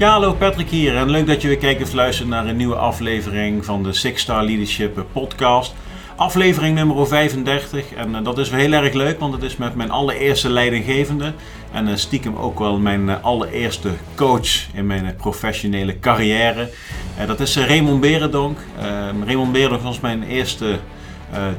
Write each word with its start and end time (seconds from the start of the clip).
Ja, 0.00 0.10
hallo 0.10 0.32
Patrick 0.32 0.68
hier 0.68 0.96
en 0.96 1.10
leuk 1.10 1.26
dat 1.26 1.42
je 1.42 1.48
weer 1.48 1.56
kijkt 1.56 1.82
of 1.82 1.92
luistert 1.92 2.28
naar 2.28 2.46
een 2.46 2.56
nieuwe 2.56 2.74
aflevering 2.74 3.64
van 3.64 3.82
de 3.82 3.92
Six 3.92 4.22
Star 4.22 4.44
Leadership 4.44 5.04
podcast. 5.12 5.74
Aflevering 6.16 6.74
nummer 6.74 7.06
35 7.06 7.92
en 7.92 8.10
uh, 8.10 8.24
dat 8.24 8.38
is 8.38 8.50
wel 8.50 8.60
heel 8.60 8.72
erg 8.72 8.92
leuk, 8.92 9.18
want 9.18 9.32
het 9.32 9.42
is 9.42 9.56
met 9.56 9.74
mijn 9.74 9.90
allereerste 9.90 10.48
leidinggevende 10.48 11.32
en 11.72 11.88
uh, 11.88 11.96
stiekem 11.96 12.36
ook 12.36 12.58
wel 12.58 12.78
mijn 12.78 13.08
uh, 13.08 13.14
allereerste 13.22 13.90
coach 14.14 14.74
in 14.74 14.86
mijn 14.86 15.14
professionele 15.16 15.98
carrière. 15.98 16.70
dat 17.26 17.40
is 17.40 17.56
Raymond 17.56 18.00
Berendonk. 18.00 18.58
Raymond 19.24 19.52
Berendonk 19.52 19.82
was 19.82 20.00
mijn 20.00 20.22
eerste 20.22 20.78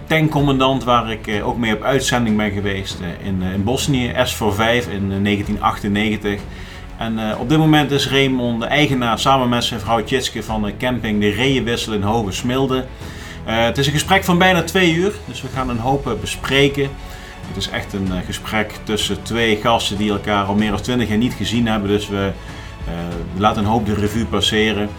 tankcommandant 0.07 0.83
waar 0.83 1.11
ik 1.11 1.41
ook 1.43 1.57
mee 1.57 1.75
op 1.75 1.83
uitzending 1.83 2.37
ben 2.37 2.51
geweest 2.51 2.97
in, 3.23 3.41
in 3.41 3.63
Bosnië, 3.63 4.11
S45 4.11 4.91
in 4.91 5.23
1998. 5.23 6.41
En 7.01 7.19
uh, 7.19 7.39
op 7.39 7.49
dit 7.49 7.57
moment 7.57 7.91
is 7.91 8.09
Raymond 8.09 8.61
de 8.61 8.65
eigenaar 8.65 9.19
samen 9.19 9.49
met 9.49 9.63
zijn 9.63 9.79
vrouw 9.79 10.03
Tjitske 10.03 10.43
van 10.43 10.61
de 10.61 10.77
camping 10.77 11.21
De 11.21 11.29
Reeënwissel 11.29 11.93
in 11.93 12.01
Hoge 12.01 12.31
Smilde. 12.31 12.85
Uh, 13.47 13.63
het 13.63 13.77
is 13.77 13.85
een 13.85 13.93
gesprek 13.93 14.23
van 14.23 14.37
bijna 14.37 14.63
twee 14.63 14.93
uur, 14.93 15.13
dus 15.25 15.41
we 15.41 15.47
gaan 15.53 15.69
een 15.69 15.77
hoop 15.77 16.07
uh, 16.07 16.13
bespreken. 16.21 16.89
Het 17.47 17.57
is 17.57 17.69
echt 17.69 17.93
een 17.93 18.09
gesprek 18.25 18.73
tussen 18.83 19.23
twee 19.23 19.55
gasten 19.55 19.97
die 19.97 20.11
elkaar 20.11 20.45
al 20.45 20.55
meer 20.55 20.69
dan 20.69 20.81
twintig 20.81 21.07
jaar 21.07 21.17
niet 21.17 21.33
gezien 21.33 21.67
hebben. 21.67 21.89
Dus 21.89 22.07
we 22.07 22.31
laten 23.37 23.63
een 23.63 23.69
hoop 23.69 23.85
de 23.85 23.93
revue 23.93 24.25
passeren. 24.25 24.89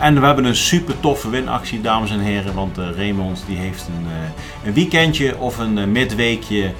en 0.00 0.20
we 0.20 0.26
hebben 0.26 0.44
een 0.44 0.56
super 0.56 1.00
toffe 1.00 1.30
winactie, 1.30 1.80
dames 1.80 2.10
en 2.10 2.20
heren. 2.20 2.54
Want 2.54 2.78
Raymond 2.96 3.44
die 3.46 3.56
heeft 3.56 3.88
een, 3.88 4.06
een 4.64 4.74
weekendje 4.74 5.38
of 5.38 5.58
een 5.58 5.92
midweekje 5.92 6.72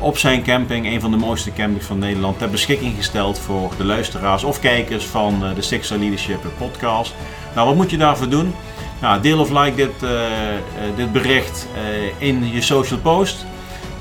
op 0.00 0.18
zijn 0.18 0.42
camping, 0.42 0.86
een 0.86 1.00
van 1.00 1.10
de 1.10 1.16
mooiste 1.16 1.52
campings 1.52 1.86
van 1.86 1.98
Nederland, 1.98 2.38
ter 2.38 2.50
beschikking 2.50 2.94
gesteld 2.96 3.38
voor 3.38 3.70
de 3.76 3.84
luisteraars 3.84 4.44
of 4.44 4.60
kijkers 4.60 5.04
van 5.04 5.44
uh, 5.44 5.54
de 5.54 5.62
Six 5.62 5.88
Leadership 5.88 6.44
podcast. 6.58 7.14
Nou, 7.54 7.66
wat 7.66 7.76
moet 7.76 7.90
je 7.90 7.96
daarvoor 7.96 8.28
doen? 8.28 8.54
Nou, 9.00 9.20
deel 9.20 9.38
of 9.38 9.50
like 9.50 9.74
dit, 9.74 10.02
uh, 10.02 10.10
dit 10.96 11.12
bericht 11.12 11.68
in 12.18 12.52
je 12.52 12.60
social 12.60 13.00
post. 13.00 13.46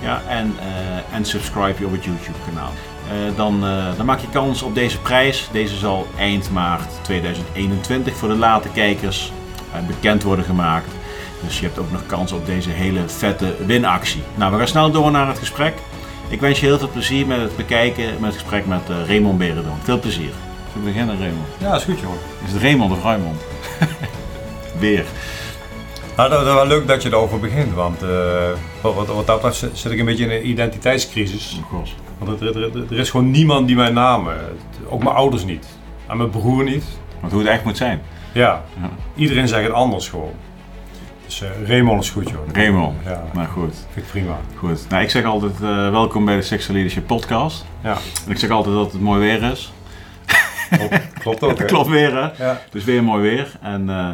Ja, 0.01 0.21
en, 0.27 0.55
en 1.13 1.25
subscribe 1.25 1.79
je 1.79 1.85
op 1.85 1.91
het 1.91 2.03
YouTube 2.03 2.37
kanaal. 2.45 2.71
dan, 3.35 3.59
dan 3.97 4.05
maak 4.05 4.19
je 4.19 4.29
kans 4.29 4.61
op 4.61 4.75
deze 4.75 4.99
prijs. 4.99 5.49
Deze 5.51 5.77
zal 5.77 6.07
eind 6.17 6.51
maart 6.51 6.89
2021 7.01 8.15
voor 8.15 8.29
de 8.29 8.35
late 8.35 8.69
kijkers 8.69 9.31
bekend 9.87 10.23
worden 10.23 10.45
gemaakt. 10.45 10.87
Dus 11.45 11.59
je 11.59 11.65
hebt 11.65 11.79
ook 11.79 11.91
nog 11.91 12.05
kans 12.05 12.31
op 12.31 12.45
deze 12.45 12.69
hele 12.69 13.07
vette 13.07 13.55
winactie. 13.65 14.23
Nou, 14.35 14.51
we 14.51 14.57
gaan 14.57 14.67
snel 14.67 14.91
door 14.91 15.11
naar 15.11 15.27
het 15.27 15.39
gesprek. 15.39 15.73
Ik 16.29 16.39
wens 16.39 16.59
je 16.59 16.65
heel 16.65 16.77
veel 16.77 16.89
plezier 16.89 17.27
met 17.27 17.41
het 17.41 17.55
bekijken, 17.55 18.05
met 18.19 18.31
het 18.31 18.41
gesprek 18.41 18.65
met 18.65 18.89
uh, 18.89 19.07
Raymond 19.07 19.37
Berendon. 19.37 19.77
Veel 19.83 19.99
plezier. 19.99 20.31
Zullen 20.71 20.87
we 20.87 20.91
beginnen, 20.91 21.19
Raymond? 21.19 21.47
Ja, 21.57 21.75
is 21.75 21.83
goed, 21.83 21.99
joh. 21.99 22.11
Is 22.45 22.51
het 22.51 22.61
Raymond 22.61 22.91
of 22.91 23.03
Raymond? 23.03 23.41
Weer. 24.79 25.05
Nou, 26.17 26.29
dat, 26.29 26.47
is 26.47 26.53
wel 26.53 26.67
leuk 26.67 26.87
dat 26.87 27.03
je 27.03 27.09
erover 27.09 27.39
begint, 27.39 27.73
want 27.73 28.03
uh, 28.03 28.09
wat, 28.81 29.07
wat, 29.07 29.27
dat 29.27 29.41
betreft 29.41 29.77
zit 29.77 29.91
ik 29.91 29.99
een 29.99 30.05
beetje 30.05 30.23
in 30.23 30.31
een 30.31 30.47
identiteitscrisis. 30.47 31.59
Oh, 31.71 31.83
want 32.17 32.41
er, 32.41 32.57
er, 32.57 32.83
er, 32.89 32.99
is 32.99 33.09
gewoon 33.09 33.31
niemand 33.31 33.67
die 33.67 33.75
mijn 33.75 33.93
naam, 33.93 34.27
ook 34.89 35.03
mijn 35.03 35.15
ouders 35.15 35.45
niet, 35.45 35.67
en 36.07 36.17
mijn 36.17 36.29
broer 36.29 36.63
niet. 36.63 36.85
Want 37.19 37.31
hoe 37.31 37.41
het 37.41 37.51
echt 37.51 37.63
moet 37.63 37.77
zijn. 37.77 38.01
Ja, 38.33 38.63
ja. 38.81 38.89
iedereen 39.15 39.47
zegt 39.47 39.63
het 39.63 39.73
anders 39.73 40.09
gewoon. 40.09 40.33
Dus 41.39 41.67
Raymond 41.67 42.03
is 42.03 42.09
goed, 42.09 42.29
joh. 42.29 42.47
Raymond, 42.51 42.95
ja. 43.05 43.23
Nou 43.33 43.47
goed. 43.47 43.75
Vind 43.91 44.05
ik 44.05 44.11
prima. 44.11 44.37
Goed. 44.55 44.89
Nou, 44.89 45.03
ik 45.03 45.09
zeg 45.09 45.23
altijd 45.23 45.53
uh, 45.61 45.89
welkom 45.91 46.25
bij 46.25 46.35
de 46.35 46.41
Sexual 46.41 46.73
Leadership 46.73 47.07
Podcast. 47.07 47.65
Ja. 47.83 47.97
En 48.25 48.31
ik 48.31 48.37
zeg 48.37 48.49
altijd 48.49 48.75
dat 48.75 48.91
het 48.91 49.01
mooi 49.01 49.19
weer 49.19 49.51
is. 49.51 49.73
Klopt, 50.69 51.13
klopt 51.19 51.43
ook, 51.43 51.57
hè? 51.59 51.65
Klopt 51.65 51.87
weer, 51.87 52.11
hè? 52.11 52.45
Ja. 52.45 52.61
Dus 52.69 52.83
weer 52.83 53.03
mooi 53.03 53.21
weer. 53.21 53.51
En 53.61 53.81
uh, 53.81 54.09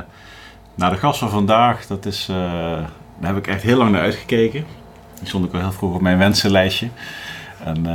nou, 0.75 0.93
de 0.93 0.99
gast 0.99 1.19
van 1.19 1.29
vandaag, 1.29 1.87
dat 1.87 2.05
is, 2.05 2.25
daar 2.25 2.89
heb 3.21 3.37
ik 3.37 3.47
echt 3.47 3.61
heel 3.61 3.77
lang 3.77 3.91
naar 3.91 4.01
uitgekeken. 4.01 4.65
Die 5.19 5.27
stond 5.27 5.45
ook 5.45 5.53
al 5.53 5.59
heel 5.59 5.71
vroeg 5.71 5.95
op 5.95 6.01
mijn 6.01 6.17
wensenlijstje. 6.17 6.89
En 7.63 7.85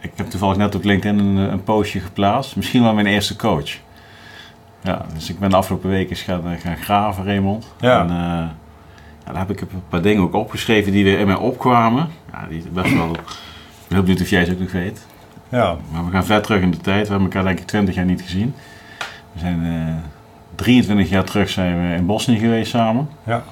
ik 0.00 0.10
heb 0.14 0.30
toevallig 0.30 0.56
net 0.56 0.74
op 0.74 0.84
LinkedIn 0.84 1.18
een, 1.18 1.36
een 1.36 1.62
postje 1.62 2.00
geplaatst. 2.00 2.56
Misschien 2.56 2.82
wel 2.82 2.94
mijn 2.94 3.06
eerste 3.06 3.36
coach. 3.36 3.70
Ja, 4.84 5.06
dus 5.14 5.30
ik 5.30 5.38
ben 5.38 5.50
de 5.50 5.56
afgelopen 5.56 5.90
weken 5.90 6.10
eens 6.10 6.22
gaan, 6.22 6.50
eh, 6.50 6.60
gaan 6.60 6.76
graven, 6.76 7.24
Raymond. 7.24 7.74
Ja. 7.80 8.00
En, 8.00 8.06
uh, 8.06 8.16
ja, 9.26 9.32
daar 9.32 9.38
heb 9.38 9.50
ik 9.50 9.60
een 9.60 9.68
paar 9.88 10.02
dingen 10.02 10.22
ook 10.22 10.34
opgeschreven 10.34 10.92
die 10.92 11.12
er 11.12 11.18
in 11.18 11.26
mij 11.26 11.36
opkwamen. 11.36 12.08
Ja, 12.32 12.46
die 12.48 12.62
best 12.72 12.94
wel... 12.94 13.10
Ik 13.10 13.20
ben 13.88 13.96
heel 13.96 14.00
benieuwd 14.00 14.20
of 14.20 14.28
jij 14.28 14.40
het 14.40 14.52
ook 14.52 14.58
nog 14.58 14.72
weet. 14.72 15.06
Ja. 15.48 15.76
Maar 15.92 16.04
we 16.04 16.10
gaan 16.10 16.24
ver 16.24 16.42
terug 16.42 16.62
in 16.62 16.70
de 16.70 16.76
tijd. 16.76 17.02
We 17.02 17.10
hebben 17.10 17.28
elkaar 17.32 17.44
denk 17.44 17.58
ik 17.58 17.66
20 17.66 17.94
jaar 17.94 18.04
niet 18.04 18.22
gezien. 18.22 18.54
We 19.32 19.38
zijn 19.38 19.64
uh, 19.64 19.88
eh, 19.88 19.94
23 20.54 21.08
jaar 21.08 21.24
terug 21.24 21.48
zijn 21.48 21.88
we 21.88 21.94
in 21.94 22.06
Bosnië 22.06 22.38
geweest 22.38 22.70
samen. 22.70 23.08
Ja. 23.22 23.42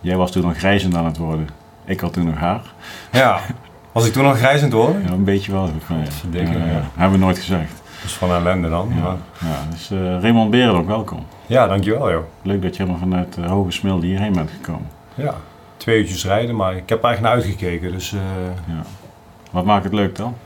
Jij 0.00 0.16
was 0.16 0.32
toen 0.32 0.42
nog 0.42 0.58
grijzend 0.58 0.94
aan 0.94 1.04
het 1.04 1.16
worden. 1.16 1.48
Ik 1.84 2.00
had 2.00 2.12
toen 2.12 2.24
nog 2.24 2.38
haar. 2.38 2.60
Ja. 3.12 3.40
Was 3.92 4.06
ik 4.06 4.12
toen 4.12 4.24
nog 4.24 4.38
grijzend 4.38 4.72
hoor? 4.72 4.96
Ja, 5.04 5.10
een 5.10 5.24
beetje 5.24 5.52
wel. 5.52 5.70
Ja. 6.32 6.40
ja. 6.40 6.82
Hebben 6.94 7.18
we 7.18 7.24
nooit 7.24 7.38
gezegd. 7.38 7.81
Dus 8.02 8.12
van 8.12 8.30
ellende 8.30 8.68
dan. 8.68 8.92
Ja, 8.96 9.16
ja. 9.48 9.70
dus 9.70 9.90
uh, 9.90 10.20
Raymond 10.20 10.54
ook 10.54 10.86
welkom. 10.86 11.26
Ja, 11.46 11.66
dankjewel 11.66 12.10
joh. 12.10 12.24
Leuk 12.42 12.62
dat 12.62 12.76
je 12.76 12.82
helemaal 12.82 13.08
vanuit 13.08 13.36
uh, 13.36 13.46
Hoge 13.46 13.70
Smilde 13.70 14.06
hierheen 14.06 14.32
bent 14.32 14.50
gekomen. 14.50 14.88
Ja, 15.14 15.34
twee 15.76 15.98
uurtjes 15.98 16.24
rijden, 16.24 16.56
maar 16.56 16.76
ik 16.76 16.88
heb 16.88 16.98
er 16.98 17.04
eigenlijk 17.04 17.20
naar 17.20 17.44
uitgekeken. 17.44 17.92
Dus, 17.92 18.12
uh... 18.12 18.20
ja. 18.66 18.82
Wat 19.50 19.64
maakt 19.64 19.84
het 19.84 19.92
leuk 19.92 20.16
dan? 20.16 20.36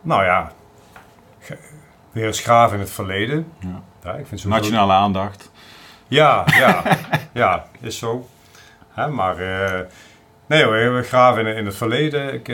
Nou 0.00 0.24
ja, 0.24 0.52
weer 2.12 2.26
eens 2.26 2.40
graven 2.40 2.74
in 2.74 2.80
het 2.80 2.92
verleden. 2.92 3.52
Ja. 3.58 3.82
ja 4.02 4.12
ik 4.12 4.26
vind 4.26 4.44
Nationale 4.44 4.92
aandacht. 4.92 5.50
Ja, 6.08 6.44
ja, 6.46 6.82
ja, 7.32 7.64
is 7.80 7.98
zo. 7.98 8.28
Hè, 8.92 9.08
maar 9.08 9.36
nee 10.46 10.64
hoor, 10.64 10.94
we 10.94 11.02
graven 11.02 11.46
in, 11.46 11.56
in 11.56 11.66
het 11.66 11.76
verleden. 11.76 12.34
Ik, 12.34 12.48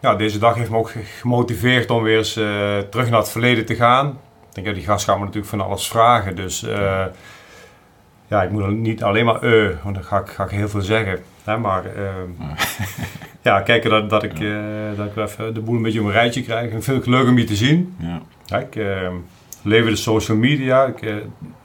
ja, 0.00 0.14
deze 0.14 0.38
dag 0.38 0.54
heeft 0.54 0.70
me 0.70 0.76
ook 0.76 0.92
gemotiveerd 1.18 1.90
om 1.90 2.02
weer 2.02 2.16
eens 2.16 2.36
uh, 2.36 2.78
terug 2.78 3.10
naar 3.10 3.18
het 3.18 3.30
verleden 3.30 3.64
te 3.64 3.74
gaan. 3.74 4.06
Ik 4.08 4.54
denk, 4.54 4.66
dat 4.66 4.74
die 4.74 4.84
gast 4.84 5.04
gaat 5.04 5.18
me 5.18 5.24
natuurlijk 5.24 5.50
van 5.50 5.60
alles 5.60 5.88
vragen. 5.88 6.36
Dus 6.36 6.62
uh, 6.62 7.04
ja, 8.26 8.42
ik 8.42 8.50
moet 8.50 8.68
niet 8.68 9.02
alleen 9.02 9.24
maar 9.24 9.44
uh, 9.44 9.76
want 9.82 9.94
dan 9.94 10.04
ga 10.04 10.18
ik, 10.18 10.28
ga 10.28 10.44
ik 10.44 10.50
heel 10.50 10.68
veel 10.68 10.80
zeggen. 10.80 11.18
Hè, 11.44 11.58
maar 11.58 11.84
ja, 13.42 13.60
kijken 13.60 13.90
dat, 13.90 14.10
dat, 14.10 14.22
ik, 14.22 14.40
dat 14.96 15.06
ik 15.06 15.16
even 15.16 15.54
de 15.54 15.60
boel 15.60 15.76
een 15.76 15.82
beetje 15.82 16.00
op 16.00 16.06
een 16.06 16.12
rijtje 16.12 16.42
krijg. 16.42 16.72
Ik 16.72 16.82
vind 16.82 16.96
het 16.96 17.06
leuk 17.06 17.28
om 17.28 17.38
je 17.38 17.44
te 17.44 17.56
zien. 17.56 17.96
Ja. 17.98 18.20
ja 18.44 18.58
ik 18.58 18.74
leef 19.62 19.84
de 19.84 19.96
social 19.96 20.36
media. 20.36 20.84
Ik, 20.84 21.14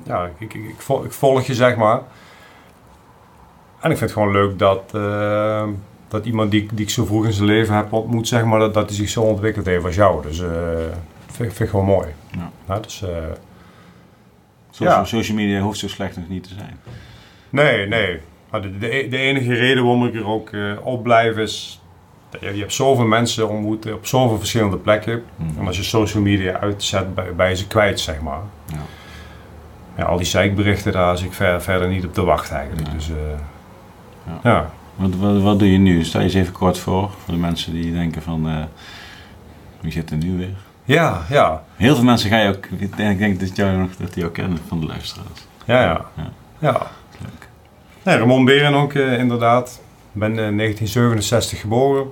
ja, 0.03 0.25
ik, 0.25 0.33
ik, 0.39 0.53
ik, 0.53 0.75
volg, 0.81 1.05
ik 1.05 1.11
volg 1.11 1.41
je, 1.41 1.53
zeg 1.53 1.75
maar. 1.75 2.01
En 3.79 3.91
ik 3.91 3.97
vind 3.97 3.99
het 3.99 4.11
gewoon 4.11 4.31
leuk 4.31 4.59
dat 4.59 4.93
dat 6.13 6.25
iemand 6.25 6.51
die, 6.51 6.67
die 6.73 6.85
ik 6.85 6.91
zo 6.91 7.05
vroeg 7.05 7.25
in 7.25 7.33
zijn 7.33 7.47
leven 7.47 7.75
heb 7.75 7.93
ontmoet, 7.93 8.27
zeg 8.27 8.43
maar, 8.43 8.59
dat, 8.59 8.73
dat 8.73 8.85
hij 8.87 8.95
zich 8.95 9.09
zo 9.09 9.21
ontwikkeld 9.21 9.65
heeft 9.65 9.85
als 9.85 9.95
jou. 9.95 10.21
Dus 10.21 10.39
uh, 10.39 10.49
vind, 11.25 11.35
vind 11.35 11.59
ik 11.59 11.69
gewoon 11.69 11.85
mooi. 11.85 12.07
Ja. 12.31 12.51
Nou, 12.65 12.81
dus, 12.81 13.01
uh, 13.01 13.09
social, 14.69 14.99
ja. 14.99 15.05
social 15.05 15.37
media 15.37 15.59
hoeft 15.59 15.79
zo 15.79 15.87
slecht 15.87 16.17
nog 16.17 16.29
niet 16.29 16.43
te 16.43 16.53
zijn. 16.53 16.79
Nee, 17.49 17.87
nee. 17.87 18.19
Maar 18.49 18.61
de, 18.61 18.77
de, 18.77 19.07
de 19.09 19.17
enige 19.17 19.53
reden 19.53 19.83
waarom 19.83 20.05
ik 20.05 20.15
er 20.15 20.27
ook 20.27 20.51
uh, 20.51 20.85
op 20.85 21.03
blijf 21.03 21.37
is... 21.37 21.81
Je, 22.39 22.53
je 22.53 22.59
hebt 22.59 22.73
zoveel 22.73 23.05
mensen 23.05 23.49
ontmoet 23.49 23.93
op 23.93 24.05
zoveel 24.05 24.37
verschillende 24.37 24.77
plekken. 24.77 25.23
Mm. 25.35 25.55
En 25.59 25.67
als 25.67 25.77
je 25.77 25.83
social 25.83 26.23
media 26.23 26.59
uitzet, 26.59 27.05
je 27.37 27.55
ze 27.55 27.67
kwijt, 27.67 27.99
zeg 27.99 28.21
maar. 28.21 28.41
Ja. 28.65 28.77
Ja, 29.97 30.03
al 30.03 30.17
die 30.17 30.25
zeikberichten, 30.25 30.91
daar 30.91 31.17
zit 31.17 31.27
ik 31.27 31.33
ver, 31.33 31.61
verder 31.61 31.87
niet 31.87 32.05
op 32.05 32.13
te 32.13 32.23
wachten 32.23 32.55
eigenlijk. 32.55 32.91
Dus 32.91 33.11
ja. 34.43 34.71
Wat, 34.95 35.15
wat, 35.15 35.41
wat, 35.41 35.59
doe 35.59 35.71
je 35.71 35.77
nu? 35.77 36.03
Stel 36.03 36.19
je 36.19 36.25
eens 36.25 36.35
even 36.35 36.53
kort 36.53 36.77
voor, 36.77 37.09
voor 37.23 37.33
de 37.33 37.39
mensen 37.39 37.73
die 37.73 37.93
denken 37.93 38.21
van, 38.21 38.49
uh, 38.49 38.63
wie 39.81 39.91
zit 39.91 40.09
er 40.09 40.17
nu 40.17 40.37
weer? 40.37 40.55
Ja, 40.83 41.21
ja. 41.29 41.63
Heel 41.75 41.95
veel 41.95 42.03
mensen 42.03 42.29
ga 42.29 42.39
je 42.39 42.49
ook, 42.49 42.65
ik 42.65 42.97
denk, 42.97 43.39
dat, 43.39 43.55
jou 43.55 43.77
nog, 43.77 43.95
dat 43.95 44.13
die 44.13 44.25
ook 44.25 44.33
kennen 44.33 44.59
van 44.67 44.79
de 44.79 44.85
luisteraars. 44.85 45.47
Ja, 45.65 45.81
ja. 45.83 46.05
Ja. 46.15 46.31
ja. 46.59 46.87
Leuk. 47.21 47.49
Nee, 48.03 48.17
Ramon 48.17 48.45
Beren 48.45 48.73
ook 48.73 48.93
uh, 48.93 49.19
inderdaad. 49.19 49.81
Ik 50.13 50.19
ben 50.19 50.29
in 50.29 50.53
uh, 50.53 50.57
1967 50.57 51.59
geboren. 51.59 52.03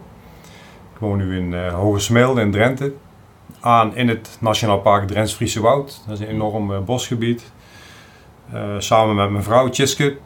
Ik 0.94 1.00
woon 1.00 1.18
nu 1.18 1.38
in 1.38 1.52
uh, 1.52 2.44
in 2.44 2.52
Drenthe. 2.52 2.94
Aan 3.60 3.96
in 3.96 4.08
het 4.08 4.38
Nationaal 4.40 4.80
Park 4.80 5.08
Drents-Friese 5.08 5.62
Woud. 5.62 6.04
Dat 6.08 6.20
is 6.20 6.26
een 6.26 6.34
enorm 6.34 6.86
bosgebied. 6.86 7.52
samen 8.78 9.16
met 9.16 9.30
mijn 9.30 9.44
vrouw 9.44 9.70
Tjiske. 9.70 10.18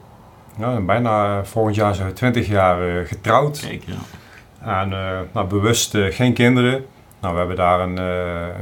Ja, 0.58 0.80
bijna 0.80 1.44
volgend 1.46 1.76
jaar 1.76 1.96
zijn 1.96 2.08
we 2.08 2.14
20 2.14 2.48
jaar 2.48 2.88
uh, 2.88 3.08
getrouwd. 3.08 3.60
Kijk, 3.60 3.84
ja. 3.86 4.80
En 4.82 4.92
uh, 4.92 5.20
nou, 5.32 5.48
bewust 5.48 5.94
uh, 5.94 6.14
geen 6.14 6.34
kinderen. 6.34 6.86
Nou, 7.20 7.34
we 7.34 7.40
hebben 7.40 7.56
daar 7.58 7.80
een, 7.80 7.98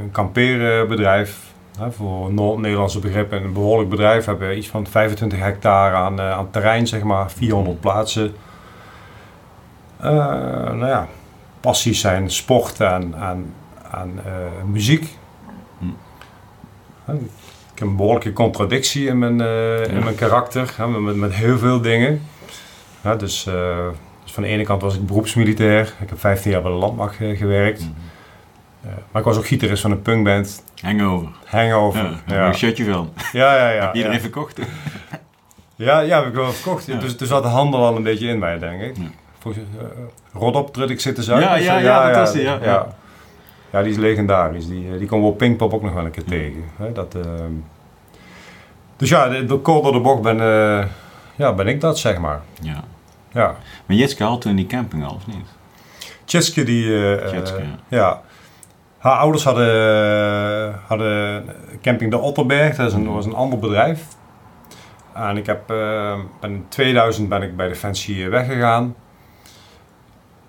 een 0.02 0.10
kampeerbedrijf. 0.10 1.52
voor 1.90 2.32
Noord-Nederlandse 2.32 2.98
begrippen 2.98 3.44
een 3.44 3.52
behoorlijk 3.52 3.90
bedrijf. 3.90 4.24
We 4.24 4.30
hebben 4.30 4.56
iets 4.56 4.68
van 4.68 4.86
25 4.86 5.38
hectare 5.38 5.94
aan, 5.94 6.20
aan 6.20 6.50
terrein, 6.50 6.86
zeg 6.86 7.02
maar. 7.02 7.30
400 7.30 7.80
plaatsen. 7.80 8.34
nou 10.00 10.86
ja, 10.86 11.08
passies 11.60 12.00
zijn 12.00 12.30
sport 12.30 12.80
en, 12.80 13.14
en, 13.20 13.54
en 13.92 14.20
muziek. 14.70 15.16
Ik 17.74 17.80
heb 17.80 17.88
een 17.88 17.96
behoorlijke 17.96 18.32
contradictie 18.32 19.06
in 19.06 19.18
mijn, 19.18 19.40
uh, 19.40 19.86
in 19.86 20.04
mijn 20.04 20.14
karakter, 20.14 20.74
hè, 20.76 20.88
met, 20.88 21.16
met 21.16 21.34
heel 21.34 21.58
veel 21.58 21.80
dingen. 21.80 22.22
Ja, 23.00 23.16
dus, 23.16 23.46
uh, 23.46 23.54
dus, 24.22 24.32
van 24.32 24.42
de 24.42 24.48
ene 24.48 24.64
kant 24.64 24.82
was 24.82 24.94
ik 24.94 25.06
beroepsmilitair. 25.06 25.94
Ik 26.00 26.08
heb 26.08 26.20
15 26.20 26.50
jaar 26.50 26.62
bij 26.62 26.70
de 26.70 26.76
landmacht 26.76 27.20
uh, 27.20 27.38
gewerkt. 27.38 27.80
Mm 27.80 27.94
-hmm. 28.82 28.92
maar 29.10 29.20
ik 29.20 29.28
was 29.28 29.36
ook 29.36 29.46
gitarist 29.46 29.82
van 29.82 29.90
een 29.90 30.02
punkband. 30.02 30.64
Hangover. 30.80 31.28
Hangover, 31.44 32.22
ja. 32.26 32.34
ja. 32.34 32.46
Een 32.46 32.54
shirtje 32.54 32.84
van. 32.84 33.12
Ja, 33.32 33.56
ja, 33.56 33.70
ja. 33.70 33.80
Heb 33.80 33.92
je 33.92 33.96
iedereen 33.96 34.16
ja. 34.16 34.22
verkocht? 34.22 34.58
ja, 35.74 36.00
ja, 36.00 36.18
heb 36.18 36.28
ik 36.28 36.34
wel 36.34 36.52
verkocht. 36.52 36.86
Ja. 36.86 36.98
Dus 36.98 37.16
er 37.16 37.26
zat 37.26 37.42
de 37.42 37.48
handel 37.48 37.84
al 37.84 37.96
een 37.96 38.02
beetje 38.02 38.28
in 38.28 38.38
mij, 38.38 38.58
denk 38.58 38.80
ik. 38.80 38.96
Ja. 38.96 39.02
Volgens, 39.38 39.64
Rodop 40.32 40.72
trut 40.72 40.90
ik 40.90 41.00
zitten 41.00 41.24
zuiden. 41.24 41.48
Ja, 41.48 41.56
ja, 41.56 41.78
ja, 41.78 42.06
dat 42.06 42.16
was 42.16 42.32
die, 42.32 42.42
ja. 42.42 42.94
Ja. 43.74 43.82
Die 43.82 43.92
is 43.92 43.98
legendarisch. 43.98 44.66
Die, 44.66 44.98
die 44.98 45.08
komen 45.08 45.26
we 45.26 45.32
op 45.32 45.38
Pinkpop 45.38 45.74
ook 45.74 45.82
nog 45.82 45.92
wel 45.92 46.04
een 46.04 46.10
keer 46.10 46.24
tegen. 46.24 46.64
Hè? 46.76 46.92
Dat, 46.92 47.14
uh... 47.14 47.22
Dus 48.96 49.08
ja, 49.08 49.28
de, 49.28 49.44
de 49.44 49.60
door 49.62 49.92
de 49.92 50.00
bocht 50.00 50.22
ben, 50.22 50.36
uh, 50.36 50.84
ja, 51.36 51.52
ben 51.52 51.66
ik 51.66 51.80
dat, 51.80 51.98
zeg 51.98 52.18
maar. 52.18 52.40
Ja. 52.60 52.84
ja. 53.32 53.56
Maar 53.86 53.96
Jitske 53.96 54.24
had 54.24 54.40
toen 54.40 54.56
die 54.56 54.66
camping 54.66 55.04
al, 55.04 55.14
of 55.14 55.26
niet? 55.26 55.46
Tjitske, 56.24 56.64
die... 56.64 57.16
Tjitske, 57.26 57.62
ja. 57.62 57.76
ja. 57.88 58.22
Haar 58.98 59.16
ouders 59.16 59.44
hadden, 59.44 60.80
hadden 60.86 61.44
camping 61.82 62.10
de 62.10 62.18
Otterberg. 62.18 62.76
Dat 62.76 62.86
is 62.86 62.92
een, 62.92 63.12
was 63.12 63.26
een 63.26 63.34
ander 63.34 63.58
bedrijf. 63.58 64.06
En 65.12 65.36
ik 65.36 65.46
heb, 65.46 65.70
in 66.40 66.66
2000 66.68 67.28
ben 67.28 67.42
ik 67.42 67.56
bij 67.56 67.68
Defensie 67.68 68.28
weggegaan. 68.28 68.94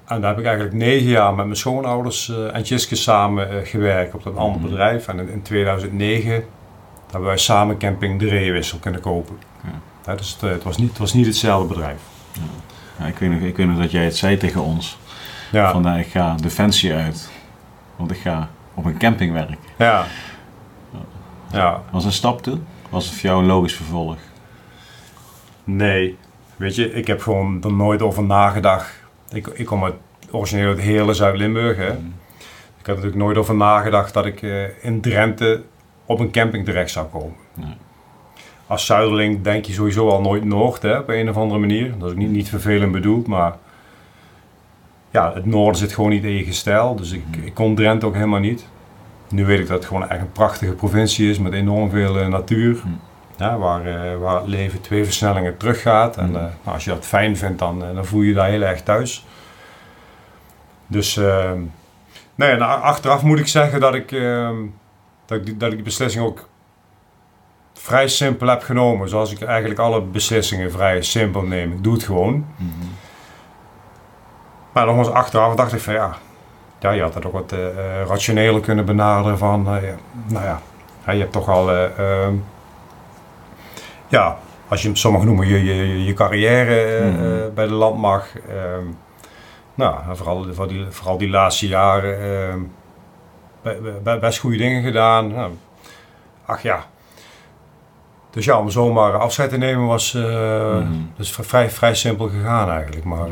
En 0.06 0.22
daar 0.22 0.30
heb 0.30 0.40
ik 0.40 0.46
eigenlijk 0.46 0.76
negen 0.76 1.08
jaar 1.08 1.34
met 1.34 1.46
mijn 1.46 1.58
schoonouders 1.58 2.28
uh, 2.28 2.56
en 2.56 2.64
Tjiske 2.64 2.96
samen 2.96 3.54
uh, 3.54 3.60
gewerkt 3.64 4.14
op 4.14 4.24
dat 4.24 4.36
andere 4.36 4.68
bedrijf. 4.68 5.08
En 5.08 5.20
in, 5.20 5.30
in 5.30 5.42
2009 5.42 6.32
hebben 7.12 7.30
wij 7.30 7.38
samen 7.38 7.78
camping 7.78 8.20
De 8.20 8.28
Reewissel 8.28 8.78
kunnen 8.78 9.02
kopen. 9.02 9.36
Ja. 9.64 9.70
Ja, 10.06 10.16
dus 10.16 10.32
het, 10.32 10.42
het, 10.42 10.64
was 10.64 10.78
niet, 10.78 10.90
het 10.90 10.98
was 10.98 11.14
niet 11.14 11.26
hetzelfde 11.26 11.68
bedrijf. 11.68 12.00
Ja. 13.00 13.06
ik, 13.06 13.18
weet 13.18 13.30
nog, 13.30 13.40
ik 13.40 13.58
weet 13.58 13.68
nog 13.68 13.78
dat 13.78 13.92
jij 13.92 14.04
het 14.04 14.18
zei 14.18 14.38
tegen 14.38 14.62
ons. 14.62 14.98
Van 15.52 15.98
ik 15.98 16.08
ga 16.08 16.36
Defensie 16.36 16.94
uit. 16.94 17.30
Want 17.96 18.12
ik 18.12 18.18
ga 18.18 18.50
op 18.74 18.86
een 18.86 18.98
camping 18.98 19.34
werken. 19.34 19.58
Ja. 19.78 20.06
ja. 21.52 21.82
Was 21.92 22.06
een 22.06 22.12
stap 22.12 22.42
toen? 22.42 22.66
Was 22.90 23.06
het 23.06 23.14
voor 23.14 23.30
jou 23.30 23.42
een 23.42 23.48
logisch 23.48 23.76
vervolg? 23.76 24.18
Nee. 25.64 26.18
Weet 26.56 26.76
je, 26.76 26.94
ik 26.94 27.08
heb 27.08 27.22
gewoon 27.22 27.64
er 27.64 27.74
nooit 27.74 28.02
over 28.02 28.24
nagedacht 28.24 29.04
ik, 29.30 29.48
ik 29.48 29.66
kom 29.66 29.84
uit, 29.84 29.94
origineel 30.32 30.68
uit 30.68 30.80
Heerlen, 30.80 31.16
Zuid-Limburg. 31.16 31.78
Hè. 31.78 31.90
Mm. 31.94 32.14
Ik 32.80 32.86
had 32.86 32.96
natuurlijk 32.96 33.24
nooit 33.24 33.38
over 33.38 33.56
nagedacht 33.56 34.14
dat 34.14 34.26
ik 34.26 34.42
uh, 34.42 34.64
in 34.82 35.02
Drenthe 35.02 35.64
op 36.06 36.20
een 36.20 36.32
camping 36.32 36.66
terecht 36.66 36.92
zou 36.92 37.08
komen. 37.08 37.36
Nee. 37.54 37.74
Als 38.68 38.86
Zuiderling 38.86 39.42
denk 39.42 39.66
je 39.66 39.74
sowieso 39.74 40.10
al 40.10 40.22
nooit 40.22 40.44
Noord 40.44 40.82
hè, 40.82 40.98
op 40.98 41.10
een 41.10 41.30
of 41.30 41.38
andere 41.38 41.60
manier. 41.60 41.94
Dat 41.98 42.08
is 42.08 42.12
ook 42.12 42.20
niet, 42.20 42.30
niet 42.30 42.50
vervelend 42.50 42.92
bedoeld, 42.92 43.28
maar 43.28 43.56
ja, 45.12 45.34
het 45.34 45.46
noorden 45.46 45.76
zit 45.76 45.94
gewoon 45.94 46.10
niet 46.10 46.24
in 46.24 46.36
je 46.38 46.44
gestel. 46.44 46.96
Dus 46.96 47.12
ik, 47.12 47.24
Mm. 47.26 47.44
ik 47.44 47.54
kon 47.54 47.76
Drenthe 47.76 48.06
ook 48.06 48.14
helemaal 48.14 48.40
niet. 48.40 48.68
Nu 49.30 49.46
weet 49.46 49.60
ik 49.60 49.68
dat 49.68 49.78
het 49.78 49.86
gewoon 49.86 50.10
echt 50.10 50.22
een 50.22 50.32
prachtige 50.32 50.72
provincie 50.74 51.30
is 51.30 51.40
met 51.40 51.54
enorm 51.54 51.90
veel 51.90 52.20
uh, 52.20 52.28
natuur. 52.28 52.82
Mm. 52.86 53.00
Ja, 53.38 53.58
waar, 53.58 53.88
uh, 53.88 54.18
waar 54.18 54.36
het 54.36 54.48
leven 54.48 54.82
twee 54.82 55.04
versnellingen 55.04 55.58
teruggaat. 55.58 56.18
En 56.18 56.28
uh, 56.28 56.34
nou, 56.34 56.50
als 56.64 56.84
je 56.84 56.90
dat 56.90 57.06
fijn 57.06 57.38
vindt, 57.38 57.60
dan, 57.60 57.84
uh, 57.84 57.96
dan 57.96 58.06
voel 58.06 58.22
je 58.22 58.28
je 58.28 58.34
daar 58.34 58.50
heel 58.50 58.62
erg 58.62 58.84
thuis. 58.84 59.26
Dus 60.88 61.18
ehm, 61.18 61.60
nee, 62.36 62.56
nou, 62.56 62.82
achteraf 62.82 63.24
moet 63.24 63.40
ik 63.40 63.48
zeggen 63.48 63.80
dat 63.80 63.94
ik, 63.94 64.12
ehm, 64.12 64.56
dat, 65.26 65.38
ik 65.38 65.46
die, 65.46 65.58
dat 65.58 65.70
ik 65.70 65.76
die 65.76 65.84
beslissing 65.84 66.26
ook 66.26 66.48
vrij 67.74 68.08
simpel 68.08 68.48
heb 68.48 68.62
genomen. 68.62 69.10
Zoals 69.10 69.32
ik 69.32 69.42
eigenlijk 69.42 69.80
alle 69.80 70.02
beslissingen 70.02 70.72
vrij 70.72 71.02
simpel 71.02 71.42
neem. 71.42 71.72
Ik 71.72 71.84
doe 71.84 71.94
het 71.94 72.04
gewoon. 72.04 72.34
Mm 72.34 72.46
-hmm. 72.58 72.96
Maar 74.74 74.86
nogmaals, 74.86 75.10
achteraf 75.10 75.56
dacht 75.56 75.74
ik 75.74 75.80
van 75.80 75.94
ja, 75.94 76.16
ja 76.80 76.92
je 76.92 77.02
had 77.02 77.14
het 77.14 77.26
ook 77.26 77.34
wat 77.34 77.56
rationeler 78.08 78.62
kunnen 78.62 78.86
benaderen 78.86 79.38
van, 79.38 79.64
nou 79.64 80.46
ja, 80.46 80.62
je 81.06 81.20
hebt 81.20 81.32
toch 81.32 81.50
al 81.50 81.72
ehm, 81.72 82.34
ja, 84.08 84.38
als 84.68 84.82
je 84.82 84.96
sommigen 84.96 85.28
noemen 85.28 85.48
je, 85.48 85.64
je, 85.64 86.04
je 86.04 86.14
carrière 86.14 87.06
mm 87.06 87.18
-hmm. 87.18 87.54
bij 87.54 87.68
de 87.68 87.74
landmacht. 87.74 88.32
Uh, 88.50 88.54
nou, 89.74 90.16
vooral, 90.16 90.44
vooral, 90.44 90.68
die, 90.68 90.86
vooral 90.90 91.18
die 91.18 91.30
laatste 91.30 91.68
jaren 91.68 92.72
uh, 93.64 94.20
best 94.20 94.40
goede 94.40 94.58
dingen 94.58 94.84
gedaan. 94.84 95.28
Nou, 95.28 95.52
ach 96.46 96.62
ja. 96.62 96.86
Dus 98.30 98.46
ja, 98.46 98.60
om 98.60 98.70
zomaar 98.70 99.18
afscheid 99.18 99.50
te 99.50 99.58
nemen 99.58 99.88
was 99.88 100.14
mm 100.14 100.24
-hmm. 100.24 101.12
dus 101.18 101.32
vrij, 101.32 101.70
vrij 101.70 101.96
simpel 101.96 102.28
gegaan 102.28 102.70
eigenlijk. 102.70 103.04
Maar 103.04 103.28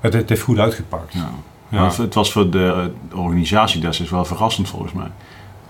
het, 0.00 0.12
het, 0.12 0.28
heeft 0.28 0.42
goed 0.42 0.58
uitgepakt. 0.58 1.12
Ja. 1.12 1.30
Ja. 1.68 1.90
Het 1.96 2.14
was 2.14 2.32
voor 2.32 2.50
de 2.50 2.90
organisatie 3.14 3.80
destijds 3.80 4.12
wel 4.12 4.24
verrassend 4.24 4.68
volgens 4.68 4.92
mij. 4.92 5.10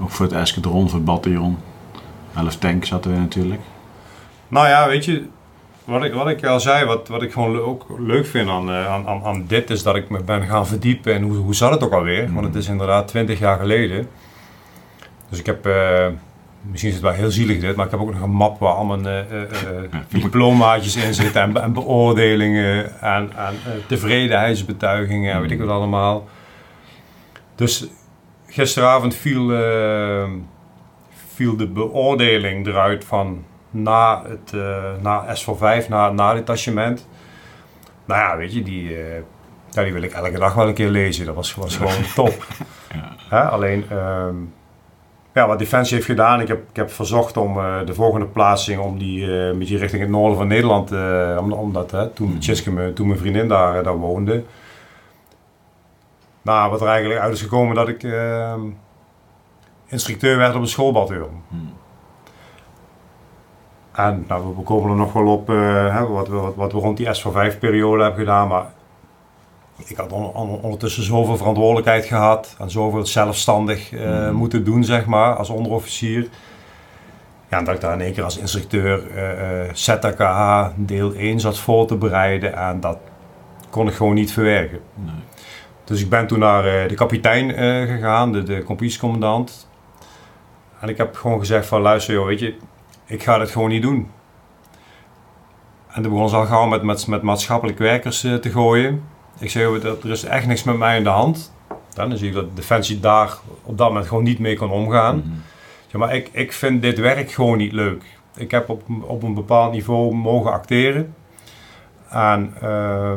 Ook 0.00 0.10
voor 0.10 0.26
het 0.26 0.34
eskadron, 0.34 0.88
voor 0.88 0.98
het 0.98 1.06
bataljon. 1.06 1.58
11 2.36 2.56
tank 2.56 2.84
zaten 2.84 3.12
we 3.12 3.18
natuurlijk. 3.18 3.60
Nou 4.48 4.68
ja, 4.68 4.88
weet 4.88 5.04
je, 5.04 5.24
wat 5.84 6.04
ik, 6.04 6.14
wat 6.14 6.28
ik 6.28 6.44
al 6.44 6.60
zei, 6.60 6.84
wat, 6.84 7.08
wat 7.08 7.22
ik 7.22 7.32
gewoon 7.32 7.60
ook 7.60 7.86
leuk 7.98 8.26
vind 8.26 8.48
aan, 8.48 8.68
uh, 8.68 8.86
aan, 8.86 9.24
aan 9.24 9.44
dit, 9.46 9.70
is 9.70 9.82
dat 9.82 9.96
ik 9.96 10.08
me 10.08 10.22
ben 10.22 10.42
gaan 10.42 10.66
verdiepen 10.66 11.14
en 11.14 11.22
hoe, 11.22 11.36
hoe 11.36 11.54
zat 11.54 11.70
het 11.70 11.82
ook 11.82 11.92
alweer? 11.92 12.28
Mm. 12.28 12.34
Want 12.34 12.46
het 12.46 12.54
is 12.54 12.68
inderdaad 12.68 13.08
20 13.08 13.38
jaar 13.38 13.58
geleden. 13.58 14.08
Dus 15.28 15.38
ik 15.38 15.46
heb, 15.46 15.66
uh, 15.66 16.06
misschien 16.62 16.90
is 16.90 16.96
het 16.96 17.04
wel 17.04 17.12
heel 17.12 17.30
zielig 17.30 17.60
dit, 17.60 17.76
maar 17.76 17.84
ik 17.84 17.90
heb 17.90 18.00
ook 18.00 18.12
nog 18.12 18.22
een 18.22 18.30
map 18.30 18.58
waar 18.58 18.72
allemaal 18.72 18.98
uh, 18.98 19.20
diplomaatjes 20.08 20.96
in 20.96 21.14
zitten 21.14 21.42
en, 21.42 21.62
en 21.62 21.72
beoordelingen 21.72 23.00
en, 23.00 23.30
en 23.36 23.54
tevredenheidsbetuigingen 23.86 25.32
en 25.32 25.40
weet 25.40 25.50
ik 25.50 25.58
wat 25.58 25.68
allemaal. 25.68 26.28
Dus 27.54 27.86
gisteravond 28.46 29.14
viel 29.14 29.50
viel 31.34 31.56
de 31.56 31.66
beoordeling 31.66 32.66
eruit 32.66 33.04
van 33.04 33.44
na, 33.70 34.22
het, 34.28 34.52
uh, 34.54 34.92
na 35.02 35.36
S4 35.36 35.88
na, 35.88 36.10
na 36.10 36.34
detachement. 36.34 37.08
Nou 38.04 38.20
ja, 38.20 38.36
weet 38.36 38.52
je, 38.52 38.62
die, 38.62 38.90
uh, 38.90 39.14
ja, 39.70 39.82
die 39.82 39.92
wil 39.92 40.02
ik 40.02 40.12
elke 40.12 40.38
dag 40.38 40.54
wel 40.54 40.68
een 40.68 40.74
keer 40.74 40.88
lezen. 40.88 41.26
Dat 41.26 41.34
was, 41.34 41.54
was 41.54 41.76
gewoon 41.76 42.02
top. 42.14 42.46
Ja. 42.92 43.16
Hè? 43.28 43.40
Alleen, 43.40 43.84
um, 43.92 44.52
ja, 45.34 45.46
wat 45.46 45.58
Defensie 45.58 45.94
heeft 45.94 46.08
gedaan, 46.08 46.40
ik 46.40 46.48
heb, 46.48 46.58
ik 46.70 46.76
heb 46.76 46.90
verzocht 46.90 47.36
om 47.36 47.58
uh, 47.58 47.86
de 47.86 47.94
volgende 47.94 48.26
plaatsing, 48.26 48.80
om 48.80 48.98
die 48.98 49.32
een 49.32 49.58
beetje 49.58 49.78
richting 49.78 50.02
het 50.02 50.10
noorden 50.10 50.36
van 50.36 50.46
Nederland, 50.46 50.90
om, 51.38 51.52
omdat 51.52 51.90
hè, 51.90 52.08
toen, 52.08 52.38
mm. 52.64 52.94
Toen 52.94 53.06
mijn 53.06 53.18
vriendin 53.18 53.48
daar, 53.48 53.82
daar 53.82 53.96
woonde. 53.96 54.44
Nou, 56.42 56.70
wat 56.70 56.80
er 56.80 56.86
eigenlijk 56.86 57.20
uit 57.20 57.32
is 57.32 57.42
gekomen 57.42 57.74
dat 57.74 57.88
ik 57.88 58.02
ehm, 58.02 58.60
instructeur 59.86 60.36
werd 60.36 60.54
op 60.54 60.60
een 60.60 60.68
schoolbataljon. 60.68 61.42
Hmm. 61.48 61.72
En 63.94 64.24
nou, 64.28 64.56
we 64.56 64.62
komen 64.62 64.90
er 64.90 64.96
nog 64.96 65.12
wel 65.12 65.26
op 65.26 65.50
uh, 65.50 65.94
hè, 65.94 66.06
wat, 66.06 66.28
wat, 66.28 66.54
wat, 66.54 66.72
we 66.72 66.78
rond 66.78 66.96
die 66.96 67.06
S4-5-periode 67.06 68.02
hebben 68.02 68.20
gedaan. 68.20 68.48
Maar 68.48 68.72
ik 69.86 69.96
had 69.96 70.12
on, 70.12 70.24
on, 70.24 70.60
ondertussen 70.60 71.02
zoveel 71.02 71.36
verantwoordelijkheid 71.36 72.04
gehad. 72.04 72.56
En 72.58 72.70
zoveel 72.70 73.06
zelfstandig 73.06 73.92
uh, 73.92 74.00
hmm. 74.00 74.34
moeten 74.34 74.64
doen, 74.64 74.84
zeg 74.84 75.06
maar, 75.06 75.34
als 75.34 75.48
onderofficier. 75.48 76.28
Ja, 77.50 77.58
en 77.58 77.64
dat 77.64 77.74
ik 77.74 77.80
daar 77.80 77.92
in 77.92 78.00
één 78.00 78.12
keer 78.12 78.24
als 78.24 78.38
instructeur 78.38 79.02
uh, 79.16 79.72
ZKH 79.72 80.66
deel 80.76 81.12
1 81.12 81.40
zat 81.40 81.58
voor 81.58 81.86
te 81.86 81.96
bereiden. 81.96 82.56
En 82.56 82.80
dat 82.80 82.98
kon 83.70 83.88
ik 83.88 83.94
gewoon 83.94 84.14
niet 84.14 84.32
verwerken. 84.32 84.80
Nee. 84.94 85.14
Dus 85.84 86.00
ik 86.00 86.08
ben 86.08 86.26
toen 86.26 86.38
naar 86.38 86.88
de 86.88 86.94
kapitein 86.94 87.50
gegaan, 87.86 88.32
de, 88.32 88.42
de 88.42 88.62
compagniecommandant. 88.62 89.68
En 90.84 90.90
ik 90.90 90.96
heb 90.96 91.16
gewoon 91.16 91.38
gezegd 91.38 91.66
van 91.66 91.80
luister 91.80 92.14
joh, 92.14 92.26
weet 92.26 92.40
je, 92.40 92.54
ik 93.06 93.22
ga 93.22 93.38
dit 93.38 93.50
gewoon 93.50 93.68
niet 93.68 93.82
doen. 93.82 94.10
En 95.88 96.02
toen 96.02 96.12
begon 96.12 96.28
ze 96.28 96.36
al 96.36 96.46
gauw 96.46 96.66
met, 96.66 96.82
met, 96.82 97.06
met 97.06 97.22
maatschappelijk 97.22 97.78
werkers 97.78 98.24
uh, 98.24 98.34
te 98.34 98.50
gooien. 98.50 99.04
Ik 99.38 99.50
zei, 99.50 99.64
joh, 99.64 99.84
er 99.84 100.10
is 100.10 100.24
echt 100.24 100.46
niks 100.46 100.62
met 100.62 100.76
mij 100.76 100.96
in 100.96 101.02
de 101.02 101.10
hand. 101.10 101.52
Dan 101.94 102.16
zie 102.16 102.28
ik 102.28 102.34
dat 102.34 102.56
Defensie 102.56 103.00
daar 103.00 103.36
op 103.62 103.78
dat 103.78 103.88
moment 103.88 104.06
gewoon 104.06 104.22
niet 104.24 104.38
mee 104.38 104.56
kon 104.56 104.70
omgaan. 104.70 105.16
Mm 105.16 105.22
-hmm. 105.22 105.42
ja, 105.86 105.98
maar 105.98 106.14
ik, 106.14 106.28
ik 106.32 106.52
vind 106.52 106.82
dit 106.82 106.98
werk 106.98 107.30
gewoon 107.30 107.58
niet 107.58 107.72
leuk. 107.72 108.04
Ik 108.36 108.50
heb 108.50 108.68
op, 108.68 108.82
op 109.00 109.22
een 109.22 109.34
bepaald 109.34 109.72
niveau 109.72 110.14
mogen 110.14 110.52
acteren. 110.52 111.14
En 112.08 112.54
uh, 112.56 113.12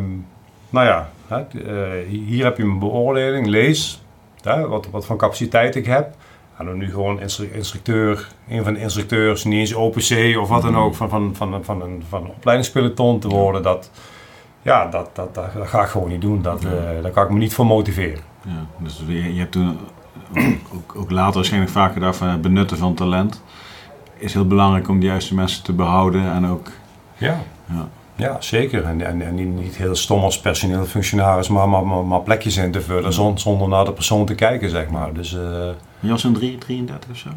nou 0.70 0.86
ja, 0.86 1.10
hè, 1.28 1.44
uh, 1.54 2.08
hier 2.10 2.44
heb 2.44 2.58
je 2.58 2.66
mijn 2.66 2.80
beoordeling, 2.80 3.48
lees 3.48 4.02
hè, 4.42 4.68
wat, 4.68 4.90
wat 4.90 5.06
voor 5.06 5.16
capaciteit 5.16 5.76
ik 5.76 5.86
heb. 5.86 6.16
En 6.58 6.70
om 6.70 6.78
nu 6.78 6.90
gewoon 6.92 7.20
instru 7.22 7.50
instructeur, 7.54 8.28
een 8.50 8.64
van 8.64 8.74
de 8.74 8.80
instructeurs, 8.80 9.44
niet 9.44 9.60
eens 9.60 9.74
OPC 9.74 10.38
of 10.42 10.50
wat 10.50 10.62
dan 10.62 10.78
ook, 10.78 10.96
van, 10.96 11.10
van, 11.10 11.36
van, 11.36 11.64
van, 11.64 11.82
een, 11.82 12.04
van 12.10 12.24
een 12.24 12.30
opleidingspeloton 12.30 13.20
te 13.20 13.28
worden, 13.28 13.64
dat, 13.64 13.92
ja, 14.62 14.86
dat, 14.88 15.10
dat, 15.14 15.36
dat, 15.36 15.54
dat 15.54 15.68
ga 15.68 15.82
ik 15.82 15.88
gewoon 15.88 16.10
niet 16.10 16.22
doen. 16.22 16.42
Dat, 16.42 16.64
uh, 16.64 16.72
daar 17.02 17.12
kan 17.12 17.24
ik 17.24 17.30
me 17.30 17.38
niet 17.38 17.54
voor 17.54 17.66
motiveren. 17.66 18.20
Ja, 18.46 18.66
dus 18.78 19.04
je, 19.08 19.34
je 19.34 19.40
hebt 19.40 19.52
toen 19.52 19.78
ook, 20.74 20.96
ook 20.96 21.12
later 21.12 21.34
waarschijnlijk 21.34 21.72
vaak 21.72 21.94
gedacht 21.94 22.18
van 22.18 22.28
het 22.28 22.42
benutten 22.42 22.78
van 22.78 22.94
talent. 22.94 23.44
Is 24.18 24.34
heel 24.34 24.48
belangrijk 24.48 24.88
om 24.90 25.00
de 25.00 25.06
juiste 25.06 25.36
mensen 25.36 25.64
te 25.64 25.74
behouden 25.74 26.32
en 26.32 26.48
ook... 26.48 26.68
Ja, 27.18 27.40
Ja. 27.66 27.88
ja 28.16 28.36
zeker. 28.40 28.84
En, 28.84 29.02
en, 29.06 29.22
en 29.22 29.36
niet, 29.36 29.56
niet 29.62 29.76
heel 29.78 29.96
stom 29.96 30.24
als 30.24 30.40
personeel 30.40 30.86
functionaris, 30.86 31.48
maar, 31.48 31.70
maar, 31.70 31.86
maar, 31.88 32.06
maar 32.06 32.22
plekjes 32.22 32.58
in 32.58 32.72
te 32.72 32.82
vullen 32.82 33.14
zon- 33.14 33.40
zonder 33.40 33.68
naar 33.68 33.86
de 33.86 33.94
persoon 33.94 34.26
te 34.26 34.36
kijken, 34.36 34.70
zeg 34.70 34.90
maar. 34.90 35.14
Dus 35.14 35.34
eh, 35.38 35.70
Je 36.00 36.10
was 36.10 36.24
een 36.24 36.34
3, 36.34 36.58
33 36.58 37.10
of 37.12 37.18
zo? 37.18 37.30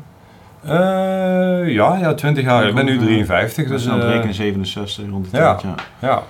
eh, 0.65 1.73
ja, 1.75 1.97
ja, 1.99 2.15
20 2.15 2.45
jaar. 2.45 2.69
Ik 2.69 2.75
ben 2.75 2.85
nu 2.85 2.99
53, 2.99 3.69
Dus 3.69 3.83
dus 3.83 3.93
aan 3.93 3.99
het 3.99 4.09
eh, 4.09 4.13
rekenen 4.15 4.35
67 4.35 5.05
rond 5.11 5.31
de 5.31 5.37
ja. 5.37 5.55
tijd, 5.55 5.75
ja. 6.01 6.09
ja. 6.09 6.23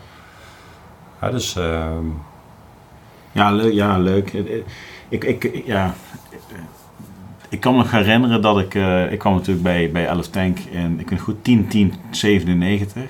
Ja, 1.20 1.30
dus 1.30 1.56
ehm, 1.56 2.04
Ja, 3.32 3.52
leuk. 3.52 3.72
Ja, 3.72 3.98
leuk. 3.98 4.32
Ik, 5.08 5.24
ik, 5.24 5.62
ja, 5.66 5.94
ik 7.48 7.60
kan 7.60 7.72
me 7.72 7.78
nog 7.78 7.90
herinneren 7.90 8.42
dat 8.42 8.58
ik... 8.58 8.74
eh, 8.74 9.12
ik 9.12 9.18
kwam 9.18 9.34
natuurlijk 9.34 9.62
bij, 9.64 9.90
bij 9.92 10.06
11 10.06 10.28
Tank 10.28 10.58
in... 10.58 11.00
Ik 11.00 11.06
ben 11.08 11.18
goed 11.18 11.44
10, 11.44 11.68
10, 11.68 11.94
97. 12.10 13.02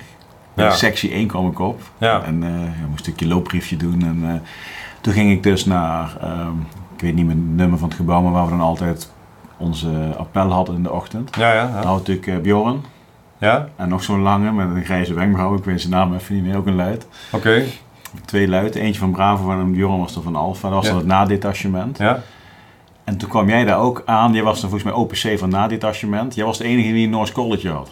Bij 0.53 0.65
Ja. 0.65 0.71
sectie 0.71 1.11
1 1.11 1.27
kwam 1.27 1.47
ik 1.47 1.59
op. 1.59 1.81
Ja. 1.97 2.23
En 2.23 2.43
eh, 2.43 2.49
moest 2.59 2.73
een 2.91 2.97
stukje 2.97 3.27
loopbriefje 3.27 3.77
doen. 3.77 4.01
En 4.01 4.19
eh, 4.29 4.35
toen 5.01 5.13
ging 5.13 5.31
ik 5.31 5.43
dus 5.43 5.65
naar... 5.65 6.17
ik 7.01 7.07
weet 7.07 7.15
niet 7.15 7.25
meer 7.25 7.35
het 7.35 7.55
nummer 7.55 7.79
van 7.79 7.87
het 7.87 7.97
gebouw, 7.97 8.21
maar 8.21 8.31
waar 8.31 8.43
we 8.43 8.49
dan 8.49 8.59
altijd 8.61 9.11
onze 9.57 9.89
appel 10.17 10.51
hadden 10.51 10.75
in 10.75 10.83
de 10.83 10.91
ochtend. 10.91 11.35
ja, 11.35 11.53
ja, 11.53 11.61
ja. 11.63 11.69
had 11.85 11.97
natuurlijk 11.97 12.27
eh, 12.27 12.37
Bjorn. 12.37 12.83
ja? 13.37 13.67
En 13.75 13.89
nog 13.89 14.03
zo'n 14.03 14.21
lange 14.21 14.51
met 14.51 14.75
een 14.75 14.83
grijze 14.83 15.13
wenkbrauw. 15.13 15.55
Ik 15.55 15.63
weet 15.63 15.79
zijn 15.81 15.93
naam 15.93 16.13
even 16.13 16.35
niet 16.35 16.43
meer. 16.43 16.57
Ook 16.57 16.65
een 16.65 16.75
luid. 16.75 17.07
oké. 17.31 17.63
Twee 18.25 18.47
luiden. 18.47 18.81
Eentje 18.81 18.99
van 18.99 19.11
Bravo 19.11 19.51
en 19.51 19.71
Bjorn 19.71 19.99
was 19.99 20.15
er 20.15 20.21
van 20.21 20.35
Alfa. 20.35 20.67
Dat 20.69 20.77
was 20.77 20.85
Ja. 20.85 20.89
dan 20.91 20.99
het 20.99 21.07
nadetachement. 21.07 21.97
Ja, 21.97 22.19
En 23.03 23.17
toen 23.17 23.29
kwam 23.29 23.49
jij 23.49 23.63
daar 23.65 23.79
ook 23.79 24.03
aan. 24.05 24.33
Jij 24.33 24.43
was 24.43 24.61
dan 24.61 24.69
volgens 24.69 24.91
mij 24.91 24.99
OPC 25.01 25.39
van 25.39 25.49
nadetachement. 25.49 26.35
Jij 26.35 26.45
was 26.45 26.57
de 26.57 26.63
enige 26.63 26.91
die 26.93 27.03
een 27.05 27.09
Norse 27.11 27.33
College 27.33 27.69
had. 27.69 27.89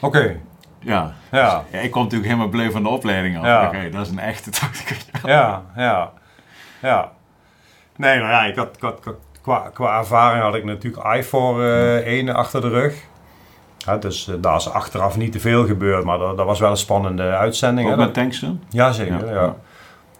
oké. 0.00 0.36
Ja. 0.80 1.12
Ja, 1.30 1.64
ja. 1.72 1.78
Ik 1.80 1.90
kwam 1.90 2.02
natuurlijk 2.02 2.30
helemaal 2.30 2.50
bleu 2.50 2.70
van 2.70 2.82
de 2.82 2.88
opleiding 2.88 3.38
af. 3.38 3.44
Ja. 3.44 3.66
Oké, 3.66 3.90
dat 3.90 4.06
is 4.06 4.12
een 4.12 4.18
echte, 4.18 4.50
ik. 4.50 4.96
ja, 5.24 5.62
ja. 5.76 6.10
Ja. 6.82 7.10
Nee, 7.96 8.18
nou 8.18 8.30
ja, 8.30 8.44
ik 8.44 8.56
had, 8.56 8.68
ik 8.76 8.82
had, 8.82 8.98
ik 8.98 9.04
had- 9.04 9.14
qua, 9.42 9.70
qua 9.74 9.98
ervaring 9.98 10.42
had 10.42 10.54
ik 10.54 10.64
natuurlijk 10.64 11.16
iFor 11.16 11.64
eh 11.64 12.06
1 12.06 12.28
achter 12.34 12.60
de 12.60 12.68
rug. 12.68 12.94
Ja, 13.78 13.96
dus 13.96 14.28
eh, 14.28 14.34
daar 14.40 14.56
is 14.56 14.70
achteraf 14.70 15.16
niet 15.16 15.32
te 15.32 15.40
veel 15.40 15.66
gebeurd, 15.66 16.04
maar 16.04 16.18
dat, 16.18 16.36
dat 16.36 16.46
was 16.46 16.60
wel 16.60 16.70
een 16.70 16.76
spannende 16.76 17.22
uitzending. 17.22 17.86
Ook 17.88 17.92
hè. 17.92 17.98
met 17.98 18.06
Dat- 18.06 18.14
tanks 18.14 18.38
toen? 18.40 18.62
Jazeker, 18.68 19.26
Ja. 19.26 19.32
ja. 19.32 19.54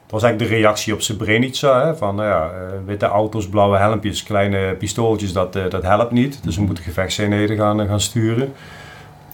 Het 0.02 0.14
was 0.14 0.23
eigenlijk 0.23 0.52
de 0.52 0.59
reactie 0.61 0.92
op 0.95 1.00
Srebrenica, 1.00 1.85
hè, 1.87 1.97
van 1.97 2.14
nou 2.14 2.28
ja, 2.28 2.42
eh, 2.50 2.73
witte 2.85 3.06
auto's, 3.06 3.49
blauwe 3.49 3.76
helmpjes, 3.78 4.23
kleine 4.23 4.75
pistooltjes, 4.75 5.33
dat, 5.33 5.52
dat 5.52 5.83
helpt 5.83 6.12
niet. 6.12 6.45
Dus 6.45 6.56
we 6.56 6.62
moeten 6.62 6.85
gevechtseenheden 6.85 7.56
gaan, 7.56 7.87
gaan 7.87 8.00
sturen. 8.00 8.52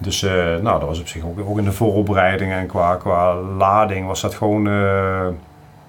Dus 0.00 0.22
nou, 0.22 0.62
dat 0.62 0.82
was 0.82 1.00
op 1.00 1.08
zich 1.08 1.24
ook, 1.24 1.38
ook 1.48 1.58
in 1.58 1.64
de 1.64 1.72
vooropleiding 1.72 2.52
en 2.52 2.66
qua, 2.66 2.94
qua 2.96 3.34
lading 3.34 4.06
was 4.06 4.20
dat 4.20 4.34
gewoon, 4.34 4.66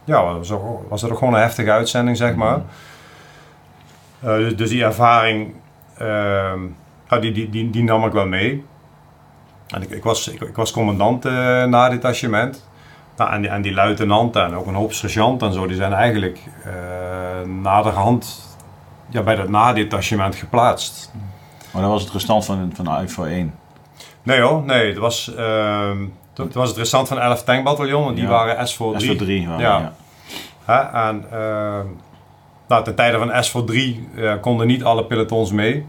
ja, 0.04 0.24
was, 0.24 0.52
ook- 0.52 0.90
was 0.90 1.02
dat 1.02 1.12
ook 1.12 1.18
gewoon 1.18 1.34
een 1.34 1.40
heftige 1.42 1.72
uitzending, 1.72 2.18
zeg 2.18 2.36
maar. 2.36 2.62
Eh, 4.20 4.36
dus, 4.36 4.56
dus 4.56 4.70
die 4.70 4.84
ervaring, 4.84 5.54
ehm, 5.98 6.60
die, 7.20 7.32
die, 7.32 7.50
die, 7.50 7.70
die 7.70 7.84
nam 7.84 8.06
ik 8.06 8.12
wel 8.12 8.28
mee. 8.28 8.66
En 9.68 9.82
ik, 9.82 9.90
ik, 9.90 10.04
was, 10.04 10.28
ik, 10.28 10.42
ik 10.42 10.56
was 10.56 10.72
commandant 10.72 11.26
eh, 11.26 11.64
na 11.64 11.90
detachement. 11.90 12.70
Nou, 13.18 13.32
en, 13.32 13.42
die, 13.42 13.50
en 13.50 13.62
die 13.62 13.74
luitenant 13.74 14.36
en 14.36 14.56
ook 14.56 14.66
een 14.68 14.74
hoop 14.74 14.94
sergeant 14.94 15.42
en 15.42 15.54
zo, 15.54 15.68
die 15.68 15.76
zijn 15.76 15.94
eigenlijk 15.94 16.40
eh 16.64 17.50
naderhand 17.62 18.56
ja, 19.10 19.22
bij 19.22 19.36
dat 19.36 19.50
nadetachement 19.50 20.36
geplaatst. 20.36 21.12
Maar 21.72 21.82
dat 21.82 21.92
was 21.92 22.04
het 22.04 22.12
restant 22.12 22.46
van, 22.46 22.72
van 22.76 23.04
IFO 23.04 23.24
1. 23.24 23.54
Nee 24.24 24.42
hoor, 24.42 24.64
nee, 24.64 24.88
het 24.88 24.98
was, 24.98 25.32
ehm, 26.34 26.48
het 26.48 26.54
was 26.54 26.70
het 26.70 26.78
restant 26.78 27.08
van 27.08 27.20
11 27.20 27.44
tankbataljon 27.44 28.08
en 28.08 28.16
die 28.16 28.28
waren 28.28 28.68
S 28.68 28.76
voor 28.76 28.98
3. 28.98 29.12
SO 29.12 29.16
3 29.16 29.48
waren 29.48 29.62
Ja. 29.62 29.94
Hè, 30.66 30.80
en 31.08 31.26
ehm, 31.32 31.86
nou, 32.68 32.84
ten 32.84 32.96
tijde 32.96 33.18
van 33.18 33.44
S 33.44 33.50
voor 33.50 33.64
3 33.64 34.08
eh, 34.16 34.34
konden 34.42 34.68
niet 34.68 34.84
alle 34.84 35.06
pelotons 35.06 35.52
mee. 35.52 35.86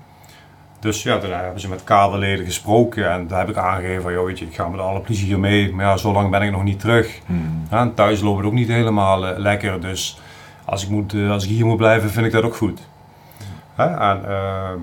Dus 0.85 1.03
ja, 1.03 1.19
toen 1.19 1.31
hebben 1.31 1.61
ze 1.61 1.69
met 1.69 1.85
kaderleden 1.85 2.45
gesproken 2.45 3.11
en 3.11 3.27
daar 3.27 3.39
heb 3.39 3.49
ik 3.49 3.57
aangegeven 3.57 4.03
van, 4.03 4.13
joh, 4.13 4.25
weet 4.25 4.39
je, 4.39 4.45
ik 4.45 4.55
ga 4.55 4.69
met 4.69 4.81
alle 4.81 5.01
plezier 5.01 5.39
mee. 5.39 5.73
Maar 5.75 5.85
ja, 5.85 5.97
zo 5.97 6.13
lang 6.13 6.31
ben 6.31 6.43
ik 6.43 6.51
nog 6.51 6.63
niet 6.63 6.81
terug. 6.81 7.21
Hmm. 7.27 7.67
Ja, 7.71 7.81
en 7.81 7.95
thuis 7.95 8.21
loopt 8.21 8.37
het 8.37 8.47
ook 8.47 8.53
niet 8.53 8.69
helemaal 8.69 9.27
eh, 9.27 9.39
lekker. 9.39 9.81
Dus 9.81 10.21
als 10.65 10.83
ik, 10.83 10.89
moet, 10.89 11.15
eh, 11.15 11.31
als 11.31 11.45
ik 11.45 11.51
hier 11.51 11.67
moet 11.67 11.77
blijven, 11.77 12.11
vind 12.11 12.27
ik 12.27 12.33
dat 12.33 12.43
ook 12.43 12.57
goed. 12.57 12.81
Hè? 13.75 13.85
En, 13.85 14.25
eh, 14.25 14.81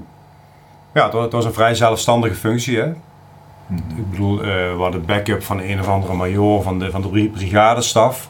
ja, 0.93 1.03
het 1.03 1.13
was, 1.13 1.23
het 1.23 1.33
was 1.33 1.45
een 1.45 1.53
vrij 1.53 1.75
zelfstandige 1.75 2.35
functie. 2.35 2.79
Hè? 2.79 2.91
Mhm. 3.71 3.99
Ik 3.99 4.09
bedoel, 4.11 4.39
eh, 4.39 4.47
we 4.47 4.77
hadden 4.81 5.05
backup 5.05 5.43
van 5.43 5.59
een 5.59 5.79
of 5.79 5.87
andere 5.87 6.13
major 6.13 6.61
van 6.63 6.79
de, 6.79 6.91
van 6.91 7.01
de 7.01 7.07
bri- 7.07 7.29
brigadestaf. 7.29 8.29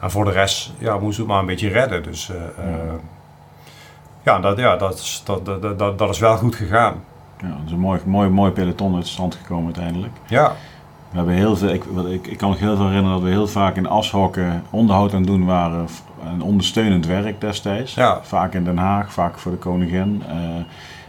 En 0.00 0.10
voor 0.10 0.24
de 0.24 0.30
rest 0.30 0.72
ja, 0.78 0.92
moesten 0.98 1.10
we 1.10 1.16
het 1.20 1.26
maar 1.26 1.38
een 1.38 1.46
beetje 1.46 1.68
redden. 1.68 2.02
Dus 2.02 2.30
eh, 2.30 2.36
eh, 2.64 2.78
ja, 4.22 4.38
dat, 4.40 4.58
ja 4.58 4.76
dat, 4.76 4.94
is, 4.94 5.22
dat, 5.24 5.44
dat, 5.46 5.78
dat, 5.78 5.98
dat 5.98 6.10
is 6.10 6.18
wel 6.18 6.36
goed 6.36 6.54
gegaan. 6.54 6.94
Ja, 7.40 7.48
dat 7.48 7.58
is 7.66 7.72
een 7.72 7.78
mooi, 7.78 8.00
mooi, 8.04 8.28
mooi 8.28 8.50
peloton 8.52 8.94
uit 8.96 9.06
stand 9.06 9.34
gekomen 9.34 9.64
uiteindelijk. 9.64 10.12
Ja, 10.26 10.52
We 11.10 11.16
hebben 11.16 11.34
heel 11.34 11.56
veel, 11.56 11.68
ik, 11.68 11.84
ik, 12.10 12.26
ik 12.26 12.38
kan 12.38 12.50
me 12.50 12.56
heel 12.56 12.76
veel 12.76 12.86
herinneren 12.86 13.16
dat 13.18 13.26
we 13.28 13.34
heel 13.34 13.46
vaak 13.48 13.76
in 13.76 13.88
ashokken 13.88 14.62
onderhoud 14.70 15.10
aan 15.12 15.18
het 15.18 15.26
doen 15.26 15.44
waren. 15.46 15.88
f- 15.88 16.02
En 16.24 16.42
ondersteunend 16.42 17.06
werk 17.06 17.40
destijds. 17.40 17.94
Ja. 17.94 18.20
Vaak 18.22 18.54
in 18.54 18.64
Den 18.64 18.78
Haag, 18.78 19.12
vaak 19.12 19.38
voor 19.38 19.52
de 19.52 19.58
koningin. 19.58 20.22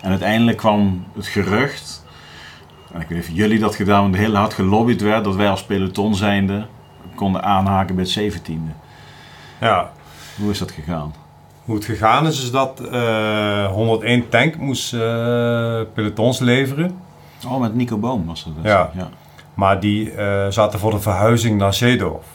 En 0.01 0.09
uiteindelijk 0.09 0.57
kwam 0.57 1.03
het 1.15 1.27
gerucht, 1.27 2.05
en 2.93 3.01
ik 3.01 3.07
weet 3.07 3.17
niet 3.17 3.29
of 3.29 3.35
jullie 3.35 3.59
dat 3.59 3.75
gedaan, 3.75 4.01
want 4.01 4.15
heel 4.15 4.35
hard 4.35 4.53
gelobbyd 4.53 5.01
werd 5.01 5.23
dat 5.23 5.35
wij 5.35 5.49
als 5.49 5.63
peloton 5.63 6.15
zijnde 6.15 6.65
konden 7.15 7.43
aanhaken 7.43 7.95
bij 7.95 8.03
het 8.03 8.39
17e. 8.39 8.73
ja. 9.59 9.91
Hoe 10.37 10.51
is 10.51 10.59
dat 10.59 10.71
gegaan? 10.71 11.13
Hoe 11.65 11.75
het 11.75 11.85
gegaan 11.85 12.27
is, 12.27 12.43
is 12.43 12.51
dat 12.51 12.79
eh 12.79 13.65
101 13.65 14.29
tank 14.29 14.57
moest 14.57 14.93
eh, 14.93 14.99
pelotons 15.93 16.39
leveren. 16.39 16.97
Oh, 17.47 17.59
met 17.59 17.75
Nico 17.75 17.97
Boom 17.97 18.25
was 18.25 18.43
dat. 18.43 18.53
Ja. 18.63 18.91
ja. 18.93 19.09
Maar 19.53 19.79
die 19.79 20.11
eh, 20.11 20.47
zaten 20.49 20.79
voor 20.79 20.91
de 20.91 20.99
verhuizing 20.99 21.57
naar 21.57 21.73
Zeedorf. 21.73 22.25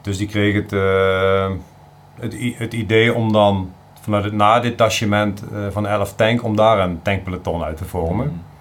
Dus 0.00 0.18
die 0.18 0.26
kregen 0.26 0.62
het, 0.62 0.72
eh, 0.72 1.50
het, 2.20 2.58
het 2.58 2.72
idee 2.72 3.14
om 3.14 3.32
dan 3.32 3.72
vanuit 4.00 4.24
het 4.24 4.32
nadetachement 4.32 5.42
eh, 5.52 5.58
van 5.70 5.86
11 5.86 6.14
tank, 6.14 6.44
om 6.44 6.56
daar 6.56 6.78
een 6.78 7.02
tankpeloton 7.02 7.62
uit 7.62 7.76
te 7.76 7.84
vormen. 7.84 8.26
Eh, 8.26 8.53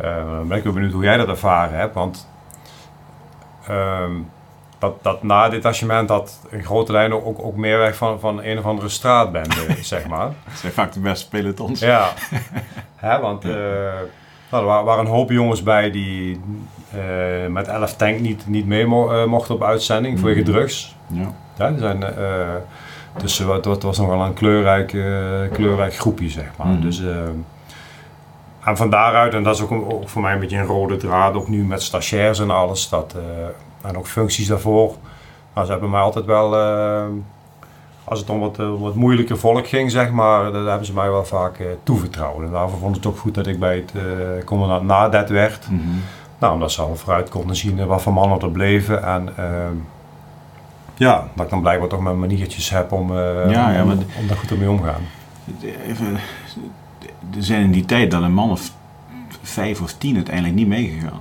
dan 0.00 0.48
ben 0.48 0.56
ik 0.58 0.64
wel 0.64 0.72
benieuwd 0.72 0.92
hoe 0.92 1.04
jij 1.04 1.16
dat 1.16 1.28
ervaren 1.28 1.78
hebt, 1.78 1.94
want 1.94 2.28
ehm, 3.68 4.12
dat, 4.78 5.02
dat 5.02 5.22
nadetachement 5.22 6.08
had 6.08 6.40
in 6.50 6.64
grote 6.64 6.92
lijnen 6.92 7.24
ook, 7.26 7.38
ook 7.44 7.56
meer 7.56 7.78
weg 7.78 7.96
van, 7.96 8.20
van 8.20 8.42
een 8.42 8.58
of 8.58 8.64
andere 8.64 8.88
straatbende, 8.88 9.54
zeg 9.82 10.06
maar. 10.06 10.26
Dat 10.44 10.54
zijn 10.58 10.72
vaak 10.72 10.92
de 10.92 11.00
beste 11.00 11.28
pelotons. 11.28 11.80
Ja, 11.80 12.08
Hè, 12.96 13.20
want 13.20 13.44
eh, 13.44 13.50
nou, 14.50 14.62
er 14.62 14.64
wa- 14.64 14.84
waren 14.84 15.04
een 15.04 15.10
hoop 15.10 15.30
jongens 15.30 15.62
bij 15.62 15.90
die 15.90 16.40
eh, 16.92 17.46
met 17.48 17.68
11 17.68 17.96
tank 17.96 18.20
niet, 18.20 18.46
niet 18.46 18.66
mee 18.66 18.86
mo- 18.86 19.10
eh, 19.10 19.24
mochten 19.26 19.54
op 19.54 19.62
uitzending 19.62 20.18
vanwege 20.18 20.40
Mhm. 20.40 20.50
drugs. 20.50 20.96
Ja. 21.06 21.32
Ja, 21.58 21.68
die 21.70 21.78
zijn, 21.78 22.02
eh, 22.02 22.54
dus 23.20 23.40
eh, 23.40 23.46
wat 23.46 23.64
het 23.64 23.82
was 23.82 23.98
nog 23.98 24.08
wel 24.08 24.20
een 24.20 24.34
kleurrijk, 24.34 24.92
eh, 24.92 25.52
kleurrijk 25.52 25.96
groepje, 25.96 26.28
zeg 26.28 26.46
maar. 26.58 26.66
Mhm. 26.66 26.80
Dus, 26.80 27.02
eh, 27.04 27.16
en 28.66 28.76
van 28.76 28.90
daaruit, 28.90 29.34
en 29.34 29.42
dat 29.42 29.54
is 29.54 29.62
ook, 29.62 29.70
een- 29.70 29.92
ook 29.92 30.08
voor 30.08 30.22
mij 30.22 30.32
een 30.32 30.40
beetje 30.40 30.58
een 30.58 30.66
rode 30.66 30.96
draad, 30.96 31.34
ook 31.34 31.48
nu 31.48 31.64
met 31.64 31.82
stagiairs 31.82 32.38
en 32.40 32.50
alles, 32.50 32.88
dat, 32.88 33.14
eh, 33.16 33.88
en 33.90 33.96
ook 33.98 34.06
functies 34.06 34.46
daarvoor. 34.46 34.94
Nou, 35.54 35.66
ze 35.66 35.72
hebben 35.72 35.90
mij 35.90 36.00
altijd 36.00 36.24
wel, 36.24 36.56
eh, 36.56 37.04
als 38.04 38.18
het 38.20 38.30
om 38.30 38.40
wat, 38.40 38.58
eh, 38.58 38.70
wat 38.78 38.94
moeilijker 38.94 39.38
volk 39.38 39.66
ging, 39.68 39.90
zeg 39.90 40.10
maar, 40.10 40.52
dat 40.52 40.66
hebben 40.66 40.86
ze 40.86 40.92
mij 40.92 41.10
wel 41.10 41.24
vaak 41.24 41.58
toevertrouwd. 41.82 42.42
En 42.42 42.50
daarvoor 42.50 42.78
vond 42.78 42.96
het 42.96 43.06
ook 43.06 43.18
goed 43.18 43.34
dat 43.34 43.46
ik 43.46 43.58
bij 43.58 43.76
het 43.76 43.92
eh 43.94 44.44
commandant 44.44 44.82
nadet 44.84 45.28
werd. 45.28 45.70
Mhm. 45.70 45.80
Nou, 46.38 46.52
omdat 46.54 46.72
ze 46.72 46.82
al 46.82 46.96
vooruit 46.96 47.28
konden 47.28 47.56
zien 47.56 47.86
wat 47.86 48.02
voor 48.02 48.12
mannen 48.12 48.40
er 48.40 48.50
bleven. 48.50 49.02
En 49.04 49.28
ja, 50.94 51.28
dat 51.34 51.44
ik 51.44 51.50
dan 51.50 51.60
blijkbaar 51.60 51.88
toch 51.88 52.00
mijn 52.00 52.18
maniertjes 52.18 52.70
heb 52.70 52.92
om, 52.92 53.12
Ja, 53.14 53.48
ja, 53.48 53.80
om, 53.80 53.86
maar- 53.86 53.96
om 54.20 54.26
daar 54.28 54.36
goed 54.36 54.58
mee 54.58 54.70
omgaan. 54.70 55.00
Even, 55.86 56.16
er 57.36 57.44
zijn 57.44 57.62
in 57.62 57.72
die 57.72 57.84
tijd 57.84 58.10
dat 58.10 58.22
een 58.22 58.34
man 58.34 58.50
of 58.50 58.72
vijf 59.42 59.80
of 59.80 59.92
tien 59.92 60.16
uiteindelijk 60.16 60.54
niet 60.54 60.68
meegegaan. 60.68 61.20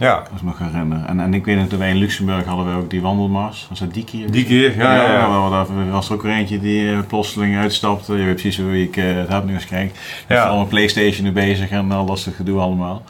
Ja, 0.00 0.22
Als 0.32 0.40
ik 0.40 0.42
me 0.42 0.52
herinner. 0.56 1.04
En, 1.04 1.20
en 1.20 1.34
ik 1.34 1.44
weet 1.44 1.56
nog, 1.56 1.68
dat 1.68 1.78
wij 1.78 1.90
in 1.90 1.96
Luxemburg 1.96 2.44
hadden 2.44 2.66
we 2.66 2.82
ook 2.82 2.90
die 2.90 3.00
wandelmars. 3.00 3.66
Was 3.68 3.78
dat 3.78 3.94
die 3.94 4.04
keer? 4.04 4.30
die 4.30 4.44
keer, 4.44 4.76
ja, 4.76 4.94
ja, 4.94 5.12
ja. 5.12 5.48
daar 5.50 5.90
was 5.90 6.08
er 6.08 6.14
ook 6.14 6.22
weer 6.22 6.32
eentje 6.32 6.60
die 6.60 6.92
eh, 6.92 6.98
plotseling 7.06 7.56
uitstapte. 7.56 8.16
Je 8.16 8.24
weet 8.24 8.32
precies 8.32 8.58
hoe 8.58 8.82
ik 8.82 8.96
eh, 8.96 9.14
het 9.14 9.28
heb 9.28 9.44
nu 9.44 9.54
eens 9.54 9.66
krijg. 9.66 9.90
Ja. 10.28 10.44
Allemaal 10.44 10.66
Playstation 10.66 11.24
nu 11.24 11.32
bezig 11.32 11.70
en 11.70 11.92
al 11.92 12.06
dat 12.06 12.18
soort 12.18 12.36
gedoe 12.36 12.60
allemaal. 12.60 13.02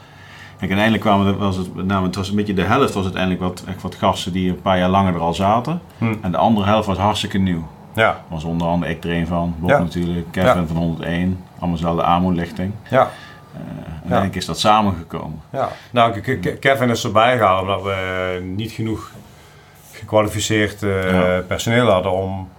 Kijk, 0.57 0.71
uiteindelijk 0.71 1.03
kwamen 1.03 1.27
er, 1.27 1.37
was 1.37 1.57
het, 1.57 1.85
name, 1.85 2.05
het 2.05 2.15
was 2.15 2.29
een 2.29 2.35
beetje 2.35 2.53
de 2.53 2.63
helft 2.63 2.93
was 2.93 3.03
uiteindelijk 3.03 3.41
wat, 3.41 3.63
echt 3.67 3.81
wat 3.81 3.95
gasten 3.95 4.31
die 4.31 4.49
een 4.49 4.61
paar 4.61 4.77
jaar 4.77 4.89
langer 4.89 5.13
er 5.13 5.19
al 5.19 5.33
zaten. 5.33 5.81
Hm. 5.97 6.13
En 6.21 6.31
de 6.31 6.37
andere 6.37 6.65
helft 6.65 6.87
was 6.87 6.97
hartstikke 6.97 7.37
nieuw. 7.37 7.67
Ja, 7.95 8.23
was 8.27 8.43
onder 8.43 8.67
andere 8.67 8.91
ik 8.91 9.03
er 9.03 9.11
een 9.11 9.27
van. 9.27 9.55
Bob 9.59 9.69
Ja. 9.69 9.79
natuurlijk, 9.79 10.27
Kevin 10.31 10.67
van 10.67 10.75
101. 10.75 11.39
Allemaal 11.61 11.79
dezelfde 11.79 12.03
AMO-lichting. 12.03 12.71
ja, 12.89 13.09
en 13.53 13.85
uiteindelijk 13.93 14.35
is 14.35 14.45
dat 14.45 14.59
samengekomen. 14.59 15.41
ja. 15.49 15.69
Nou, 15.91 16.19
Ke- 16.19 16.37
Ke- 16.37 16.57
Kevin 16.57 16.89
is 16.89 17.03
erbij 17.03 17.37
gehaald 17.37 17.61
omdat 17.61 17.81
we 17.83 18.41
niet 18.55 18.71
genoeg 18.71 19.11
gekwalificeerd 19.91 20.83
eh, 20.83 21.11
Ja. 21.11 21.41
personeel 21.47 21.89
hadden 21.89 22.11
om, 22.11 22.49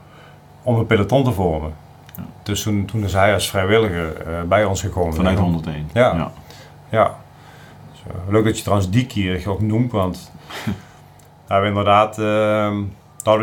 om 0.63 0.77
een 0.79 0.87
peloton 0.87 1.25
te 1.25 1.33
vormen. 1.33 1.75
Ja. 2.17 2.23
Dus 2.43 2.63
toen, 2.63 2.85
toen 2.85 3.05
is 3.05 3.13
hij 3.13 3.35
als 3.35 3.51
vrijwilliger 3.51 4.17
eh, 4.21 4.43
bij 4.43 4.65
ons 4.65 4.81
gekomen. 4.81 5.15
Vanuit 5.15 5.37
Ja. 5.37 5.43
101. 5.43 5.91
Ja. 5.93 6.31
Ja. 6.91 7.15
Dus, 7.93 8.03
eh, 8.07 8.33
leuk 8.33 8.45
dat 8.45 8.57
je 8.57 8.63
trouwens 8.63 8.91
die 8.91 9.07
keer 9.07 9.49
ook 9.51 9.61
noemt, 9.61 9.93
want 9.93 10.33
we 11.47 11.63
inderdaad, 11.67 12.19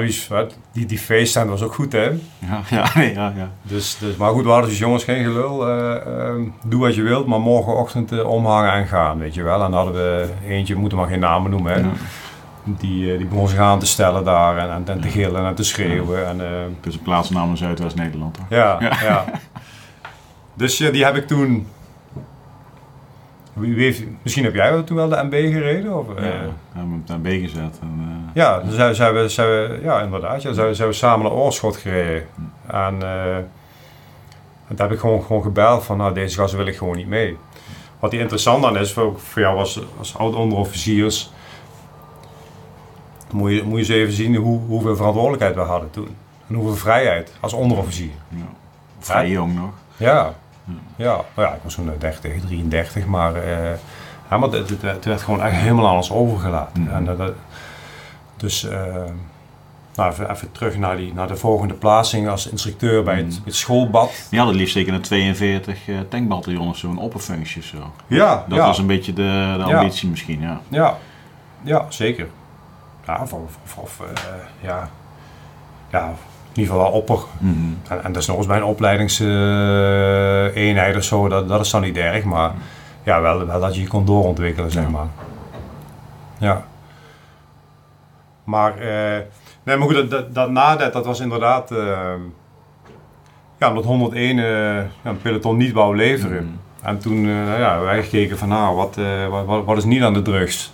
iets, 0.06 0.28
hè, 0.28 0.46
die, 0.72 0.86
die 0.86 1.00
feesttent 1.00 1.50
was 1.50 1.62
ook 1.62 1.74
goed 1.74 1.92
hè. 1.92 2.04
Ja, 2.40 2.62
ja, 2.78 2.90
nee, 2.96 3.14
ja, 3.14 3.34
ja. 3.36 3.50
Dus, 3.62 3.98
dus, 4.00 4.16
maar 4.16 4.32
goed, 4.32 4.44
we 4.44 4.50
hadden 4.50 4.70
dus 4.70 4.80
jongens 4.80 5.04
geen 5.04 5.24
gelul. 5.24 5.68
eh, 5.68 5.96
ehm, 6.28 6.42
doe 6.66 6.82
wat 6.82 6.96
je 6.96 7.02
wilt, 7.02 7.28
maar 7.28 7.40
morgenochtend 7.40 8.12
eh, 8.12 8.30
omhangen 8.30 8.74
en 8.74 8.88
gaan, 8.88 9.18
weet 9.20 9.34
je 9.34 9.44
wel. 9.44 9.64
En 9.64 9.72
hadden 9.74 9.94
we 9.94 10.30
eentje, 10.48 10.74
we 10.74 10.80
moeten 10.80 10.98
maar 10.98 11.08
geen 11.08 11.20
namen 11.20 11.52
noemen, 11.52 11.74
hè. 11.74 11.80
Ja. 11.80 11.90
Die, 12.64 13.12
eh, 13.12 13.18
die 13.18 13.28
begon 13.28 13.48
zich 13.48 13.60
aan 13.60 13.80
te 13.80 13.86
stellen 13.86 14.24
daar 14.24 14.58
en, 14.58 14.70
en, 14.70 14.84
en 14.88 15.02
te 15.02 15.08
gillen 15.10 15.46
en 15.46 15.56
te 15.56 15.64
schreeuwen. 15.64 16.28
En, 16.28 16.42
Dus 16.82 16.94
een 16.94 17.02
plaatsnaam 17.02 17.50
in 17.50 17.58
Zuidwest-Nederland. 17.58 18.38
ja, 18.50 18.78
ja. 18.82 19.26
Dus 20.54 20.78
die 20.78 21.06
heb 21.06 21.16
ik 21.16 21.28
toen... 21.28 21.68
Wie, 23.60 23.74
wie 23.76 23.84
heeft, 23.84 24.04
misschien 24.22 24.44
heb 24.44 24.54
jij 24.54 24.82
toen 24.84 24.96
wel 24.96 25.10
de 25.10 25.24
MB 25.24 25.34
gereden? 25.34 25.98
Of, 25.98 26.16
eh, 26.16 26.24
Ja, 26.26 26.30
we 26.32 26.80
hebben 26.80 26.92
hem 26.92 27.04
daar 27.06 27.20
B 27.20 27.26
gezet. 27.42 27.80
En, 27.82 27.96
eh, 28.00 28.32
Ja, 28.34 28.60
dus 28.60 28.76
zijn, 28.76 28.96
zijn, 28.96 29.14
we, 29.14 29.30
zijn 29.30 29.48
we, 29.48 29.80
ja, 29.84 30.02
inderdaad. 30.02 30.42
Ja, 30.42 30.54
zijn, 30.54 30.68
we- 30.68 30.74
zijn 30.74 30.88
we 30.90 30.94
samen 30.94 31.24
naar 31.26 31.36
Oorschot 31.38 31.78
gereden. 31.78 32.24
En, 32.68 33.02
eh, 33.02 33.36
en 33.36 33.46
toen 34.76 34.78
heb 34.78 34.92
ik 34.92 35.00
gewoon, 35.00 35.24
gewoon 35.24 35.42
gebeld 35.42 35.84
van, 35.84 35.98
nou, 35.98 36.14
deze 36.14 36.38
gasten 36.38 36.58
wil 36.58 36.68
ik 36.68 36.78
gewoon 36.78 36.96
niet 36.98 37.08
mee. 37.08 37.38
Wat 38.00 38.12
die 38.12 38.20
interessant 38.20 38.62
dan 38.64 38.78
is, 38.78 38.94
voor, 38.94 39.20
voor 39.20 39.42
jou 39.42 39.58
als, 39.58 39.80
als 39.98 40.18
oud-onderofficiers, 40.18 41.32
moet 43.32 43.52
je, 43.52 43.64
moet 43.64 43.74
je 43.74 43.78
eens 43.78 43.88
even 44.04 44.14
zien 44.14 44.36
hoe, 44.36 44.60
hoeveel 44.68 44.96
verantwoordelijkheid 44.96 45.56
we 45.56 45.62
hadden 45.62 45.90
toen. 45.92 46.16
En 46.48 46.56
hoeveel 46.56 46.76
vrijheid 46.76 47.34
als 47.40 47.54
onderofficier. 47.54 48.12
ja. 48.30 48.38
Vrij 49.00 49.30
jong 49.30 49.56
nog. 49.56 49.70
Ja, 49.98 50.34
ja. 50.96 51.22
Nou 51.36 51.48
ja, 51.48 51.54
ik 51.54 51.60
was 51.64 51.74
toen 51.74 51.92
30, 52.00 52.20
33, 52.42 53.06
maar, 53.06 53.36
eh, 53.36 53.72
ja, 54.30 54.38
maar 54.38 54.50
het, 54.50 54.70
het, 54.70 54.82
het 54.82 55.06
werd 55.06 55.22
gewoon 55.22 55.44
echt 55.44 55.56
helemaal 55.56 55.96
ons 55.96 56.12
overgelaten. 56.12 56.82
Mhm. 56.82 56.92
En 56.94 57.06
dat, 57.06 57.18
dat- 57.18 57.34
dus, 58.38 58.64
eh, 58.70 58.94
nou, 59.96 60.12
even, 60.12 60.30
even 60.32 60.52
terug 60.52 60.78
naar, 60.78 60.98
die, 60.98 61.14
naar 61.14 61.28
de 61.28 61.36
volgende 61.36 61.74
plaatsing 61.74 62.30
als 62.30 62.48
instructeur 62.48 63.04
bij 63.04 63.16
het, 63.16 63.42
het 63.46 63.56
schoolbad. 63.56 64.12
Die 64.30 64.40
hadden 64.40 64.58
liefst 64.58 64.74
zeker 64.74 64.94
een 64.94 65.02
42 65.02 65.88
eh 65.88 65.96
tankbataljon 66.10 66.70
of 66.70 66.78
zo, 66.78 66.90
een 66.90 66.98
opperfunctie 66.98 67.64
zo. 67.64 67.78
Ja, 68.08 68.46
Dat 68.48 68.58
ja, 68.58 68.66
was 68.66 68.78
een 68.78 68.88
beetje 68.88 69.14
de, 69.14 69.54
de 69.58 69.64
Ja. 69.68 69.78
ambitie 69.80 70.10
misschien, 70.10 70.42
ja. 70.42 70.62
ja, 70.68 70.98
ja, 71.62 71.86
zeker. 71.90 72.28
Ja, 73.06 73.20
of, 73.22 73.34
of, 73.34 73.58
of, 73.76 74.00
eh, 74.00 74.32
ja, 74.62 74.90
ja, 75.92 76.14
in 76.54 76.60
ieder 76.62 76.74
geval 76.74 76.92
wel 76.92 77.00
opper. 77.00 77.20
Mhm. 77.38 77.54
En, 77.88 78.04
en 78.04 78.12
dat 78.12 78.22
is 78.22 78.28
nog 78.28 78.38
eens 78.38 78.48
bij 78.48 78.58
een 78.58 78.64
opleidingseenheid 78.64 80.96
of 80.96 81.04
zo, 81.04 81.28
dat, 81.28 81.48
dat 81.48 81.66
is 81.66 81.70
dan 81.70 81.82
niet 81.82 81.98
erg, 81.98 82.24
maar 82.24 82.52
ja, 83.04 83.22
wel, 83.22 83.46
wel 83.46 83.60
dat 83.60 83.76
je 83.76 83.82
je 83.82 83.88
kon 83.88 84.06
doorontwikkelen, 84.06 84.72
zeg 84.72 84.90
maar. 84.90 85.08
Ja. 86.38 86.66
Maar, 88.44 88.78
eh, 88.78 89.20
nee, 89.64 89.78
maar 89.78 89.88
goed, 89.88 89.96
dat, 89.96 90.10
dat, 90.10 90.36
dat 90.36 90.50
na 90.50 90.76
dat, 90.76 91.06
was 91.06 91.20
inderdaad, 91.20 91.72
eh, 91.72 92.14
ja, 93.58 93.70
omdat 93.70 93.86
101 93.86 94.40
eh, 94.40 94.78
een 95.04 95.22
peloton 95.22 95.58
niet 95.58 95.74
wou 95.74 95.96
leveren. 95.96 96.46
Mhm. 96.46 96.54
En 96.82 97.00
toen 97.00 97.18
eh, 97.18 97.34
nou 97.34 97.60
ja, 97.60 97.80
wij 97.80 98.04
gekeken 98.04 98.38
van, 98.38 98.48
nou, 98.48 98.76
wat, 98.76 98.98
eh, 98.98 99.28
wat, 99.28 99.46
wat, 99.46 99.66
wat 99.66 99.78
is 99.78 99.84
niet 99.84 100.04
aan 100.04 100.14
de 100.14 100.22
drugs? 100.22 100.74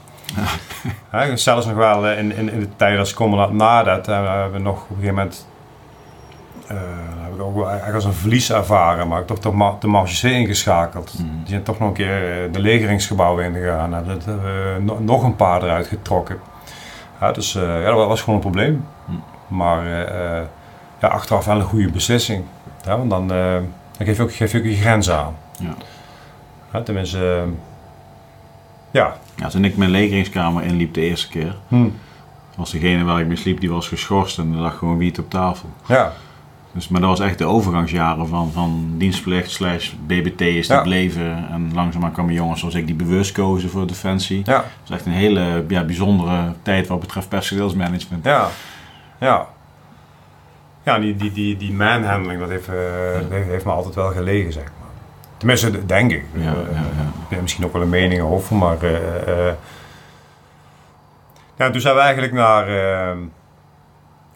Zelfs 1.34 1.66
nog 1.66 1.76
wel 1.76 2.08
eh, 2.08 2.18
in, 2.18 2.36
in, 2.36 2.52
in 2.52 2.60
de 2.60 2.76
tijd 2.76 3.00
als 3.00 3.14
commandant 3.14 3.54
nadat 3.54 4.06
hebben 4.06 4.52
we 4.52 4.60
nog 4.60 4.82
op 4.82 4.90
een 4.90 4.96
gegeven 4.96 5.16
moment 5.16 5.48
eh, 6.68 6.78
heb 7.24 7.34
ik 7.34 7.42
ook 7.42 7.56
wel 7.56 7.66
eigenlijk 7.66 7.96
als 7.96 8.06
een 8.06 8.14
verlies 8.14 8.52
ervaren, 8.52 9.08
maar 9.08 9.22
ik 9.22 9.28
toch 9.28 9.40
toch 9.40 9.54
ma- 9.54 9.76
de 9.80 9.88
Marge 9.88 10.28
C 10.28 10.32
ingeschakeld. 10.32 11.14
Mhm. 11.14 11.24
Die 11.38 11.48
zijn 11.48 11.64
toch 11.64 11.80
nog 11.80 11.88
een 11.88 11.94
keer 11.94 12.44
eh, 12.46 12.52
de 12.54 12.60
legeringsgebouwen 12.60 13.46
ingegaan 13.46 13.92
dat 13.92 14.26
hebben 14.26 14.44
we 14.44 14.82
no- 14.82 15.00
nog 15.00 15.24
een 15.24 15.36
paar 15.36 15.64
eruit 15.64 15.88
getrokken. 15.88 16.40
Ja, 17.20 17.32
dus 17.32 17.56
eh, 17.56 17.62
ja, 17.82 17.92
dat 17.96 18.08
was 18.08 18.20
gewoon 18.20 18.36
een 18.36 18.42
probleem. 18.42 18.86
Mhm. 19.06 19.18
Maar 19.48 19.86
eh, 19.86 20.38
eh, 20.40 20.46
ja, 21.02 21.08
achteraf 21.08 21.46
wel 21.46 21.56
een 21.56 21.62
goede 21.64 21.92
beslissing. 21.92 22.44
Ja, 22.86 22.98
want 22.98 23.10
dan, 23.10 23.32
eh, 23.32 23.54
dan 23.98 24.08
geef, 24.08 24.18
je 24.18 24.24
ook, 24.24 24.34
geef 24.34 24.52
je 24.52 24.58
ook 24.58 24.64
je 24.64 24.76
grenzen 24.76 25.18
aan. 25.18 25.36
Ja. 25.60 25.74
Ja, 26.74 26.82
tenminste, 26.82 27.36
eh, 27.46 27.50
ja. 28.92 29.14
Ja, 29.36 29.48
toen 29.48 29.66
ik 29.66 29.78
mijn 29.78 29.90
legeringskamer 29.90 30.64
inliep 30.64 30.94
de 30.94 31.02
eerste 31.02 31.28
keer, 31.30 31.56
Hm. 31.68 31.88
was 32.56 32.72
degene 32.72 33.04
waar 33.04 33.20
ik 33.20 33.28
mee 33.28 33.36
sliep, 33.38 33.60
die 33.60 33.72
was 33.72 33.88
geschorst 33.88 34.38
en 34.40 34.54
er 34.54 34.60
lag 34.60 34.78
gewoon 34.78 34.98
wiet 34.98 35.20
op 35.20 35.30
tafel. 35.30 35.70
Ja, 35.88 36.12
Dus, 36.76 36.88
maar 36.88 37.02
dat 37.02 37.10
was 37.10 37.20
echt 37.20 37.38
de 37.38 37.46
overgangsjaren 37.46 38.28
van, 38.28 38.52
van 38.52 38.94
dienstplicht 38.98 39.52
slash 39.52 39.92
BBT 40.08 40.42
is 40.42 40.68
Ja. 40.68 40.82
bleven. 40.82 41.48
En 41.52 41.72
langzaamaan 41.74 42.12
kwamen 42.12 42.34
jongens 42.34 42.60
zoals 42.60 42.76
ik 42.76 42.86
die 42.86 42.96
bewust 42.96 43.32
kozen 43.32 43.70
voor 43.70 43.88
Defensie. 43.88 44.42
ja, 44.46 44.56
Het 44.58 44.66
is 44.84 44.90
echt 44.90 45.06
een 45.06 45.12
hele 45.12 45.66
ja, 45.68 45.84
bijzondere 45.84 46.54
tijd 46.62 46.88
wat 46.88 47.00
betreft 47.00 47.30
personeelsmanagement. 47.30 48.26
ja, 48.26 48.48
ja. 49.20 49.48
Ja, 50.84 51.00
die, 51.00 51.16
die, 51.16 51.32
die, 51.32 51.58
die 51.58 51.74
manhandling, 51.74 52.40
dat 52.40 52.50
heeft, 52.50 52.68
eh, 52.68 52.76
dat 53.22 53.30
heeft, 53.32 53.66
me 53.66 53.72
altijd 53.72 53.96
wel 53.96 54.12
gelegen, 54.12 54.54
zeg 54.54 54.64
maar. 54.64 54.90
Tenminste, 55.38 55.72
dat 55.72 55.88
denk 55.88 56.12
ik. 56.12 56.24
Ja, 56.34 56.42
ja, 56.44 56.52
ja. 56.72 57.06
Ik 57.24 57.30
heb 57.30 57.42
misschien 57.42 57.66
ook 57.66 57.74
wel 57.74 57.82
een 57.82 57.90
mening 57.90 58.22
over, 58.22 58.56
maar... 58.56 58.82
eh, 58.84 59.54
ja, 61.58 61.70
toen 61.70 61.82
zijn 61.82 61.96
we 61.96 62.02
eigenlijk 62.02 62.34
naar... 62.34 62.66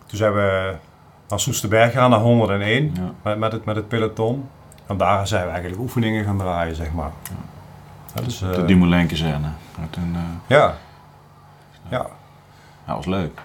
toen 0.06 0.18
zijn 0.18 0.34
we 0.34 0.74
naar 1.30 1.40
Soesterberg 1.40 1.92
gegaan, 1.92 2.10
naar 2.10 2.20
101, 2.20 2.92
Ja. 2.96 3.12
met, 3.24 3.38
met, 3.38 3.52
het, 3.52 3.66
met 3.66 3.76
het 3.76 3.88
peloton. 3.88 4.50
En 4.88 4.98
daar 4.98 5.28
zijn 5.28 5.46
we 5.46 5.52
eigenlijk 5.52 5.82
oefeningen 5.82 6.26
gaan 6.26 6.38
draaien, 6.38 6.76
zeg 6.76 6.92
maar. 6.94 7.12
Ja, 8.16 8.22
dus, 8.22 8.42
eh, 8.42 8.50
De. 8.52 8.64
En 9.82 9.90
toen, 9.90 10.16
eh, 10.16 10.22
ja. 10.58 10.74
Ja. 11.90 12.06
dat 12.86 12.96
was 12.96 13.06
leuk. 13.06 13.42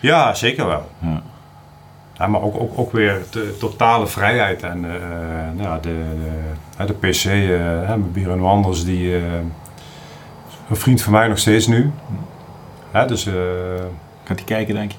ja, 0.00 0.34
zeker 0.34 0.66
wel. 0.66 0.90
Ja. 0.98 1.22
Ja, 2.18 2.26
maar 2.26 2.42
ook, 2.42 2.60
ook, 2.60 2.78
ook 2.78 2.92
weer 2.92 3.22
de 3.30 3.56
totale 3.60 4.06
vrijheid. 4.06 4.62
En 4.62 4.84
eh, 4.84 5.00
nou 5.54 5.62
ja, 5.68 5.78
de, 5.78 6.04
de, 6.76 6.84
de 6.84 6.92
PC, 7.08 7.24
eh, 7.24 7.88
met 7.88 8.12
Björn 8.12 8.40
Wanders, 8.40 8.84
die, 8.84 9.16
eh, 9.16 9.22
een 10.68 10.76
vriend 10.76 11.02
van 11.02 11.12
mij 11.12 11.28
nog 11.28 11.38
steeds 11.38 11.66
nu. 11.66 11.90
Dus 13.06 13.26
eh, 13.26 13.34
Gaat 14.24 14.36
hij 14.38 14.46
kijken, 14.46 14.74
denk 14.74 14.90
je? 14.92 14.98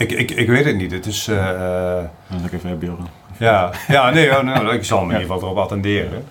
Ik, 0.00 0.12
ik, 0.12 0.30
ik 0.30 0.48
weet 0.48 0.64
het 0.64 0.76
niet. 0.76 0.92
Het 0.92 1.06
is, 1.06 1.28
eh, 1.28 1.48
eh, 1.48 2.04
Dan 2.28 2.38
zal 2.38 2.46
ik 2.46 2.52
even 2.52 2.78
Bjorn. 2.78 3.06
ja, 3.36 3.70
ja, 3.88 4.10
nee, 4.10 4.28
nou, 4.42 4.72
ik 4.72 4.84
zal 4.84 4.98
hem 4.98 5.10
in 5.10 5.20
ieder 5.20 5.32
geval 5.32 5.48
erop 5.48 5.62
attenderen. 5.62 6.24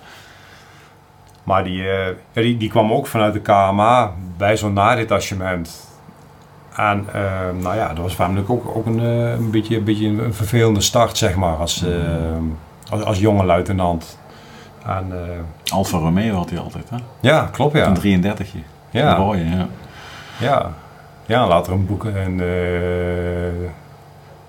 Maar 1.44 1.64
die, 1.64 1.84
ja, 1.84 2.14
die, 2.34 2.58
die 2.58 2.70
kwam 2.70 2.92
ook 2.92 3.08
vanuit 3.08 3.34
de 3.34 3.42
KMA 3.42 4.14
bij 4.38 4.58
zo'n 4.58 4.74
nadetachement. 4.74 5.88
En 6.80 7.06
eh, 7.14 7.22
nou 7.62 7.76
ja, 7.76 7.88
dat 7.88 7.98
was 7.98 8.18
natuurlijk 8.18 8.50
ook, 8.50 8.76
ook 8.76 8.86
een, 8.86 9.00
eh, 9.00 9.32
een, 9.32 9.52
beetje, 9.52 9.78
een 9.78 9.84
beetje 9.84 10.08
een 10.08 10.34
vervelende 10.34 10.82
start, 10.82 11.18
zeg 11.18 11.36
maar, 11.36 11.56
als, 11.56 11.84
eh, 11.84 11.92
als, 12.90 13.04
als 13.04 13.20
jonge 13.20 13.44
luitenant. 13.44 14.20
En, 14.86 15.14
Alfa 15.74 15.98
Romeo 15.98 16.36
had 16.36 16.50
hij 16.50 16.60
altijd, 16.60 16.90
hè? 16.90 16.98
ja, 17.20 17.50
klopt 17.52 17.76
ja. 17.76 17.88
Een 17.88 17.94
33 17.94 18.54
Een 18.54 18.64
Ja, 18.90 19.16
rode, 19.16 19.50
ja. 19.50 19.68
ja. 20.40 20.72
Ja, 21.30 21.48
later 21.48 21.74
een 21.74 21.86
boek 21.86 22.06
en 22.06 22.40
eh 22.40 23.70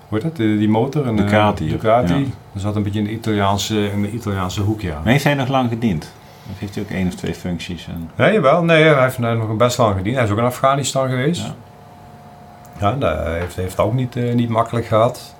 hoe 0.07 0.19
heet 0.19 0.21
dat, 0.21 0.35
die, 0.35 0.69
motor? 0.69 1.07
Een, 1.07 1.17
eh, 1.17 1.25
Ducati, 1.25 1.69
Ducati. 1.69 2.13
ja. 2.13 2.25
Dat 2.53 2.61
zat 2.61 2.75
een 2.75 2.83
beetje 2.83 2.99
in 2.99 3.05
de 3.05 3.11
Italiaanse, 3.11 3.91
in 3.91 4.01
de 4.01 4.11
Italiaanse 4.11 4.61
hoek, 4.61 4.81
ja. 4.81 4.95
Maar 5.03 5.11
heeft 5.11 5.23
hij 5.23 5.33
nog 5.33 5.47
lang 5.47 5.69
gediend? 5.69 6.13
Of 6.51 6.59
heeft 6.59 6.75
hij 6.75 6.83
ook 6.83 6.89
één 6.89 7.07
of 7.07 7.15
twee 7.15 7.33
functies? 7.33 7.87
En... 7.87 8.09
Nee, 8.15 8.39
wel. 8.39 8.63
Nee, 8.63 8.83
hij 8.83 9.03
heeft 9.03 9.17
nog 9.17 9.55
best 9.55 9.77
lang 9.77 9.95
gediend. 9.95 10.15
Hij 10.15 10.25
is 10.25 10.31
ook 10.31 10.37
in 10.37 10.43
Afghanistan 10.43 11.09
geweest. 11.09 11.41
Ja. 11.41 11.55
Ja, 12.81 12.91
dat 12.91 13.25
heeft, 13.25 13.55
heeft 13.55 13.79
ook 13.79 13.93
niet, 13.93 14.15
eh, 14.15 14.33
niet 14.33 14.49
makkelijk 14.49 14.85
gehad. 14.85 15.35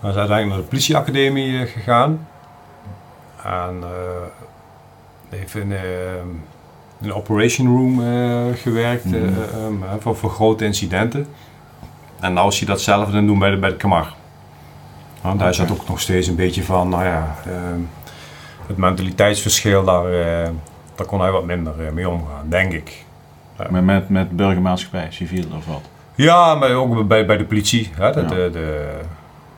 Hij 0.00 0.10
is 0.10 0.16
uiteindelijk 0.16 0.48
naar 0.48 0.64
de 0.64 0.70
politieacademie 0.70 1.60
eh, 1.60 1.72
gegaan. 1.72 2.28
En 3.42 3.82
eh, 3.82 5.38
heeft 5.38 5.54
in, 5.54 5.72
in 7.00 7.06
de 7.08 7.14
operation 7.14 7.66
room 7.76 8.02
eh, 8.02 8.44
gewerkt 8.54 9.04
Mhm. 9.04 9.14
eh, 9.14 9.64
um, 9.66 9.82
eh, 9.82 9.88
voor, 9.98 10.16
voor 10.16 10.30
grote 10.30 10.64
incidenten. 10.64 11.26
En 12.20 12.32
nou 12.32 12.48
is 12.48 12.58
hij 12.58 12.66
datzelfde 12.68 13.16
het 13.16 13.26
doen 13.26 13.38
bij 13.38 13.50
de, 13.50 13.56
bij 13.56 13.70
de 13.70 13.76
Kamar. 13.76 14.14
Want 15.20 15.38
daar 15.40 15.54
zat 15.54 15.70
ook 15.70 15.88
nog 15.88 16.00
steeds 16.00 16.26
een 16.26 16.36
beetje 16.36 16.62
van, 16.64 16.88
nou 16.88 17.04
ja, 17.04 17.36
ehm, 17.46 17.80
het 18.66 18.76
mentaliteitsverschil, 18.76 19.84
daar, 19.84 20.02
daar 20.94 21.06
kon 21.06 21.20
hij 21.20 21.30
wat 21.30 21.44
minder 21.44 21.74
mee 21.92 22.08
omgaan, 22.08 22.48
denk 22.48 22.72
ik. 22.72 23.04
Met, 23.70 23.84
met, 23.84 24.08
met 24.08 24.36
burgermaatschappij, 24.36 25.06
civiel 25.10 25.44
of 25.56 25.66
wat? 25.66 25.80
Ja, 26.14 26.54
maar 26.54 26.72
ook 26.74 27.06
bij, 27.08 27.26
bij 27.26 27.36
de 27.36 27.44
politie. 27.44 27.90
Hè, 27.94 28.12
de, 28.12 28.20
Ja. 28.20 28.26
de, 28.26 28.48
de, 28.52 28.98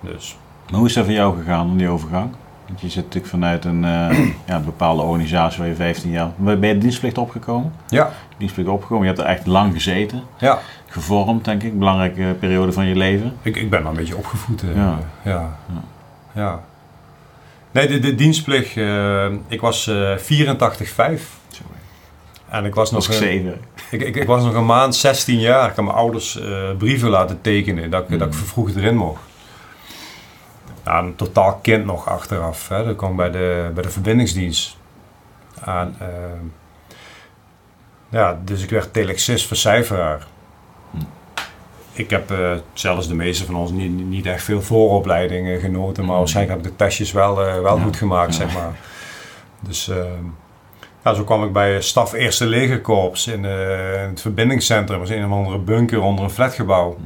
Dus. 0.01 0.39
Maar 0.71 0.79
hoe 0.79 0.89
is 0.89 0.95
dat 0.95 1.05
voor 1.05 1.15
jou 1.15 1.39
gegaan 1.39 1.77
die 1.77 1.89
overgang? 1.89 2.31
Want 2.71 2.83
je 2.83 2.89
zit 2.89 3.05
natuurlijk 3.05 3.33
vanuit 3.33 3.65
een 3.65 3.85
uh, 3.85 4.29
ja, 4.47 4.59
bepaalde 4.59 5.03
organisatie 5.03 5.59
waar 5.59 5.69
je 5.69 5.75
15 5.75 6.11
jaar... 6.11 6.31
Ben 6.37 6.69
je 6.69 6.75
de 6.75 6.79
dienstplicht 6.79 7.19
opgekomen? 7.19 7.73
Ja. 7.89 8.13
Dienstplicht 8.37 8.69
opgekomen. 8.69 9.03
Je 9.03 9.09
hebt 9.09 9.19
er 9.27 9.29
echt 9.29 9.47
lang 9.47 9.73
gezeten. 9.73 10.23
Ja. 10.39 10.59
Gevormd, 10.87 11.45
denk 11.45 11.63
ik. 11.63 11.79
Belangrijke 11.79 12.37
periode 12.41 12.73
van 12.73 12.87
je 12.87 12.97
leven. 12.97 13.37
Ik, 13.43 13.57
ik 13.57 13.71
ben 13.71 13.85
al 13.85 13.91
een 13.91 13.97
beetje 13.97 14.17
opgevoed. 14.17 14.63
Uh, 14.63 14.77
ja. 14.77 14.99
ja. 15.25 15.57
ja. 16.35 16.61
Nee, 17.71 17.89
de, 17.89 17.99
de 17.99 18.15
dienstplicht... 18.15 18.77
Uh, 18.77 19.27
ik 19.49 19.61
was 19.61 19.87
uh, 19.87 20.17
84, 20.17 20.89
5. 20.89 21.39
En 22.49 22.65
ik 22.65 22.75
was 22.75 22.91
nog... 22.91 23.07
Was 23.07 23.17
ik 23.17 23.23
zeven. 23.23 23.61
Ik, 23.91 24.03
ik, 24.03 24.17
ik, 24.17 24.27
was 24.27 24.45
nog 24.45 24.55
een 24.55 24.67
maand, 24.67 24.97
16 24.97 25.39
jaar. 25.39 25.71
Ik 25.71 25.77
had 25.77 25.85
mijn 25.85 25.97
ouders 25.97 26.39
brieven 26.79 27.09
laten 27.09 27.41
tekenen 27.41 27.91
dat 27.91 28.03
ik, 28.03 28.09
mm. 28.09 28.19
dat 28.19 28.29
ik 28.29 28.35
vervroegd 28.35 28.77
erin 28.77 28.97
mocht 28.97 29.30
een 30.99 31.17
totaal 31.17 31.59
kind 31.63 31.85
nog 31.85 32.09
achteraf. 32.09 32.69
Hè. 32.69 32.85
Dat 32.85 32.97
kwam 32.97 33.17
bij 33.17 33.31
de, 33.31 33.71
bij 33.75 33.83
de 33.83 33.91
verbindingsdienst. 33.91 34.77
En, 35.65 35.97
uh, 36.03 36.07
ja, 38.09 38.41
dus 38.45 38.63
ik 38.63 38.71
werd 38.71 38.93
telexist 38.93 39.47
vercijferaar. 39.47 40.27
Hm. 40.91 40.97
Ik 41.93 42.11
heb, 42.11 42.31
uh, 42.31 42.51
zelfs 42.73 43.09
de 43.09 43.15
meeste 43.15 43.45
van 43.45 43.55
ons, 43.55 43.71
niet, 43.71 43.91
niet 43.91 44.27
echt 44.27 44.45
veel 44.45 44.63
vooropleidingen 44.63 45.61
genoten. 45.61 46.05
Maar 46.05 46.13
hm. 46.13 46.19
waarschijnlijk 46.19 46.57
heb 46.57 46.67
ik 46.67 46.79
de 46.79 46.85
testjes 46.85 47.13
wel, 47.13 47.47
uh, 47.47 47.61
wel 47.61 47.77
ja. 47.77 47.83
goed 47.83 47.97
gemaakt, 47.97 48.37
ja. 48.37 48.47
zeg 48.47 48.55
maar. 48.55 48.79
Dus 49.61 49.91
ja, 51.05 51.15
zo 51.15 51.25
kwam 51.25 51.45
ik 51.45 51.53
bij 51.53 51.81
staf 51.81 52.13
Eerste 52.13 52.47
Legerkorps 52.47 53.27
in, 53.27 53.45
in 53.45 54.09
het 54.09 54.21
verbindingscentrum. 54.21 54.99
Dat 54.99 55.09
was 55.09 55.17
een 55.17 55.25
of 55.25 55.31
andere 55.31 55.59
bunker 55.59 56.01
onder 56.01 56.25
een 56.25 56.31
flatgebouw. 56.31 56.97
Hm. 56.97 57.03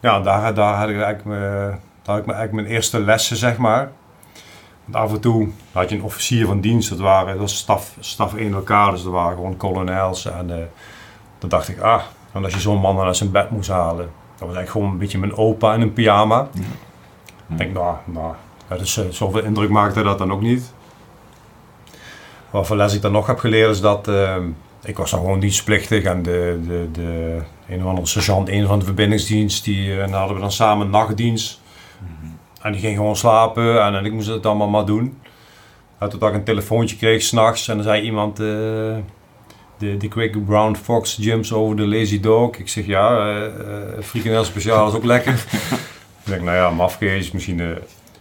Ja, 0.00 0.20
daar, 0.20 0.54
daar 0.54 0.74
had 0.74 0.88
ik 0.88 1.00
eigenlijk 1.00 1.78
daar 2.08 2.16
had 2.16 2.26
ik 2.26 2.32
eigenlijk 2.32 2.64
mijn 2.64 2.76
eerste 2.76 3.00
lessen, 3.00 3.36
zeg 3.36 3.56
maar. 3.56 3.90
Want 4.84 4.96
af 4.96 5.12
en 5.12 5.20
toe 5.20 5.48
had 5.72 5.88
je 5.88 5.96
een 5.96 6.02
officier 6.02 6.46
van 6.46 6.60
dienst, 6.60 6.88
dat 6.88 6.98
waren 6.98 7.28
dat 7.28 7.38
was 7.38 7.56
staf, 7.56 7.96
staf 8.00 8.34
in 8.34 8.54
elkaar, 8.54 8.90
dus 8.90 9.02
dat 9.02 9.12
waren 9.12 9.36
gewoon 9.36 9.56
kolonels. 9.56 10.24
En 10.24 10.48
uh, 10.48 10.56
dan 11.38 11.48
dacht 11.48 11.68
ik, 11.68 11.80
ah, 11.80 12.02
en 12.32 12.44
als 12.44 12.54
je 12.54 12.60
zo'n 12.60 12.80
man 12.80 12.96
dan 12.96 13.06
uit 13.06 13.16
zijn 13.16 13.30
bed 13.30 13.50
moest 13.50 13.68
halen, 13.68 13.96
dat 14.06 14.46
was 14.46 14.56
eigenlijk 14.56 14.70
gewoon 14.70 14.90
een 14.90 14.98
beetje 14.98 15.18
mijn 15.18 15.36
opa 15.36 15.74
in 15.74 15.80
een 15.80 15.92
pyjama. 15.92 16.48
Ja. 16.52 16.62
Ik 17.48 17.58
denk, 17.58 17.72
nou, 17.72 17.96
nou 18.04 18.34
ja, 18.68 18.76
dus, 18.76 18.96
uh, 18.96 19.04
zoveel 19.10 19.42
indruk 19.42 19.70
maakte 19.70 20.02
dat 20.02 20.18
dan 20.18 20.32
ook 20.32 20.42
niet. 20.42 20.72
Wat 22.50 22.66
voor 22.66 22.76
les 22.76 22.94
ik 22.94 23.02
dan 23.02 23.12
nog 23.12 23.26
heb 23.26 23.38
geleerd 23.38 23.70
is 23.70 23.80
dat, 23.80 24.08
uh, 24.08 24.36
ik 24.82 24.96
was 24.96 25.10
dan 25.10 25.20
gewoon 25.20 25.40
dienstplichtig 25.40 26.04
en 26.04 26.22
de, 26.22 26.60
de, 26.66 26.88
de 26.92 27.38
een 27.68 27.80
of 27.80 27.88
andere 27.88 28.06
sergeant, 28.06 28.48
een 28.48 28.66
van 28.66 28.78
de 28.78 28.84
verbindingsdienst, 28.84 29.64
die 29.64 29.88
uh, 29.88 30.12
hadden 30.12 30.34
we 30.34 30.40
dan 30.40 30.52
samen 30.52 30.90
nachtdienst. 30.90 31.60
En 32.62 32.72
die 32.72 32.80
ging 32.80 32.96
gewoon 32.96 33.16
slapen 33.16 33.82
en, 33.82 33.94
en 33.94 34.04
ik 34.04 34.12
moest 34.12 34.28
het 34.28 34.46
allemaal 34.46 34.68
maar 34.68 34.84
doen. 34.84 35.18
En 35.98 36.08
toen 36.08 36.28
ik 36.28 36.34
een 36.34 36.44
telefoontje 36.44 36.96
kreeg 36.96 37.22
s'nachts 37.22 37.68
en 37.68 37.74
dan 37.74 37.84
zei 37.84 38.02
iemand... 38.02 38.40
Uh, 38.40 38.96
de, 39.78 39.96
de 39.96 40.08
Quick 40.08 40.44
Brown 40.44 40.74
Fox 40.74 41.16
Jumps 41.20 41.52
over 41.52 41.76
de 41.76 41.86
Lazy 41.86 42.20
Dog. 42.20 42.56
Ik 42.56 42.68
zeg 42.68 42.86
ja, 42.86 43.36
uh, 43.36 43.42
uh, 43.42 44.02
frikandel 44.02 44.44
speciaal 44.44 44.88
is 44.88 44.94
ook 44.94 45.04
lekker. 45.04 45.32
ik 46.22 46.24
denk, 46.24 46.42
nou 46.42 46.56
ja, 46.56 46.70
mafkees 46.70 47.30
misschien. 47.30 47.58
Uh, 47.58 47.76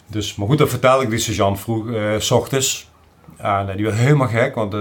dus, 0.07 0.35
maar 0.35 0.47
goed, 0.47 0.57
dat 0.57 0.69
vertelde 0.69 1.03
ik 1.03 1.09
die 1.09 1.19
sergeant 1.19 1.59
vroeg, 1.59 1.87
s 2.17 2.31
ochtends. 2.31 2.91
En 3.37 3.75
die 3.75 3.85
werd 3.85 3.97
helemaal 3.97 4.27
gek, 4.27 4.55
want 4.55 4.71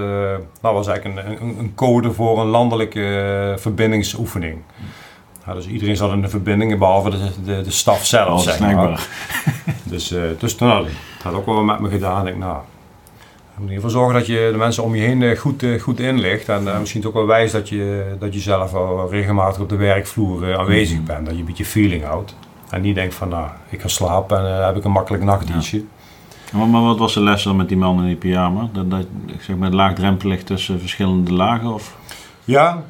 dat 0.61 0.73
was 0.73 0.87
eigenlijk 0.87 1.29
een, 1.29 1.43
een, 1.43 1.59
een, 1.59 1.75
code 1.75 2.13
voor 2.13 2.41
een 2.41 2.47
landelijke 2.47 3.55
verbindingsoefening. 3.59 4.63
Ja, 5.47 5.55
dus 5.55 5.67
iedereen 5.67 5.97
zat 5.97 6.13
in 6.13 6.21
de 6.21 6.29
verbindingen, 6.29 6.79
behalve 6.79 7.11
de, 7.11 7.31
de, 7.45 7.63
de 7.63 7.71
staf 7.71 8.07
zelf, 8.07 8.29
oh, 8.29 8.39
zeg 8.39 8.61
maar. 8.61 9.09
dus, 9.85 10.13
uh, 10.13 10.23
dus 10.39 10.57
nou, 10.59 10.85
dat 10.85 11.23
had 11.23 11.35
ook 11.35 11.47
wel 11.47 11.63
met 11.63 11.81
me 11.81 11.89
gedaan. 11.89 12.27
Ik, 12.27 12.37
nou, 12.37 12.57
in 13.57 13.63
ieder 13.63 13.75
geval 13.75 13.91
zorgen 13.91 14.15
dat 14.15 14.27
je 14.27 14.49
de 14.53 14.59
mensen 14.59 14.83
om 14.83 14.95
je 14.95 15.03
heen 15.03 15.37
goed, 15.37 15.63
uh, 15.63 15.81
goed 15.81 16.01
inlicht. 16.01 16.49
En 16.49 16.63
uh, 16.63 16.79
misschien 16.79 17.07
ook 17.07 17.15
wel 17.15 17.27
wijs 17.27 17.53
dat 17.53 17.69
je, 17.69 18.17
dat 18.19 18.35
je 18.35 18.41
zelf 18.41 18.75
al 18.75 19.11
regelmatig 19.11 19.61
op 19.61 19.69
de 19.69 19.77
werkvloer 19.77 20.59
aanwezig 20.59 21.03
bent. 21.03 21.27
Dat 21.27 21.35
je 21.35 21.41
een 21.41 21.47
beetje 21.47 21.65
feeling 21.65 22.05
houdt. 22.05 22.35
En 22.71 22.81
niet 22.81 22.95
denkt 22.95 23.15
van, 23.15 23.29
nou, 23.29 23.49
ik 23.69 23.81
ga 23.81 23.89
slapen 23.89 24.39
en 24.39 24.45
dan 24.45 24.67
heb 24.67 24.77
ik 24.77 24.85
een 24.85 24.91
makkelijk 24.91 25.25
nachtdienstje. 25.25 25.79
Ja. 26.51 26.59
Maar, 26.59 26.67
maar, 26.67 26.83
wat 26.83 26.99
was 26.99 27.15
de 27.15 27.21
les 27.21 27.43
dan 27.43 27.57
met 27.57 27.69
die 27.69 27.77
man 27.77 27.99
in 27.99 28.07
die 28.07 28.17
pyjama? 28.17 28.69
Dat, 28.73 28.91
dat 28.91 29.07
zeg 29.41 29.57
maar, 29.57 29.71
laagdrempelig 29.71 30.43
tussen 30.43 30.81
verschillende 30.81 31.33
lagen? 31.33 31.73
Of? 31.73 31.97
Ja, 32.45 32.85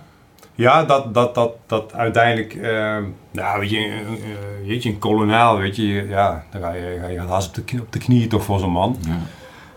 ja, 0.57 0.85
dat, 0.85 1.15
dat, 1.15 1.35
dat, 1.35 1.53
dat 1.67 1.93
uiteindelijk, 1.95 2.55
uh, 2.55 2.99
ja, 3.31 3.59
weet 3.59 3.71
je, 3.71 3.79
uh, 3.79 4.67
weet 4.67 4.83
je, 4.83 4.89
een 4.89 4.99
kolonel, 4.99 5.57
weet 5.57 5.77
je, 5.77 6.07
ja, 6.09 6.45
dan 6.51 6.61
ga 6.61 6.73
je, 6.73 6.99
ga 7.01 7.07
je 7.07 7.19
haast 7.19 7.59
op 7.59 7.69
de, 7.69 7.81
op 7.81 7.93
de 7.93 7.99
knieën 7.99 8.29
toch 8.29 8.45
voor 8.45 8.59
zo'n 8.59 8.71
man. 8.71 8.97
Ja. 9.01 9.17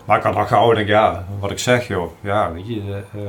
Maar 0.04 0.18
ik 0.18 0.24
had 0.24 0.34
dan 0.34 0.46
gehouden, 0.46 0.76
denk 0.76 0.88
ja, 0.88 1.24
wat 1.40 1.50
ik 1.50 1.58
zeg, 1.58 1.88
joh, 1.88 2.10
ja, 2.20 2.52
weet 2.52 2.66
je, 2.66 3.02
uh, 3.14 3.22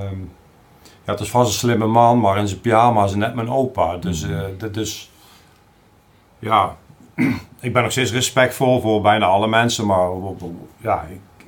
ja, 1.03 1.11
het 1.11 1.19
is 1.19 1.29
vast 1.29 1.51
een 1.51 1.57
slimme 1.57 1.87
man, 1.87 2.19
maar 2.19 2.37
in 2.37 2.47
zijn 2.47 2.61
pyjama 2.61 3.03
is 3.03 3.15
net 3.15 3.35
mijn 3.35 3.49
opa. 3.49 3.97
Dus, 3.97 4.23
uh, 4.23 4.39
dus 4.71 5.11
ja, 6.39 6.75
ik 7.59 7.73
ben 7.73 7.83
nog 7.83 7.91
steeds 7.91 8.11
respectvol 8.11 8.81
voor 8.81 9.01
bijna 9.01 9.25
alle 9.25 9.47
mensen, 9.47 9.85
maar 9.85 10.09
ja, 10.77 11.05
ik, 11.09 11.45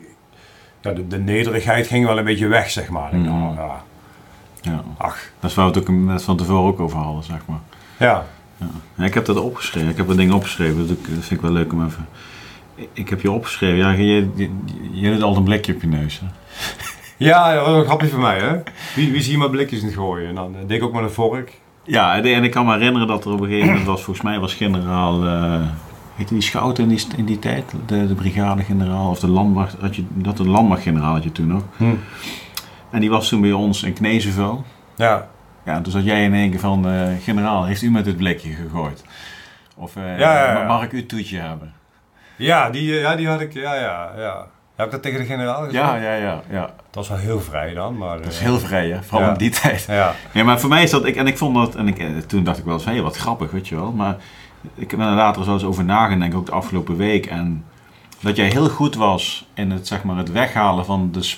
ja 0.82 0.92
de, 0.92 1.08
de 1.08 1.20
nederigheid 1.20 1.88
ging 1.88 2.06
wel 2.06 2.18
een 2.18 2.24
beetje 2.24 2.48
weg, 2.48 2.70
zeg 2.70 2.90
maar. 2.90 3.16
Mm. 3.16 3.24
Nou, 3.24 3.56
ja, 3.56 3.84
ja. 4.64 4.84
Ach. 4.98 5.18
Dat 5.40 5.50
is 5.50 5.56
waar 5.56 5.72
we 5.72 5.80
het 5.80 5.90
ook 5.90 5.96
net 5.96 6.24
van 6.24 6.38
tevoren 6.38 6.64
ook 6.64 6.80
over 6.80 6.98
hadden, 6.98 7.24
zeg 7.24 7.40
maar. 7.46 7.60
Ja. 8.00 8.26
ja. 8.96 9.06
ik 9.06 9.14
heb 9.14 9.26
dat 9.26 9.40
opgeschreven. 9.40 9.90
Ik 9.90 9.98
heb 9.98 10.08
een 10.08 10.18
ding 10.18 10.34
opgeschreven. 10.34 10.88
Dat 10.88 10.98
vind 11.04 11.32
ik 11.32 11.42
wel 11.42 11.52
leuk 11.52 11.74
om 11.74 11.86
even... 11.86 12.08
Ik 12.94 13.10
heb 13.10 13.22
je 13.22 13.32
opgeschreven. 13.32 13.78
Ja, 13.78 13.92
je, 13.92 14.30
je, 14.36 14.50
je 14.92 15.08
hebt 15.08 15.22
altijd 15.22 15.38
een 15.38 15.44
blikje 15.44 15.74
op 15.74 15.82
je 15.82 15.88
neus, 15.88 16.20
hè? 16.20 16.26
Ja, 17.18 17.54
dat 17.54 17.66
was 17.66 17.76
een 17.76 17.86
grapje 17.86 18.08
voor 18.08 18.20
mij, 18.20 18.40
hè? 18.40 18.58
Wie, 18.96 19.12
wie 19.12 19.22
zie 19.22 19.32
je 19.32 19.38
maar 19.38 19.50
blikjes 19.50 19.82
niet 19.82 19.94
gooien? 19.94 20.30
En 20.30 20.36
dan 20.36 20.52
uh, 20.52 20.68
deed 20.68 20.78
ik 20.78 20.84
ook 20.84 20.94
met 20.94 21.04
een 21.04 21.12
vork. 21.12 21.52
Ja, 21.84 22.22
en 22.22 22.44
ik 22.44 22.52
kan 22.52 22.66
me 22.66 22.74
herinneren 22.74 23.08
dat 23.08 23.26
er 23.26 23.32
op 23.32 23.40
een 23.40 23.48
gegeven 23.48 23.68
moment 23.68 23.86
was... 23.86 24.04
Volgens 24.04 24.26
mij 24.26 24.40
was 24.40 24.54
generaal... 24.54 25.26
Uh, 25.26 25.62
heette 26.16 26.34
die 26.34 26.44
schout 26.44 26.80
in 26.80 26.88
die, 26.88 27.02
in 27.16 27.26
die 27.26 27.40
tijd? 27.40 27.74
De, 27.86 28.08
de 28.08 28.16
brigadegeneraal 28.16 29.10
of 29.10 29.20
de 29.20 29.28
landmacht... 29.28 29.76
Had 29.80 29.96
je, 29.96 30.04
dat 30.10 30.38
de 30.38 30.48
landmachtgeneraal 30.48 31.14
had 31.14 31.24
je 31.24 31.32
toen 31.32 31.48
nog. 31.48 31.64
En 32.94 33.00
die 33.00 33.10
was 33.10 33.28
toen 33.28 33.42
bij 33.42 33.52
ons 33.52 33.84
in 33.84 33.94
Knezevel. 33.94 34.64
Ja. 34.96 35.28
Ja, 35.66 35.82
toen 35.82 35.92
zat 35.92 36.04
jij 36.04 36.24
in 36.24 36.34
één 36.34 36.50
keer 36.50 36.60
van, 36.60 36.88
uh, 36.88 37.08
generaal, 37.22 37.66
heeft 37.66 37.82
u 37.82 37.92
met 37.92 38.06
het 38.06 38.18
blikje 38.18 38.50
gegooid? 38.50 39.04
Of 39.76 39.96
uh, 39.96 40.20
ja, 40.20 40.54
ja, 40.54 40.68
mag 40.68 40.84
ik 40.84 40.92
uw 40.92 41.06
toetje 41.06 41.40
hebben? 41.40 41.74
Ja, 42.36 42.70
die, 42.70 42.94
ja, 42.94 43.16
die 43.16 43.28
had 43.28 43.42
ik, 43.42 43.54
ja, 43.54 43.74
ja, 43.76 44.12
ja. 44.18 44.48
Heb 44.76 44.86
ik 44.86 44.92
dat 44.92 45.02
tegen 45.02 45.20
de 45.20 45.26
generaal 45.26 45.64
gezegd? 45.64 45.86
Ja, 45.86 45.96
ja, 45.96 46.14
ja, 46.14 46.42
ja. 46.50 46.62
Dat 46.62 46.76
was 46.92 47.10
wel 47.10 47.18
heel 47.18 47.42
vrij 47.42 47.74
dan, 47.74 47.98
maar... 47.98 48.18
Dat 48.18 48.32
is 48.32 48.40
heel 48.40 48.60
vrij, 48.60 48.90
hè? 48.90 49.04
Vooral 49.04 49.30
in 49.30 49.38
die 49.38 49.50
tijd. 49.50 49.86
Ja. 49.88 50.14
ja, 50.34 50.44
maar 50.44 50.60
voor 50.60 50.70
mij 50.70 50.84
is 50.84 50.90
dat... 50.90 51.06
Ik, 51.06 51.16
en 51.16 51.28
ik 51.28 51.38
vond 51.38 51.56
dat... 51.56 51.76
En 51.76 51.88
ik, 51.88 52.28
toen 52.28 52.44
dacht 52.44 52.58
ik 52.58 52.66
wel 52.66 52.74
eens, 52.74 52.86
hé, 52.86 53.02
wat 53.02 53.18
grappig, 53.18 53.52
weet 53.52 53.68
je 53.68 53.76
wel. 53.76 53.92
Maar 53.92 54.16
ik 54.76 54.92
heb 54.92 55.00
er 55.00 55.06
later 55.06 55.44
zo 55.44 55.54
eens 55.54 55.64
over 55.64 55.84
nagedacht, 55.84 56.34
ook 56.34 56.46
de 56.46 56.52
afgelopen 56.52 56.98
week. 56.98 57.26
En 57.26 57.66
dat 58.20 58.36
jij 58.36 58.48
heel 58.48 58.70
goed 58.70 58.96
was 58.96 59.48
in 59.54 59.72
het, 59.72 59.88
zeg 59.88 60.04
maar, 60.04 60.18
het 60.18 60.32
weghalen 60.32 60.86
van 60.86 61.12
de 61.12 61.36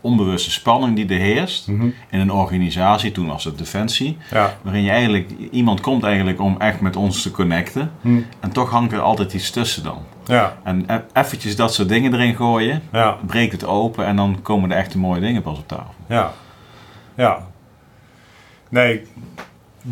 onbewuste 0.00 0.50
spanning 0.50 0.96
die 0.96 1.08
er 1.08 1.20
heerst 1.20 1.68
mhm. 1.68 1.88
in 2.10 2.20
een 2.20 2.32
organisatie, 2.32 3.12
toen 3.12 3.26
was 3.26 3.44
het 3.44 3.58
Defensie, 3.58 4.16
ja. 4.30 4.56
waarin 4.62 4.82
je 4.82 4.90
eigenlijk, 4.90 5.30
iemand 5.50 5.80
komt 5.80 6.04
eigenlijk 6.04 6.40
om 6.40 6.56
echt 6.58 6.80
met 6.80 6.96
ons 6.96 7.22
te 7.22 7.30
connecten 7.30 7.92
mhm. 8.00 8.20
en 8.40 8.52
toch 8.52 8.70
hangt 8.70 8.92
er 8.92 9.00
altijd 9.00 9.34
iets 9.34 9.50
tussen 9.50 9.82
dan. 9.82 9.98
Ja. 10.26 10.56
En 10.64 10.84
e- 10.86 11.20
eventjes 11.20 11.56
dat 11.56 11.74
soort 11.74 11.88
dingen 11.88 12.14
erin 12.14 12.34
gooien, 12.34 12.82
ja. 12.92 13.16
breekt 13.26 13.52
het 13.52 13.64
open 13.64 14.06
en 14.06 14.16
dan 14.16 14.38
komen 14.42 14.68
de 14.68 14.74
echte 14.74 14.98
mooie 14.98 15.20
dingen 15.20 15.42
pas 15.42 15.58
op 15.58 15.68
tafel. 15.68 15.94
Ja, 16.08 16.32
ja. 17.14 17.46
Nee, 18.68 19.02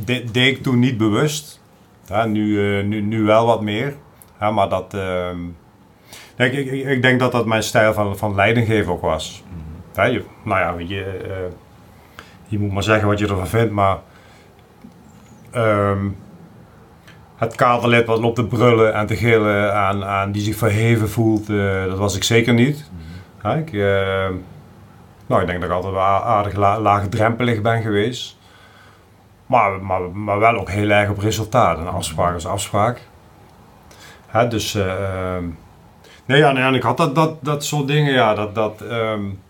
deed 0.05 0.37
ik 0.37 0.63
toen 0.63 0.79
niet 0.79 0.97
bewust. 0.97 1.61
Ja, 2.07 2.25
nu, 2.25 2.47
uh, 2.47 2.85
nu, 2.85 3.01
nu 3.01 3.23
wel 3.23 3.47
wat 3.47 3.63
meer. 3.63 3.95
Ja, 4.41 4.51
maar 4.51 4.69
dat... 4.69 4.95
Uh, 4.95 5.31
ik, 6.37 6.53
ik, 6.53 6.71
ik, 6.71 7.03
denk 7.03 7.21
dat 7.21 7.33
dat 7.33 7.47
mijn 7.47 7.63
stijl 7.63 7.93
van, 7.93 8.17
van 8.19 8.35
leidinggeven 8.35 8.93
ook 8.93 9.01
was. 9.01 9.43
Mhm 9.93 10.13
je, 10.13 10.25
nou 10.43 10.61
ja, 10.61 10.89
je, 10.89 11.21
uh, 11.29 11.55
je 12.47 12.59
moet 12.59 12.73
maar 12.73 12.83
zeggen 12.83 13.09
wat 13.09 13.19
je 13.19 13.29
ervan 13.29 13.47
vindt, 13.47 13.73
maar 13.73 13.99
um, 15.55 16.17
het 17.37 17.55
kaderlid 17.55 18.07
wat 18.07 18.21
loopt 18.21 18.37
te 18.37 18.47
brullen 18.47 18.95
en 18.95 19.07
te 19.07 19.17
gillen 19.17 19.75
en, 19.75 20.03
en 20.03 20.33
die 20.33 20.43
zich 20.43 20.57
verheven 20.57 21.09
voelt, 21.09 21.49
uh, 21.51 21.85
dat 21.85 21.99
was 21.99 22.17
ik 22.17 22.25
zeker 22.25 22.55
niet. 22.55 22.91
Mm 22.93 23.09
ik, 23.43 23.73
uh, 23.73 23.83
nou, 25.27 25.41
ik 25.41 25.47
denk 25.47 25.61
dat 25.61 25.69
ik 25.69 25.75
altijd 25.75 25.93
wel 25.93 26.03
aardig 26.03 26.55
la 26.55 26.81
laagdrempelig 26.81 27.61
ben 27.61 27.83
geweest. 27.83 28.39
Maar, 29.47 29.83
maar, 29.83 30.01
maar 30.01 30.39
wel 30.39 30.59
ook 30.59 30.71
heel 30.71 30.91
erg 30.91 31.11
op 31.11 31.19
resultaat. 31.19 31.79
Een 31.79 31.89
afspraak 31.89 32.37
is 32.37 32.47
afspraak. 32.47 33.01
Hè, 34.27 34.49
dus, 34.49 34.75
uh, 34.75 35.37
nee, 36.25 36.39
ja, 36.39 36.53
nee, 36.53 36.63
en 36.63 36.75
ik 36.75 36.83
had 36.83 36.97
dat, 36.97 37.15
dat, 37.15 37.37
dat 37.41 37.65
soort 37.65 37.87
dingen, 37.87 38.13
ja, 38.13 38.35
dat, 38.35 38.55
dat, 38.55 38.81
um, 38.81 39.41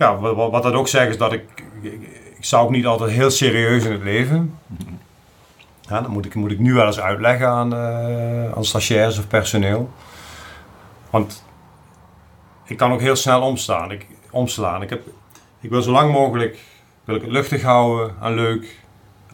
ja, 0.00 0.16
wat, 0.18 0.50
wat 0.50 0.62
dat 0.62 0.72
ook 0.72 0.88
zegt 0.88 1.08
is 1.08 1.18
dat 1.18 1.32
ik, 1.32 1.44
ik, 1.80 2.44
zou 2.44 2.64
ook 2.64 2.70
niet 2.70 2.86
altijd 2.86 3.10
heel 3.10 3.30
serieus 3.30 3.84
in 3.84 3.92
het 3.92 4.02
leven. 4.02 4.58
Ja, 5.80 6.00
dat 6.00 6.08
moet 6.08 6.24
ik, 6.24 6.34
moet 6.34 6.50
ik 6.50 6.58
nu 6.58 6.72
wel 6.72 6.86
eens 6.86 7.00
uitleggen 7.00 7.48
aan, 7.48 7.74
uh, 7.74 8.52
aan 8.52 8.64
stagiairs 8.64 9.18
of 9.18 9.28
personeel. 9.28 9.90
Want 11.10 11.44
ik 12.64 12.76
kan 12.76 12.92
ook 12.92 13.00
heel 13.00 13.16
snel 13.16 13.42
omstaan. 13.42 13.90
Ik, 13.90 14.06
omslaan. 14.30 14.82
Ik, 14.82 14.90
heb, 14.90 15.02
ik 15.60 15.70
wil 15.70 15.82
zo 15.82 15.90
lang 15.90 16.12
mogelijk 16.12 16.58
wil 17.04 17.14
ik 17.14 17.22
het 17.22 17.30
luchtig 17.30 17.62
houden 17.62 18.14
en 18.20 18.34
leuk 18.34 18.78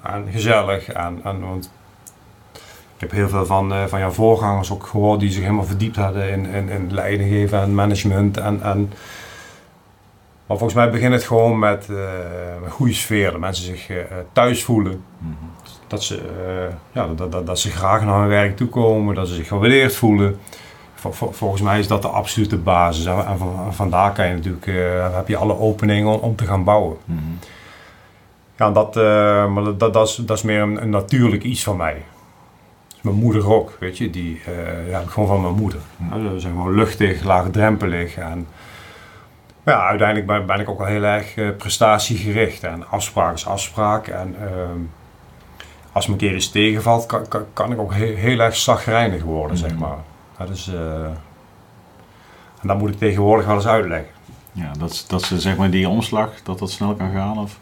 en 0.03 0.29
gezellig. 0.31 0.89
En, 0.89 1.21
en, 1.25 1.41
want 1.41 1.73
ik 2.95 3.01
heb 3.01 3.11
heel 3.11 3.29
veel 3.29 3.47
van, 3.47 3.73
uh, 3.73 3.85
van 3.85 3.99
jouw 3.99 4.11
voorgangers 4.11 4.71
ook 4.71 4.87
gehoord 4.87 5.21
die 5.21 5.31
zich 5.31 5.43
helemaal 5.43 5.65
verdiept 5.65 5.97
hadden 5.97 6.31
in, 6.31 6.47
in, 6.47 6.69
in 6.69 6.95
leiding 6.95 7.31
geven 7.31 7.61
en 7.61 7.75
management. 7.75 8.37
En, 8.37 8.63
en, 8.63 8.93
maar 10.47 10.57
volgens 10.57 10.75
mij 10.75 10.91
begint 10.91 11.13
het 11.13 11.25
gewoon 11.25 11.59
met 11.59 11.87
uh, 11.91 11.99
een 12.65 12.71
goede 12.71 12.93
sfeer. 12.93 13.31
Dat 13.31 13.41
mensen 13.41 13.65
zich 13.65 13.91
uh, 13.91 13.97
thuis 14.33 14.65
voelen. 14.65 15.05
Mm 15.19 15.37
-hmm. 15.41 15.51
dat, 15.87 16.03
ze, 16.03 16.23
ja, 16.93 17.09
dat, 17.15 17.33
dat, 17.33 17.47
dat 17.47 17.59
ze 17.59 17.71
graag 17.71 18.05
naar 18.05 18.19
hun 18.19 18.29
werk 18.29 18.57
toekomen. 18.57 19.15
Dat 19.15 19.29
ze 19.29 19.35
zich 19.35 19.49
gewaardeerd 19.49 19.95
voelen. 19.95 20.39
volgens 21.31 21.63
mij 21.63 21.79
is 21.79 21.89
dat 21.89 22.03
de 22.03 22.09
absolute 22.09 22.57
basis. 22.57 23.05
En, 23.05 23.39
van, 23.39 23.75
vandaar 23.75 24.13
kan 24.13 24.27
je 24.27 24.35
natuurlijk, 24.35 24.67
heb 25.15 25.29
je 25.29 25.37
alle 25.37 25.59
openingen 25.59 26.13
om, 26.13 26.21
om 26.21 26.37
te 26.37 26.47
gaan 26.47 26.65
bouwen. 26.65 26.97
Mm 27.05 27.19
-hmm. 27.19 27.39
Ja, 28.57 28.71
dat, 28.71 28.95
maar 29.51 29.65
dat, 29.65 29.81
dat, 29.81 29.93
dat, 29.93 30.09
is, 30.09 30.15
dat 30.15 30.37
is 30.37 30.43
meer 30.43 30.61
een, 30.61 30.83
een 30.83 30.91
natuurlijk 30.91 31.43
iets 31.43 31.65
van 31.65 31.77
mij 31.77 32.03
mijn 33.07 33.19
moeder 33.19 33.53
ook, 33.53 33.77
weet 33.81 33.99
je, 33.99 34.11
die 34.11 34.41
uh, 34.49 34.91
ja, 34.91 35.03
gewoon 35.07 35.29
van 35.29 35.41
mijn 35.41 35.55
moeder. 35.55 35.81
Ja, 36.11 36.33
we 36.33 36.41
zijn 36.41 36.53
gewoon 36.53 36.75
luchtig, 36.75 37.25
laagdrempelig 37.25 38.17
en 38.17 38.47
ja, 39.73 39.89
uiteindelijk 39.89 40.27
ben, 40.27 40.47
ben 40.47 40.61
ik 40.61 40.69
ook 40.69 40.79
wel 40.79 40.87
heel 40.87 41.03
erg 41.03 41.37
uh, 41.37 41.57
prestatiegericht 41.57 42.65
en 42.65 42.89
afspraak 42.89 43.35
is 43.35 43.47
afspraak 43.47 44.07
en 44.07 44.37
uh, 44.41 44.49
als 45.93 46.07
me 46.07 46.13
een 46.13 46.19
keer 46.19 46.35
iets 46.35 46.51
tegenvalt, 46.51 47.07
kan, 47.07 47.29
kan, 47.29 47.45
kan 47.53 47.73
ik 47.73 47.79
ook 47.79 47.93
heel, 47.93 48.17
heel 48.17 48.39
erg 48.39 48.57
zagrijnig 48.57 49.23
worden, 49.23 49.57
zeg 49.57 49.75
maar. 49.75 49.99
Dat 50.39 50.49
is, 50.49 50.71
en 52.61 52.69
dat 52.69 52.79
moet 52.79 52.91
ik 52.91 52.99
tegenwoordig 52.99 53.47
wel 53.47 53.55
eens 53.55 53.67
uitleggen. 53.67 54.15
Ja, 54.53 54.73
dat, 54.79 55.05
dat 55.09 55.23
ze 55.23 55.41
zeg 55.41 55.57
maar 55.57 55.71
die 55.71 55.89
omslag, 55.89 56.31
dat 56.43 56.59
dat 56.59 56.71
snel 56.71 56.95
kan 56.95 57.13
gaan 57.13 57.39
of? 57.39 57.59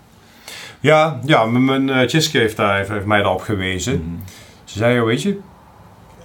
Ja, 0.80 1.18
ja 1.24 1.44
mijn 1.44 1.88
uh, 1.88 2.10
heeft, 2.10 2.56
daar, 2.56 2.76
heeft, 2.76 2.88
heeft 2.88 3.06
mij 3.06 3.22
daarop 3.22 3.40
gewezen. 3.40 3.94
Mm 3.94 4.00
-hmm. 4.00 4.22
Ze 4.64 4.78
zei, 4.78 5.00
weet 5.00 5.22
je, 5.22 5.38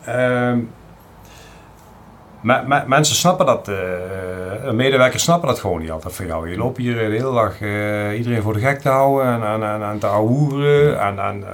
uh, 0.07 0.57
me, 2.41 2.63
me, 2.67 2.83
mensen 2.87 3.15
snappen 3.15 3.45
dat, 3.45 3.69
uh, 3.69 4.71
medewerkers 4.71 5.23
snappen 5.23 5.47
dat 5.47 5.59
gewoon 5.59 5.79
niet 5.79 5.91
altijd 5.91 6.15
van 6.15 6.25
jou. 6.25 6.49
Je 6.49 6.57
loopt 6.57 6.77
hier 6.77 6.93
de 6.93 6.99
hele 6.99 7.33
dag 7.33 7.61
uh, 7.61 8.17
iedereen 8.17 8.41
voor 8.41 8.53
de 8.53 8.59
gek 8.59 8.79
te 8.79 8.89
houden 8.89 9.43
en, 9.43 9.63
en, 9.63 9.83
en, 9.83 9.99
te 9.99 10.07
ahoeren. 10.07 11.01
En, 11.01 11.19
en, 11.19 11.45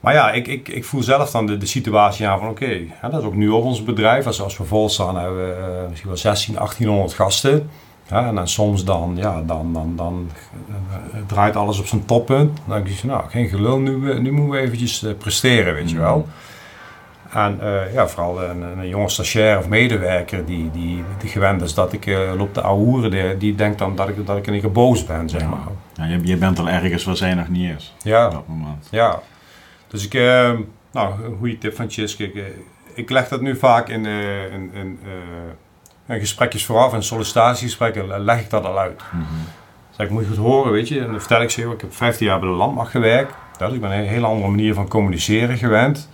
maar 0.00 0.14
ja, 0.14 0.30
ik, 0.30 0.46
ik, 0.46 0.68
ik 0.68 0.84
voel 0.84 1.02
zelf 1.02 1.30
dan 1.30 1.46
de, 1.46 1.58
de 1.58 1.66
situatie 1.66 2.28
aan 2.28 2.38
van 2.38 2.48
oké, 2.48 2.80
dat 3.02 3.20
is 3.20 3.24
ook 3.24 3.34
nu 3.34 3.48
op 3.48 3.64
ons 3.64 3.84
bedrijf. 3.84 4.26
Als, 4.26 4.42
als 4.42 4.58
we 4.58 4.64
vol 4.64 4.88
staan 4.88 5.16
hebben 5.16 5.46
we 5.46 5.86
misschien 5.88 6.08
wel 6.08 6.18
16, 6.18 6.54
1800 6.54 7.12
gasten. 7.12 7.70
En 8.08 8.34
dan 8.34 8.48
soms 8.48 8.84
dan, 8.84 9.12
ja, 9.16 9.42
dan, 9.46 9.72
dan, 9.72 9.96
dan 9.96 10.30
draait 11.26 11.56
alles 11.56 11.78
op 11.78 11.86
zijn 11.86 12.04
toppunt. 12.04 12.58
Dan 12.66 12.82
denk 12.82 12.96
je, 12.96 13.06
nou, 13.06 13.28
geen 13.28 13.48
gelul, 13.48 13.78
nu, 13.78 14.20
nu 14.20 14.32
moeten 14.32 14.50
we 14.50 14.58
eventjes 14.58 15.04
presteren, 15.18 15.74
weet 15.74 15.90
je 15.90 15.98
wel. 15.98 16.26
En 17.32 17.58
uh, 17.62 17.92
ja, 17.92 18.08
vooral 18.08 18.42
een, 18.42 18.62
een 18.62 18.88
jonge 18.88 19.08
stagiair 19.08 19.58
of 19.58 19.68
medewerker 19.68 20.44
die, 20.44 20.70
die, 20.70 21.04
die 21.18 21.30
gewend 21.30 21.62
is 21.62 21.74
dat 21.74 21.92
ik 21.92 22.06
loop 22.36 22.54
te 22.54 22.60
ouwen, 22.60 23.10
die, 23.10 23.36
die 23.36 23.54
denkt 23.54 23.78
dan 23.78 23.96
dat 23.96 24.08
ik, 24.08 24.26
dat 24.26 24.36
ik 24.36 24.46
in 24.46 24.52
één 24.52 24.62
keer 24.62 24.72
boos 24.72 25.04
ben, 25.04 25.28
zeg 25.28 25.46
maar. 25.46 25.58
Ja, 25.94 26.04
je, 26.04 26.20
je 26.22 26.36
bent 26.36 26.58
al 26.58 26.68
ergens 26.68 27.04
waar 27.04 27.16
zij 27.16 27.34
nog 27.34 27.48
niet 27.48 27.76
is. 27.76 27.94
Ja. 28.02 28.26
Op 28.26 28.32
dat 28.32 28.46
moment. 28.46 28.88
Ja. 28.90 29.20
Dus 29.88 30.04
ik, 30.04 30.12
nou, 30.92 31.24
een 31.24 31.36
goede 31.38 31.58
tip 31.58 31.76
van 31.76 31.86
Tjisk. 31.86 32.18
Ik, 32.18 32.44
ik 32.94 33.10
leg 33.10 33.28
dat 33.28 33.40
nu 33.40 33.56
vaak 33.56 33.88
in, 33.88 34.06
in, 34.06 34.70
in 34.74 34.98
gesprekjes 36.06 36.64
vooraf 36.64 36.92
en 36.92 37.02
sollicitatiegesprekken 37.02 38.24
leg 38.24 38.40
ik 38.40 38.50
dat 38.50 38.64
al 38.64 38.78
uit. 38.78 39.02
Mm 39.12 39.20
-hmm. 39.20 39.46
Zeg, 39.90 40.06
ik 40.06 40.12
moet 40.12 40.22
je 40.22 40.28
goed 40.28 40.36
horen, 40.36 40.72
weet 40.72 40.88
je. 40.88 41.00
En 41.00 41.06
dan 41.06 41.18
vertel 41.18 41.42
ik 41.42 41.50
ze, 41.50 41.62
ik 41.62 41.80
heb 41.80 41.94
15 41.94 42.26
jaar 42.26 42.38
bij 42.38 42.48
de 42.48 42.54
landmacht 42.54 42.90
gewerkt. 42.90 43.34
Dus 43.58 43.72
ik 43.72 43.80
ben 43.80 43.90
een 43.90 44.04
hele 44.04 44.26
andere 44.26 44.50
manier 44.50 44.74
van 44.74 44.88
communiceren 44.88 45.58
gewend. 45.58 46.08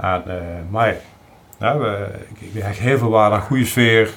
En, 0.00 0.22
uh, 0.26 0.34
maar 0.70 0.94
ja, 1.58 1.78
we, 1.78 2.08
ik, 2.28 2.54
ik 2.54 2.62
heel 2.62 2.98
veel 2.98 3.10
waarde 3.10 3.36
aan 3.36 3.42
goede 3.42 3.64
sfeer, 3.64 4.10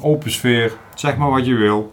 open 0.00 0.30
sfeer. 0.30 0.72
Zeg 0.94 1.16
maar 1.16 1.30
wat 1.30 1.46
je 1.46 1.54
wil. 1.54 1.92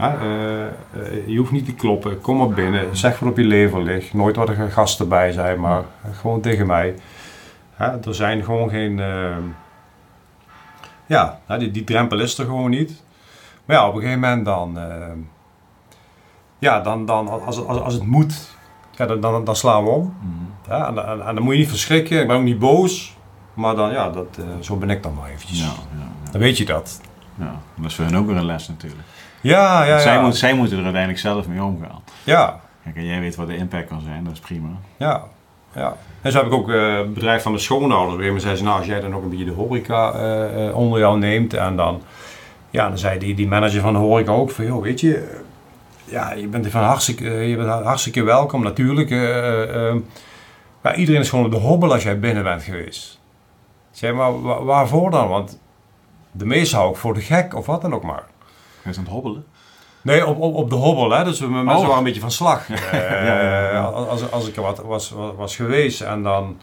Uh, 0.00 0.12
uh, 0.22 1.26
je 1.26 1.38
hoeft 1.38 1.50
niet 1.50 1.64
te 1.64 1.74
kloppen. 1.74 2.20
Kom 2.20 2.36
maar 2.36 2.48
binnen. 2.48 2.96
Zeg 2.96 3.18
wat 3.18 3.30
op 3.30 3.36
je 3.36 3.44
lever 3.44 3.82
ligt. 3.82 4.14
Nooit 4.14 4.36
wat 4.36 4.48
er 4.48 4.70
gasten 4.70 5.08
bij 5.08 5.32
zijn, 5.32 5.60
maar 5.60 5.82
gewoon 6.12 6.40
tegen 6.40 6.66
mij. 6.66 6.94
Er 7.78 8.14
zijn 8.14 8.44
gewoon 8.44 8.70
geen 8.70 9.00
ja, 11.06 11.40
nou, 11.46 11.60
die, 11.60 11.70
die 11.70 11.84
drempel 11.84 12.20
is 12.20 12.38
er 12.38 12.44
gewoon 12.44 12.70
niet. 12.70 13.02
Maar 13.64 13.76
ja, 13.76 13.88
op 13.88 13.94
een 13.94 14.00
gegeven 14.00 14.20
moment 14.20 14.44
dan, 14.44 14.78
ja, 16.58 16.80
dan, 16.80 17.06
dan 17.06 17.28
als, 17.28 17.66
als, 17.66 17.80
als 17.80 17.94
het 17.94 18.06
moet, 18.06 18.53
ja, 18.96 19.06
dan, 19.06 19.20
dan, 19.20 19.44
dan 19.44 19.56
slaan 19.56 19.84
we 19.84 19.90
om. 19.90 20.02
Mm 20.02 20.12
-hmm. 20.20 20.50
ja, 20.68 20.88
en, 20.88 21.06
en, 21.06 21.26
en, 21.26 21.34
dan 21.34 21.44
moet 21.44 21.52
je 21.52 21.58
niet 21.58 21.68
verschrikken, 21.68 22.20
ik 22.20 22.26
ben 22.26 22.36
ook 22.36 22.42
niet 22.42 22.58
boos, 22.58 23.16
maar 23.54 23.74
dan, 23.74 23.92
ja, 23.92 24.10
dat, 24.10 24.38
uh, 24.38 24.44
zo 24.60 24.76
ben 24.76 24.90
ik 24.90 25.02
dan 25.02 25.14
maar 25.14 25.30
eventjes. 25.30 25.60
Ja, 25.60 25.64
ja, 25.66 26.30
dan 26.30 26.40
weet 26.40 26.58
je 26.58 26.64
dat. 26.64 27.00
Ja, 27.38 27.60
dat 27.74 27.86
is 27.86 27.94
voor 27.94 28.04
hen 28.04 28.14
ook 28.14 28.26
weer 28.26 28.36
een 28.36 28.44
les 28.44 28.68
natuurlijk. 28.68 29.02
Ja, 29.40 29.84
ja, 29.84 29.98
zij. 29.98 30.20
Moet, 30.20 30.36
zij 30.36 30.54
moeten 30.54 30.76
er 30.78 30.84
uiteindelijk 30.84 31.22
zelf 31.22 31.48
mee 31.48 31.62
omgaan. 31.62 32.02
Ja. 32.24 32.60
Kijk, 32.82 32.96
en 32.96 33.04
jij 33.04 33.20
weet 33.20 33.36
wat 33.36 33.46
de 33.46 33.56
impact 33.56 33.88
kan 33.88 34.00
zijn, 34.00 34.24
dat 34.24 34.32
is 34.32 34.38
prima. 34.38 34.68
Ja, 34.96 35.22
ja. 35.74 35.96
En 36.22 36.32
zo 36.32 36.38
heb 36.38 36.46
ik 36.46 36.52
ook 36.52 36.68
uh, 36.68 36.96
het 36.96 37.14
bedrijf 37.14 37.42
van 37.42 37.52
de 37.52 37.58
schoonouders. 37.58 38.16
Weer 38.16 38.40
zei 38.40 38.56
ze, 38.56 38.62
nou 38.62 38.78
als 38.78 38.86
jij 38.86 39.00
dan 39.00 39.14
ook 39.14 39.22
een 39.22 39.28
beetje 39.28 39.44
de 39.44 39.52
horeca 39.52 40.14
uh, 40.14 40.76
onder 40.76 40.98
jou 40.98 41.18
neemt. 41.18 41.54
En 41.54 41.76
dan, 41.76 42.02
ja, 42.70 42.88
dan 42.88 42.98
zei 42.98 43.18
die, 43.18 43.34
die 43.34 43.48
manager 43.48 43.80
van 43.80 43.92
de 43.92 43.98
horeca 43.98 44.32
ook 44.32 44.50
van, 44.50 44.64
joh, 44.64 44.82
weet 44.82 45.00
je, 45.00 45.42
ja, 46.14 46.32
je 46.32 46.46
bent 46.46 46.70
van 46.70 46.82
hartstikke, 46.82 47.30
je 47.30 47.56
bent 47.56 47.68
hartstikke 47.68 48.22
welkom 48.22 48.62
natuurlijk. 48.62 49.10
ja, 50.82 50.94
iedereen 50.94 51.20
is 51.20 51.28
gewoon 51.28 51.44
op 51.44 51.50
de 51.50 51.56
hobbel 51.56 51.92
als 51.92 52.02
jij 52.02 52.18
binnen 52.18 52.42
bent 52.42 52.62
geweest. 52.62 53.20
Zeg 53.90 54.14
maar, 54.14 54.42
waar, 54.42 54.64
waarvoor 54.64 55.10
dan? 55.10 55.28
Want 55.28 55.58
de 56.32 56.46
meesten 56.46 56.78
hou 56.78 56.90
ik 56.90 56.96
voor 56.96 57.14
de 57.14 57.20
gek 57.20 57.54
of 57.54 57.66
wat 57.66 57.82
dan 57.82 57.94
ook 57.94 58.02
maar. 58.02 58.24
Hij 58.82 58.92
is 58.92 58.98
aan 58.98 59.04
het 59.04 59.12
hobbelen? 59.12 59.44
Nee, 60.02 60.26
op, 60.26 60.40
op, 60.40 60.54
op 60.54 60.70
de 60.70 60.76
hobbel, 60.76 61.10
hè. 61.10 61.24
Dus 61.24 61.40
we 61.40 61.46
mensen 61.46 61.76
oh. 61.76 61.82
waren 61.82 61.98
een 61.98 62.04
beetje 62.04 62.20
van 62.20 62.30
slag. 62.30 62.68
Ja, 62.68 62.96
ja, 62.96 63.70
ja. 63.70 63.82
Als, 63.82 64.30
als 64.30 64.48
ik 64.48 64.56
er 64.56 64.62
wat 64.62 64.78
was, 64.78 65.10
was, 65.10 65.34
was 65.36 65.56
geweest 65.56 66.00
en 66.00 66.22
dan... 66.22 66.60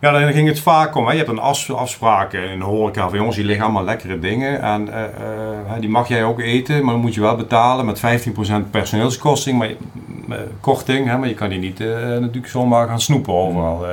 Ja, 0.00 0.10
dan 0.10 0.32
ging 0.32 0.48
het 0.48 0.60
vaak 0.60 0.94
om. 0.94 1.06
Hè. 1.06 1.12
Je 1.12 1.18
hebt 1.18 1.30
een 1.30 1.38
af, 1.38 1.70
afspraken 1.70 2.50
in 2.50 2.58
de 2.58 2.64
horeca 2.64 3.08
van 3.08 3.18
jongens, 3.18 3.36
die 3.36 3.44
liggen 3.44 3.64
allemaal 3.64 3.84
lekkere 3.84 4.18
dingen. 4.18 4.62
En 4.62 4.88
uh, 4.88 4.94
uh, 4.94 5.80
die 5.80 5.88
mag 5.88 6.08
jij 6.08 6.24
ook 6.24 6.40
eten, 6.40 6.84
maar 6.84 6.92
dan 6.92 7.02
moet 7.02 7.14
je 7.14 7.20
wel 7.20 7.36
betalen 7.36 7.86
met 7.86 8.00
15% 8.66 8.70
personeelskosting. 8.70 9.58
Maar, 9.58 9.70
korting, 10.60 11.06
hè, 11.06 11.18
maar 11.18 11.28
je 11.28 11.34
kan 11.34 11.48
die 11.48 11.58
niet 11.58 11.78
natuurlijk 11.78 12.48
zomaar 12.48 12.88
gaan 12.88 13.00
snoepen 13.00 13.32
overal. 13.32 13.86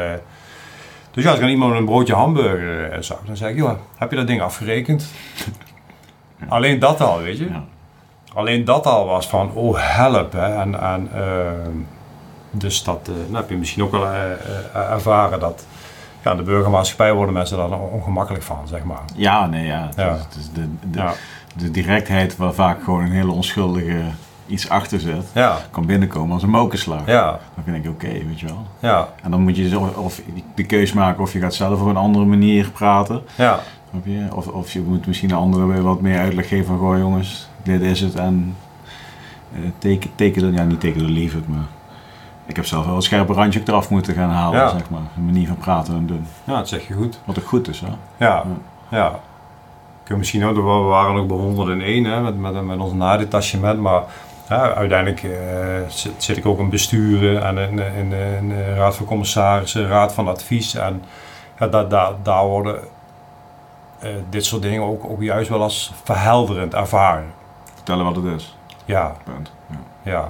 Dus 1.11 1.23
ja, 1.23 1.29
als 1.29 1.37
ik 1.37 1.43
aan 1.43 1.51
iemand 1.51 1.75
een 1.75 1.85
broodje 1.85 2.13
hamburger 2.13 3.03
zag, 3.03 3.19
dan 3.25 3.37
zei 3.37 3.51
ik, 3.51 3.57
joh, 3.57 3.71
heb 3.97 4.09
je 4.09 4.15
dat 4.15 4.27
ding 4.27 4.41
afgerekend? 4.41 5.11
Alleen 6.47 6.79
dat 6.79 7.01
al, 7.01 7.21
weet 7.21 7.37
je. 7.37 7.47
Alleen 8.33 8.65
dat 8.65 8.85
al 8.85 9.05
was 9.05 9.27
van, 9.27 9.51
oh 9.53 9.75
help. 9.77 10.31
Hè. 10.31 10.55
En, 10.61 10.81
en, 10.81 11.09
uh, 11.15 11.21
dus 12.51 12.83
dat 12.83 13.07
nou, 13.07 13.35
heb 13.35 13.49
je 13.49 13.55
misschien 13.55 13.83
ook 13.83 13.91
wel 13.91 14.07
ervaren 14.73 15.39
dat 15.39 15.65
ja, 16.23 16.35
de 16.35 16.43
burgermaatschappij 16.43 17.13
worden 17.13 17.33
mensen 17.33 17.57
daar 17.57 17.79
ongemakkelijk 17.79 18.43
van, 18.43 18.67
zeg 18.67 18.83
maar. 18.83 19.01
Ja, 19.15 19.45
nee, 19.45 19.65
ja. 19.65 19.89
ja. 19.95 20.13
Dus, 20.13 20.21
dus 20.35 20.51
de, 20.53 20.67
de, 20.91 20.97
ja. 20.97 21.13
de, 21.55 21.71
directheid 21.71 22.37
waar 22.37 22.53
vaak 22.53 22.83
gewoon 22.83 23.03
een 23.03 23.11
hele 23.11 23.31
onschuldige 23.31 24.01
iets 24.47 24.69
achter 24.69 24.99
zit, 24.99 25.25
ja. 25.33 25.57
kan 25.71 25.85
binnenkomen 25.85 26.33
als 26.33 26.43
een 26.43 26.49
mokerslag. 26.49 27.05
Ja. 27.05 27.39
Dan 27.55 27.63
vind 27.63 27.85
ik 27.85 27.91
oké, 27.91 28.05
okay, 28.05 28.25
weet 28.27 28.39
je 28.39 28.45
wel. 28.45 28.65
Ja. 28.79 29.09
En 29.23 29.31
dan 29.31 29.41
moet 29.41 29.57
je 29.57 29.69
zo, 29.69 29.93
of 29.95 30.21
de 30.55 30.65
keus 30.65 30.93
maken 30.93 31.21
of 31.21 31.33
je 31.33 31.39
gaat 31.39 31.53
zelf 31.53 31.81
op 31.81 31.87
een 31.87 31.97
andere 31.97 32.25
manier 32.25 32.71
praten. 32.71 33.21
Ja. 33.35 33.59
Of, 34.33 34.47
of 34.47 34.71
je 34.71 34.81
moet 34.81 35.07
misschien 35.07 35.29
een 35.29 35.37
andere 35.37 35.65
weer 35.65 35.81
wat 35.81 36.01
meer 36.01 36.19
uitleg 36.19 36.47
geven 36.47 36.65
van, 36.65 36.77
goh 36.77 36.97
jongens, 36.97 37.47
dit 37.63 37.81
is 37.81 38.01
het 38.01 38.15
en 38.15 38.55
uh, 39.53 39.59
teken, 39.77 40.09
teken, 40.15 40.53
ja 40.53 40.63
niet 40.63 40.79
teken 40.79 41.05
de 41.05 41.11
lief 41.11 41.33
het, 41.33 41.47
maar 41.47 41.67
ik 42.45 42.55
heb 42.55 42.65
zelf 42.65 42.85
wel 42.85 42.95
een 42.95 43.01
scherpe 43.01 43.33
randje 43.33 43.61
eraf 43.65 43.89
moeten 43.89 44.13
gaan 44.13 44.29
halen, 44.29 44.59
ja. 44.59 44.69
zeg 44.69 44.89
maar. 44.89 45.01
Een 45.17 45.25
manier 45.25 45.47
van 45.47 45.57
praten 45.57 45.93
en 45.93 46.05
doen. 46.05 46.27
Ja, 46.43 46.57
dat 46.57 46.67
zeg 46.67 46.87
je 46.87 46.93
goed. 46.93 47.19
Wat 47.25 47.39
ook 47.39 47.47
goed 47.47 47.67
is, 47.67 47.79
hè? 47.79 47.87
Ja, 47.87 47.95
ja. 48.17 48.43
ja. 48.89 49.19
Ik 50.07 50.17
misschien 50.17 50.45
ook, 50.45 50.55
we 50.55 50.61
waren 50.61 51.15
ook 51.15 51.27
bij 51.27 51.37
101 51.37 52.03
hè, 52.03 52.21
met, 52.21 52.37
met, 52.37 52.63
met 52.63 52.79
ons 52.79 52.93
nadetachement, 52.93 53.79
maar 53.79 54.03
ja, 54.49 54.73
uiteindelijk 54.73 55.23
uh, 55.23 55.31
zit, 55.87 56.11
zit, 56.17 56.37
ik 56.37 56.45
ook 56.45 56.59
in 56.59 56.69
besturen 56.69 57.43
en 57.43 57.57
in, 57.57 57.79
in, 57.79 58.11
in, 58.11 58.51
in 58.51 58.75
raad 58.75 58.95
van 58.95 59.05
commissarissen, 59.05 59.87
raad 59.87 60.13
van 60.13 60.27
advies 60.27 60.75
en 60.75 61.03
ja, 61.59 61.67
daar, 61.67 61.87
daar, 61.87 62.11
daar 62.23 62.45
worden 62.45 62.79
uh, 64.03 64.09
dit 64.29 64.45
soort 64.45 64.61
dingen 64.61 64.81
ook, 64.81 65.03
ook 65.09 65.21
juist 65.21 65.49
wel 65.49 65.61
als 65.61 65.93
verhelderend 66.03 66.73
ervaren. 66.73 67.33
Vertellen 67.73 68.05
wat 68.05 68.15
het 68.15 68.25
is. 68.25 68.57
Ja. 68.85 69.15
Punt. 69.23 69.51
Ja. 69.67 70.11
ja. 70.11 70.29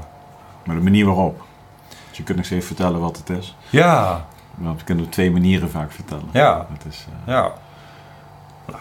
Maar 0.63 0.75
de 0.75 0.81
manier 0.81 1.05
waarop. 1.05 1.41
Dus 2.13 2.21
je 2.21 2.27
kunt 2.27 2.37
nog 2.37 2.49
even 2.49 2.67
vertellen 2.67 2.99
wat 2.99 3.17
het 3.17 3.29
is. 3.29 3.55
Ja, 3.69 4.25
Maar 4.55 4.75
we 4.75 4.83
kunnen 4.83 5.05
op 5.05 5.11
twee 5.11 5.31
manieren 5.31 5.69
vaak 5.69 5.91
vertellen. 5.91 6.23
ja, 6.31 6.67
Het 6.73 6.85
is, 6.93 7.05
eh, 7.25 7.33
ja. 7.33 7.51
Nou, 8.67 8.79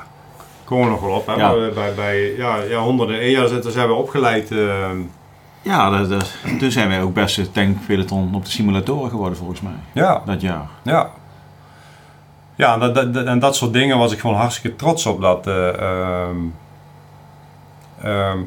komen 0.65 0.85
we 0.85 0.91
nog 0.91 1.01
wel 1.01 1.11
op, 1.11 1.27
hè? 1.27 1.33
Ja. 1.33 1.71
Bij, 1.75 1.95
bij 1.95 2.35
ja, 2.37 2.57
ja, 2.57 2.79
honderden 2.79 3.19
één 3.21 3.31
jaar 3.31 3.49
zitten- 3.49 3.73
zijn 3.73 3.89
we 3.89 3.95
opgeleid. 3.95 4.51
eh, 4.51 4.91
ja, 5.63 5.91
dat, 5.91 6.09
dat- 6.09 6.35
toen 6.59 6.71
zijn 6.71 6.89
wij 6.89 7.03
ook 7.03 7.15
beste 7.15 7.51
tankpeloton 7.51 8.35
op 8.35 8.45
de 8.45 8.51
simulatoren 8.51 9.11
geworden 9.11 9.39
volgens 9.39 9.61
mij. 9.61 9.73
ja, 9.93 10.23
Dat 10.27 10.41
jaar. 10.41 10.69
ja. 10.83 11.11
Ja, 12.55 12.75
en 12.75 12.81
dat, 12.81 12.95
dat, 12.95 13.15
dat- 13.15 13.27
en 13.27 13.39
dat 13.39 13.57
soort 13.57 13.73
dingen 13.73 13.99
was 13.99 14.13
ik 14.13 14.19
gewoon 14.21 14.37
hartstikke 14.37 14.77
trots 14.77 15.07
op. 15.07 15.21
Dat, 15.21 15.47
eh, 15.47 15.69
ehm, 15.69 16.37
ehm, 18.03 18.39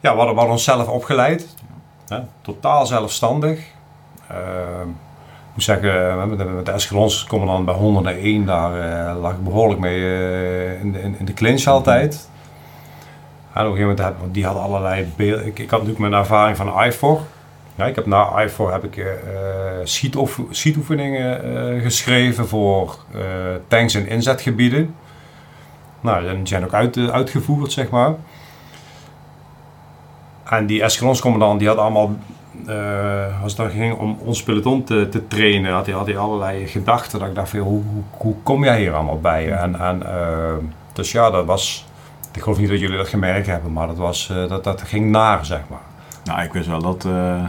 ja, 0.00 0.10
we 0.12 0.16
hadden, 0.16 0.26
we 0.26 0.34
hadden 0.34 0.50
onszelf 0.50 0.88
opgeleid. 0.88 1.54
Hè? 2.08 2.18
Totaal 2.42 2.86
zelfstandig. 2.86 3.60
Ehm, 4.28 4.88
ik 4.88 5.54
moet 5.54 5.62
zeggen, 5.62 6.10
eh, 6.10 6.24
met 6.24 6.38
de, 6.38 6.44
met 6.44 6.66
de 6.66 6.72
Escalons-commandant 6.72 7.64
bij 7.64 7.74
101, 7.74 8.44
daar 8.46 8.80
eh, 9.08 9.20
lag 9.20 9.32
ik 9.32 9.44
behoorlijk 9.44 9.80
mee 9.80 10.00
eh, 10.00 10.80
in, 10.80 10.92
de, 10.92 11.00
in, 11.00 11.24
de 11.24 11.34
clinch 11.34 11.66
altijd. 11.66 12.28
En 13.52 13.66
op 13.66 13.70
een 13.72 13.76
gegeven 13.76 13.96
moment, 14.04 14.20
want 14.20 14.34
die 14.34 14.44
hadden 14.44 14.62
allerlei 14.62 15.12
beelden. 15.16 15.46
Ik, 15.46 15.58
ik 15.58 15.70
had 15.70 15.80
natuurlijk 15.80 16.10
mijn 16.10 16.22
ervaring 16.22 16.56
van 16.56 16.82
IFOR. 16.84 17.20
Ja, 17.74 17.84
ik 17.86 17.94
heb 17.94 18.06
na 18.06 18.42
IFOR 18.42 18.72
heb 18.72 18.84
ik 18.84 18.96
eh, 18.96 19.12
eh, 19.12 19.16
schietoef- 19.84 20.40
schietoefeningen 20.50 21.42
eh, 21.76 21.82
geschreven 21.82 22.48
voor 22.48 22.98
eh, 23.14 23.20
tanks 23.68 23.94
en 23.94 24.08
inzetgebieden. 24.08 24.94
Nou, 26.00 26.34
die 26.36 26.46
zijn 26.46 26.64
ook 26.64 26.72
uit, 26.74 26.96
eh, 26.96 27.08
uitgevoerd, 27.08 27.72
zeg 27.72 27.90
maar. 27.90 28.14
En 30.48 30.66
die 30.66 30.82
Escalonscommandant 30.82 31.58
die 31.58 31.68
had 31.68 31.76
allemaal, 31.76 32.16
eh, 32.66 33.42
als 33.42 33.52
het 33.52 33.56
dan 33.56 33.70
ging 33.70 33.94
om 33.98 34.18
ons 34.24 34.42
peloton 34.42 34.84
te, 34.84 35.08
te 35.08 35.26
trainen, 35.26 35.72
had 35.72 35.86
hij, 35.86 35.94
had 35.94 36.06
hij 36.06 36.18
allerlei 36.18 36.66
gedachten. 36.66 37.18
Dat 37.18 37.28
ik 37.28 37.34
dacht, 37.34 37.48
van, 37.48 37.58
hoe, 37.58 37.82
hoe, 38.10 38.34
kom 38.42 38.64
jij 38.64 38.78
hier 38.80 38.94
allemaal 38.94 39.20
bij? 39.20 39.52
En, 39.52 39.80
en, 39.80 40.06
eh, 40.06 40.54
dus 40.92 41.12
ja, 41.12 41.30
dat 41.30 41.44
was, 41.44 41.86
ik 42.34 42.42
geloof 42.42 42.58
niet 42.58 42.68
dat 42.68 42.80
jullie 42.80 42.96
dat 42.96 43.08
gemerkt 43.08 43.46
hebben, 43.46 43.72
maar 43.72 43.86
dat, 43.86 43.96
was, 43.96 44.30
eh, 44.30 44.48
dat, 44.48 44.64
dat 44.64 44.82
ging 44.82 45.10
naar, 45.10 45.46
zeg 45.46 45.60
maar. 45.68 45.78
Nou, 46.24 46.42
ik 46.42 46.52
wist 46.52 46.68
wel 46.68 46.82
dat 46.82 47.06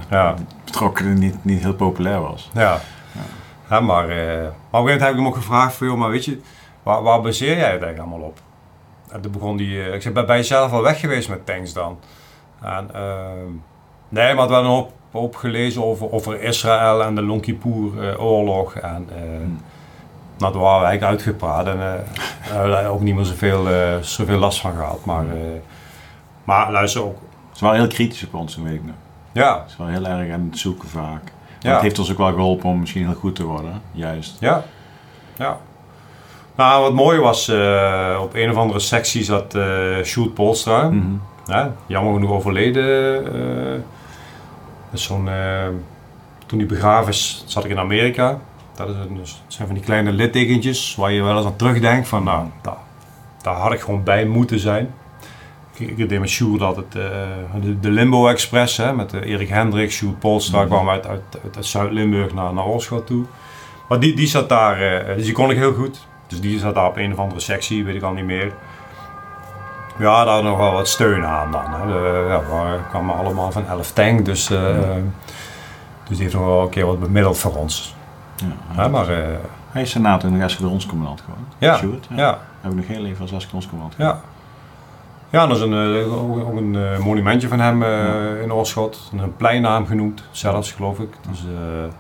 Ja. 0.10 0.36
betrokkenen 0.66 1.20
niet, 1.20 1.36
niet 1.42 1.62
heel 1.62 1.74
populair 1.74 2.22
was. 2.22 2.50
Ja. 2.54 2.80
Ja, 3.70 3.80
maar, 3.80 4.08
maar 4.08 4.08
op 4.08 4.14
een 4.14 4.52
gegeven 4.52 4.54
moment 4.72 5.02
heb 5.02 5.10
ik 5.10 5.16
hem 5.16 5.28
ook 5.28 5.36
gevraagd 5.36 5.76
van, 5.76 5.88
joh, 5.88 5.98
maar 5.98 6.10
weet 6.10 6.26
je, 6.26 6.40
waar, 6.84 7.02
waar 7.04 7.22
baseer 7.22 7.58
jij 7.58 7.72
het 7.72 7.82
eigenlijk 7.82 8.00
allemaal 8.00 8.28
op? 8.28 8.40
En 9.12 9.22
toen 9.22 9.32
begon 9.32 9.58
die, 9.58 9.92
ik 9.94 10.02
zei, 10.02 10.14
ben 10.14 10.26
ben 10.26 10.38
je 10.38 10.44
zelf 10.44 10.72
al 10.72 10.82
weg 10.82 11.00
geweest 11.00 11.30
met 11.30 11.46
tanks 11.46 11.74
dan? 11.74 11.98
En, 12.62 12.90
ehm, 12.94 13.52
nee, 14.10 14.34
maar 14.34 14.48
we 14.48 14.54
hadden 14.54 14.72
een 14.72 14.78
hoop, 14.78 14.92
hoop 15.12 15.36
gelezen 15.36 15.84
over, 15.84 16.12
over 16.12 16.42
Israël 16.42 17.04
en 17.04 17.16
de 17.16 17.40
Kippur 17.40 18.10
eh, 18.10 18.24
oorlog. 18.24 18.74
En 18.76 19.08
eh 19.16 19.22
nou, 20.38 20.54
daar 20.54 20.62
waren 20.62 20.82
we 20.82 20.86
eigenlijk 20.88 21.04
uitgepraat 21.04 21.66
en 21.66 21.74
eh, 21.74 21.80
daar 21.80 22.04
hebben 22.42 22.70
we 22.70 22.82
daar 22.82 22.92
ook 22.92 23.02
niet 23.02 23.16
meer 23.16 23.26
zoveel, 23.26 23.68
zoveel 24.02 24.38
last 24.38 24.60
van 24.62 24.74
gehad. 24.74 25.06
Maar, 25.06 25.26
eh, 25.30 25.36
maar 26.44 26.72
luister 26.72 27.04
ook, 27.04 27.18
Ze 27.52 27.66
waren 27.66 27.80
heel 27.80 27.90
kritisch 27.90 28.26
op 28.26 28.34
ons, 28.34 28.54
toen 28.54 28.64
weet 28.64 28.74
ik 28.74 28.86
nog. 28.86 28.96
ja, 29.32 29.64
Ze 29.68 29.76
waren 29.78 29.94
heel 29.94 30.06
erg 30.06 30.34
aan 30.34 30.48
het 30.50 30.60
zoeken 30.60 30.90
vaak. 30.90 31.24
Maar 31.24 31.32
Ja. 31.60 31.74
Het 31.74 31.82
heeft 31.82 32.00
ons 32.00 32.12
ook 32.12 32.18
wel 32.18 32.34
geholpen 32.34 32.70
om 32.70 32.80
misschien 32.80 33.06
heel 33.06 33.16
goed 33.16 33.36
te 33.36 33.44
worden. 33.44 33.82
Juist. 33.92 34.38
Ja, 34.40 34.64
ja. 35.36 35.58
Nou, 36.56 36.82
wat 36.82 36.94
mooi 36.94 37.20
was, 37.20 37.50
op 38.20 38.34
een 38.34 38.50
of 38.50 38.56
andere 38.56 38.80
sectie 38.80 39.24
zat 39.24 39.56
eh 39.56 40.04
Sjoerd 40.04 40.34
Polstra. 40.34 40.90
Mhm. 40.90 41.16
Ja, 41.50 41.74
jammer 41.86 42.14
genoeg 42.14 42.32
overleden. 42.32 43.26
eh. 43.34 43.80
Zo'n, 44.94 45.30
eh, 45.30 45.68
toen 46.46 46.58
hij 46.60 46.68
begraven 46.68 47.10
is, 47.10 47.44
zat 47.48 47.64
ik 47.66 47.72
in 47.72 47.80
Amerika. 47.80 48.40
Dat, 48.76 48.90
is 48.90 48.96
een, 48.96 49.16
dus, 49.16 49.44
zijn 49.48 49.68
van 49.68 49.76
die 49.76 49.86
kleine 49.86 50.12
littekentjes 50.12 50.96
waar 50.96 51.12
je 51.12 51.22
wel 51.24 51.38
eens 51.38 51.46
aan 51.46 51.56
terugdenkt 51.56 52.08
van, 52.08 52.24
nou, 52.24 52.48
daar, 52.62 52.78
daar 53.42 53.56
had 53.56 53.74
ik 53.74 53.80
gewoon 53.80 54.04
bij 54.04 54.26
moeten 54.26 54.60
zijn. 54.60 54.94
Ik, 55.78 55.98
ik 55.98 56.10
deed 56.10 56.20
met 56.20 56.30
Sjoerd 56.30 56.62
altijd 56.62 56.96
eh, 56.96 57.02
de, 57.62 57.80
de 57.80 57.90
Limbo 57.90 58.28
Express, 58.28 58.78
hè, 58.78 58.94
met 58.94 59.14
Erik 59.14 59.50
Hendricks, 59.50 59.96
Sjoerd 59.96 60.20
Polstra, 60.20 60.60
Mhm. 60.60 60.68
kwam 60.68 60.90
uit, 60.90 61.08
uit, 61.08 61.22
uit, 61.44 61.56
uit 61.56 61.66
Zuid-Limburg 61.66 62.34
naar, 62.34 62.54
naar 62.54 62.66
Oorschot 62.66 63.08
toe. 63.08 63.26
Maar 63.90 64.00
die, 64.00 64.16
die 64.16 64.28
zat 64.28 64.50
daar, 64.50 65.06
dus 65.16 65.24
die 65.26 65.34
kon 65.34 65.52
ik 65.52 65.58
heel 65.58 65.74
goed. 65.74 66.08
Dus 66.28 66.42
die 66.42 66.60
zat 66.60 66.76
daar 66.76 66.88
op 66.88 66.98
een 66.98 67.12
of 67.14 67.18
andere 67.20 67.40
sectie, 67.40 67.84
weet 67.86 67.96
ik 67.96 68.02
al 68.02 68.14
niet 68.14 68.26
meer. 68.26 68.54
Ja, 70.00 70.24
daar 70.26 70.44
nog 70.44 70.58
wel 70.58 70.72
wat 70.72 70.88
steun 70.88 71.26
aan 71.26 71.52
dan. 71.52 71.64
Hè. 71.74 71.88
De, 71.88 72.26
ja, 72.28 72.40
we 72.40 72.80
kwamen 72.90 73.16
allemaal 73.16 73.52
van 73.52 73.68
11 73.68 73.92
tank, 73.92 74.26
dus, 74.26 74.50
eh, 74.50 74.60
dus 76.08 76.18
die 76.18 76.22
heeft 76.22 76.34
nog 76.34 76.46
wel 76.46 76.62
een 76.62 76.70
keer 76.70 76.86
wat 76.86 77.00
bemiddeld 77.00 77.38
voor 77.38 77.56
ons. 77.56 77.96
Ja. 78.36 78.82
Ja, 78.84 78.88
maar 78.88 79.10
eh, 79.10 79.36
Hij 79.72 79.82
is 79.82 79.94
daarna 79.94 80.18
toen 80.18 80.32
nog 80.34 80.42
escadronscommandant 80.42 81.22
geworden. 81.22 81.46
Ja. 81.58 81.78
Sjoerd, 81.78 82.08
ja. 82.10 82.16
ja, 82.18 82.38
Heb 82.62 82.72
ik 82.72 82.78
nog 82.78 82.88
heel 82.88 83.06
even 83.06 83.22
als 83.22 83.32
escadronscommandant 83.32 83.96
ja. 83.98 84.20
Ja, 85.32 85.48
dat 85.48 85.58
is 85.58 85.64
een, 85.64 85.74
eh, 86.04 86.14
ook, 86.24 86.40
ook 86.48 86.58
een 86.58 86.76
eh, 86.76 87.00
monumentje 87.00 87.48
van 87.48 87.60
hem 87.60 87.84
eh, 87.84 88.42
in 88.42 88.54
Oorschot. 88.54 89.12
Een 89.18 89.36
pleinnaam 89.36 89.86
genoemd, 89.86 90.24
zelfs 90.32 90.72
geloof 90.72 91.00
ik. 91.00 91.14
Dus, 91.30 91.40
eh, 91.40 91.94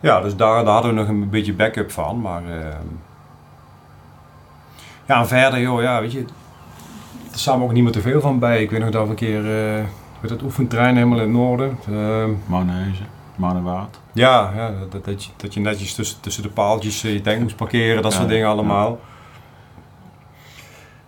ja, 0.00 0.20
dus 0.20 0.36
daar, 0.36 0.64
daar 0.64 0.72
hadden 0.72 0.94
we 0.94 1.00
nog 1.00 1.08
een 1.08 1.28
beetje 1.30 1.54
backup 1.54 1.90
van. 1.90 2.20
Maar 2.20 2.42
eh, 2.44 2.74
ja, 5.06 5.18
en 5.18 5.26
verder, 5.28 5.60
joh, 5.60 5.82
ja, 5.82 6.00
weet 6.00 6.12
je, 6.12 6.24
er 7.46 7.58
me 7.58 7.64
ook 7.64 7.72
niet 7.72 7.82
meer 7.82 7.92
te 7.92 8.00
veel 8.00 8.20
van 8.20 8.38
bij. 8.38 8.62
Ik 8.62 8.70
weet 8.70 8.80
nog 8.80 8.90
dat 8.90 9.04
we 9.04 9.08
een 9.10 9.14
keer 9.16 9.74
eh, 9.76 9.84
met 10.20 10.30
het 10.30 10.42
oefentrein 10.42 10.94
helemaal 10.96 11.16
in 11.18 11.22
het 11.24 11.32
noorden. 11.32 11.78
eh, 11.88 12.24
Mouwenhuizen, 12.46 13.06
Mouwenwaard. 13.36 14.00
ja, 14.12 14.52
ja 14.56 14.72
dat, 14.90 15.04
dat, 15.04 15.24
je, 15.24 15.30
dat 15.36 15.54
je 15.54 15.60
netjes 15.60 15.94
tussen, 15.94 16.20
tussen 16.20 16.42
de 16.42 16.48
paaltjes 16.48 17.04
eh, 17.04 17.12
je 17.12 17.20
tank 17.20 17.40
moest 17.40 17.56
parkeren, 17.56 18.02
dat 18.02 18.12
Ja, 18.12 18.18
soort 18.18 18.30
dingen 18.30 18.44
ja. 18.46 18.52
allemaal. 18.52 18.98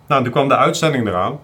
Nou, 0.07 0.23
toen 0.23 0.31
kwam 0.31 0.47
de 0.47 0.57
uitzending 0.57 1.07
eraan. 1.07 1.39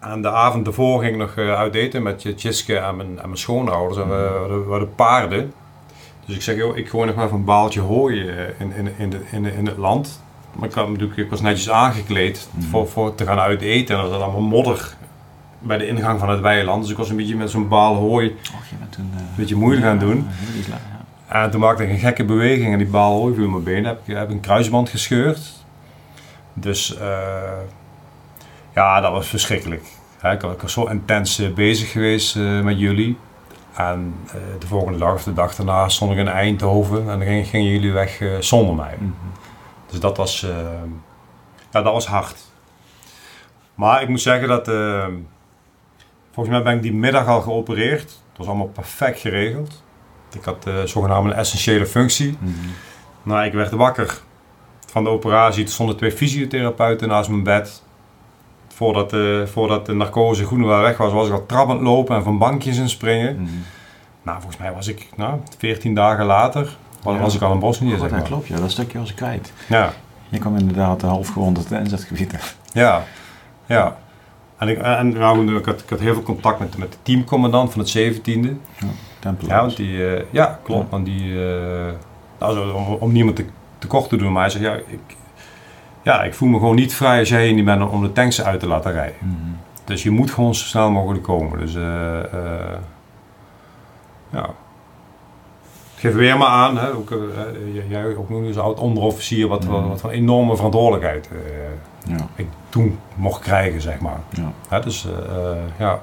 En 0.00 0.22
de 0.22 0.30
avond 0.30 0.66
ervoor 0.66 1.00
ging 1.00 1.12
ik 1.12 1.18
nog 1.18 1.34
eh, 1.36 1.54
uit 1.54 1.74
eten 1.74 2.02
met 2.02 2.22
je 2.22 2.34
Tjiske 2.34 2.76
en 2.78 2.96
mijn, 2.96 3.08
en 3.18 3.24
mijn 3.24 3.36
schoonouders. 3.38 3.98
En 4.02 4.08
we, 4.08 4.14
we, 4.32 4.38
hadden- 4.38 4.64
we 4.64 4.70
hadden 4.70 4.94
paarden. 4.94 5.52
Dus 6.26 6.36
ik 6.36 6.42
zeg, 6.42 6.56
joh, 6.56 6.76
ik 6.76 6.88
gooi 6.88 7.06
nog 7.06 7.14
maar 7.14 7.24
even 7.24 7.36
een 7.36 7.44
baaltje 7.44 7.80
hooi 7.80 8.28
eh, 8.28 8.60
in, 8.60 8.72
in, 8.72 8.90
in, 8.98 9.10
de, 9.10 9.20
in, 9.30 9.42
de- 9.42 9.52
in 9.56 9.66
het 9.66 9.76
land. 9.76 10.22
Maar 10.58 10.68
ik, 10.68 10.74
had, 10.74 10.88
natuurlijk, 10.88 11.16
ik 11.16 11.30
was 11.30 11.40
netjes 11.40 11.70
aangekleed 11.70 12.48
Mhm. 12.52 12.66
voor, 12.68 12.88
voor 12.88 13.14
te 13.14 13.24
gaan 13.26 13.38
uit 13.38 13.60
eten. 13.60 13.96
En 13.96 14.02
er 14.04 14.10
zat 14.10 14.22
allemaal 14.22 14.40
modder 14.40 14.96
bij 15.58 15.78
de 15.78 15.86
ingang 15.86 16.18
van 16.20 16.28
het 16.30 16.40
weiland. 16.40 16.82
Dus 16.82 16.90
ik 16.90 16.96
was 16.96 17.10
een 17.10 17.16
beetje 17.16 17.36
met 17.36 17.50
zo'n 17.50 17.68
baal 17.68 17.94
hooi 17.94 18.36
toen... 18.90 19.10
eh, 19.14 19.20
een 19.20 19.26
beetje 19.36 19.56
moeilijk 19.56 19.86
aan 19.86 19.90
het 19.98 20.00
doen. 20.00 20.26
ja. 20.68 21.42
En 21.42 21.50
toen 21.50 21.60
maakte 21.60 21.82
ik 21.82 21.90
een 21.90 21.98
gekke 21.98 22.24
beweging 22.24 22.72
en 22.72 22.78
die 22.78 22.86
bal 22.86 23.18
hooi 23.18 23.34
viel 23.34 23.44
in 23.44 23.50
mijn 23.50 23.62
been. 23.62 23.84
Heb 23.84 24.00
ik 24.04 24.14
heb 24.16 24.30
een 24.30 24.40
kruisband 24.40 24.88
gescheurd. 24.88 25.52
Dus 26.52 26.96
eh, 26.96 27.08
ja, 28.74 29.00
dat 29.00 29.12
was 29.12 29.28
verschrikkelijk. 29.28 29.82
Ik 30.32 30.40
was, 30.40 30.52
ik 30.52 30.60
was 30.62 30.72
zo 30.72 30.84
intens 30.86 31.38
eh, 31.38 31.52
bezig 31.52 31.90
geweest 31.90 32.36
met 32.62 32.78
jullie. 32.78 33.16
En 33.76 34.14
de 34.58 34.66
volgende 34.66 34.98
dag 34.98 35.14
of 35.14 35.24
de 35.24 35.32
dag 35.32 35.54
daarna 35.54 35.88
stond 35.88 36.12
ik 36.12 36.18
in 36.18 36.28
Eindhoven 36.28 36.98
en 37.00 37.06
dan 37.06 37.22
gingen, 37.22 37.44
gingen 37.44 37.70
jullie 37.72 37.92
weg 37.92 38.22
zonder 38.40 38.74
mij. 38.74 38.94
Mhm. 38.98 39.10
Dus 39.90 40.00
dat 40.00 40.16
was, 40.16 40.42
eh, 40.42 40.82
ja, 41.70 41.82
dat 41.82 41.92
was 41.92 42.06
hard. 42.06 42.36
Maar 43.74 44.02
ik 44.02 44.08
moet 44.08 44.20
zeggen 44.20 44.48
dat, 44.48 44.68
eh, 44.68 45.06
volgens 46.32 46.54
mij 46.54 46.64
ben 46.64 46.74
ik 46.74 46.82
die 46.82 46.94
middag 46.94 47.26
al 47.26 47.40
geopereerd. 47.40 48.02
Het 48.02 48.36
was 48.36 48.46
allemaal 48.46 48.68
perfect 48.68 49.20
geregeld. 49.20 49.82
Ik 50.34 50.44
had 50.44 50.66
eh 50.66 50.82
zogenaamd 50.82 51.30
een 51.30 51.36
essentiële 51.36 51.86
functie. 51.86 52.36
Mhm. 52.40 52.52
Nou, 53.22 53.44
ik 53.44 53.52
werd 53.52 53.70
wakker 53.70 54.20
van 54.86 55.04
de 55.04 55.10
operatie. 55.10 55.64
Er 55.64 55.70
stonden 55.70 55.96
twee 55.96 56.12
fysiotherapeuten 56.12 57.08
naast 57.08 57.28
mijn 57.30 57.42
bed. 57.42 57.82
Voordat, 58.68 59.12
eh, 59.12 59.46
voordat 59.46 59.86
de 59.86 59.92
narcose 59.92 60.44
goed 60.44 60.64
wel 60.64 60.80
weg 60.80 60.96
was, 60.96 61.12
was 61.12 61.26
ik 61.26 61.32
al 61.32 61.46
trappend 61.46 61.80
lopen 61.80 62.16
en 62.16 62.22
van 62.22 62.38
bankjes 62.38 62.78
in 62.78 62.88
springen. 62.88 63.34
Mhm. 63.34 63.50
Nou, 64.22 64.40
volgens 64.40 64.62
mij 64.62 64.72
was 64.72 64.86
ik 64.86 65.08
nou, 65.16 65.40
14 65.58 65.94
dagen 65.94 66.24
later, 66.24 66.76
Ja. 67.04 67.18
was 67.18 67.34
ik 67.34 67.42
al 67.42 67.52
in 67.52 67.58
Bosnië. 67.58 67.92
Oh, 67.92 68.00
zeg 68.00 68.08
dat 68.08 68.18
maar. 68.18 68.28
klopt, 68.28 68.46
ja. 68.46 68.56
Dat 68.56 68.70
stukje 68.70 68.98
was 68.98 69.10
ik 69.10 69.16
kwijt. 69.16 69.52
Ja, 69.66 69.92
Je 70.28 70.38
kwam 70.38 70.56
inderdaad 70.56 71.02
half 71.02 71.28
gewond 71.28 71.56
het 71.56 71.70
inzetgebied. 71.70 72.54
ja, 72.72 73.02
ja. 73.66 73.96
En, 74.58 74.68
ik, 74.68 74.78
en 74.78 75.08
nou, 75.08 75.56
ik, 75.56 75.64
had, 75.64 75.80
ik 75.80 75.90
had 75.90 76.00
heel 76.00 76.14
veel 76.14 76.22
contact 76.22 76.58
met, 76.58 76.76
met 76.76 76.92
de 76.92 76.98
teamcommandant 77.02 77.72
van 77.72 77.80
het 77.80 77.98
17e. 77.98 78.48
Tempel. 79.18 79.48
Ja, 79.48 79.60
want 79.60 79.76
die, 79.76 80.06
eh, 80.16 80.24
ja 80.30 80.58
klopt. 80.62 80.90
Want 80.90 81.04
die, 81.04 81.32
eh, 81.46 81.92
nou, 82.38 82.72
om, 82.72 82.84
om 82.94 83.12
niemand 83.12 83.36
te, 83.36 83.44
tekort 83.78 84.08
te 84.08 84.16
doen, 84.16 84.32
maar 84.32 84.42
hij 84.42 84.50
zegt, 84.50 84.64
ja 84.64 84.74
ik, 84.74 85.16
ja, 86.02 86.22
ik 86.22 86.34
voel 86.34 86.48
me 86.48 86.58
gewoon 86.58 86.74
niet 86.74 86.94
vrij 86.94 87.18
als 87.18 87.28
jij 87.28 87.44
hier 87.44 87.54
niet 87.54 87.64
bent 87.64 87.90
om 87.90 88.02
de 88.02 88.12
tanks 88.12 88.42
uit 88.42 88.60
te 88.60 88.66
laten 88.66 88.92
rijden. 88.92 89.16
Mhm. 89.18 89.34
Dus 89.84 90.02
je 90.02 90.10
moet 90.10 90.30
gewoon 90.30 90.54
zo 90.54 90.64
snel 90.64 90.90
mogelijk 90.90 91.22
komen. 91.22 91.58
Dus 91.58 91.74
eh, 91.74 91.82
ja. 94.30 94.50
Geef 95.98 96.14
weer 96.14 96.38
maar 96.38 96.48
aan, 96.48 96.78
hè, 96.78 96.92
ook, 96.92 97.10
eh, 97.10 97.88
jij 97.90 98.16
ook 98.16 98.28
nog 98.28 98.42
eens 98.42 98.58
oud 98.58 98.78
onderofficier, 98.78 99.48
wat, 99.48 99.64
wat, 99.64 99.86
wat 99.88 100.02
een 100.02 100.10
enorme 100.10 100.56
verantwoordelijkheid 100.56 101.28
eh, 101.32 102.16
Ja, 102.16 102.26
ik 102.34 102.46
toen 102.68 102.98
mocht 103.14 103.42
krijgen, 103.42 103.80
zeg 103.80 104.00
maar. 104.00 104.20
ja. 104.30 104.52
Hè, 104.68 104.80
dus 104.80 105.06
eh, 105.06 105.56
ja. 105.78 106.00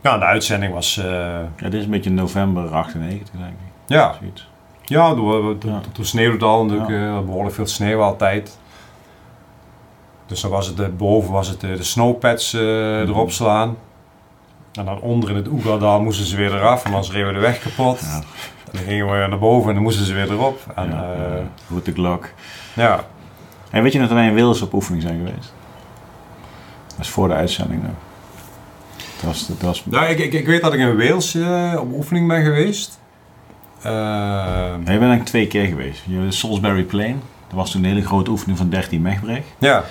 Ja, 0.00 0.18
de 0.18 0.24
uitzending 0.24 0.72
was... 0.72 0.94
Ja, 0.94 1.48
dit 1.56 1.74
is 1.74 1.84
een 1.84 1.90
beetje 1.90 2.10
november 2.10 2.74
98, 2.74 3.28
denk 3.30 3.50
ik. 3.50 3.56
ja, 3.86 4.14
Zoiets. 4.20 4.48
ja, 4.84 5.14
toen, 5.14 5.58
toen, 5.58 5.72
Ja. 5.72 5.80
toen 5.92 6.04
sneeuwde 6.04 6.32
het 6.32 6.42
al 6.42 6.64
natuurlijk. 6.64 6.90
Ja. 6.90 7.16
eh, 7.18 7.24
behoorlijk 7.24 7.54
veel 7.54 7.66
sneeuw 7.66 8.00
altijd. 8.02 8.58
Dus 10.26 10.40
dan 10.40 10.50
was 10.50 10.66
het 10.66 10.96
boven 10.96 11.32
was 11.32 11.48
het, 11.48 11.60
de 11.60 11.82
snowpads 11.82 12.52
Mhm. 12.52 12.62
erop 12.62 13.30
slaan. 13.30 13.76
En 14.74 14.84
dan 14.84 15.00
onder 15.00 15.30
in 15.30 15.36
het 15.36 15.48
Oegaldal 15.48 16.00
moesten 16.00 16.26
ze 16.26 16.36
weer 16.36 16.54
eraf, 16.54 16.82
want 16.82 16.94
anders 16.94 17.12
reden 17.12 17.26
we 17.28 17.32
de 17.34 17.38
weg 17.40 17.58
kapot. 17.58 18.00
Ja. 18.00 18.20
Dan 18.72 18.82
gingen 18.82 19.06
we 19.10 19.26
naar 19.28 19.38
boven 19.38 19.68
en 19.68 19.74
dan 19.74 19.82
moesten 19.82 20.04
ze 20.04 20.14
weer 20.14 20.30
erop. 20.30 20.60
En, 20.74 20.88
ja. 20.90 21.14
Goed 21.66 21.84
de 21.84 21.92
klok. 21.92 22.28
ja. 22.74 23.04
En 23.70 23.82
weet 23.82 23.92
je 23.92 23.98
nog 23.98 24.08
dat 24.08 24.16
wij 24.16 24.26
in 24.26 24.34
Wales 24.34 24.62
op 24.62 24.72
oefening 24.72 25.02
zijn 25.02 25.16
geweest? 25.26 25.52
Dat 26.88 26.98
is 27.04 27.08
voor 27.08 27.28
de 27.28 27.34
uitzending. 27.34 27.82
Dat 28.96 29.24
was, 29.24 29.46
dat 29.46 29.60
was, 29.60 29.84
Ja, 29.90 30.06
ik, 30.06 30.18
ik, 30.18 30.32
ik 30.32 30.46
weet 30.46 30.62
dat 30.62 30.72
ik 30.72 30.80
in 30.80 30.96
Wales 30.96 31.34
eh, 31.34 31.74
op 31.80 31.92
oefening 31.92 32.28
ben 32.28 32.42
geweest. 32.42 32.98
Nee, 33.82 33.92
ik 34.78 34.84
ben 34.84 34.88
eigenlijk 34.98 35.24
twee 35.24 35.46
keer 35.46 35.66
geweest. 35.66 36.02
Je- 36.06 36.30
Salisbury 36.30 36.82
Plain. 36.82 37.20
Dat 37.48 37.56
was 37.56 37.70
toen 37.70 37.84
een 37.84 37.88
hele 37.90 38.06
grote 38.06 38.30
oefening 38.30 38.58
van 38.58 38.68
13 38.68 39.02
Megbrecht. 39.02 39.46
ja, 39.58 39.84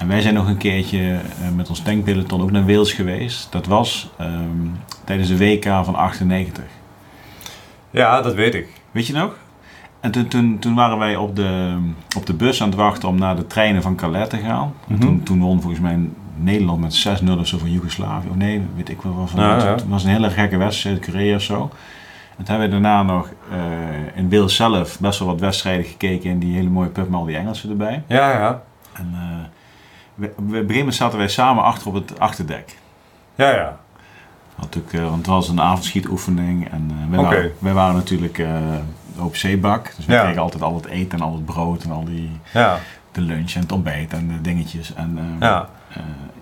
En 0.00 0.08
wij 0.08 0.20
zijn 0.20 0.34
nog 0.34 0.48
een 0.48 0.56
keertje 0.56 0.98
eh, 1.12 1.50
met 1.56 1.68
ons 1.68 1.80
tankpeloton 1.80 2.42
ook 2.42 2.50
naar 2.50 2.66
Wales 2.66 2.92
geweest. 2.92 3.52
Dat 3.52 3.66
was 3.66 4.10
ehm, 4.18 4.66
tijdens 5.04 5.28
de 5.28 5.38
WK 5.38 5.64
van 5.64 5.94
98. 5.94 6.64
ja, 7.90 8.20
dat 8.22 8.34
weet 8.34 8.54
ik. 8.54 8.68
Weet 8.90 9.06
je 9.06 9.12
nog? 9.12 9.36
En 10.00 10.10
toen, 10.10 10.28
toen, 10.28 10.58
toen 10.58 10.74
waren 10.74 10.98
wij 10.98 11.16
op 11.16 11.36
de, 11.36 11.76
op 12.16 12.26
de 12.26 12.34
bus 12.34 12.62
aan 12.62 12.68
het 12.68 12.76
wachten 12.78 13.08
om 13.08 13.18
naar 13.18 13.36
de 13.36 13.46
treinen 13.46 13.82
van 13.82 13.96
Calais 13.96 14.28
te 14.28 14.36
gaan. 14.38 14.72
En 14.88 14.94
Mhm. 14.94 15.00
toen, 15.00 15.22
toen 15.22 15.40
won 15.40 15.60
volgens 15.60 15.80
mij 15.82 15.98
Nederland 16.36 16.80
met 16.80 16.94
6-0 16.94 17.38
of 17.38 17.46
zo 17.46 17.58
van 17.58 17.70
Joegoslavië. 17.72 18.28
Of 18.28 18.36
nee, 18.36 18.62
weet 18.76 18.88
ik 18.88 19.02
wel 19.02 19.26
van. 19.26 19.40
Ja, 19.40 19.56
ja. 19.56 19.64
Het 19.66 19.88
was 19.88 20.04
een 20.04 20.10
hele 20.10 20.30
gekke 20.30 20.56
wedstrijd, 20.56 20.96
Zuid-Korea 21.04 21.34
of 21.36 21.42
zo. 21.42 21.70
En 22.38 22.44
toen 22.44 22.54
hebben 22.60 22.66
we 22.66 22.82
daarna 22.82 23.02
nog 23.02 23.28
eh, 23.50 23.58
in 24.18 24.30
Wales 24.30 24.56
zelf 24.56 25.00
best 25.00 25.18
wel 25.18 25.28
wat 25.28 25.40
wedstrijden 25.40 25.84
gekeken. 25.84 26.30
In 26.30 26.38
die 26.38 26.54
hele 26.54 26.68
mooie 26.68 26.88
pub 26.88 27.08
met 27.08 27.18
al 27.20 27.24
die 27.26 27.36
Engelsen 27.36 27.70
erbij. 27.70 28.02
Ja, 28.06 28.30
ja. 28.30 28.62
En 28.92 29.10
eh, 29.14 29.20
we, 30.20 30.26
op 30.26 30.38
een 30.38 30.50
gegeven 30.50 30.76
moment 30.76 30.94
zaten 30.94 31.18
wij 31.18 31.28
samen 31.28 31.64
achter 31.64 31.86
op 31.88 31.94
het 31.94 32.18
achterdek. 32.20 32.76
Ja, 33.34 33.50
ja. 33.50 33.78
Eh, 34.90 35.00
want 35.02 35.16
het 35.16 35.26
was 35.26 35.48
een 35.48 35.60
avondschietoefening 35.60 36.68
en 36.70 36.90
eh, 36.90 37.10
wij, 37.10 37.18
Oké. 37.18 37.28
waren, 37.28 37.52
wij 37.58 37.72
waren 37.72 37.94
natuurlijk 37.94 38.38
eh 38.38 38.48
op 39.18 39.36
zeebak. 39.36 39.92
Dus 39.96 40.06
we 40.06 40.12
Ja. 40.12 40.22
kregen 40.22 40.42
altijd 40.42 40.62
al 40.62 40.74
het 40.74 40.86
eten 40.86 41.18
en 41.18 41.24
al 41.24 41.32
het 41.32 41.44
brood 41.44 41.82
en 41.82 41.90
al 41.90 42.04
die 42.04 42.30
Ja, 42.52 42.78
de 43.12 43.20
lunch 43.20 43.52
en 43.54 43.60
het 43.60 43.72
ontbijt 43.72 44.12
en 44.12 44.28
de 44.28 44.40
dingetjes. 44.40 44.94
En 44.94 45.18
eh, 45.18 45.24
ja. 45.48 45.68
eh, 45.88 45.96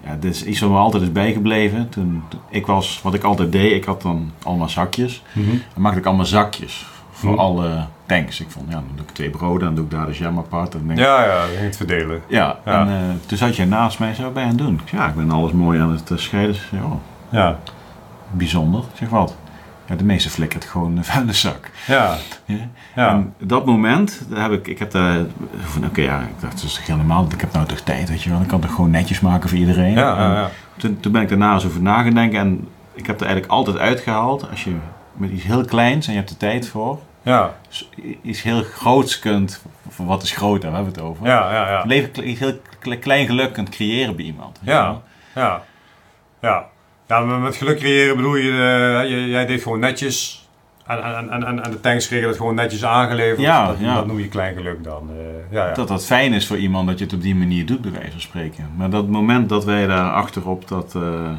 ja, 0.04 0.16
dit 0.20 0.34
is 0.34 0.44
iets 0.44 0.60
wat 0.60 0.70
me 0.70 0.76
altijd 0.76 1.02
is 1.02 1.12
bijgebleven. 1.12 1.88
Toen, 1.88 2.22
toen- 2.28 2.40
ik 2.50 2.66
was, 2.66 3.00
wat 3.02 3.14
ik 3.14 3.22
altijd 3.22 3.52
deed, 3.52 3.72
ik 3.72 3.84
had 3.84 4.02
dan 4.02 4.32
allemaal 4.42 4.68
zakjes. 4.68 5.22
Mhm. 5.32 5.48
Dan 5.72 5.82
maakte 5.82 5.98
ik 5.98 6.06
allemaal 6.06 6.26
zakjes 6.26 6.86
voor 7.18 7.30
Mhm. 7.30 7.38
alle 7.40 7.84
tanks. 8.06 8.40
Ik 8.40 8.50
vond, 8.50 8.66
ja, 8.68 8.74
dan 8.74 8.84
doe 8.94 9.04
ik 9.06 9.12
twee 9.12 9.30
broden, 9.30 9.60
dan 9.66 9.74
doe 9.74 9.84
ik 9.84 9.90
daar 9.90 10.06
de 10.06 10.12
jam 10.12 10.38
apart. 10.38 10.74
En 10.74 10.86
denk 10.86 10.98
Ja, 10.98 11.24
ja, 11.24 11.42
je 11.44 11.56
het 11.58 11.76
verdelen. 11.76 12.22
ja, 12.28 12.58
Ja. 12.64 12.80
en 12.80 12.88
eh, 12.88 12.94
toen 13.26 13.38
zat 13.38 13.56
jij 13.56 13.66
naast 13.66 13.98
mij, 13.98 14.14
zo 14.14 14.22
wat 14.22 14.32
ben 14.34 14.42
je 14.42 14.48
aan 14.48 14.54
het 14.56 14.64
doen? 14.66 14.74
Ik 14.82 14.88
zei, 14.88 15.02
ja, 15.02 15.08
ik 15.08 15.14
ben 15.14 15.30
alles 15.30 15.52
mooi 15.52 15.80
aan 15.80 15.90
het 15.90 16.10
eh, 16.10 16.18
scheiden. 16.18 16.54
Zei, 16.54 16.82
oh, 16.82 16.92
Ja, 17.30 17.58
bijzonder. 18.30 18.80
Ik 18.80 18.96
zeg, 18.98 19.08
wat? 19.08 19.36
Ja, 19.86 19.94
de 19.96 20.04
meeste 20.04 20.30
flikkert 20.30 20.64
gewoon 20.64 20.96
een 20.96 21.04
vuilniszak. 21.04 21.70
ja, 21.86 22.14
Ja. 22.44 22.56
ja. 22.96 23.08
En 23.10 23.34
dat 23.38 23.66
moment, 23.66 24.22
daar 24.30 24.42
heb 24.50 24.52
ik, 24.52 24.66
ik 24.66 24.78
heb 24.78 24.90
daar, 24.90 25.18
van 25.60 25.84
oké 25.84 26.00
ja, 26.00 26.20
ik 26.20 26.40
dacht, 26.40 26.52
het 26.52 26.62
is 26.62 26.74
toch 26.74 26.86
helemaal, 26.86 27.26
ik 27.34 27.40
heb 27.40 27.52
nou 27.52 27.66
toch 27.66 27.80
tijd, 27.80 28.08
weet 28.08 28.22
je 28.22 28.30
wel. 28.30 28.40
Ik 28.40 28.48
kan 28.48 28.60
het 28.60 28.70
gewoon 28.70 28.90
netjes 28.90 29.20
maken 29.20 29.48
voor 29.48 29.58
iedereen. 29.58 29.92
Ja, 29.92 30.16
En 30.16 30.30
ja. 30.30 30.48
Toen, 30.76 31.00
toen 31.00 31.12
ben 31.12 31.22
ik 31.22 31.28
daarna 31.28 31.54
eens 31.54 31.66
over 31.66 31.82
na 31.82 32.02
gaan 32.02 32.14
denken 32.14 32.38
en 32.38 32.68
ik 32.94 33.06
heb 33.06 33.20
er 33.20 33.26
eigenlijk 33.26 33.52
altijd 33.52 33.78
uitgehaald, 33.78 34.50
als 34.50 34.64
je 34.64 34.72
met 35.12 35.30
iets 35.30 35.42
heel 35.44 35.64
kleins 35.64 36.06
en 36.06 36.12
je 36.12 36.18
hebt 36.18 36.30
er 36.30 36.36
tijd 36.36 36.68
voor, 36.68 36.98
Ja, 37.22 37.54
iets 38.22 38.42
heel 38.42 38.62
groots 38.62 39.18
kunt, 39.18 39.62
voor 39.88 40.06
wat 40.06 40.22
is 40.22 40.32
groot, 40.32 40.62
daar 40.62 40.72
hebben 40.72 40.92
we 40.92 41.00
het 41.00 41.08
over. 41.08 41.26
ja, 41.26 41.52
ja, 41.52 41.70
ja. 41.70 41.82
Leven 41.86 42.28
iets 42.28 42.40
heel 42.40 42.60
kle- 42.78 42.96
klein 42.98 43.26
geluk 43.26 43.52
kunt 43.52 43.68
creëren 43.68 44.16
bij 44.16 44.24
iemand. 44.24 44.58
Ja, 44.62 45.00
ja, 45.34 45.62
ja. 46.40 46.66
Ja, 47.08 47.20
met 47.20 47.56
geluk 47.56 47.78
creëren 47.78 48.16
bedoel 48.16 48.34
je, 48.36 48.50
eh, 48.50 49.10
je- 49.10 49.28
jij 49.28 49.46
deed 49.46 49.62
gewoon 49.62 49.78
netjes. 49.80 50.46
En, 50.86 51.02
en, 51.02 51.30
en, 51.46 51.64
en, 51.64 51.70
de 51.70 51.80
tanks 51.80 52.06
kregen 52.08 52.28
het 52.28 52.36
gewoon 52.36 52.54
netjes 52.54 52.84
aangeleverd. 52.84 53.40
Ja, 53.40 53.66
dat, 53.66 53.76
ja. 53.78 53.94
dat 53.94 54.06
noem 54.06 54.18
je 54.18 54.28
klein 54.28 54.54
geluk 54.56 54.84
dan. 54.84 55.10
eh, 55.10 55.52
ja, 55.56 55.66
ja. 55.68 55.74
Dat 55.74 55.88
dat 55.88 56.04
fijn 56.06 56.32
is 56.32 56.46
voor 56.46 56.56
iemand 56.56 56.88
dat 56.88 56.98
je 56.98 57.04
het 57.04 57.14
op 57.14 57.22
die 57.22 57.34
manier 57.34 57.66
doet, 57.66 57.80
bij 57.80 57.90
wijze 57.90 58.10
van 58.10 58.20
spreken. 58.20 58.70
Maar 58.76 58.90
dat 58.90 59.08
moment 59.08 59.48
dat 59.48 59.64
wij 59.64 59.86
daar 59.86 60.10
achter 60.12 60.48
op 60.48 60.68
dat, 60.68 60.94
eh, 60.94 61.30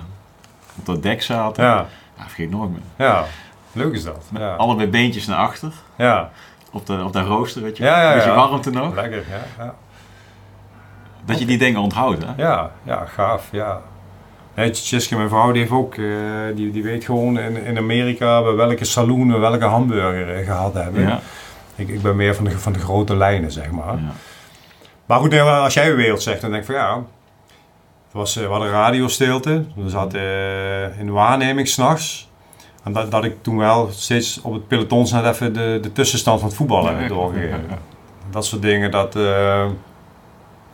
op 0.77 0.85
dat 0.85 1.03
dek 1.03 1.21
zaten, 1.21 1.63
ja, 1.63 1.75
ja, 2.17 2.23
vergeet 2.23 2.49
nooit 2.49 2.69
meer. 2.71 2.81
ja. 3.07 3.25
Leuk 3.71 3.93
is 3.93 4.03
dat. 4.03 4.23
Met 4.29 4.41
Ja, 4.41 4.53
allebei 4.55 4.87
beentjes 4.89 5.25
naar 5.27 5.37
achter, 5.37 5.71
ja. 5.97 6.29
op, 6.71 6.85
de, 6.85 7.03
op 7.03 7.13
dat 7.13 7.25
rooster, 7.27 7.61
weet 7.61 7.77
je 7.77 7.83
Ja, 7.83 8.01
ja, 8.01 8.09
Een 8.09 8.15
beetje 8.17 8.33
warmte 8.33 8.69
nog. 8.69 8.95
lekker. 8.95 9.23
Ja, 9.29 9.63
ja. 9.63 9.75
Dat 11.25 11.39
je 11.39 11.45
die 11.45 11.57
dingen 11.57 11.81
onthoudt, 11.81 12.23
hè? 12.25 12.31
Ja, 12.43 12.71
ja, 12.83 13.05
gaaf, 13.05 13.47
ja. 13.51 13.81
Nee, 14.55 14.69
Tjitske, 14.69 15.15
mijn 15.15 15.29
vrouw, 15.29 15.51
die 15.51 15.61
heeft 15.61 15.73
ook, 15.73 15.95
eh, 15.95 16.05
die, 16.55 16.71
die 16.71 16.83
weet 16.83 17.03
gewoon 17.05 17.39
in, 17.39 17.63
in 17.65 17.77
Amerika 17.77 18.43
bij 18.43 18.53
welke 18.53 18.85
saloon 18.85 19.31
we 19.31 19.37
welke 19.37 19.65
hamburger 19.65 20.35
eh, 20.35 20.45
gehad 20.45 20.73
hebben. 20.73 21.01
Ja. 21.01 21.19
Ik, 21.75 21.87
ik 21.89 22.01
ben 22.01 22.15
meer 22.15 22.35
van 22.35 22.43
de, 22.43 22.59
van 22.59 22.73
de 22.73 22.79
grote 22.79 23.15
lijnen, 23.15 23.51
zeg 23.51 23.71
maar. 23.71 23.95
ja. 23.95 24.11
Maar 25.05 25.19
goed, 25.19 25.29
nee, 25.29 25.41
als 25.41 25.73
jij 25.73 25.95
wereld 25.95 26.21
zegt, 26.21 26.41
dan 26.41 26.49
denk 26.51 26.61
ik 26.63 26.69
van 26.69 26.79
ja. 26.79 26.95
Het 28.03 28.13
was, 28.13 28.35
eh, 28.35 28.43
we 28.43 28.49
hadden 28.49 28.69
radiostilte. 28.69 29.65
We 29.75 29.89
zaten 29.89 30.19
eh, 30.21 30.99
in 30.99 31.05
de 31.05 31.11
waarneming 31.11 31.67
s'nachts. 31.67 32.28
En 32.83 32.93
dat, 32.93 33.11
dat 33.11 33.23
ik 33.23 33.43
toen 33.43 33.57
wel 33.57 33.89
steeds 33.91 34.41
op 34.41 34.53
het 34.53 34.67
peloton 34.67 35.07
net 35.11 35.25
even 35.25 35.53
de, 35.53 35.79
de 35.81 35.91
tussenstand 35.91 36.39
van 36.39 36.47
het 36.49 36.57
voetbal 36.57 36.85
heb 36.87 37.07
doorgegeven. 37.07 37.65
Dat 38.29 38.45
soort 38.45 38.61
dingen, 38.61 38.91
dat, 38.91 39.15
eh, 39.15 39.65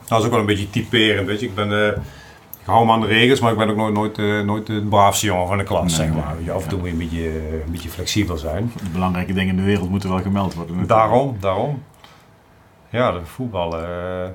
dat 0.07 0.19
is 0.19 0.25
ook 0.25 0.31
wel 0.31 0.39
een 0.39 0.45
beetje 0.45 0.69
typerend. 0.69 1.27
Weet 1.27 1.39
je. 1.39 1.45
Ik, 1.45 1.55
ben, 1.55 1.87
ik 2.59 2.65
hou 2.65 2.85
me 2.85 2.91
aan 2.91 3.01
de 3.01 3.07
regels, 3.07 3.39
maar 3.39 3.51
ik 3.51 3.57
ben 3.57 3.69
ook 3.69 3.77
nooit, 3.77 3.93
nooit, 3.93 4.17
eh, 4.17 4.39
nooit 4.41 4.65
de 4.65 4.81
braafste 4.89 5.25
jongen 5.25 5.47
van 5.47 5.57
de 5.57 5.63
klas. 5.63 5.97
Nee, 5.97 6.07
zeg 6.07 6.15
maar. 6.15 6.53
Af 6.55 6.63
en 6.63 6.69
toe 6.69 6.79
moet 6.79 6.87
je 6.87 6.93
een 6.93 6.97
beetje, 6.99 7.27
een 7.65 7.71
beetje 7.71 7.89
flexibel 7.89 8.37
zijn. 8.37 8.71
De 8.83 8.89
belangrijke 8.89 9.33
dingen 9.33 9.49
in 9.49 9.55
de 9.55 9.63
wereld 9.67 9.89
moeten 9.89 10.09
wel 10.09 10.21
gemeld 10.21 10.53
worden. 10.53 10.87
Daarom, 10.87 11.37
daarom. 11.39 11.83
Ja, 12.89 13.11
de 13.11 13.19
voetbal. 13.25 13.81
eh, 13.83 14.27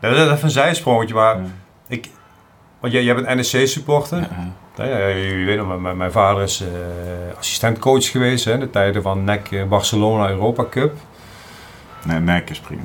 dat 0.00 0.12
is 0.12 0.18
even 0.22 0.38
een 0.44 0.50
zijsprongetje, 0.50 1.14
maar 1.14 1.36
Ja. 1.36 1.44
ik, 1.88 2.10
want 2.80 2.92
jij, 2.92 3.02
jij 3.02 3.14
bent 3.14 3.26
NEC-supporter. 3.52 4.18
Ja, 4.20 4.52
ja. 4.86 4.96
Ja, 4.98 5.08
jullie 5.16 5.46
weten, 5.46 5.68
nog, 5.68 5.80
mijn, 5.80 5.96
mijn 5.96 6.12
vader 6.12 6.42
is 6.42 6.60
eh, 6.60 6.68
assistentcoach 7.38 8.10
geweest 8.10 8.44
hè, 8.44 8.52
in 8.52 8.60
de 8.60 8.70
tijden 8.70 9.02
van 9.02 9.24
NEC 9.24 9.52
eh, 9.52 9.64
Barcelona 9.64 10.28
Europa 10.28 10.64
Cup. 10.70 10.92
Nee, 12.04 12.18
nek 12.18 12.50
is 12.50 12.60
prima. 12.60 12.82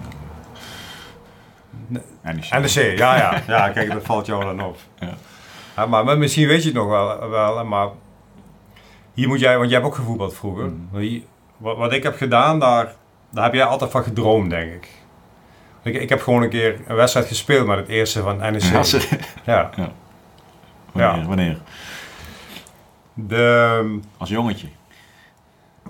Die 1.87 2.01
NEC, 2.21 2.97
ja, 2.97 3.15
ja. 3.17 3.41
ja, 3.57 3.69
kijk, 3.69 3.91
dat 3.91 4.03
valt 4.05 4.25
jou 4.25 4.43
dan 4.43 4.63
op. 4.63 4.77
Ja. 4.99 5.13
Ja, 5.75 5.85
maar, 5.85 6.05
maar 6.05 6.17
misschien 6.17 6.47
weet 6.47 6.61
je 6.61 6.69
het 6.69 6.77
nog 6.77 6.87
wel, 6.87 7.29
wel 7.29 7.65
maar 7.65 7.87
hier 9.13 9.27
moet 9.27 9.39
jij, 9.39 9.57
want 9.57 9.69
jij 9.69 9.79
hebt 9.79 9.91
ook 9.91 9.97
gevoetbald 9.97 10.35
vroeger. 10.35 10.71
Hier- 10.91 11.21
wat, 11.57 11.77
wat 11.77 11.93
ik 11.93 12.03
heb 12.03 12.15
gedaan, 12.15 12.59
daar, 12.59 12.93
daar 13.29 13.43
heb 13.43 13.53
jij 13.53 13.63
altijd 13.63 13.91
van 13.91 14.03
gedroomd, 14.03 14.49
denk 14.49 14.73
ik. 14.73 14.87
Ik, 15.83 16.01
ik 16.01 16.09
heb 16.09 16.21
gewoon 16.21 16.41
een 16.43 16.49
keer 16.49 16.79
een 16.87 16.95
wedstrijd 16.95 17.27
gespeeld 17.27 17.67
met 17.67 17.77
het 17.77 17.87
eerste 17.87 18.21
van 18.21 18.37
NEC. 18.37 18.61
Ja. 19.45 19.69
Wanneer, 20.93 21.21
Ja. 21.21 21.27
wanneer? 21.27 21.57
De, 23.13 23.99
Als 24.17 24.29
jongetje. 24.29 24.67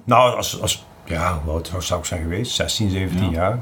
nou, 0.03 0.35
als, 0.35 0.61
als, 0.61 0.85
ja, 1.05 1.39
hoe 1.43 1.53
oud 1.53 1.71
zou 1.79 1.99
ik 1.99 2.05
zijn 2.05 2.21
geweest? 2.21 2.55
16, 2.55 2.89
17 2.89 3.23
Ja. 3.25 3.31
jaar. 3.31 3.59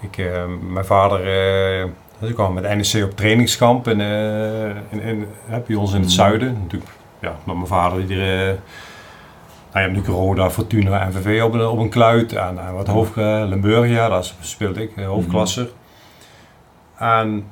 Ik, 0.00 0.18
eh, 0.18 0.44
mijn 0.70 0.84
vader, 0.84 1.18
eh 1.20 1.88
dus 2.18 2.28
ik 2.28 2.34
kwam 2.34 2.52
met 2.54 2.62
NEC 2.92 3.04
op 3.04 3.16
trainingskamp 3.16 3.88
in, 3.88 4.00
eh, 4.00 4.68
in, 4.68 5.00
in, 5.00 5.26
bij 5.66 5.76
ons 5.76 5.90
in 5.92 5.96
het 6.00 6.06
Mhm. 6.06 6.14
zuiden. 6.14 6.52
Natuurlijk, 6.62 6.90
ja, 7.20 7.36
met 7.44 7.54
mijn 7.54 7.66
vader 7.66 8.06
die 8.06 8.20
er, 8.20 8.40
eh, 8.40 8.46
nou, 8.46 8.58
je 9.72 9.78
hebt 9.78 9.92
natuurlijk 9.92 10.18
Roda, 10.24 10.50
Fortuna, 10.50 11.08
NVV 11.08 11.42
op 11.42 11.52
een, 11.52 11.66
op 11.66 11.78
een 11.78 11.88
kluit. 11.88 12.32
En, 12.32 12.58
en 12.66 12.74
wat 12.74 12.86
hoofd, 12.86 13.16
eh, 13.16 13.42
Limburgia, 13.46 14.08
daar 14.08 14.32
speelde 14.40 14.82
ik, 14.82 14.90
hoofdklasser. 15.04 15.68
En 16.98 17.46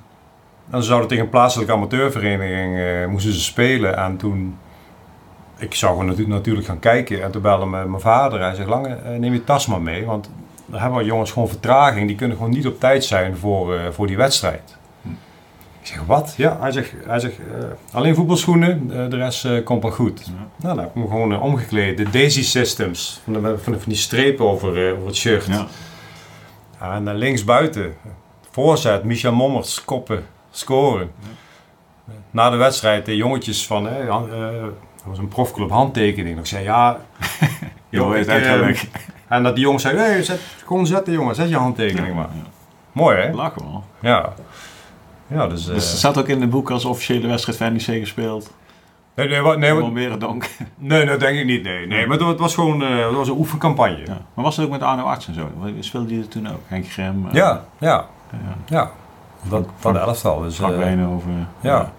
dan 0.72 0.82
zouden 0.82 1.08
tegen 1.08 1.24
een 1.24 1.30
plaatselijke 1.30 1.72
amateurvereniging 1.72 2.78
eh, 2.78 3.06
moesten 3.06 3.32
ze 3.32 3.40
spelen. 3.40 3.96
En 3.96 4.16
toen, 4.16 4.58
ik 5.58 5.74
zou 5.74 5.90
gewoon 5.92 6.06
natuurlijk, 6.06 6.34
natuurlijk 6.36 6.66
gaan 6.66 6.78
kijken. 6.78 7.22
En 7.22 7.30
toen 7.30 7.42
belde 7.42 7.66
mijn 7.66 8.00
vader. 8.00 8.40
Hij 8.40 8.54
zegt, 8.54 8.68
Lange, 8.68 8.94
eh, 8.94 9.18
neem 9.18 9.32
je 9.32 9.44
tas 9.44 9.66
maar 9.66 9.80
mee. 9.82 10.04
Want 10.04 10.30
dan 10.66 10.80
hebben 10.80 10.98
we 10.98 11.04
jongens 11.04 11.30
gewoon 11.32 11.48
vertraging. 11.48 12.06
Die 12.06 12.16
kunnen 12.16 12.36
gewoon 12.36 12.52
niet 12.52 12.66
op 12.66 12.80
tijd 12.80 13.04
zijn 13.04 13.36
voor, 13.36 13.74
eh, 13.74 13.80
voor 13.90 14.06
die 14.06 14.16
wedstrijd. 14.16 14.76
Hm. 15.02 15.08
Ik 15.80 15.86
zeg, 15.86 16.02
wat? 16.06 16.34
Ja, 16.36 16.56
hij 16.60 16.72
zegt, 16.72 16.92
hij 17.06 17.18
zegt 17.20 17.34
alleen 17.92 18.14
voetbalschoenen. 18.14 18.88
de 19.10 19.16
rest 19.16 19.62
komt 19.64 19.82
wel 19.82 19.92
goed. 19.92 20.22
Ja. 20.26 20.32
Nou, 20.32 20.74
dan 20.76 20.78
heb 20.78 20.88
ik 20.88 21.02
me 21.02 21.08
gewoon 21.08 21.40
omgekleed. 21.40 21.96
De 21.96 22.10
Daisy 22.10 22.42
Systems. 22.44 23.20
Van, 23.24 23.32
de, 23.32 23.40
van, 23.40 23.72
de- 23.72 23.78
van 23.80 23.88
die 23.92 23.96
strepen 24.00 24.48
over, 24.48 24.92
over 24.92 25.06
het 25.06 25.16
shirt. 25.16 25.46
Ja. 25.46 25.66
En 26.80 27.04
uh, 27.08 27.14
linksbuiten, 27.14 27.94
voorzet, 28.50 29.04
Michel 29.04 29.32
Mommers, 29.32 29.84
koppen, 29.84 30.24
scoren. 30.52 31.10
Na 32.30 32.50
de 32.50 32.56
wedstrijd, 32.56 33.06
de 33.06 33.16
jongetjes 33.16 33.66
van, 33.66 33.86
hè, 33.86 34.02
Jan- 34.02 34.32
eh, 34.32 34.62
dat 34.62 35.04
was 35.04 35.18
een 35.18 35.28
profclub 35.28 35.70
handtekening. 35.70 36.38
Ik 36.38 36.46
zei, 36.46 36.64
ja... 36.64 36.96
Jo, 37.88 38.18
joh, 38.18 38.34
eh. 38.68 38.78
En 39.28 39.42
dat 39.42 39.54
die 39.54 39.64
jongen 39.64 39.80
zei, 39.80 39.96
hey, 39.96 40.22
zet, 40.22 40.40
gewoon 40.66 40.86
zetten 40.86 41.12
jongen, 41.12 41.34
zet 41.34 41.48
je 41.48 41.56
handtekening 41.56 42.14
maar. 42.14 42.28
Mooi 42.92 43.16
hè? 43.16 43.30
Lachen 43.32 43.62
wel. 43.62 43.84
Ja. 44.00 44.32
Ja, 45.26 45.46
dus... 45.46 45.68
eh, 45.68 45.74
Dus 45.74 45.88
het 45.88 45.98
staat 45.98 46.18
ook 46.18 46.28
in 46.28 46.40
het 46.40 46.50
boek 46.50 46.70
als 46.70 46.84
officiële 46.84 47.26
wedstrijd 47.26 47.58
van 47.58 47.72
NEC 47.72 48.00
gespeeld. 48.00 48.50
nee, 49.14 49.28
nee, 49.28 49.40
wat, 49.40 49.58
nee, 49.58 49.72
wat- 49.72 49.90
Merendonk. 49.92 50.48
nee, 50.76 51.06
dat 51.06 51.20
denk 51.20 51.38
ik 51.38 51.44
niet. 51.44 51.62
Nee, 51.62 51.86
nee 51.86 52.06
maar 52.06 52.18
het, 52.18 52.38
was 52.38 52.54
gewoon 52.54 52.82
eh, 52.82 53.06
het 53.06 53.14
was 53.14 53.28
een 53.28 53.36
oefencampagne. 53.38 53.98
Ja. 54.06 54.18
Maar 54.34 54.44
was 54.44 54.56
het 54.56 54.64
ook 54.66 54.70
met 54.72 54.82
Arno 54.82 55.02
Arts 55.02 55.26
en 55.28 55.34
zo? 55.34 55.50
Speelde 55.80 56.06
die 56.06 56.20
er 56.20 56.28
toen 56.28 56.48
ook? 56.48 56.60
Henk 56.66 56.88
Grem? 56.90 57.26
eh, 57.28 57.32
Ja, 57.34 57.64
ja, 57.78 58.06
ja. 58.30 58.38
ja. 58.66 58.90
Dat, 59.42 59.68
dat 59.80 59.96
elftal. 59.96 60.40
Dus, 60.40 60.56
Frank 60.56 60.72
eh, 60.72 60.78
Wijnhoven. 60.78 61.48
ja. 61.60 61.92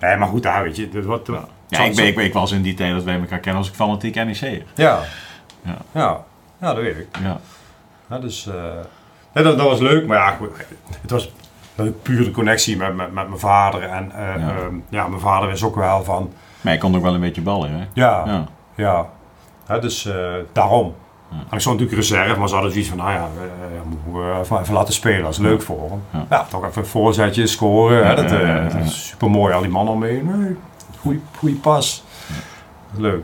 Nee, 0.00 0.16
maar 0.16 0.28
goed, 0.28 0.42
daar 0.42 0.62
weet 0.62 0.76
je. 0.76 0.88
Dit, 0.88 1.04
wat, 1.04 1.30
Ja, 1.68 1.78
ik, 1.84 1.96
ben, 1.96 2.06
ik, 2.06 2.16
ik 2.16 2.32
was 2.32 2.52
in 2.52 2.62
die 2.62 2.74
tijd 2.74 2.92
dat 2.94 3.04
wij 3.04 3.20
elkaar 3.20 3.38
kennen 3.38 3.60
als 3.62 3.68
ik 3.70 3.76
fanatiek 3.76 4.14
NEC'er. 4.14 4.62
Ja. 4.74 4.98
Ja. 5.62 5.76
Ja. 5.92 6.20
Ja, 6.60 6.74
dat 6.74 6.82
weet 6.82 6.96
ik. 6.96 7.18
Ja. 7.22 7.38
Ja, 8.10 8.18
dus, 8.18 8.46
eh, 8.46 8.54
nee, 9.32 9.44
dat, 9.44 9.58
dat 9.58 9.68
was 9.68 9.80
leuk, 9.80 10.06
maar 10.06 10.16
ja, 10.18 10.30
goed, 10.30 10.48
het 11.00 11.10
was 11.10 11.32
een 11.76 12.00
pure 12.02 12.30
connectie 12.30 12.76
met, 12.76 12.94
met, 12.96 13.12
met 13.12 13.28
mijn 13.28 13.40
vader. 13.40 13.82
En 13.82 14.12
eh, 14.12 14.40
Ja. 14.40 14.48
ehm, 14.48 14.74
ja, 14.88 15.08
mijn 15.08 15.20
vader 15.20 15.50
is 15.50 15.62
ook 15.64 15.76
wel 15.76 16.04
van, 16.04 16.32
Maar 16.60 16.72
je 16.72 16.78
kon 16.78 16.96
ook 16.96 17.02
wel 17.02 17.14
een 17.14 17.20
beetje 17.20 17.42
ballen, 17.42 17.70
hè? 17.70 17.84
ja, 17.92 18.22
ja. 18.74 19.08
Ja. 19.66 19.78
Dus 19.78 20.08
daarom. 20.52 20.94
En 21.34 21.54
ik 21.56 21.60
stond 21.60 21.80
natuurlijk 21.80 22.08
reserve, 22.08 22.38
maar 22.38 22.48
ze 22.48 22.54
hadden 22.54 22.72
zoiets 22.72 22.90
van, 22.90 22.98
nou 22.98 23.10
ja, 23.12 23.28
eh, 23.38 23.88
moeten 23.88 24.30
we 24.30 24.58
even, 24.60 24.74
laten 24.74 24.94
spelen, 24.94 25.22
dat 25.22 25.32
is 25.32 25.38
leuk 25.38 25.62
voor 25.62 25.90
hem. 25.90 26.26
Ja. 26.30 26.46
Toch 26.50 26.66
even 26.66 26.82
een 26.82 26.88
voorzetje, 26.88 27.46
scoren, 27.46 28.06
hè, 28.06 28.14
dat, 28.14 28.32
eh, 28.32 28.62
dat 28.62 28.84
is 28.84 29.06
super 29.08 29.30
mooi, 29.30 29.54
al 29.54 29.60
die 29.60 29.70
mannen. 29.70 29.98
Nee, 29.98 30.56
goeie, 31.00 31.20
goeie 31.38 31.54
pas. 31.56 32.04
Leuk. 32.96 33.22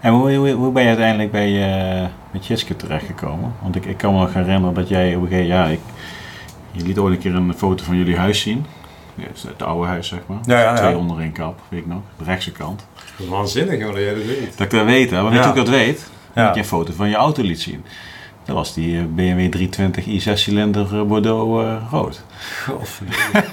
En 0.00 0.12
hoe, 0.12 0.34
hoe, 0.34 0.50
hoe 0.50 0.72
ben 0.72 0.82
je 0.82 0.88
uiteindelijk 0.88 1.30
bij, 1.30 1.72
eh 2.02 2.08
met 2.30 2.46
Jitske 2.46 2.76
terechtgekomen? 2.76 3.52
Want 3.62 3.76
ik, 3.76 3.84
ik 3.84 3.96
kan 3.96 4.12
me 4.14 4.20
nog 4.20 4.34
herinneren 4.34 4.74
dat 4.74 4.88
jij 4.88 5.14
op 5.16 5.22
een 5.22 5.28
gegeven 5.28 5.48
ja, 5.48 5.64
ik, 5.66 5.80
je 6.70 6.82
liet 6.84 6.98
ooit 6.98 7.14
een 7.14 7.20
keer 7.20 7.34
een 7.34 7.54
foto 7.56 7.84
van 7.84 7.96
jullie 7.96 8.16
huis 8.16 8.40
zien. 8.40 8.66
Ja, 9.14 9.24
het 9.48 9.62
oude 9.62 9.86
huis, 9.86 10.08
zeg 10.08 10.20
maar. 10.26 10.38
Ja, 10.44 10.58
ja, 10.58 10.70
ja. 10.70 10.74
Twee 10.74 10.96
onder 10.96 11.20
één 11.20 11.32
kap, 11.32 11.60
weet 11.68 11.80
ik 11.80 11.86
nog. 11.86 12.00
De 12.18 12.24
rechtse 12.24 12.52
kant. 12.52 12.86
Waanzinnig 13.28 13.82
hoor, 13.82 13.92
dat 13.92 14.02
jij 14.02 14.14
dat 14.14 14.24
weet. 14.24 14.50
Dat 14.58 14.60
ik 14.60 14.70
dat 14.70 14.84
weet, 14.84 15.10
hè? 15.10 15.22
Maar 15.22 15.30
weet 15.30 15.32
je 15.32 15.38
Ja. 15.38 15.52
hoe 15.52 15.58
ik 15.60 15.64
dat 15.66 15.74
weet? 15.74 16.10
Ja. 16.34 16.44
Dat 16.46 16.54
je 16.54 16.60
een 16.60 16.66
foto 16.66 16.92
van 16.92 17.08
je 17.08 17.16
auto 17.16 17.42
liet 17.42 17.60
zien. 17.60 17.84
Dat 18.44 18.56
was 18.56 18.74
die 18.74 18.98
eh, 18.98 19.04
BMW 19.04 19.50
320 19.50 20.04
i6-cilinder 20.04 20.92
eh, 20.94 21.02
Bordeaux 21.02 21.62
eh, 21.64 21.90
rood. 21.90 22.24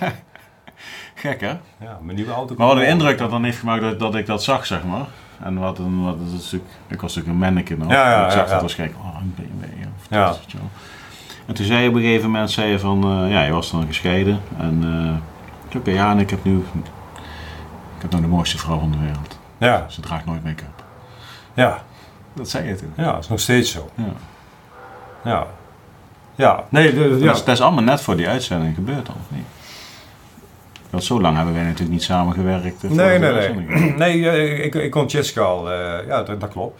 Gek, 1.16 1.42
hè? 1.42 1.48
ja, 1.80 2.00
mijn 2.02 2.16
nieuwe 2.16 2.32
auto. 2.32 2.56
Maar 2.58 2.68
wat 2.68 2.78
een 2.78 2.88
indruk 2.88 3.18
dat 3.18 3.30
dan 3.30 3.44
heeft 3.44 3.58
gemaakt 3.60 3.82
dat, 3.82 4.00
dat 4.00 4.16
ik 4.16 4.26
dat 4.26 4.44
zag, 4.44 4.66
zeg 4.66 4.84
maar. 4.84 5.06
En 5.44 5.58
wat 5.60 5.78
een, 5.80 6.04
wat 6.04 6.16
is 6.26 6.32
natuurlijk, 6.32 6.72
ik 6.88 7.02
was 7.02 7.16
natuurlijk 7.16 7.28
een 7.28 7.46
manneke 7.46 7.78
nog. 7.78 7.92
Ja, 7.92 8.12
ja, 8.12 8.26
ik 8.26 8.32
zag 8.32 8.50
dat 8.50 8.62
waarschijnlijk, 8.62 9.00
oh, 9.00 9.18
een 9.22 9.36
BMW. 9.36 9.64
Ja, 10.10 10.36
Ja. 10.48 10.60
En 11.46 11.56
toen 11.56 11.66
zei 11.66 11.82
je 11.82 11.90
op 11.90 11.96
een 11.96 12.02
gegeven 12.02 12.30
moment, 12.32 12.52
zei 12.52 12.72
je 12.72 12.80
van, 12.80 13.26
ja, 13.30 13.44
je 13.44 13.52
was 13.52 13.72
dan 13.72 13.86
gescheiden. 13.88 14.40
En 14.58 14.80
eh, 15.72 15.78
oké, 15.78 15.92
ja, 15.92 16.12
en 16.12 16.20
ik 16.20 16.30
heb 16.30 16.44
nu, 16.44 16.58
ik 17.96 18.02
heb 18.02 18.12
nou 18.12 18.24
de 18.24 18.30
mooiste 18.30 18.58
vrouw 18.58 18.80
van 18.80 18.92
de 18.92 18.98
wereld. 18.98 19.40
Ja, 19.58 19.86
Ze 19.90 20.02
draagt 20.02 20.26
nooit 20.26 20.44
make-up. 20.44 20.84
ja, 21.54 21.84
Dat 22.40 22.50
zei 22.50 22.68
je 22.68 22.76
toen. 22.76 22.94
ja, 22.98 23.12
dat 23.12 23.24
is 23.24 23.28
nog 23.30 23.40
steeds 23.40 23.72
zo. 23.72 23.90
Ja. 23.96 24.04
Ja. 25.24 25.48
Ja, 26.36 26.64
nee, 26.70 26.94
de, 26.94 27.00
ja. 27.20 27.26
Dat, 27.26 27.36
is, 27.36 27.44
dat 27.44 27.56
is 27.56 27.62
allemaal 27.62 27.84
net 27.84 28.02
voor 28.02 28.16
die 28.16 28.28
uitzending 28.28 28.76
gebeurd 28.76 29.10
of 29.10 29.16
niet? 29.28 29.46
Want 30.90 31.04
zo 31.04 31.22
lang 31.22 31.36
hebben 31.36 31.54
wij 31.54 31.64
natuurlijk 31.64 31.92
niet 31.92 32.04
samengewerkt. 32.04 32.84
Nee, 32.84 33.20
nee, 33.20 33.32
nee. 33.34 33.94
Nee, 33.98 34.30
eh, 34.30 34.66
ik, 34.66 34.76
ik 34.76 34.92
kon 34.92 35.08
al. 35.38 35.72
eh, 35.72 36.08
ja, 36.08 36.24
dat, 36.24 36.40
dat 36.40 36.50
klopt. 36.50 36.80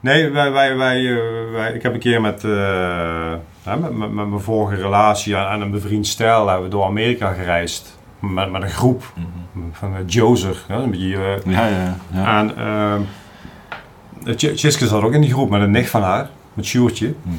Nee, 0.00 0.30
wij, 0.30 0.52
wij, 0.52 0.76
wij, 0.76 0.96
eh, 1.16 1.52
wij, 1.52 1.72
ik 1.72 1.82
heb 1.82 1.92
een 1.94 1.98
keer 2.00 2.20
met, 2.20 2.42
met, 2.42 3.80
met, 3.80 4.12
met 4.12 4.28
mijn 4.28 4.40
vorige 4.40 4.82
relatie 4.82 5.36
en, 5.36 5.48
en 5.48 5.60
een 5.60 5.70
bevriend 5.70 6.06
stel 6.06 6.46
hebben 6.46 6.64
we 6.64 6.70
door 6.70 6.84
Amerika 6.84 7.32
gereisd. 7.32 7.98
Met, 8.20 8.50
met 8.50 8.62
een 8.62 8.70
groep 8.70 9.12
Mhm. 9.14 9.64
van 9.72 9.94
Jozer. 10.06 10.56
Een 10.68 10.90
beetje, 10.90 11.40
Ja, 11.44 11.66
ja, 11.66 11.96
ja. 12.12 12.38
En 12.38 12.52
uh, 12.58 12.94
Tjitske 14.36 14.86
zat 14.86 15.02
ook 15.02 15.12
in 15.12 15.20
die 15.20 15.32
groep 15.32 15.50
met 15.50 15.60
een 15.60 15.70
nicht 15.70 15.90
van 15.90 16.02
haar, 16.02 16.30
met 16.54 16.64
Sjoertje. 16.64 17.14
Mhm. 17.22 17.36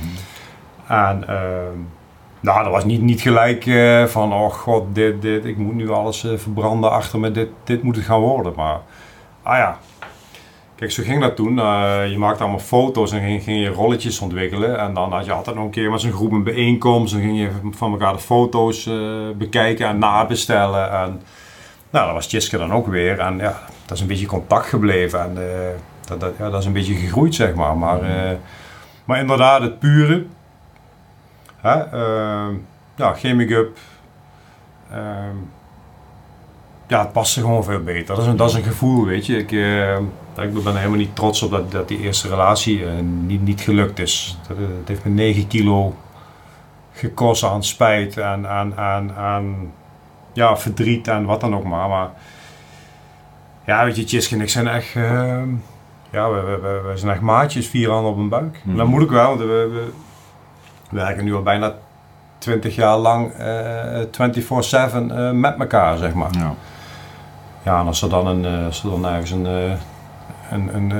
En 0.87 1.27
ehm, 1.27 1.77
nou, 2.39 2.63
dat 2.63 2.71
was 2.71 2.85
niet, 2.85 3.01
niet 3.01 3.21
gelijk 3.21 3.65
eh, 3.65 4.05
van, 4.05 4.33
oh 4.33 4.49
god, 4.49 4.83
dit, 4.93 5.21
dit, 5.21 5.45
ik 5.45 5.57
moet 5.57 5.75
nu 5.75 5.89
alles 5.89 6.23
eh, 6.23 6.37
verbranden 6.37 6.91
achter 6.91 7.19
me, 7.19 7.31
dit, 7.31 7.49
dit 7.63 7.83
moet 7.83 7.95
het 7.95 8.05
gaan 8.05 8.19
worden. 8.19 8.53
Maar, 8.55 8.79
ah 9.43 9.57
ja, 9.57 9.77
kijk, 10.79 10.91
zo 10.91 11.03
ging 11.03 11.21
dat 11.21 11.35
toen. 11.35 11.59
Eh, 11.59 12.11
je 12.11 12.17
maakte 12.17 12.41
allemaal 12.41 12.59
foto's 12.59 13.11
en 13.11 13.19
ging, 13.21 13.43
ging 13.43 13.61
je 13.61 13.69
rolletjes 13.69 14.19
ontwikkelen. 14.19 14.79
En 14.79 14.93
dan 14.93 15.11
had 15.11 15.25
je 15.25 15.31
altijd 15.31 15.55
nog 15.55 15.65
een 15.65 15.71
keer 15.71 15.91
met 15.91 16.01
zo'n 16.01 16.11
groep 16.11 16.31
een 16.31 16.43
bijeenkomst. 16.43 17.13
Dan 17.13 17.21
ging 17.21 17.39
je 17.39 17.49
van 17.71 17.91
elkaar 17.91 18.13
de 18.13 18.19
foto's 18.19 18.85
eh, 18.85 18.95
bekijken 19.37 19.87
en 19.87 19.97
nabestellen. 19.97 20.91
En, 20.91 21.21
nou, 21.89 22.05
dat 22.05 22.13
was 22.13 22.27
Tjiske 22.27 22.57
dan 22.57 22.73
ook 22.73 22.87
weer. 22.87 23.19
En 23.19 23.37
ja, 23.37 23.59
dat 23.85 23.95
is 23.95 24.01
een 24.01 24.07
beetje 24.07 24.25
contact 24.25 24.65
gebleven. 24.65 25.19
En 25.19 25.37
eh, 25.37 25.69
dat, 26.10 26.20
dat, 26.20 26.34
ja, 26.38 26.49
dat 26.49 26.60
is 26.60 26.66
een 26.66 26.74
beetje 26.74 26.93
gegroeid, 26.93 27.36
zeg 27.36 27.53
maar. 27.53 27.78
Maar, 27.78 28.01
eh, 28.01 28.38
maar 29.05 29.20
inderdaad, 29.20 29.62
het 29.62 29.80
pure... 29.80 30.26
Hè, 31.57 31.80
ehm, 31.80 32.53
ja, 32.95 33.14
geen 33.14 33.38
make-up. 33.38 33.78
Ehm, 34.91 35.36
ja, 36.88 36.99
het 36.99 37.12
paste 37.12 37.39
gewoon 37.39 37.64
veel 37.64 37.84
beter. 37.84 38.16
Dat 38.16 38.18
is 38.18 38.26
een, 38.26 38.38
dat 38.38 38.49
is 38.49 38.55
een 38.55 38.64
gevoel, 38.64 39.05
weet 39.05 39.26
je. 39.26 39.38
Ik, 39.38 39.51
eh, 39.51 39.97
ik 40.43 40.64
ben 40.64 40.76
helemaal 40.76 40.97
niet 40.97 41.16
trots 41.16 41.41
op 41.41 41.51
dat, 41.51 41.72
dat 41.72 41.88
die 41.88 41.99
eerste 41.99 42.28
relatie 42.28 42.86
eh, 42.86 42.91
niet, 43.01 43.41
niet 43.41 43.62
gelukt 43.62 43.99
is. 43.99 44.38
Dat, 44.47 44.57
eh, 44.57 44.64
het 44.64 44.88
heeft 44.88 45.03
me 45.03 45.12
9 45.12 45.47
kilo 45.47 45.95
gekost 46.93 47.43
aan 47.43 47.64
spijt 47.64 48.18
en 48.18 48.47
aan, 48.47 48.76
aan, 48.76 49.14
aan 49.14 49.72
ja, 50.34 50.57
verdriet 50.57 51.07
en 51.07 51.26
wat 51.26 51.41
dan 51.41 51.55
ook 51.55 51.64
maar. 51.64 51.89
Maar 51.89 52.10
ja, 53.66 53.86
weet 53.86 53.95
je, 53.95 54.03
Tjiske 54.03 54.36
en 54.36 54.41
ik 54.41 54.49
zijn 54.49 54.68
echt... 54.68 54.95
ehm, 54.95 55.49
ja, 56.12 56.30
we, 56.30 56.41
we, 56.62 56.82
we, 56.88 56.97
zijn 56.97 57.12
echt 57.12 57.22
maatjes, 57.22 57.68
vier 57.68 57.89
handen 57.89 58.12
op 58.12 58.18
een 58.18 58.30
buik. 58.30 58.62
Mhm. 58.64 58.78
Dat 58.78 58.88
moet 58.88 59.01
ik 59.01 59.10
wel, 59.10 59.28
want 59.28 59.39
we, 59.39 59.45
we, 59.45 59.91
werken 60.89 61.24
nu 61.24 61.36
al 61.36 61.43
bijna 61.43 61.74
20 62.38 62.76
jaar 62.76 62.97
lang 62.97 63.32
eh 63.32 64.01
24-7 64.01 65.12
eh, 65.12 65.32
met 65.32 65.60
elkaar, 65.60 65.97
zeg 65.97 66.14
maar. 66.14 66.30
Ja. 66.32 66.53
Ja, 67.64 67.80
en 67.80 67.88
als 67.88 68.01
er 68.01 68.10
dan, 68.10 68.28
een, 68.28 68.45
eh, 68.45 68.66
als 68.66 68.84
er 68.84 68.89
dan 68.89 69.05
ergens 69.05 69.32
een, 69.32 69.45
een, 69.45 70.76
een, 70.76 70.91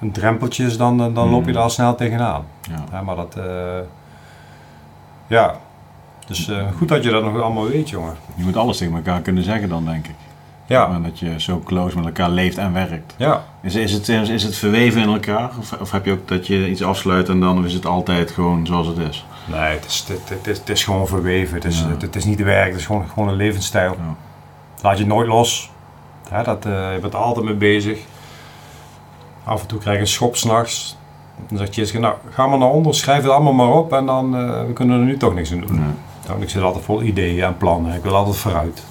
een 0.00 0.12
drempeltje 0.12 0.64
is, 0.64 0.76
dan, 0.76 0.96
dan 1.14 1.30
loop 1.30 1.40
je 1.42 1.46
Mm. 1.46 1.52
daar 1.52 1.62
al 1.62 1.70
snel 1.70 1.94
tegenaan. 1.94 2.44
Ja. 2.60 2.84
Ja, 2.92 3.02
maar 3.02 3.16
dat... 3.16 3.38
ja, 5.26 5.54
dus 6.26 6.50
goed 6.76 6.88
dat 6.88 7.04
je 7.04 7.10
dat 7.10 7.24
nog 7.24 7.42
allemaal 7.42 7.68
weet, 7.68 7.90
jongen. 7.90 8.14
Je 8.34 8.44
moet 8.44 8.56
alles 8.56 8.78
tegen 8.78 8.94
elkaar 8.94 9.20
kunnen 9.20 9.42
zeggen 9.42 9.68
dan, 9.68 9.84
denk 9.84 10.06
ik. 10.06 10.14
Ja, 10.68 10.88
En 10.90 11.02
dat 11.02 11.18
je 11.18 11.40
zo 11.40 11.60
close 11.64 11.96
met 11.96 12.04
elkaar 12.06 12.30
leeft 12.30 12.58
en 12.58 12.72
werkt. 12.72 13.14
ja. 13.16 13.44
Is, 13.62 13.74
is, 13.74 13.92
het, 13.92 14.08
is 14.08 14.42
het 14.42 14.56
verweven 14.56 15.02
in 15.02 15.08
elkaar? 15.08 15.50
Of, 15.58 15.72
of 15.80 15.90
heb 15.90 16.04
je 16.04 16.12
ook 16.12 16.28
dat 16.28 16.46
je 16.46 16.70
iets 16.70 16.82
afsluit 16.82 17.28
en 17.28 17.40
dan 17.40 17.64
is 17.64 17.72
het 17.72 17.86
altijd 17.86 18.30
gewoon 18.30 18.66
zoals 18.66 18.86
het 18.86 18.98
is? 18.98 19.26
Nee, 19.44 19.60
het 19.74 19.84
is, 19.84 20.04
het, 20.08 20.28
het, 20.28 20.46
is, 20.46 20.58
het 20.58 20.68
is 20.68 20.84
gewoon 20.84 21.06
verweven. 21.06 21.54
Het 21.54 21.64
is, 21.64 21.80
Ja. 21.80 21.88
het, 21.88 22.02
het 22.02 22.16
is 22.16 22.24
niet 22.24 22.42
werk, 22.42 22.70
het 22.70 22.80
is 22.80 22.86
gewoon, 22.86 23.08
gewoon 23.08 23.28
een 23.28 23.34
levensstijl. 23.36 23.90
Ja. 23.98 24.14
Laat 24.82 24.98
je 24.98 25.06
nooit 25.06 25.28
los. 25.28 25.70
Ja, 26.30 26.42
dat, 26.42 26.66
eh, 26.66 26.92
je 26.94 26.98
bent 27.00 27.12
er 27.12 27.18
altijd 27.18 27.44
mee 27.44 27.54
bezig. 27.54 27.98
Af 29.44 29.60
en 29.60 29.66
toe 29.66 29.78
krijg 29.78 29.96
je 29.96 30.02
een 30.02 30.08
schop 30.08 30.36
s'nachts. 30.36 30.96
Dan 31.48 31.58
zegt 31.58 31.74
Jessica, 31.74 31.98
nou 31.98 32.14
ga 32.30 32.46
maar 32.46 32.58
naar 32.58 32.68
onder, 32.68 32.94
schrijf 32.94 33.22
het 33.22 33.30
allemaal 33.30 33.52
maar 33.52 33.72
op 33.72 33.92
en 33.92 34.06
dan 34.06 34.36
eh, 34.36 34.66
we 34.66 34.72
kunnen 34.72 34.98
er 35.00 35.04
nu 35.06 35.16
toch 35.16 35.34
niks 35.34 35.52
aan 35.52 35.60
doen. 35.60 35.74
Nee. 35.74 35.88
Nou, 36.28 36.42
ik 36.42 36.48
zit 36.50 36.62
altijd 36.62 36.84
vol 36.84 37.02
ideeën 37.02 37.44
en 37.44 37.56
plannen. 37.56 37.94
Ik 37.94 38.02
wil 38.02 38.14
altijd 38.16 38.36
vooruit. 38.36 38.82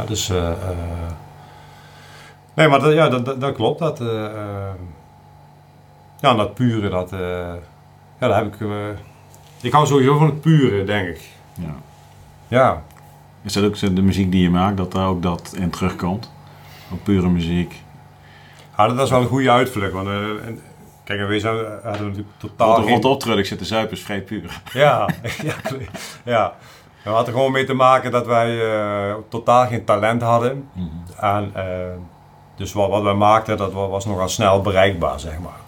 Ja. 0.00 0.06
Dus, 0.06 0.28
eh, 0.30 0.50
nee, 2.54 2.68
maar 2.68 2.80
dat, 2.80 2.92
ja, 2.92 3.08
dat, 3.08 3.24
dat, 3.24 3.40
dat 3.40 3.54
klopt. 3.54 3.78
Dat, 3.78 4.00
eh, 4.00 4.06
ja, 6.20 6.34
dat 6.34 6.54
pure, 6.54 6.88
dat, 6.88 7.10
ja, 7.10 8.28
daar 8.28 8.36
heb 8.44 8.54
ik. 8.54 8.68
ik 9.60 9.72
hou 9.72 9.86
sowieso 9.86 10.16
van 10.18 10.26
het 10.26 10.40
pure, 10.40 10.84
denk 10.84 11.08
ik. 11.08 11.28
Ja. 11.54 11.74
Ja, 12.48 12.82
Is 13.42 13.52
dat 13.52 13.64
ook 13.64 13.78
de 13.96 14.02
muziek 14.02 14.30
die 14.30 14.42
je 14.42 14.50
maakt, 14.50 14.76
dat 14.76 14.92
daar 14.92 15.06
ook 15.06 15.22
dat 15.22 15.54
in 15.56 15.70
terugkomt? 15.70 16.30
Ook 16.92 17.02
pure 17.02 17.28
muziek. 17.28 17.82
ja 18.76 18.88
dat 18.88 19.00
is 19.00 19.10
wel 19.10 19.20
een 19.20 19.26
goede 19.26 19.50
uitvlucht. 19.50 19.92
Want, 19.92 20.08
en- 20.08 20.60
kijk, 21.04 21.28
wij 21.28 21.38
zijn, 21.38 21.56
hadden 21.82 22.06
natuurlijk 22.06 22.28
totaal 22.38 22.68
Rond, 22.72 22.82
geen... 22.84 22.92
rond 22.92 23.04
optreden, 23.04 23.38
ik 23.38 23.46
zit 23.46 23.58
te 23.58 23.64
zuipen, 23.64 23.96
is 23.96 24.02
vrij 24.02 24.20
puur. 24.20 24.60
Ja, 24.72 25.08
ja, 25.42 25.54
ja. 26.24 26.54
We 27.02 27.08
hadden 27.10 27.26
er 27.26 27.32
gewoon 27.32 27.52
mee 27.52 27.64
te 27.64 27.74
maken 27.74 28.10
dat 28.10 28.26
wij 28.26 28.72
eh, 28.72 29.14
totaal 29.28 29.66
geen 29.66 29.84
talent 29.84 30.22
hadden. 30.22 30.68
En, 31.20 31.50
eh, 31.54 31.64
dus 32.56 32.72
wat, 32.72 32.88
wat 32.90 33.02
wij 33.02 33.14
maakten, 33.14 33.56
dat 33.56 33.72
wa- 33.72 33.86
was 33.88 34.04
nogal 34.04 34.28
snel 34.28 34.60
bereikbaar, 34.60 35.20
zeg 35.20 35.38
maar. 35.38 35.58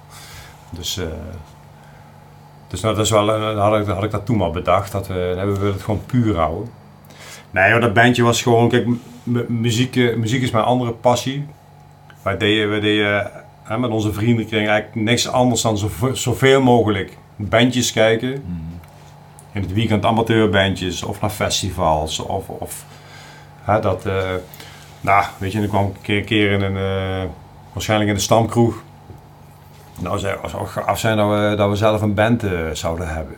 Dus, 0.70 0.96
eh, 0.98 1.04
dus 2.68 2.80
nou, 2.80 2.94
dat 2.94 3.04
is 3.04 3.10
wel, 3.10 3.56
had, 3.56 3.80
ik, 3.80 3.86
had 3.86 4.04
ik 4.04 4.10
dat 4.10 4.26
toen 4.26 4.36
maar 4.36 4.50
bedacht, 4.50 4.92
dat 4.92 5.06
we, 5.06 5.34
we 5.36 5.58
willen 5.58 5.72
het 5.72 5.82
gewoon 5.82 6.02
puur 6.06 6.36
houden. 6.36 6.70
Nee, 7.50 7.70
joh, 7.70 7.80
dat 7.80 7.92
bandje 7.94 8.22
was 8.22 8.42
gewoon, 8.42 8.68
kijk, 8.68 8.86
muziek, 9.48 10.16
muziek 10.16 10.42
is 10.42 10.50
mijn 10.50 10.64
andere 10.64 10.92
passie. 10.92 11.46
wij 12.22 12.36
deden, 12.36 12.68
wij 12.70 12.80
deden 12.80 13.30
hè, 13.62 13.78
met 13.78 13.90
onze 13.90 14.12
vrienden 14.12 14.46
kregen 14.46 14.68
eigenlijk 14.70 15.04
niks 15.06 15.28
anders 15.28 15.62
dan 15.62 15.78
zoveel, 15.78 16.16
zoveel 16.16 16.60
mogelijk 16.62 17.16
bandjes 17.36 17.92
kijken. 17.92 18.30
Mhm. 18.30 18.71
In 19.52 19.62
het 19.62 19.72
weekend 19.72 20.04
amateurbandjes 20.04 21.02
of 21.02 21.20
naar 21.20 21.30
festivals 21.30 22.18
of, 22.18 22.48
of 22.48 22.84
hè, 23.62 23.80
dat, 23.80 24.06
eh, 24.06 24.30
nou 25.00 25.24
weet 25.38 25.52
je, 25.52 25.58
dan 25.58 25.68
kwam 25.68 25.86
ik 25.86 25.94
een 25.94 26.02
keer, 26.02 26.16
een 26.16 26.24
keer 26.24 26.50
in 26.50 26.62
een, 26.62 26.76
eh, 26.76 27.28
waarschijnlijk 27.72 28.10
in 28.10 28.16
de 28.16 28.22
stamkroeg. 28.22 28.82
Nou, 30.00 30.18
zei 30.18 30.36
ook 30.58 30.68
gaaf 30.68 30.98
zijn 30.98 31.16
dat 31.16 31.28
we, 31.28 31.54
dat 31.56 31.68
we 31.68 31.76
zelf 31.76 32.02
een 32.02 32.14
band 32.14 32.42
eh, 32.42 32.50
zouden 32.72 33.08
hebben. 33.08 33.36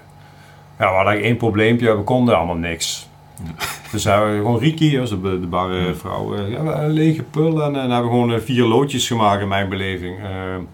Ja, 0.79 0.89
we 0.89 0.97
hadden 0.97 1.23
één 1.23 1.37
probleempje, 1.37 1.97
we 1.97 2.03
konden 2.03 2.37
allemaal 2.37 2.55
niks. 2.55 3.09
Dus 3.93 4.05
hebben 4.05 4.31
we 4.31 4.37
gewoon 4.37 4.59
Riki, 4.59 4.91
de, 4.91 5.41
de 5.41 5.47
barre 5.47 5.95
vrouw, 5.95 6.35
eh, 6.35 6.51
ja, 6.51 6.59
een 6.59 6.91
lege 6.91 7.23
pul. 7.23 7.63
En, 7.63 7.77
en 7.77 7.91
hebben 7.91 8.11
we 8.11 8.17
gewoon 8.17 8.41
vier 8.41 8.65
loodjes 8.65 9.07
gemaakt 9.07 9.43
in 9.43 9.49
mijn 9.49 9.69
beleving. 9.69 10.19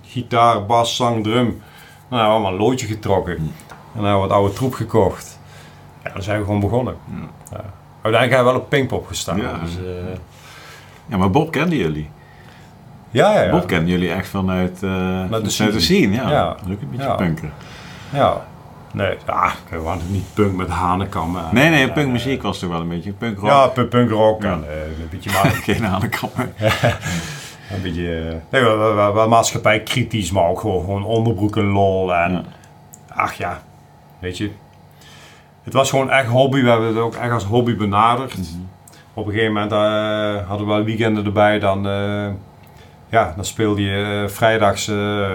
Gitaar, 0.07 0.66
bas, 0.66 0.97
zang, 0.97 1.22
drum. 1.22 1.62
Nou, 2.09 2.30
allemaal 2.30 2.53
een 2.53 2.59
loodje 2.59 2.86
getrokken. 2.86 3.53
En 3.95 4.03
we 4.03 4.09
wat 4.09 4.30
oude 4.30 4.55
troep 4.55 4.74
gekocht. 4.74 5.38
Ja, 6.05 6.11
dan 6.12 6.22
zijn 6.22 6.38
we 6.38 6.45
gewoon 6.45 6.61
begonnen. 6.61 6.95
Ja. 7.51 7.61
Uiteindelijk 8.03 8.30
hebben 8.34 8.45
we 8.45 8.53
wel 8.53 8.61
op 8.61 8.68
Pinkpop 8.68 9.07
gestaan. 9.07 9.41
Ja. 9.41 9.59
Dus, 9.64 9.76
eh, 9.76 9.82
Ja, 11.07 11.16
maar 11.16 11.30
Bob 11.30 11.51
kenden 11.51 11.78
jullie. 11.78 12.11
ja, 13.11 13.32
ja, 13.32 13.43
ja. 13.43 13.51
Bob 13.51 13.66
kenden 13.66 13.88
jullie 13.88 14.11
echt 14.12 14.28
vanuit, 14.28 14.80
de 14.80 14.86
vanuit 15.24 15.45
de 15.45 15.51
scene. 15.51 15.80
scene. 15.80 16.14
Ja, 16.14 16.30
Ja. 16.30 16.49
Ook 16.51 16.80
een 16.80 16.88
beetje 16.91 17.07
Ja. 17.07 17.14
punker. 17.14 17.51
Ja. 18.12 18.45
Nee, 18.93 19.16
ja, 19.26 19.53
we 19.70 19.78
waren 19.78 20.03
niet 20.11 20.24
punk 20.34 20.57
met 20.57 20.68
hanenkammen. 20.68 21.45
en- 21.49 21.55
Nee, 21.55 21.70
nee, 21.70 21.82
en, 21.86 21.93
punkmuziek 21.93 22.43
was 22.43 22.59
toch 22.59 22.70
wel 22.70 22.80
een 22.80 22.88
beetje 22.88 23.12
punkrock. 23.12 23.49
Ja, 23.49 23.66
pu- 23.66 23.84
punkrock 23.84 24.43
Ja. 24.43 24.53
en 24.53 24.64
eh, 24.68 24.82
een 24.82 25.09
beetje 25.11 25.30
maar 25.32 25.45
Geen 25.66 25.84
hanenkammen. 25.84 26.53
Een 27.74 27.82
beetje, 27.82 28.41
nee, 28.51 28.62
wel, 28.62 29.28
maatschappij 29.28 29.80
kritisch, 29.82 30.30
maar 30.30 30.45
ook 30.49 30.61
gewoon, 30.61 30.80
gewoon 30.80 31.05
onderbroeken 31.05 31.64
lol. 31.64 32.14
En 32.14 32.45
ach 33.09 33.32
ja, 33.32 33.62
weet 34.20 34.36
je. 34.38 34.50
Het 35.62 35.72
was 35.72 35.90
gewoon 35.90 36.10
echt 36.10 36.26
hobby. 36.28 36.62
We 36.62 36.68
hebben 36.70 36.88
het 36.88 36.96
ook 36.96 37.14
echt 37.14 37.32
als 37.32 37.44
hobby 37.44 37.76
benaderd. 37.76 38.38
Mhm. 38.38 38.46
Op 39.14 39.26
een 39.26 39.32
gegeven 39.32 39.52
moment 39.52 39.72
eh, 39.72 40.48
hadden 40.48 40.66
we 40.66 40.72
wel 40.72 40.84
weekenden 40.84 41.24
erbij. 41.24 41.58
Dan, 41.58 41.88
eh, 41.88 42.26
ja, 43.08 43.32
dan 43.36 43.44
speelde 43.44 43.82
je 43.82 44.22
eh, 44.24 44.30
vrijdags, 44.34 44.88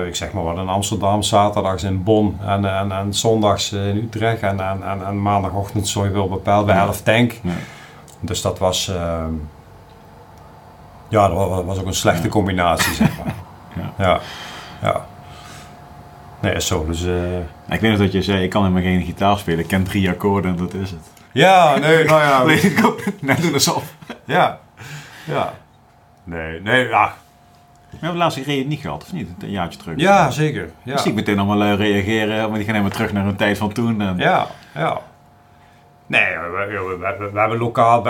ik 0.07 0.15
zeg 0.15 0.31
maar 0.31 0.43
wat, 0.43 0.57
in 0.57 0.67
Amsterdam, 0.69 1.21
zaterdags 1.23 1.83
in 1.83 2.03
Bonn 2.03 2.38
en, 2.45 2.65
en, 2.77 2.91
en 2.91 3.13
zondags 3.13 3.71
in 3.71 3.95
Utrecht. 3.97 4.41
En, 4.41 4.59
en, 4.59 4.83
en, 4.83 5.05
en 5.05 5.21
maandagochtend 5.21 5.88
zo 5.88 6.03
je 6.03 6.11
wil 6.11 6.27
bepaald 6.29 6.65
bij 6.65 6.75
Ja. 6.75 6.81
Elf 6.86 7.01
Tank. 7.01 7.31
Ja. 7.43 7.51
Dus 8.19 8.41
dat 8.41 8.59
was, 8.59 8.88
ehm, 8.88 9.33
ja, 11.07 11.27
dat 11.27 11.38
wa- 11.49 11.63
was 11.63 11.79
ook 11.79 11.86
een 11.86 11.93
slechte 11.93 12.27
combinatie, 12.27 12.93
zeg 12.93 13.17
maar. 13.23 13.33
Ja. 13.97 14.05
ja. 14.05 14.19
ja. 14.81 15.05
Nee, 16.41 16.61
zo. 16.61 16.86
Dus, 16.86 17.05
eh, 17.05 17.38
Ik 17.69 17.79
weet 17.79 17.91
nog 17.91 17.99
dat 17.99 18.11
je 18.11 18.21
zei, 18.21 18.43
ik 18.43 18.49
kan 18.49 18.61
helemaal 18.61 18.83
geen 18.83 19.01
gitaar 19.01 19.38
spelen. 19.38 19.59
Ik 19.59 19.67
ken 19.67 19.83
drie 19.83 20.09
akkoorden 20.09 20.51
en 20.51 20.57
dat 20.57 20.73
is 20.73 20.89
het. 20.91 20.99
ja, 21.31 21.77
nee, 21.77 22.03
nou 22.09 22.21
ja. 22.21 22.38
Alleen 22.39 22.63
ik 22.63 22.86
ook 22.86 23.03
net 23.21 23.41
doen 23.41 23.53
alsof. 23.53 23.93
ja. 24.25 24.59
Ja. 25.25 25.53
Nee, 26.23 26.61
nee, 26.61 26.88
ja. 26.88 27.13
We 27.89 27.97
hebben 28.01 28.17
laatst 28.19 28.38
een 28.38 28.43
reunie 28.43 28.77
gehad, 28.77 29.03
of 29.03 29.13
niet? 29.13 29.29
Een 29.39 29.49
jaartje 29.51 29.79
terug. 29.79 29.99
Ja, 29.99 30.31
zeker. 30.31 30.69
Ja. 30.83 30.97
Zie 30.97 31.09
ik 31.09 31.15
meteen 31.15 31.38
allemaal 31.38 31.57
lui 31.57 31.75
reageren, 31.75 32.38
maar 32.49 32.57
die 32.57 32.65
gaan 32.65 32.75
helemaal 32.75 32.95
terug 32.97 33.13
naar 33.13 33.25
een 33.25 33.36
tijd 33.36 33.57
van 33.57 33.71
toen. 33.71 34.01
En... 34.01 34.17
Ja, 34.17 34.47
ja. 34.73 34.99
Nee, 36.07 36.25
we, 36.38 36.65
we, 37.17 37.29
we- 37.33 37.39
hebben 37.39 37.57
lokaal, 37.57 38.07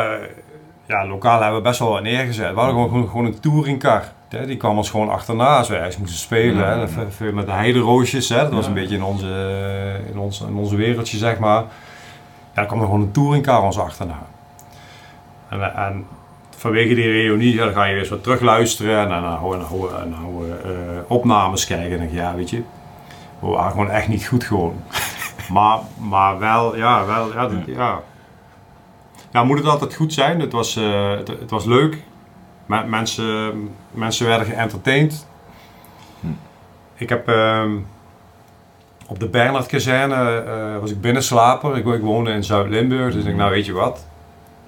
ja, 0.86 1.08
lokaal 1.08 1.42
hebben 1.42 1.62
we 1.62 1.68
best 1.68 1.80
wel 1.80 1.90
wat 1.90 2.02
neergezet. 2.02 2.54
We 2.54 2.60
hadden 2.60 2.90
gewoon, 2.90 3.08
gewoon 3.08 3.26
een 3.26 3.40
touringcar. 3.40 4.04
Hè, 4.36 4.46
die 4.46 4.58
kwam 4.58 4.78
ons 4.78 4.90
gewoon 4.90 5.10
achterna 5.10 5.58
als 5.58 5.68
we 5.68 5.76
ergens 5.76 5.98
moesten 5.98 6.20
spelen. 6.20 6.68
Hè. 6.80 6.88
Veel 7.10 7.34
met 7.34 7.46
de 7.46 7.52
heideroosjes. 7.52 8.30
Hè. 8.30 8.38
Dat 8.38 8.52
was 8.52 8.68
een 8.68 8.74
beetje 8.74 8.96
in, 8.96 9.04
onze, 9.04 10.00
in, 10.12 10.20
ons, 10.20 10.42
in 10.42 10.56
onze 10.56 10.76
wereldje, 10.76 11.18
zeg 11.18 11.40
maar. 11.40 11.62
Ja, 11.62 12.62
dan 12.62 12.66
kwam 12.66 12.80
er 12.80 12.86
gewoon 12.86 13.02
een 13.02 13.12
touringcar 13.12 13.62
ons 13.62 13.80
achterna. 13.80 14.20
En, 15.50 15.76
en 15.76 16.06
vanwege 16.58 16.96
die 16.96 17.12
reunie, 17.12 17.54
ja, 17.56 17.64
dan 17.66 17.74
ga 17.74 17.84
je 17.84 17.92
weer 17.92 18.02
eens 18.02 18.10
wat 18.10 18.24
terugluisteren. 18.24 19.00
En 19.00 19.10
dan 19.10 19.24
hou, 19.24 19.56
eh, 20.64 20.70
opnames 21.08 21.66
kijken. 21.66 21.92
En 21.92 21.98
denk 21.98 22.10
je, 22.12 22.16
ja, 22.18 22.36
weet 22.36 22.50
je, 22.50 22.62
we 23.40 23.48
waren 23.48 23.72
gewoon 23.72 23.90
echt 23.90 24.08
niet 24.08 24.26
goed 24.28 24.44
gewoon. 24.44 24.74
Maar, 25.50 25.80
maar 25.98 26.40
wel, 26.40 26.78
ja, 26.78 27.06
wel, 27.06 27.34
ja, 27.34 27.48
dat- 27.48 27.66
ja. 27.66 28.00
Ja, 29.32 29.44
moet 29.44 29.58
het 29.58 29.68
altijd 29.68 29.96
goed 29.96 30.14
zijn? 30.14 30.40
Het 30.40 30.52
was, 30.52 30.76
eh, 30.76 31.10
het, 31.10 31.28
het 31.28 31.50
was 31.50 31.66
leuk. 31.66 32.04
Me- 32.66 32.84
mensen, 32.88 33.70
mensen 33.92 34.28
werden 34.28 34.48
geëntertained. 34.48 35.28
Hm. 36.20 36.28
Ik 36.96 37.10
heb 37.10 37.28
ehm, 37.28 37.72
op 39.08 39.20
de 39.20 39.28
Bernhard 39.28 39.66
kazerne 39.68 40.44
eh, 40.44 40.80
was 40.80 40.92
ik 40.92 41.02
binnenslaper. 41.02 41.78
Ik, 41.78 41.86
ik 41.86 42.02
woonde 42.02 42.32
in 42.32 42.44
Zuid-Limburg, 42.44 43.06
dus 43.12 43.16
ik 43.20 43.24
denk, 43.26 43.38
nou 43.38 43.52
weet 43.52 43.66
je 43.66 43.74
wat. 43.74 44.06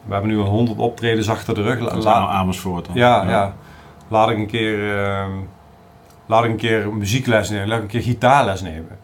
We 0.06 0.14
hebben 0.14 0.32
nu 0.32 0.40
al 0.40 0.46
100 0.46 0.78
optredens 0.80 1.30
achter 1.30 1.56
de 1.56 1.62
rug. 1.62 1.80
Dat 1.80 2.04
la- 2.04 2.20
nou 2.20 2.32
Amersfoort 2.32 2.86
dan. 2.86 2.96
ja, 2.96 3.30
ja. 3.30 3.54
Laat 4.08 4.30
ik 4.30 4.38
een 4.38 4.48
keer, 4.48 4.98
ehm, 5.06 5.32
laat 6.26 6.44
ik 6.44 6.50
een 6.50 6.56
keer 6.58 6.94
muziekles 6.94 7.50
nemen, 7.50 7.68
laat 7.68 7.78
ik 7.78 7.84
een 7.84 7.90
keer 7.90 8.02
gitaarles 8.02 8.62
nemen. 8.62 9.00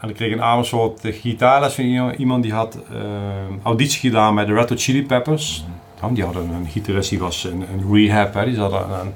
En 0.00 0.08
ik 0.08 0.14
kreeg 0.14 0.32
een 0.32 0.42
Amersfoort 0.42 1.02
de 1.02 1.12
gitaarles 1.12 1.74
van 1.74 1.84
iemand- 2.16 2.42
die 2.42 2.52
had 2.52 2.78
ehm, 2.92 3.52
auditie 3.62 4.00
gedaan 4.10 4.34
bij 4.34 4.44
de 4.44 4.52
Red 4.54 4.68
Hot 4.68 4.80
Chili 4.82 5.06
Peppers. 5.06 5.64
Dan, 6.00 6.14
die 6.14 6.24
hadden 6.24 6.50
een 6.50 6.66
gitarist 6.66 7.10
die 7.10 7.18
was 7.18 7.44
een, 7.44 7.64
een 7.72 7.94
rehab, 7.94 8.34
hè, 8.34 8.44
die 8.44 8.54
zat 8.54 8.72
er, 8.72 8.80
en, 9.00 9.14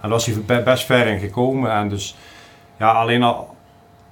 daar 0.00 0.10
was 0.10 0.26
hij 0.26 0.34
be- 0.46 0.62
best 0.64 0.84
ver 0.84 1.06
in 1.06 1.18
gekomen. 1.18 1.72
En 1.72 1.88
dus, 1.88 2.16
ja, 2.78 2.90
alleen 2.92 3.22
al 3.22 3.52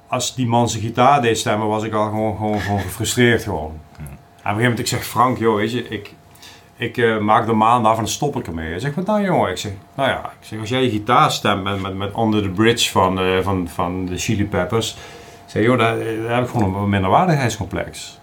als 0.08 0.34
die 0.34 0.46
man 0.46 0.68
zijn 0.68 0.82
gitaar 0.82 1.22
deed 1.22 1.38
stemmen, 1.38 1.68
was 1.68 1.82
ik 1.82 1.92
al 1.92 2.08
gewoon, 2.08 2.36
gewoon, 2.36 2.60
gewoon 2.60 2.80
gefrustreerd 2.80 3.42
gewoon. 3.42 3.80
En 3.96 4.04
op 4.04 4.06
een 4.06 4.42
gegeven 4.42 4.60
moment, 4.60 4.78
ik 4.78 4.86
zeg, 4.86 5.04
Frank, 5.04 5.38
joh, 5.38 5.56
weet 5.56 5.72
je, 5.72 5.88
ik, 5.88 6.14
ik 6.76 6.96
eh, 6.96 7.18
maak 7.18 7.46
de 7.46 7.52
maand 7.52 7.84
af 7.86 7.92
en 7.92 7.96
dan 7.98 8.08
stop 8.08 8.36
ik 8.36 8.46
ermee. 8.46 8.70
Hij 8.70 8.78
zegt, 8.78 8.94
wat 8.94 9.06
dan 9.06 9.22
jongen? 9.22 9.50
Ik 9.50 9.56
zeg, 9.56 9.72
nou 9.94 10.08
ja, 10.08 10.18
ik 10.18 10.46
zeg, 10.46 10.60
als 10.60 10.68
jij 10.68 10.82
je 10.82 10.90
gitaar 10.90 11.30
stemt 11.30 11.62
met, 11.62 11.80
met, 11.80 11.94
met 11.94 12.16
Under 12.18 12.42
the 12.42 12.48
Bridge 12.48 12.90
van, 12.90 13.20
eh, 13.20 13.38
van, 13.42 13.68
van 13.68 14.06
de 14.06 14.18
Chili 14.18 14.46
Peppers. 14.46 14.96
Zeg, 15.46 15.62
joh, 15.62 15.78
daar, 15.78 15.96
daar 15.98 16.34
heb 16.34 16.44
ik 16.44 16.50
gewoon 16.50 16.74
een 16.82 16.88
minderwaardigheidscomplex. 16.88 18.19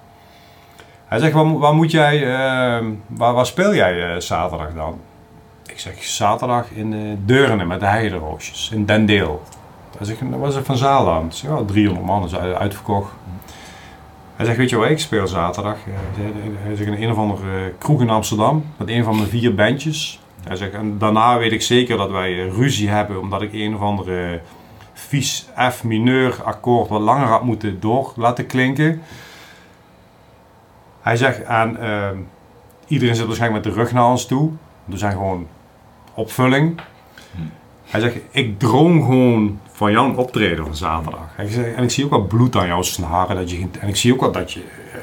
Hij 1.08 1.20
zegt, 1.20 1.34
waar, 1.34 1.58
waar 1.58 1.74
moet 1.76 1.92
jij, 1.92 2.22
eh, 2.24 2.86
waar, 3.08 3.34
waar 3.34 3.46
speel 3.46 3.76
jij 3.76 4.14
eh, 4.14 4.20
zaterdag 4.20 4.74
dan? 4.74 5.00
Ik 5.66 5.80
zeg, 5.80 6.04
zaterdag 6.04 6.72
in 6.72 6.92
uh, 6.94 7.14
Deurne 7.26 7.66
met 7.66 7.80
de 7.80 7.86
heideroosjes, 7.86 8.70
in 8.74 8.86
Dendeel. 8.86 9.44
Hij 9.98 10.06
zegt, 10.06 10.20
dat 10.32 10.40
was 10.40 10.56
het 10.56 10.66
van. 10.66 11.26
Ik 11.26 11.34
zeg, 11.34 11.50
ja, 11.50 11.64
300 11.66 12.06
man, 12.06 12.24
is 12.24 12.36
uit- 12.36 12.56
uitverkocht. 12.56 13.12
Hij 14.36 14.46
zegt, 14.46 14.58
weet 14.58 14.70
je 14.70 14.76
wat 14.76 14.90
ik 14.90 15.00
speel 15.00 15.28
zaterdag? 15.28 15.76
Eh, 15.76 15.94
Hij 16.16 16.32
zegt, 16.44 16.58
Hij 16.64 16.76
zegt, 16.76 16.90
in 16.90 17.04
een 17.04 17.12
of 17.12 17.18
andere 17.18 17.58
eh, 17.58 17.64
kroeg 17.78 18.02
in 18.02 18.10
Amsterdam, 18.10 18.66
met 18.78 18.90
een 18.90 19.04
van 19.04 19.16
mijn 19.16 19.28
vier 19.30 19.56
bandjes. 19.56 20.20
Hij 20.48 20.56
zegt, 20.56 20.74
en 20.74 20.98
daarna 20.98 21.38
weet 21.38 21.52
ik 21.52 21.62
zeker 21.62 21.98
dat 21.98 22.12
wij 22.12 22.32
eh, 22.46 22.54
ruzie 22.56 22.90
hebben, 22.90 23.20
omdat 23.20 23.42
ik 23.42 23.54
een 23.54 23.76
of 23.76 23.82
andere 23.82 24.42
vies 24.94 25.48
F 25.72 25.84
mineur 25.84 26.44
akkoord 26.44 26.90
wat 26.90 27.02
langer 27.02 27.28
had 27.28 27.44
moeten 27.44 27.80
door 27.80 28.12
laten 28.16 28.46
klinken. 28.46 29.02
Hij 31.08 31.16
zegt, 31.16 31.44
en 31.44 31.82
ehm, 31.82 32.18
iedereen 32.88 33.16
zit 33.16 33.26
waarschijnlijk 33.26 33.64
met 33.66 33.74
de 33.74 33.80
rug 33.80 33.92
naar 33.92 34.06
ons 34.10 34.26
toe. 34.26 34.52
We 34.86 34.98
zijn 34.98 35.12
gewoon 35.12 35.48
opvulling. 36.14 36.82
Hij 37.86 38.00
zegt, 38.00 38.16
ik 38.30 38.60
droom 38.60 39.02
gewoon 39.02 39.60
van 39.72 39.92
jouw 39.92 40.14
optreden 40.16 40.66
van 40.66 40.76
zaterdag. 40.76 41.28
Hij 41.36 41.48
zegt, 41.48 41.76
en 41.76 41.84
ik 41.84 41.90
zie 41.92 42.06
ook 42.06 42.10
wat 42.12 42.28
bloed 42.28 42.56
aan 42.56 42.68
jouw 42.68 42.82
snaren. 42.82 43.36
Dat 43.36 43.52
je, 43.52 43.68
en 43.80 43.88
ik 43.88 43.96
zie 43.96 44.14
ook 44.14 44.20
wel 44.20 44.32
dat 44.32 44.52
je 44.54 44.60
eh, 44.94 45.00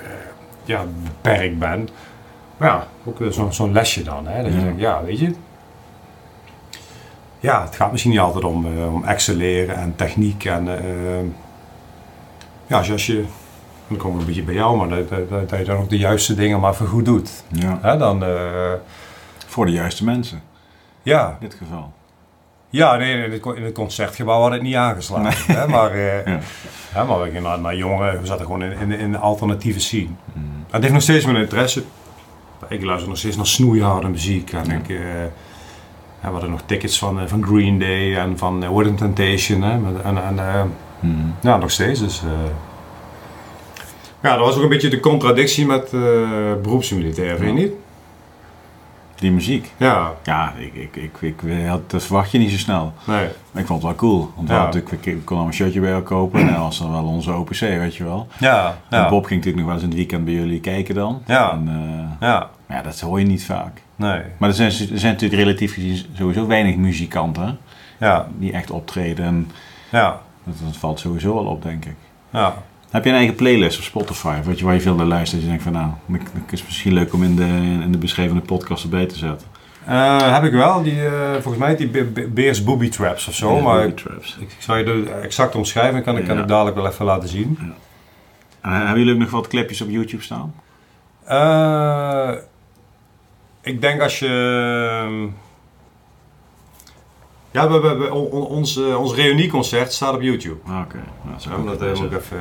ja, 0.65 0.85
beperkt 1.03 1.59
bent. 1.59 1.93
Maar 2.57 2.69
ja, 2.69 2.87
ook 3.05 3.19
zo'n 3.53 3.73
lesje 3.73 4.03
dan. 4.03 4.27
Hè? 4.27 4.43
Dat 4.43 4.53
je 4.53 4.59
Ja. 4.59 4.65
denkt, 4.65 4.81
ja, 4.81 5.05
weet 5.05 5.19
je. 5.19 5.35
Ja, 7.41 7.63
het 7.65 7.77
gaat 7.77 7.91
misschien 7.91 8.13
niet 8.13 8.21
altijd 8.21 8.45
om, 8.45 8.67
eh, 8.67 8.95
om 8.95 9.05
excelleren 9.05 9.77
en 9.77 9.97
techniek. 9.97 10.45
En, 10.45 10.79
eh, 10.79 11.25
ja, 12.67 12.77
als 12.77 12.87
je, 12.87 12.93
als 12.93 13.07
je, 13.07 13.25
dan 13.89 13.97
kom 13.99 14.15
ik 14.15 14.21
een 14.21 14.27
beetje 14.27 14.43
bij 14.43 14.55
jou, 14.55 14.77
maar 14.77 14.89
dat, 14.89 15.09
dat, 15.09 15.49
dat 15.49 15.59
je 15.59 15.65
dan 15.65 15.77
ook 15.77 15.89
de 15.91 15.99
juiste 15.99 16.35
dingen 16.35 16.61
maar 16.61 16.75
voor 16.75 16.87
goed 16.87 17.05
doet. 17.05 17.45
Ja. 17.49 17.79
Hè? 17.83 17.97
Dan, 17.97 18.25
eh, 18.25 18.73
Voor 19.47 19.67
de 19.67 19.73
juiste 19.73 20.05
mensen, 20.05 20.43
ja, 21.03 21.29
in 21.41 21.49
dit 21.49 21.55
geval. 21.59 21.93
Ja, 22.71 22.97
nee, 22.97 23.25
in 23.25 23.33
het, 23.33 23.45
in 23.57 23.63
het 23.65 23.75
concertgebouw 23.75 24.41
had 24.41 24.53
het 24.53 24.63
niet 24.63 24.75
aangeslagen. 24.75 25.55
Hè, 25.57 25.69
maar, 25.69 25.91
eh, 25.91 26.27
Ja. 26.33 26.39
hè, 26.93 27.05
maar 27.05 27.19
we 27.21 27.25
gingen 27.27 27.43
naar, 27.43 27.61
naar 27.61 27.77
jongeren, 27.77 28.21
we 28.21 28.27
zaten 28.27 28.45
gewoon 28.45 28.63
in, 28.63 28.73
in, 28.79 28.93
in 28.93 29.13
de 29.13 29.19
alternatieve 29.19 29.81
scene. 29.81 30.09
Mm. 30.33 30.65
Het 30.71 30.81
heeft 30.81 30.93
nog 30.95 31.03
steeds 31.03 31.25
mijn 31.25 31.37
interesse. 31.37 31.83
Ik 32.69 32.85
luister 32.85 33.09
nog 33.09 33.19
steeds 33.19 33.37
naar 33.37 33.47
snoeiharde 33.47 34.09
muziek. 34.09 34.53
En 34.53 34.65
Ja. 34.67 34.73
ik, 34.75 34.89
eh, 34.89 34.97
we 36.21 36.31
hadden 36.31 36.51
nog 36.51 36.63
tickets 36.67 36.99
van, 36.99 37.29
van 37.29 37.45
Green 37.45 37.79
Day 37.79 38.17
en 38.17 38.39
van 38.39 38.63
uh, 38.63 38.69
Wooden 38.69 38.95
Temptation. 38.95 39.63
Hè, 39.63 39.73
en, 40.03 40.25
en, 40.39 40.71
Mm. 41.01 41.35
ja, 41.41 41.57
nog 41.57 41.71
steeds. 41.71 42.01
Dus. 42.01 42.23
Ja, 44.25 44.37
dat 44.37 44.47
was 44.47 44.57
ook 44.57 44.63
een 44.63 44.69
beetje 44.69 44.89
de 44.91 45.01
contradictie 45.01 45.67
met 45.67 45.93
eh 45.93 46.01
beroepsmilitair, 46.63 47.37
vind 47.37 47.59
je 47.59 47.63
niet? 47.65 47.73
Die 49.15 49.33
muziek. 49.33 49.73
Ja, 49.77 50.13
Ja, 50.23 50.53
ik, 50.59 50.75
ik, 50.75 50.97
ik, 50.97 51.13
ik, 51.21 51.43
dat 51.87 52.03
verwacht 52.05 52.31
je 52.31 52.39
niet 52.39 52.51
zo 52.51 52.57
snel. 52.57 52.93
nee. 53.07 53.29
Maar 53.53 53.63
ik 53.63 53.69
vond 53.69 53.83
het 53.83 53.91
wel 53.91 53.95
cool. 54.11 54.31
Want 54.37 54.49
we, 54.49 54.55
Ja. 54.55 54.65
natuurlijk, 54.65 55.05
we 55.05 55.11
konden 55.13 55.39
al 55.39 55.47
een 55.47 55.53
shirtje 55.55 55.81
bij 55.81 55.89
jou 55.91 56.03
kopen. 56.03 56.41
En 56.41 56.47
dat 56.47 56.57
was 56.57 56.79
dan 56.79 56.91
wel 56.93 57.05
onze 57.05 57.33
OPC, 57.33 57.59
weet 57.59 57.97
je 57.97 58.05
wel. 58.05 58.27
Ja, 58.39 58.79
En 58.89 58.99
ja. 58.99 59.09
Bob 59.09 59.25
ging 59.25 59.45
natuurlijk 59.45 59.57
nog 59.57 59.65
wel 59.67 59.75
eens 59.75 59.83
in 59.83 59.89
het 59.89 59.99
weekend 59.99 60.25
bij 60.25 60.35
jullie 60.35 60.61
kijken 60.61 60.95
dan. 60.95 61.23
Ja. 61.27 61.53
En, 61.53 61.69
eh, 61.69 62.29
Ja, 62.29 62.51
maar 62.67 62.77
ja, 62.77 62.83
dat 62.83 63.01
hoor 63.01 63.19
je 63.19 63.27
niet 63.27 63.45
vaak. 63.45 63.83
nee. 63.97 64.21
Maar 64.39 64.49
er 64.49 64.55
zijn, 64.55 64.69
er 64.71 64.99
zijn 64.99 65.13
natuurlijk 65.13 65.43
relatief 65.43 65.75
gezien 65.75 65.99
sowieso 66.13 66.47
weinig 66.47 66.77
muzikanten 66.77 67.59
Ja, 67.99 68.29
die 68.39 68.53
echt 68.53 68.71
optreden. 68.71 69.25
En 69.25 69.51
ja, 69.91 70.21
dat, 70.45 70.55
dat 70.65 70.77
valt 70.77 71.01
sowieso 71.01 71.35
wel 71.35 71.45
op, 71.45 71.63
denk 71.63 71.85
ik. 71.85 71.97
ja. 72.31 72.55
Heb 72.95 73.05
je 73.05 73.11
een 73.11 73.17
eigen 73.17 73.35
playlist 73.35 73.79
op 73.79 73.85
Spotify? 73.85 74.41
Weet 74.45 74.59
je, 74.59 74.65
waar 74.65 74.75
je 74.75 74.81
veel 74.81 74.95
naar 74.95 75.07
luistert? 75.07 75.43
Je 75.43 75.49
denkt 75.49 75.63
van 75.63 75.73
nou, 75.73 75.89
dat 76.07 76.21
is 76.51 76.65
misschien 76.65 76.93
leuk 76.93 77.13
om 77.13 77.23
in 77.23 77.37
de, 77.37 77.45
in 77.83 77.93
de 77.93 77.99
beschreven 77.99 78.43
podcast 78.43 78.83
erbij 78.85 79.07
te 79.07 79.17
zetten. 79.19 79.47
Eh, 79.87 80.33
heb 80.33 80.43
ik 80.45 80.53
wel, 80.53 80.83
die, 80.83 81.07
eh, 81.07 81.33
volgens 81.33 81.57
mij 81.57 81.77
die 81.77 81.89
Be- 81.89 82.05
Be- 82.05 82.29
Beers 82.29 82.65
Booby 82.65 82.89
Traps 82.89 83.29
of 83.29 83.35
zo. 83.35 83.57
Ja, 83.57 83.63
maar 83.63 83.87
ik, 83.87 83.97
Traps. 83.97 84.37
ik 84.41 84.57
zal 84.59 84.77
je 84.77 84.85
de 84.85 85.11
exact 85.23 85.55
omschrijven, 85.55 86.03
kan 86.03 86.17
ik 86.17 86.25
kan 86.25 86.37
Ja. 86.37 86.43
ik 86.43 86.49
dadelijk 86.49 86.77
wel 86.77 86.87
even 86.87 87.05
laten 87.05 87.29
zien. 87.29 87.59
En 88.61 88.71
hebben 88.73 88.99
jullie 88.99 89.13
ook 89.15 89.21
nog 89.21 89.31
wat 89.31 89.49
clipjes 89.49 89.81
op 89.81 89.89
YouTube 89.91 90.23
staan? 90.23 90.55
Eh, 91.25 92.31
ik 93.63 93.81
denk 93.81 94.01
als 94.01 94.19
je. 94.19 94.27
ehm, 95.07 95.27
Ja, 97.51 97.69
we, 97.71 97.81
we, 97.81 97.95
we- 97.97 98.13
on- 98.13 98.27
on- 98.31 98.47
ons, 98.47 98.77
eh, 98.77 99.01
ons 99.01 99.15
reunieconcert 99.15 99.93
staat 99.93 100.15
op 100.15 100.23
YouTube. 100.23 100.57
Ah, 100.67 100.81
Oké, 100.81 100.97
Nou, 100.97 101.35
dat 101.35 101.43
Ja, 101.43 101.51
dat 101.65 101.83
eh, 101.83 102.01
moet 102.03 102.13
ik 102.13 102.19
even. 102.19 102.39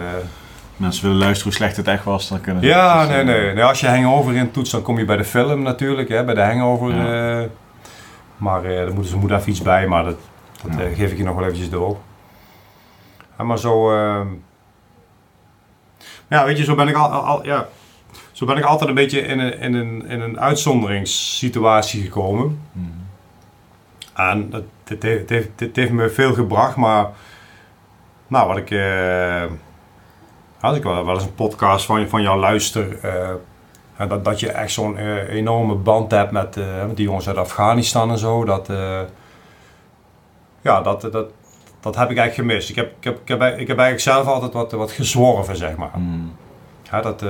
Mensen 0.84 1.04
willen 1.04 1.18
luisteren 1.20 1.44
hoe 1.52 1.62
slecht 1.62 1.78
het 1.78 1.88
echt 1.88 2.04
was, 2.04 2.28
dan 2.30 2.42
kunnen 2.42 2.64
Ja, 2.64 3.06
nee, 3.06 3.24
nee, 3.24 3.54
nee. 3.54 3.64
Als 3.64 3.80
je 3.80 3.88
Hangover 3.88 4.36
in 4.36 4.52
toetst, 4.52 4.72
dan 4.72 4.82
kom 4.82 4.98
je 4.98 5.06
bij 5.06 5.18
de 5.18 5.24
film 5.24 5.62
natuurlijk, 5.62 6.10
hè, 6.10 6.24
bij 6.24 6.34
de 6.34 6.42
Hangover. 6.42 6.96
Ja. 6.96 7.42
eh. 7.42 7.50
maar 8.38 8.64
eh 8.64 8.76
daar 8.78 8.94
moeten 8.94 9.12
ze 9.12 9.18
moet 9.18 9.32
even 9.32 9.50
iets 9.50 9.62
bij, 9.62 9.88
maar 9.88 10.04
dat, 10.04 10.18
dat 10.64 10.74
Ja. 10.78 10.84
eh, 10.86 10.96
geef 10.96 11.12
ik 11.12 11.18
je 11.18 11.24
nog 11.24 11.36
wel 11.36 11.44
eventjes 11.44 11.70
door. 11.70 11.98
Ja, 13.38 13.44
maar 13.44 13.60
zo... 13.60 13.92
ehm, 13.98 14.28
ja, 16.28 16.46
weet 16.46 16.58
je, 16.58 16.64
zo 16.64 16.76
ben 16.76 16.88
ik 16.88 16.96
al, 16.96 17.10
al- 17.10 17.46
ja, 17.46 17.68
zo 18.32 18.46
ben 18.46 18.58
ik 18.58 18.64
altijd 18.64 18.90
een 18.90 18.96
beetje 18.96 19.22
in 19.22 19.40
een, 19.40 19.60
in 19.60 19.74
een, 19.74 20.06
in 20.08 20.22
een 20.22 20.40
uitzonderingssituatie 20.40 22.02
gekomen. 22.04 22.62
Mhm. 22.72 22.88
En 24.14 24.50
dat, 24.50 24.64
dit, 24.84 25.04
heeft, 25.04 25.28
dit, 25.28 25.50
dit 25.56 25.76
heeft 25.76 25.92
me 25.92 26.10
veel 26.10 26.34
gebracht, 26.34 26.76
maar 26.76 27.08
nou, 28.28 28.48
wat 28.48 28.58
ik, 28.58 28.72
eh, 28.72 29.44
als 30.64 30.78
ik 30.78 30.84
wel, 30.84 31.06
wel 31.06 31.14
eens 31.14 31.24
een 31.24 31.36
podcast 31.36 31.86
van, 31.86 32.08
van 32.08 32.22
jou 32.22 32.40
luister, 32.40 33.00
eh, 33.02 34.08
dat, 34.08 34.26
dat 34.26 34.40
je 34.40 34.52
echt 34.52 34.72
zo'n 34.72 34.98
eh, 34.98 35.30
enorme 35.30 35.76
band 35.76 36.12
hebt 36.12 36.32
met, 36.32 36.58
eh, 36.58 36.86
met 36.88 36.98
die 36.98 37.06
jongens 37.06 37.28
uit 37.28 37.38
Afghanistan 37.38 38.12
en 38.12 38.18
zo, 38.18 38.46
dat, 38.46 38.68
ja, 40.62 40.82
dat, 40.82 41.02
dat, 41.02 41.28
dat 41.80 41.96
heb 41.96 42.10
ik 42.10 42.18
eigenlijk 42.18 42.34
gemist. 42.34 42.70
Ik 42.70 42.76
heb, 42.76 42.94
ik 42.98 43.04
heb, 43.04 43.20
ik 43.22 43.28
heb, 43.28 43.42
ik 43.42 43.68
heb 43.68 43.78
eigenlijk 43.78 44.00
zelf 44.00 44.28
altijd 44.28 44.54
wat, 44.54 44.72
wat 44.72 44.92
gezworven, 44.92 45.56
zeg 45.56 45.76
maar. 45.76 45.92
Mhm. 45.96 46.28
Ja, 46.92 47.02
dat, 47.02 47.22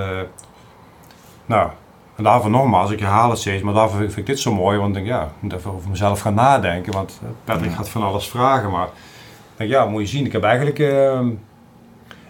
nou, 1.45 1.69
en 2.15 2.23
daarvoor 2.23 2.49
nogmaals, 2.49 2.91
ik 2.91 2.99
herhaal 2.99 3.29
het 3.29 3.39
steeds, 3.39 3.63
maar 3.63 3.73
daarvoor 3.73 3.99
vind, 3.99 4.17
ik 4.17 4.25
dit 4.25 4.39
zo 4.39 4.53
mooi, 4.53 4.77
want 4.77 4.87
ik 4.87 4.93
denk, 5.03 5.07
ja, 5.07 5.23
ik 5.23 5.41
moet 5.41 5.53
even 5.53 5.71
over 5.71 5.89
mezelf 5.89 6.19
gaan 6.19 6.33
nadenken, 6.33 6.93
want 6.93 7.21
Patrick 7.43 7.71
gaat 7.71 7.89
van 7.89 8.03
alles 8.03 8.27
vragen, 8.29 8.71
maar 8.71 8.87
ik 8.87 9.57
denk, 9.57 9.69
ja, 9.69 9.85
moet 9.85 10.01
je 10.01 10.07
zien, 10.07 10.25
ik 10.25 10.31
heb 10.31 10.43
eigenlijk, 10.43 10.79
eh, 10.79 11.19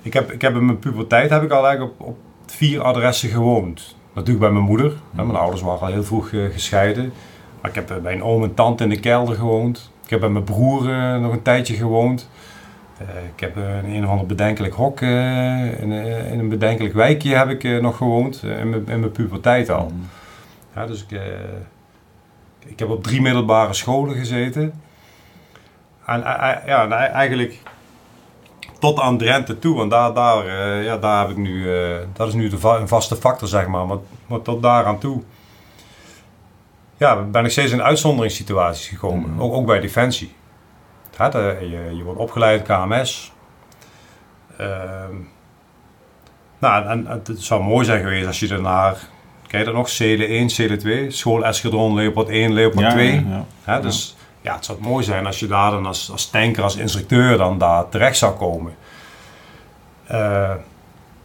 ik, 0.03 0.13
heb, 0.13 0.31
ik 0.31 0.41
heb 0.41 0.55
in 0.55 0.65
mijn 0.65 0.79
puberteit 0.79 1.29
heb 1.29 1.43
ik 1.43 1.51
al 1.51 1.67
eigenlijk 1.67 1.99
op, 1.99 2.07
op 2.07 2.17
vier 2.45 2.81
adressen 2.81 3.29
gewoond. 3.29 3.95
Natuurlijk 4.13 4.45
bij 4.45 4.51
mijn 4.53 4.65
moeder, 4.65 4.93
hè, 5.15 5.23
mijn 5.25 5.37
ouders 5.37 5.61
waren 5.61 5.79
al 5.79 5.93
heel 5.93 6.03
vroeg 6.03 6.31
eh, 6.31 6.45
gescheiden, 6.51 7.13
maar 7.61 7.69
ik 7.69 7.75
heb 7.75 7.91
eh, 7.91 7.97
bij 7.97 8.13
een 8.13 8.23
oom 8.23 8.43
en 8.43 8.53
tante 8.53 8.83
in 8.83 8.89
de 8.89 8.99
kelder 8.99 9.35
gewoond. 9.35 9.91
Ik 10.03 10.09
heb 10.09 10.19
bij 10.19 10.29
mijn 10.29 10.43
broer 10.43 10.89
eh, 10.89 11.19
nog 11.19 11.31
een 11.31 11.41
tijdje 11.41 11.75
gewoond. 11.75 12.29
Ik 13.35 13.39
heb 13.39 13.57
in 13.57 13.93
een 13.93 14.03
of 14.03 14.09
ander 14.09 14.25
bedenkelijk 14.25 14.73
hok, 14.73 15.01
in, 15.01 15.91
in 16.31 16.39
een 16.39 16.49
bedenkelijk 16.49 16.93
wijkje 16.93 17.35
heb 17.35 17.49
ik 17.49 17.81
nog 17.81 17.97
gewoond, 17.97 18.43
in, 18.43 18.69
mijn, 18.69 18.87
in 18.87 18.99
mijn 18.99 19.11
puberteit 19.11 19.69
al. 19.69 19.91
Ja, 20.75 20.85
dus 20.85 21.05
ik, 21.09 21.21
ik 22.65 22.79
heb 22.79 22.89
op 22.89 23.03
drie 23.03 23.21
middelbare 23.21 23.73
scholen 23.73 24.15
gezeten. 24.15 24.73
En 26.05 26.19
ja, 26.19 26.83
en 26.83 26.91
ei- 26.91 27.11
eigenlijk 27.11 27.61
tot 28.83 28.99
aan 28.99 29.17
Drenthe 29.17 29.59
toe, 29.59 29.75
want 29.77 29.91
daar, 29.91 30.13
daar, 30.13 30.45
eh, 30.45 30.83
ja, 30.85 30.97
daar 30.97 31.19
heb 31.21 31.29
ik 31.29 31.37
nu, 31.37 31.73
eh, 31.75 31.95
dat 32.13 32.27
is 32.27 32.33
nu 32.33 32.49
de 32.49 32.59
va- 32.59 32.77
een 32.77 32.87
vaste 32.87 33.15
factor, 33.15 33.47
zeg 33.47 33.67
maar. 33.67 33.85
Maar, 33.85 33.97
maar 34.27 34.41
tot 34.41 34.61
daar 34.61 34.85
aan 34.85 34.97
toe 34.99 35.21
ja, 36.97 37.21
ben 37.23 37.45
ik 37.45 37.51
steeds 37.51 37.71
in 37.71 37.81
uitzonderingssituaties 37.83 38.87
gekomen, 38.87 39.29
Mhm. 39.29 39.41
ook, 39.41 39.53
ook 39.53 39.65
bij 39.65 39.79
Defensie. 39.79 40.33
Ja, 41.17 41.29
de- 41.29 41.57
je, 41.61 41.95
je 41.95 42.03
wordt 42.03 42.19
opgeleid 42.19 42.61
KMS. 42.63 43.31
Ehm, 44.57 45.13
nou, 46.59 46.85
en, 46.87 47.07
en 47.07 47.21
het 47.25 47.41
zou 47.41 47.63
mooi 47.63 47.85
zijn 47.85 48.01
geweest 48.03 48.27
als 48.27 48.39
je 48.39 48.47
daarna, 48.47 48.93
kijk 49.47 49.65
dat 49.65 49.73
nog, 49.73 49.89
Cele 49.89 50.25
1, 50.27 50.49
Cele 50.49 50.75
2, 50.77 51.11
school 51.11 51.45
Eskadron, 51.45 51.93
Leopard 51.95 52.29
1, 52.29 52.53
Leopard 52.53 52.85
Ja, 52.85 52.91
2. 52.91 53.25
ja, 53.29 53.45
ja. 53.65 53.79
Dus 53.79 54.12
ja. 54.43 54.55
het 54.55 54.65
zou 54.65 54.77
mooi 54.81 55.03
zijn 55.03 55.25
als 55.25 55.39
je 55.39 55.47
daar 55.47 55.71
dan 55.71 55.85
als, 55.85 56.11
als 56.11 56.29
tanker, 56.29 56.63
als 56.63 56.75
instructeur 56.75 57.37
dan 57.37 57.57
daar 57.57 57.89
terecht 57.89 58.17
zou 58.17 58.37
komen. 58.37 58.75
Eh 60.07 60.53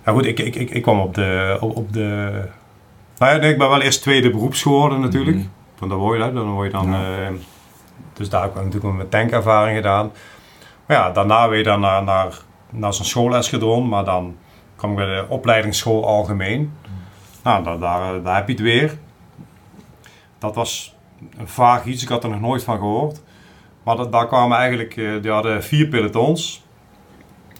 ja 0.08 0.14
goed, 0.14 0.26
ik, 0.26 0.38
ik, 0.38 0.54
ik, 0.54 0.70
ik 0.70 0.82
kwam 0.82 1.00
op 1.00 1.14
de, 1.14 1.56
op, 1.60 1.76
op 1.76 1.92
de... 1.92 2.30
Nou 3.18 3.32
ja, 3.32 3.38
nee, 3.38 3.52
ik 3.52 3.58
ben 3.58 3.68
wel 3.68 3.80
eerst 3.80 4.02
tweede 4.02 4.30
beroeps 4.30 4.62
geworden 4.62 5.00
natuurlijk. 5.00 5.36
Mhm. 5.36 5.46
Want 5.78 5.90
dan 5.90 6.00
word 6.00 6.24
je, 6.24 6.32
dan 6.32 6.50
word 6.50 6.66
je 6.66 6.72
dan... 6.72 6.90
Ja. 6.90 7.30
dus 8.12 8.28
daar 8.28 8.42
heb 8.42 8.56
ik 8.56 8.64
natuurlijk 8.64 8.94
mijn 8.94 9.08
tankervaring 9.08 9.76
gedaan. 9.76 10.12
Maar 10.86 10.96
ja, 10.96 11.10
daarna 11.10 11.48
weer 11.48 11.64
dan 11.64 11.80
naar, 11.80 12.02
naar, 12.02 12.38
naar 12.70 12.94
zo'n. 12.94 13.88
Maar 13.88 14.04
dan 14.04 14.36
kwam 14.76 14.90
ik 14.90 14.96
bij 14.96 15.06
de 15.06 15.24
opleidingsschool 15.28 16.06
algemeen. 16.06 16.72
Nou, 17.42 17.64
daar, 17.64 17.78
daar, 17.78 18.22
daar 18.22 18.36
heb 18.36 18.46
je 18.46 18.52
het 18.52 18.62
weer. 18.62 18.98
Dat 20.38 20.54
was 20.54 20.96
een 21.38 21.48
vaag 21.48 21.84
iets, 21.84 22.02
ik 22.02 22.08
had 22.08 22.24
er 22.24 22.30
nog 22.30 22.40
nooit 22.40 22.64
van 22.64 22.78
gehoord. 22.78 23.20
Maar 23.88 23.96
dat, 23.96 24.12
daar 24.12 24.26
kwamen 24.26 24.58
eigenlijk, 24.58 24.96
eh, 24.96 25.10
die 25.22 25.30
hadden 25.30 25.64
vier 25.64 25.86
pelotons. 25.86 26.62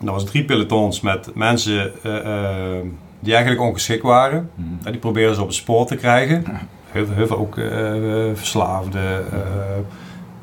Dat 0.00 0.14
was 0.14 0.24
drie 0.24 0.44
pelotons 0.44 1.00
met 1.00 1.34
mensen 1.34 2.02
eh, 2.02 2.76
eh, 2.76 2.84
die 3.20 3.32
eigenlijk 3.32 3.62
ongeschikt 3.62 4.02
waren. 4.02 4.50
Mhm. 4.54 4.68
En 4.86 4.92
die 4.92 5.00
probeerden 5.00 5.34
ze 5.34 5.40
op 5.40 5.46
het 5.46 5.56
spoor 5.56 5.86
te 5.86 5.96
krijgen. 5.96 6.44
Heel, 6.90 7.06
heel 7.10 7.26
veel 7.26 7.38
ook 7.38 7.54
verslaafden. 8.34 9.24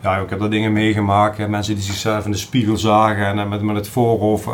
ja, 0.01 0.17
ik 0.17 0.29
heb 0.29 0.39
dat 0.39 0.51
dingen 0.51 0.73
meegemaakt. 0.73 1.47
Mensen 1.47 1.75
die 1.75 1.83
zichzelf 1.83 2.25
in 2.25 2.31
de 2.31 2.37
spiegel 2.37 2.77
zagen 2.77 3.39
en 3.39 3.49
met, 3.49 3.61
met 3.61 3.75
het 3.75 3.87
voorhoofd 3.87 4.47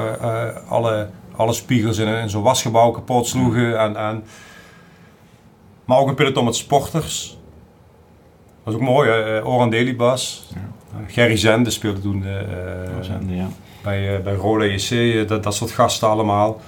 alle, 0.67 1.09
alle 1.35 1.53
spiegels 1.53 1.97
in, 1.97 2.07
in 2.07 2.29
zo'n 2.29 2.43
wasgebouw 2.43 2.91
kapot 2.91 3.27
sloegen. 3.27 3.79
En, 3.79 3.95
en, 3.95 4.23
maar 5.85 5.97
ook 5.97 6.07
een 6.07 6.15
peloton 6.15 6.45
met 6.45 6.55
sporters. 6.55 7.40
Dat 8.63 8.73
is 8.73 8.79
ook 8.79 8.85
mooi. 8.85 9.09
Eh, 9.09 9.47
Oran 9.47 9.69
Delibas. 9.69 10.49
Ja. 10.53 10.59
Gerry 11.07 11.37
Zende 11.37 11.69
speelde 11.69 11.99
toen 12.01 12.25
eh, 12.25 12.33
was 12.97 13.07
een- 13.07 13.35
ja. 13.35 13.47
bij, 13.83 14.15
eh, 14.17 14.23
bij 14.23 14.33
Roda 14.35 14.63
JC, 14.65 14.89
eh, 14.91 15.27
dat, 15.27 15.43
dat 15.43 15.55
soort 15.55 15.71
gasten 15.71 16.07
allemaal. 16.09 16.59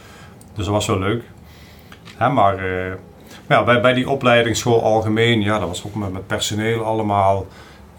Dus 0.53 0.65
dat 0.65 0.73
was 0.73 0.87
wel 0.87 0.99
leuk. 0.99 1.23
Hè, 2.17 2.29
maar 2.29 2.57
eh, 2.57 2.93
ja, 3.49 3.63
bij, 3.63 3.81
bij 3.81 3.93
die 3.93 4.09
opleidingsschool 4.09 4.83
algemeen, 4.83 5.41
ja, 5.41 5.59
dat 5.59 5.67
was 5.67 5.85
ook 5.85 5.95
met, 5.95 6.11
met 6.13 6.27
personeel 6.27 6.83
allemaal. 6.83 7.45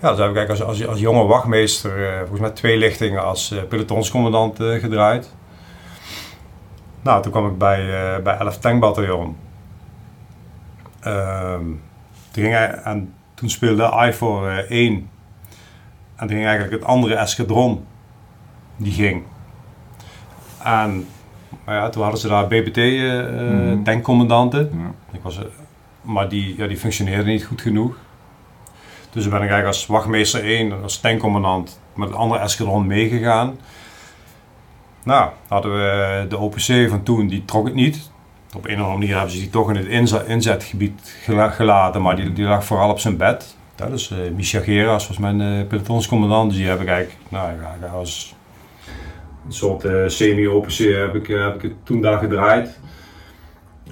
Ja, 0.01 0.11
dus 0.11 0.19
heb 0.19 0.37
ik 0.37 0.49
als, 0.49 0.63
als, 0.63 0.87
als 0.87 1.01
jonge 1.01 1.25
wachtmeester 1.25 2.07
eh, 2.09 2.19
volgens 2.19 2.41
mij 2.41 2.51
twee 2.51 2.77
lichtingen 2.77 3.25
als 3.25 3.51
eh, 3.51 3.63
pelotonscommandant 3.69 4.61
eh, 4.61 4.81
gedraaid. 4.81 5.35
Nou, 7.03 7.23
toen 7.23 7.33
kwam 7.33 7.47
ik 7.47 7.59
bij, 7.59 7.81
eh, 8.17 8.23
bij 8.23 8.37
11 8.37 8.59
Tankbataljon. 8.59 9.37
Ehm, 11.01 11.63
toen, 12.31 12.43
ging 12.43 12.53
hij, 12.53 12.71
en 12.71 13.15
toen 13.35 13.51
speelde 13.51 14.07
IFOR 14.09 14.49
eh 14.49 14.71
1. 14.71 14.95
En 16.17 16.27
toen 16.27 16.29
ging 16.29 16.45
eigenlijk 16.45 16.73
het 16.81 16.85
andere 16.85 17.15
eskadron 17.15 17.85
die 18.77 18.93
ging. 18.93 19.23
En 20.63 21.07
maar 21.65 21.75
ja, 21.75 21.89
toen 21.89 22.03
hadden 22.03 22.21
ze 22.21 22.29
daar 22.29 22.47
BBT 22.47 22.77
eh 22.77 23.19
eh, 23.19 23.79
Mhm. 24.73 24.83
Ja. 25.13 25.19
Was, 25.23 25.39
eh, 25.39 25.45
maar 26.03 26.29
die, 26.29 26.57
ja, 26.57 26.67
die 26.67 26.77
functioneerde 26.77 27.31
niet 27.31 27.45
goed 27.45 27.61
genoeg. 27.61 27.97
Dus 29.11 29.23
toen 29.23 29.33
ben 29.33 29.43
ik 29.43 29.51
eigenlijk 29.51 29.67
als 29.67 29.87
wachtmeester 29.87 30.45
1, 30.45 30.83
als 30.83 31.01
tankcommandant, 31.01 31.81
met 31.95 32.09
het 32.09 32.19
andere 32.19 32.41
eskadron 32.41 32.87
meegegaan. 32.87 33.57
Nou, 35.05 35.31
hadden 35.49 35.73
we 35.73 36.27
de 36.29 36.39
OPC 36.39 36.89
van 36.89 37.03
toen, 37.03 37.27
die 37.29 37.45
trok 37.45 37.65
het 37.65 37.75
niet. 37.75 38.11
Op 38.57 38.65
een 38.67 38.75
of 38.75 38.81
andere 38.81 38.99
manier 38.99 39.15
hebben 39.15 39.33
ze 39.33 39.39
die 39.39 39.51
toch 39.51 39.71
in 39.71 39.77
het 39.77 39.87
inzet, 39.87 40.27
inzetgebied 40.27 41.17
gela- 41.23 41.51
gelaten, 41.51 42.03
maar 42.03 42.17
die, 42.17 42.33
die 42.33 42.45
lag 42.45 42.65
vooral 42.65 42.91
op 42.91 42.99
zijn 42.99 43.17
bed. 43.17 43.57
Ja, 43.77 43.87
dus 43.87 44.11
eh 44.11 44.19
Micha 44.37 44.61
Geras 44.61 45.09
was 45.09 45.19
mijn 45.19 45.41
eh 45.41 45.67
pelotonscommandant, 45.67 46.51
dus 46.51 46.59
die 46.59 46.69
heb 46.69 46.81
ik 46.81 46.89
eigenlijk, 46.89 47.21
nou, 47.29 47.51
ja, 47.81 47.89
als 47.89 48.35
een 49.47 49.53
soort 49.53 49.85
eh, 49.85 50.03
semi-OPC 50.07 50.77
heb 50.79 51.15
ik, 51.15 51.27
heb 51.27 51.55
ik 51.55 51.63
het 51.63 51.73
toen 51.85 52.01
daar 52.01 52.19
gedraaid. 52.19 52.81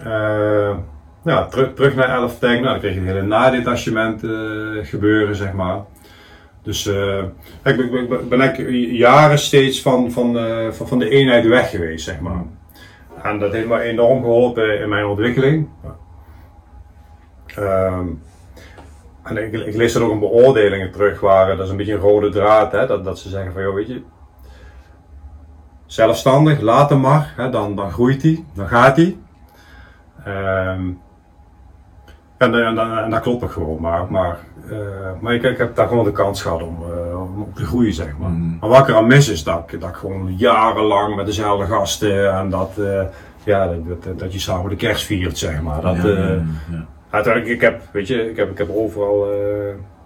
Eh, 0.04 0.76
ja, 1.24 1.46
terug, 1.46 1.74
terug 1.74 1.94
naar 1.94 2.08
11 2.08 2.38
tank. 2.38 2.60
Nou, 2.60 2.64
dan 2.64 2.78
kreeg 2.78 2.94
je 2.94 3.00
het 3.00 3.08
hele 3.08 3.22
nadetachement 3.22 4.20
gebeuren, 4.82 5.36
zeg 5.36 5.52
maar. 5.52 5.78
Dus 6.62 6.86
ik 7.64 8.28
ben, 8.28 8.40
ik 8.40 8.90
jaren 8.90 9.38
steeds 9.38 9.82
van, 9.82 10.12
van, 10.12 10.38
van, 10.70 10.88
van 10.88 10.98
de 10.98 11.08
eenheid 11.08 11.46
weg 11.46 11.70
geweest, 11.70 12.04
zeg 12.04 12.20
maar. 12.20 12.42
En 13.22 13.38
dat 13.38 13.52
heeft 13.52 13.68
me 13.68 13.80
enorm 13.80 14.20
geholpen 14.20 14.80
in 14.80 14.88
mijn 14.88 15.04
ontwikkeling. 15.04 15.68
Ehm, 17.46 18.06
en 19.22 19.36
ik, 19.36 19.74
lees 19.76 19.94
er 19.94 20.02
ook 20.02 20.10
een 20.10 20.18
beoordelingen 20.18 20.92
terug 20.92 21.20
waar, 21.20 21.56
dat 21.56 21.64
is 21.64 21.70
een 21.70 21.76
beetje 21.76 21.92
een 21.92 22.00
rode 22.00 22.30
draad, 22.30 22.72
hè, 22.72 22.86
dat, 22.86 23.04
dat 23.04 23.18
ze 23.18 23.28
zeggen 23.28 23.52
van, 23.52 23.62
joh, 23.62 23.74
weet 23.74 23.86
je, 23.86 24.02
zelfstandig, 25.86 26.60
laat 26.60 26.90
hem 26.90 27.00
maar, 27.00 27.32
hè, 27.36 27.50
dan, 27.50 27.76
dan 27.76 27.90
groeit 27.90 28.22
hij, 28.22 28.44
dan 28.54 28.68
gaat 28.68 28.96
hij. 28.96 29.16
Ehm, 30.24 30.90
en, 32.36 32.54
en, 32.54 32.78
en, 32.78 32.98
en, 32.98 33.10
dat 33.10 33.20
klopt 33.20 33.44
ook 33.44 33.52
gewoon, 33.52 33.80
maar, 33.80 34.10
maar, 34.10 34.38
maar 35.20 35.34
ik, 35.34 35.42
ik, 35.42 35.58
heb 35.58 35.74
daar 35.74 35.88
gewoon 35.88 36.04
de 36.04 36.12
kans 36.12 36.42
gehad 36.42 36.62
om, 36.62 36.78
uh, 36.82 37.20
om 37.20 37.52
te 37.54 37.64
groeien, 37.64 37.92
zeg 37.92 38.18
maar. 38.18 38.30
Mm. 38.30 38.56
Maar 38.60 38.68
wat 38.68 38.78
ik 38.78 38.88
eraan 38.88 39.06
mis 39.06 39.28
is 39.28 39.44
dat, 39.44 39.70
dat 39.70 39.88
ik 39.88 39.94
gewoon 39.94 40.36
jarenlang 40.36 41.16
met 41.16 41.26
dezelfde 41.26 41.66
gasten 41.66 42.34
en 42.34 42.50
dat, 42.50 42.72
uh, 42.78 43.02
ja, 43.44 43.66
dat, 43.66 44.02
dat, 44.02 44.18
dat, 44.18 44.32
je 44.32 44.38
samen 44.38 44.70
de 44.70 44.76
kerst 44.76 45.04
viert, 45.04 45.38
zeg 45.38 45.62
maar. 45.62 45.80
Dat, 45.80 45.96
ja, 45.96 46.08
ja, 46.08 46.42
ja. 46.70 46.86
Uiteindelijk, 47.10 47.54
ik 47.54 47.60
heb, 47.60 47.82
weet 47.92 48.06
je, 48.06 48.30
ik 48.30 48.36
heb, 48.36 48.50
ik 48.50 48.58
heb 48.58 48.70
overal, 48.70 49.32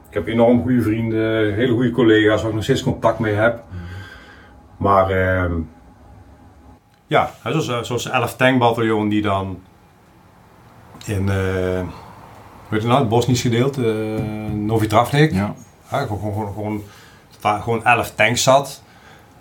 ik 0.09 0.15
heb 0.15 0.27
enorm 0.27 0.63
goede 0.63 0.83
vrienden, 0.83 1.55
hele 1.55 1.73
goede 1.73 1.91
collega's 1.91 2.41
waar 2.41 2.49
ik 2.49 2.55
nog 2.55 2.65
steeds 2.65 2.83
contact 2.83 3.19
mee 3.19 3.35
heb. 3.35 3.55
Mm. 3.55 3.79
Maar, 4.77 5.11
ehm, 5.11 5.53
ja, 7.07 7.31
zoals, 7.45 7.87
zoals 7.87 8.11
11 8.11 8.37
Tank 8.37 8.59
Bataljon 8.59 9.09
die 9.09 9.23
dan 9.23 9.59
in, 11.07 11.31
weet 12.69 12.83
je 12.83 12.89
nou, 12.89 13.01
het 13.01 13.09
Bosnisch 13.09 13.41
gedeelte, 13.41 13.83
uh, 13.83 14.53
Novi 14.53 14.87
Travnik. 14.87 15.33
Ja. 15.33 15.55
ja 15.91 15.99
gewoon, 15.99 16.19
gewoon, 16.19 16.53
gewoon, 16.53 16.83
waar 17.41 17.63
gewoon 17.63 17.85
11 17.85 18.13
tanks 18.15 18.43
zat. 18.43 18.83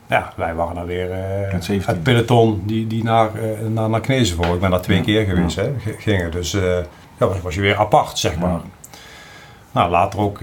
Ja, 0.08 0.34
wij 0.36 0.56
waren 0.56 0.76
dan 0.76 0.86
weer 0.86 1.10
uh, 1.10 1.86
het 1.86 2.04
peloton 2.04 2.64
die, 2.66 2.88
die 2.88 3.04
naar, 3.04 3.30
uh, 3.36 3.68
naar, 3.70 3.90
naar 3.90 4.02
Knezenvoort. 4.02 4.54
Ik 4.54 4.60
ben 4.60 4.70
daar 4.70 4.82
twee 4.82 4.98
ja. 4.98 5.04
keer 5.04 5.26
geweest, 5.26 5.56
ja. 5.56 5.64
hè, 5.64 5.94
gingen. 5.98 6.32
Dus 6.32 6.52
ja, 6.52 7.28
was, 7.28 7.42
was 7.42 7.56
je 7.56 7.62
weer 7.62 7.78
apart, 7.78 8.18
zeg 8.18 8.38
maar. 8.38 8.60
Nou, 9.72 9.90
later 9.90 10.20
ook 10.20 10.40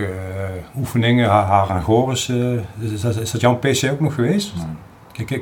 oefeningen, 0.76 1.28
haar 1.28 1.70
en 1.70 1.82
Goris. 1.82 2.28
Is, 2.28 3.04
is, 3.04 3.16
is, 3.16 3.30
dat 3.30 3.40
jouw 3.40 3.56
PC 3.56 3.88
ook 3.92 4.00
nog 4.00 4.14
geweest? 4.14 4.52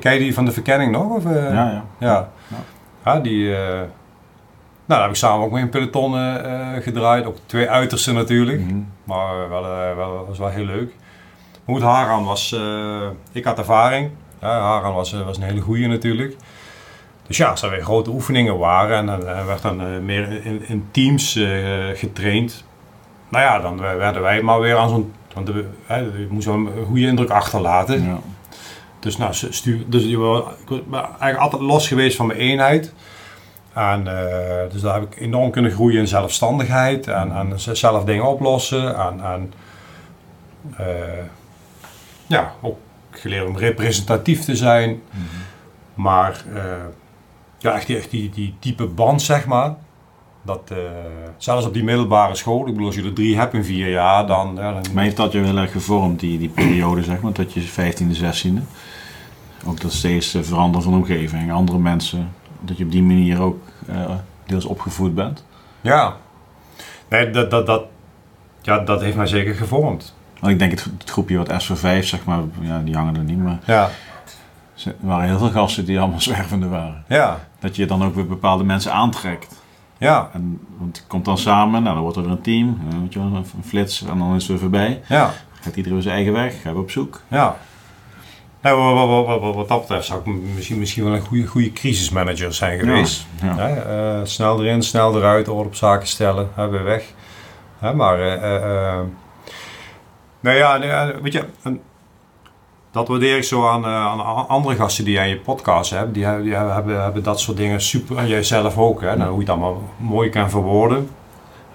Ken 0.01 0.13
je 0.13 0.19
die 0.19 0.35
van 0.35 0.45
de 0.45 0.53
verkenning 0.53 0.93
nog? 0.93 1.17
Of, 1.17 1.25
ja, 1.25 1.51
ja. 1.51 1.85
ja. 1.99 2.29
ja. 3.05 3.21
die... 3.21 3.55
Nou, 4.91 5.03
daar 5.03 5.11
heb 5.11 5.19
ik 5.19 5.25
samen 5.25 5.45
ook 5.45 5.53
mee 5.53 5.63
een 5.63 5.69
peloton 5.69 6.15
uh, 6.15 6.69
gedraaid. 6.81 7.25
Ook 7.25 7.37
twee 7.47 7.69
uitersten 7.69 8.15
natuurlijk. 8.15 8.61
Mm 8.61 8.69
-hmm. 8.69 8.93
Maar 9.05 9.49
wel, 9.49 9.65
uh, 9.65 9.97
wel, 9.97 10.25
was 10.29 10.39
wel 10.39 10.49
heel 10.49 10.65
leuk. 10.65 10.95
Maar 11.65 11.77
goed, 11.77 11.85
Haran 11.85 12.25
was... 12.25 12.57
Ik 13.33 13.45
had 13.45 13.59
ervaring. 13.59 14.11
Ja, 14.41 14.61
Haran 14.61 14.95
was, 14.95 15.13
was 15.13 15.37
een 15.37 15.43
hele 15.43 15.61
goeie 15.61 15.89
natuurlijk. 15.89 16.37
Dus 17.27 17.37
ja, 17.37 17.49
als 17.49 17.63
er 17.63 17.71
weer 17.71 17.83
grote 17.83 18.11
oefeningen 18.11 18.59
waren 18.59 18.97
en 18.97 19.07
dan 19.07 19.47
werd 19.47 19.63
dan 19.63 20.05
meer 20.05 20.45
in, 20.45 20.69
in 20.69 20.89
teams 20.91 21.39
getraind. 21.95 22.65
Nou 23.29 23.45
ja, 23.45 23.59
dan 23.59 23.81
werden 23.81 24.23
wij 24.23 24.43
maar 24.43 24.61
weer 24.61 24.77
aan 24.77 24.89
zo'n... 24.89 25.13
Want 25.35 25.49
we, 25.49 25.67
we 25.87 26.27
moesten 26.31 26.53
een 26.53 26.85
goede 26.87 27.07
indruk 27.07 27.31
achterlaten. 27.31 28.05
Ja. 28.05 28.19
Dus 28.99 29.17
nou, 29.17 29.35
stuur, 29.35 29.83
dus 29.87 30.05
ik 30.05 30.19
ben 30.69 31.05
eigenlijk 31.05 31.37
altijd 31.37 31.63
los 31.63 31.89
geweest 31.89 32.17
van 32.17 32.27
mijn 32.27 32.39
eenheid. 32.39 32.95
En, 33.73 34.01
uh, 34.01 34.73
dus 34.73 34.81
daar 34.81 34.95
heb 34.95 35.13
ik 35.13 35.21
enorm 35.21 35.51
kunnen 35.51 35.71
groeien 35.71 35.99
in 35.99 36.09
zelfstandigheid 36.09 37.07
en, 37.07 37.33
en 37.33 37.61
zelf 37.77 38.05
dingen 38.05 38.25
oplossen. 38.25 38.97
En, 38.97 39.21
en 39.25 39.53
uh, 40.81 40.87
ja, 42.27 42.53
ook 42.61 42.79
geleerd 43.11 43.49
om 43.49 43.57
representatief 43.57 44.45
te 44.45 44.57
zijn. 44.57 44.91
Mm 44.91 45.01
-hmm. 45.11 45.25
Maar 45.95 46.45
uh, 46.55 46.63
ja, 47.59 47.75
echt 47.75 47.87
die, 47.87 47.97
echt 47.97 48.11
die, 48.11 48.31
die 48.31 48.55
diepe 48.59 48.87
band, 48.87 49.23
zeg 49.23 49.47
maar. 49.47 49.75
Dat, 50.43 50.73
zelfs 51.37 51.67
op 51.67 51.75
die 51.75 51.85
middelbare 51.85 52.35
school, 52.35 52.61
ik 52.61 52.73
bedoel, 52.73 52.87
als 52.87 52.95
je 52.95 53.03
er 53.03 53.13
drie 53.13 53.39
hebt 53.39 53.55
in 53.55 53.65
vier 53.65 53.91
jaar, 53.91 54.27
dan... 54.27 54.55
Ja, 54.57 54.73
dan 54.73 54.83
maar 54.93 55.05
heeft 55.05 55.17
dat 55.17 55.33
je 55.33 55.39
heel 55.39 55.57
erg 55.57 55.73
gevormd, 55.73 56.21
die, 56.21 56.39
die 56.39 56.49
periode, 56.49 57.03
zeg 57.03 57.21
maar, 57.21 57.33
dat 57.33 57.53
je 57.53 57.69
15e, 57.69 58.21
16e? 58.23 58.63
Ook 59.67 59.81
dat 59.81 59.93
steeds 59.93 60.37
veranderen 60.41 60.83
van 60.83 60.95
omgeving, 60.95 61.53
andere 61.53 61.79
mensen 61.79 62.33
dat 62.61 62.79
je 62.79 62.85
op 62.85 62.91
die 62.91 63.03
manier 63.03 63.41
ook 63.41 63.59
uh, 63.91 64.11
deels 64.47 64.65
opgevoed 64.65 65.15
bent? 65.15 65.45
Ja, 65.81 66.17
nee, 67.09 67.31
dat, 67.31 67.51
dat, 67.51 67.67
dat, 67.67 67.85
ja, 68.61 68.79
dat 68.79 69.01
heeft 69.01 69.17
mij 69.17 69.27
zeker 69.27 69.55
gevormd. 69.55 70.15
Want 70.41 70.53
ik 70.53 70.59
denk 70.59 70.71
het, 70.71 70.85
het 70.99 71.11
groepje 71.11 71.37
wat 71.37 71.63
S 71.63 71.67
voor 71.67 71.77
5, 71.77 72.07
zeg 72.07 72.25
maar, 72.25 72.41
ja, 72.61 72.79
die 72.85 72.97
hangen 72.97 73.17
er 73.17 73.23
niet 73.23 73.39
meer. 73.39 73.59
Ja. 73.65 73.89
Er 74.85 74.95
waren 75.01 75.29
heel 75.29 75.39
veel 75.39 75.51
gasten 75.51 75.85
die 75.85 76.01
allemaal 76.01 76.21
zwervende 76.31 76.69
waren. 76.69 77.05
Ja. 77.09 77.39
Dat 77.59 77.77
je 77.77 77.87
dan 77.87 78.05
ook 78.05 78.15
weer 78.15 78.27
bepaalde 78.27 78.65
mensen 78.65 78.93
aantrekt. 78.93 79.63
Ja. 79.99 80.31
En, 80.33 80.61
want 80.79 80.97
het 80.97 81.07
komt 81.07 81.25
dan 81.25 81.39
samen, 81.39 81.83
nou, 81.83 81.95
dan 81.95 82.03
wordt 82.03 82.19
er 82.19 82.29
een 82.29 82.41
team, 82.41 82.79
weet 83.03 83.13
je 83.13 83.19
een 83.19 83.45
flits 83.65 84.03
en 84.03 84.19
dan 84.19 84.35
is 84.35 84.43
het 84.43 84.47
weer 84.47 84.59
voorbij. 84.59 85.01
Ja. 85.09 85.31
Gaat 85.61 85.77
iedereen 85.77 86.03
zijn 86.03 86.15
eigen 86.15 86.33
weg, 86.33 86.63
gaan 86.63 86.75
we 86.75 86.81
op 86.81 86.91
zoek. 86.91 87.21
Ja. 87.29 87.57
Nou, 88.63 88.95
wat, 88.95 89.27
wat, 89.27 89.41
wat, 89.41 89.55
wat, 89.55 89.69
dat 89.69 89.81
betreft 89.81 90.07
zou 90.07 90.21
ik 90.21 90.27
misschien, 90.55 90.79
misschien 90.79 91.05
wel 91.05 91.13
een 91.13 91.21
goede, 91.27 91.47
goede 91.47 91.73
crisismanager 91.73 92.55
zijn 92.55 92.79
geweest. 92.79 93.27
Ja, 93.43 93.69
ja. 93.69 93.87
Uh, 93.87 94.21
snel 94.25 94.65
erin, 94.65 94.83
snel 94.83 95.17
eruit, 95.17 95.49
orde 95.49 95.69
op 95.69 95.75
zaken 95.75 96.09
stellen, 96.09 96.51
hè, 96.55 96.69
weer 96.69 96.85
weg. 96.85 97.05
Hè, 97.79 97.95
maar, 97.95 98.19
uh, 98.19 98.35
uh, 98.35 99.01
nou 100.41 100.57
ja, 100.57 101.13
weet 101.23 101.33
je, 101.33 101.45
dat 102.91 103.09
waardeer 103.09 103.37
ik 103.37 103.45
zo 103.45 103.69
aan, 103.69 103.87
aan 103.87 104.49
andere 104.49 104.77
gasten 104.77 105.05
die 105.05 105.21
aan 105.21 105.29
je 105.29 105.39
podcast 105.39 105.91
hebt. 105.91 106.15
Die, 106.15 106.43
die 106.43 106.55
hebben, 106.55 107.03
hebben 107.03 107.23
dat 107.23 107.41
soort 107.41 107.57
dingen 107.57 107.81
super, 107.81 108.17
en 108.17 108.29
jij 108.29 108.43
zelf 108.43 108.79
ook, 108.79 109.01
hè, 109.01 109.17
nou, 109.17 109.31
hoe 109.31 109.41
je 109.41 109.51
het 109.51 109.51
allemaal 109.51 109.83
mooi 109.97 110.29
kan 110.29 110.51
verwoorden. 110.51 111.11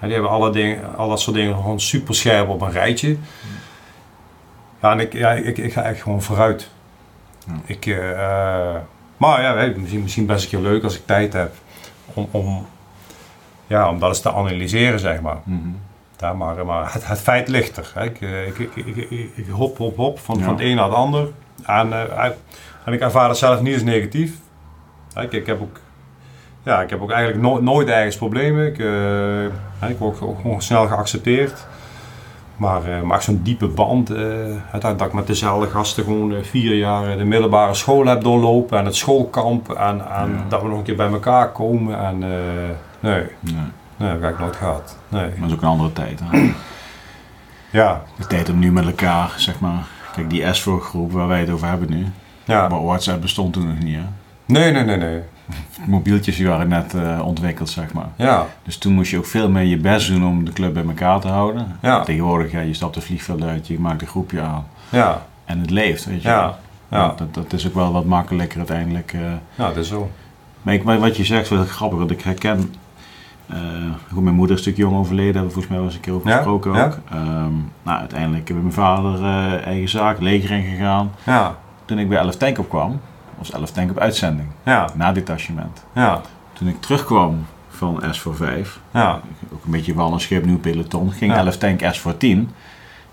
die 0.00 0.12
hebben 0.12 0.30
alle 0.30 0.50
dingen, 0.50 0.96
al 0.96 1.08
dat 1.08 1.20
soort 1.20 1.36
dingen 1.36 1.54
gewoon 1.54 1.80
super 1.80 2.14
scherp 2.14 2.48
op 2.48 2.60
een 2.60 2.70
rijtje. 2.70 3.16
Ja, 4.82 4.92
en 4.92 5.00
ik, 5.00 5.12
ja, 5.12 5.30
ik, 5.32 5.58
ik 5.58 5.72
ga 5.72 5.82
echt 5.82 6.02
gewoon 6.02 6.22
vooruit. 6.22 6.74
Ja. 7.46 7.52
Ik, 7.64 7.86
uh, 7.86 8.74
maar 9.16 9.42
ja, 9.42 9.72
misschien, 9.76 10.02
misschien 10.02 10.26
best 10.26 10.44
een 10.44 10.50
keer 10.50 10.70
leuk 10.70 10.84
als 10.84 10.96
ik 10.96 11.06
tijd 11.06 11.32
heb 11.32 11.54
om, 12.14 12.28
om, 12.30 12.66
ja, 13.66 13.90
om 13.90 13.98
dat 13.98 14.08
eens 14.08 14.20
te 14.20 14.32
analyseren, 14.32 14.98
zeg 14.98 15.20
maar. 15.20 15.38
Mm 15.44 15.60
-hmm. 15.62 15.80
ja, 16.18 16.32
maar, 16.32 16.66
maar 16.66 16.92
het, 16.92 17.06
het, 17.06 17.20
feit 17.20 17.48
ligt 17.48 17.76
er. 17.76 17.90
Hè. 17.94 18.04
Ik, 18.04 18.20
ik, 18.20 18.58
ik, 18.74 18.96
ik, 18.96 19.30
ik, 19.34 19.48
hop, 19.48 19.76
hop, 19.76 19.96
hop 19.96 20.18
van, 20.18 20.38
ja. 20.38 20.44
van 20.44 20.54
het 20.54 20.62
een 20.62 20.76
naar 20.76 20.84
het 20.84 20.94
ander. 20.94 21.28
En, 21.64 21.88
uh, 21.88 22.24
en 22.84 22.92
ik 22.92 23.00
ervaar 23.00 23.28
het 23.28 23.38
zelf 23.38 23.60
niet 23.60 23.74
als 23.74 23.82
negatief. 23.82 24.32
Ik, 25.14 25.32
ik 25.32 25.46
heb 25.46 25.60
ook 25.60 25.80
ja, 26.66 26.82
ik 26.82 26.90
heb 26.90 27.00
ook 27.00 27.10
eigenlijk 27.10 27.42
no 27.42 27.60
nooit 27.60 27.88
ergens 27.88 28.16
problemen. 28.16 28.66
Ik, 28.66 28.78
uh, 28.78 29.44
ik 29.90 29.98
word 29.98 30.20
ook 30.20 30.40
gewoon 30.40 30.62
snel 30.62 30.86
geaccepteerd. 30.86 31.66
Maar, 32.56 32.88
uh, 32.88 33.02
maar 33.02 33.22
zo'n 33.22 33.40
diepe 33.42 33.66
band, 33.66 34.10
uh, 34.10 34.20
dat 34.80 35.00
ik 35.00 35.12
met 35.12 35.26
dezelfde 35.26 35.68
gasten 35.68 36.04
gewoon 36.04 36.32
uh, 36.32 36.42
vier 36.42 36.74
jaar 36.74 37.16
de 37.16 37.24
middelbare 37.24 37.74
school 37.74 38.06
heb 38.06 38.22
doorlopen 38.22 38.78
en 38.78 38.84
het 38.84 38.96
schoolkamp 38.96 39.70
en, 39.70 40.10
en 40.10 40.30
ja. 40.30 40.44
dat 40.48 40.62
we 40.62 40.68
nog 40.68 40.78
een 40.78 40.84
keer 40.84 40.96
bij 40.96 41.10
elkaar 41.10 41.52
komen. 41.52 41.98
En, 41.98 42.18
nee, 42.18 43.24
nee, 43.40 43.54
nee, 43.96 44.12
dat 44.12 44.20
heb 44.20 44.30
ik 44.32 44.38
nooit 44.38 44.56
gehad. 44.56 44.98
Nee. 45.08 45.28
Maar 45.28 45.38
dat 45.38 45.48
is 45.48 45.54
ook 45.54 45.62
een 45.62 45.68
andere 45.68 45.92
tijd. 45.92 46.20
Hè? 46.24 46.52
ja. 47.80 48.02
De 48.16 48.26
tijd 48.26 48.48
om 48.48 48.58
nu 48.58 48.72
met 48.72 48.86
elkaar, 48.86 49.34
zeg 49.36 49.60
maar. 49.60 49.86
Kijk, 50.14 50.30
die 50.30 50.42
S4 50.42 50.82
groep 50.82 51.12
waar 51.12 51.28
wij 51.28 51.40
het 51.40 51.50
over 51.50 51.68
hebben 51.68 51.90
nu. 51.90 52.06
Ja. 52.44 52.68
Maar 52.68 52.84
WhatsApp 52.84 53.20
bestond 53.20 53.52
toen 53.52 53.66
nog 53.66 53.78
niet, 53.78 53.96
hè? 53.96 54.02
Nee, 54.44 54.72
nee, 54.72 54.84
nee, 54.84 54.96
nee. 54.96 55.22
Mobieltjes 55.86 56.36
die 56.36 56.46
waren 56.46 56.68
net 56.68 56.94
uh, 56.94 57.20
ontwikkeld, 57.24 57.68
zeg 57.68 57.92
maar. 57.92 58.08
Ja. 58.16 58.46
Dus 58.62 58.78
toen 58.78 58.92
moest 58.92 59.10
je 59.10 59.18
ook 59.18 59.26
veel 59.26 59.50
meer 59.50 59.64
je 59.64 59.76
best 59.76 60.08
doen 60.08 60.26
om 60.26 60.44
de 60.44 60.52
club 60.52 60.74
bij 60.74 60.84
elkaar 60.84 61.20
te 61.20 61.28
houden. 61.28 61.78
Ja. 61.82 62.02
Tegenwoordig, 62.02 62.52
ja, 62.52 62.60
je 62.60 62.74
stapt 62.74 62.94
de 62.94 63.00
vliegveld 63.00 63.42
uit, 63.42 63.66
je 63.66 63.78
maakt 63.78 64.00
een 64.00 64.06
groepje 64.06 64.40
aan. 64.40 64.66
Ja. 64.88 65.26
En 65.44 65.60
het 65.60 65.70
leeft, 65.70 66.04
weet 66.04 66.22
je. 66.22 66.28
Ja. 66.28 66.58
ja. 66.88 67.14
Dat, 67.16 67.34
dat 67.34 67.52
is 67.52 67.66
ook 67.66 67.74
wel 67.74 67.92
wat 67.92 68.04
makkelijker 68.04 68.58
uiteindelijk. 68.58 69.12
Uh. 69.12 69.20
Ja, 69.54 69.66
dat 69.68 69.76
is 69.76 69.88
zo. 69.88 70.10
Maar, 70.62 70.74
ik, 70.74 70.84
maar 70.84 70.98
wat 70.98 71.16
je 71.16 71.24
zegt 71.24 71.42
is 71.42 71.48
wel 71.48 71.64
grappig, 71.64 71.98
want 71.98 72.10
ik 72.10 72.20
herken... 72.20 72.74
Uh, 73.50 73.56
goed, 74.12 74.22
mijn 74.22 74.34
moeder 74.34 74.56
is 74.56 74.66
een 74.66 74.72
stuk 74.72 74.84
jong 74.84 74.96
overleden, 74.96 75.34
hebben 75.34 75.54
we 75.54 75.60
volgens 75.60 75.68
mij 75.68 75.76
wel 75.76 75.86
eens 75.86 75.96
een 75.96 76.02
keer 76.02 76.12
over 76.12 76.30
gesproken 76.30 76.72
ja. 76.72 76.84
ook. 76.84 76.98
Um, 77.12 77.72
nou, 77.82 77.98
uiteindelijk 77.98 78.48
heb 78.48 78.56
mijn 78.56 78.72
vader 78.72 79.22
eigen 79.62 79.88
zaak, 79.88 80.20
leger 80.20 80.50
ingegaan. 80.50 81.10
Ja. 81.24 81.56
Toen 81.84 81.98
ik 81.98 82.08
bij 82.08 82.18
11 82.18 82.36
Tank 82.36 82.58
opkwam, 82.58 83.00
was 83.38 83.50
11 83.52 83.70
Tank 83.70 83.90
op 83.90 83.98
uitzending. 83.98 84.48
Ja. 84.62 84.88
Na 84.94 85.12
detachement. 85.12 85.84
Ja. 85.94 86.20
Toen 86.52 86.68
ik 86.68 86.80
terugkwam 86.80 87.46
van 87.68 88.02
S 88.10 88.20
voor 88.20 88.36
5, 88.36 88.80
ja. 88.92 89.20
ook 89.52 89.64
een 89.64 89.70
beetje 89.70 89.94
wel 89.94 90.12
een 90.12 90.20
schip 90.20 90.44
nieuw 90.44 90.58
peloton, 90.58 91.12
ging 91.12 91.32
ja. 91.32 91.38
11 91.38 91.56
Tank 91.56 91.80
S 91.90 91.98
voor 91.98 92.16
10. 92.16 92.50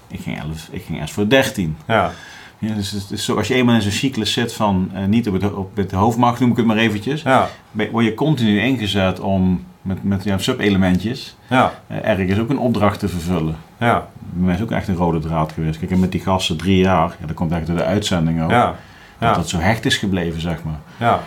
Ik 0.07 0.19
ging, 0.19 0.39
11, 0.39 0.67
ik 0.71 0.83
ging 0.83 1.07
S 1.07 1.11
voor 1.11 1.27
13. 1.29 1.77
Ja. 1.87 2.11
Ja, 2.57 2.73
dus 2.73 2.91
het 2.91 3.11
is 3.11 3.25
zo, 3.25 3.37
als 3.37 3.47
je 3.47 3.53
eenmaal 3.53 3.75
in 3.75 3.81
zo'n 3.81 3.91
cyclus 3.91 4.33
zit 4.33 4.53
van 4.53 4.91
uh, 4.93 5.05
niet 5.05 5.27
op 5.27 5.33
het, 5.33 5.53
op 5.53 5.75
het 5.75 5.91
hoofdmacht, 5.91 6.39
noem 6.39 6.51
ik 6.51 6.57
het 6.57 6.65
maar 6.65 6.77
eventjes, 6.77 7.21
ja. 7.21 7.47
word 7.71 8.05
je 8.05 8.13
continu 8.13 8.59
ingezet 8.59 9.19
om 9.19 9.65
met, 9.81 10.03
met 10.03 10.25
sub-elementjes. 10.37 11.35
Ja, 11.47 11.71
Eh, 11.87 12.09
ergens 12.09 12.39
ook 12.39 12.49
een 12.49 12.57
opdracht 12.57 12.99
te 12.99 13.07
vervullen. 13.09 13.55
ja, 13.77 14.07
Bij 14.19 14.45
mij 14.45 14.55
is 14.55 14.61
ook 14.61 14.71
echt 14.71 14.87
een 14.87 14.95
rode 14.95 15.19
draad 15.19 15.51
geweest. 15.51 15.79
Kijk, 15.79 15.91
en 15.91 15.99
met 15.99 16.11
die 16.11 16.21
gasten 16.21 16.57
drie 16.57 16.77
jaar, 16.77 17.15
ja, 17.19 17.25
dat 17.25 17.35
komt 17.35 17.51
echt 17.51 17.67
door 17.67 17.75
de 17.75 17.83
uitzending 17.83 18.43
ook. 18.43 18.49
ja, 18.49 18.75
ja, 19.19 19.33
dat 19.33 19.49
zo 19.49 19.57
hecht 19.59 19.85
is 19.85 19.97
gebleven, 19.97 20.41
zeg 20.41 20.63
maar. 20.63 20.79
ja, 20.97 21.19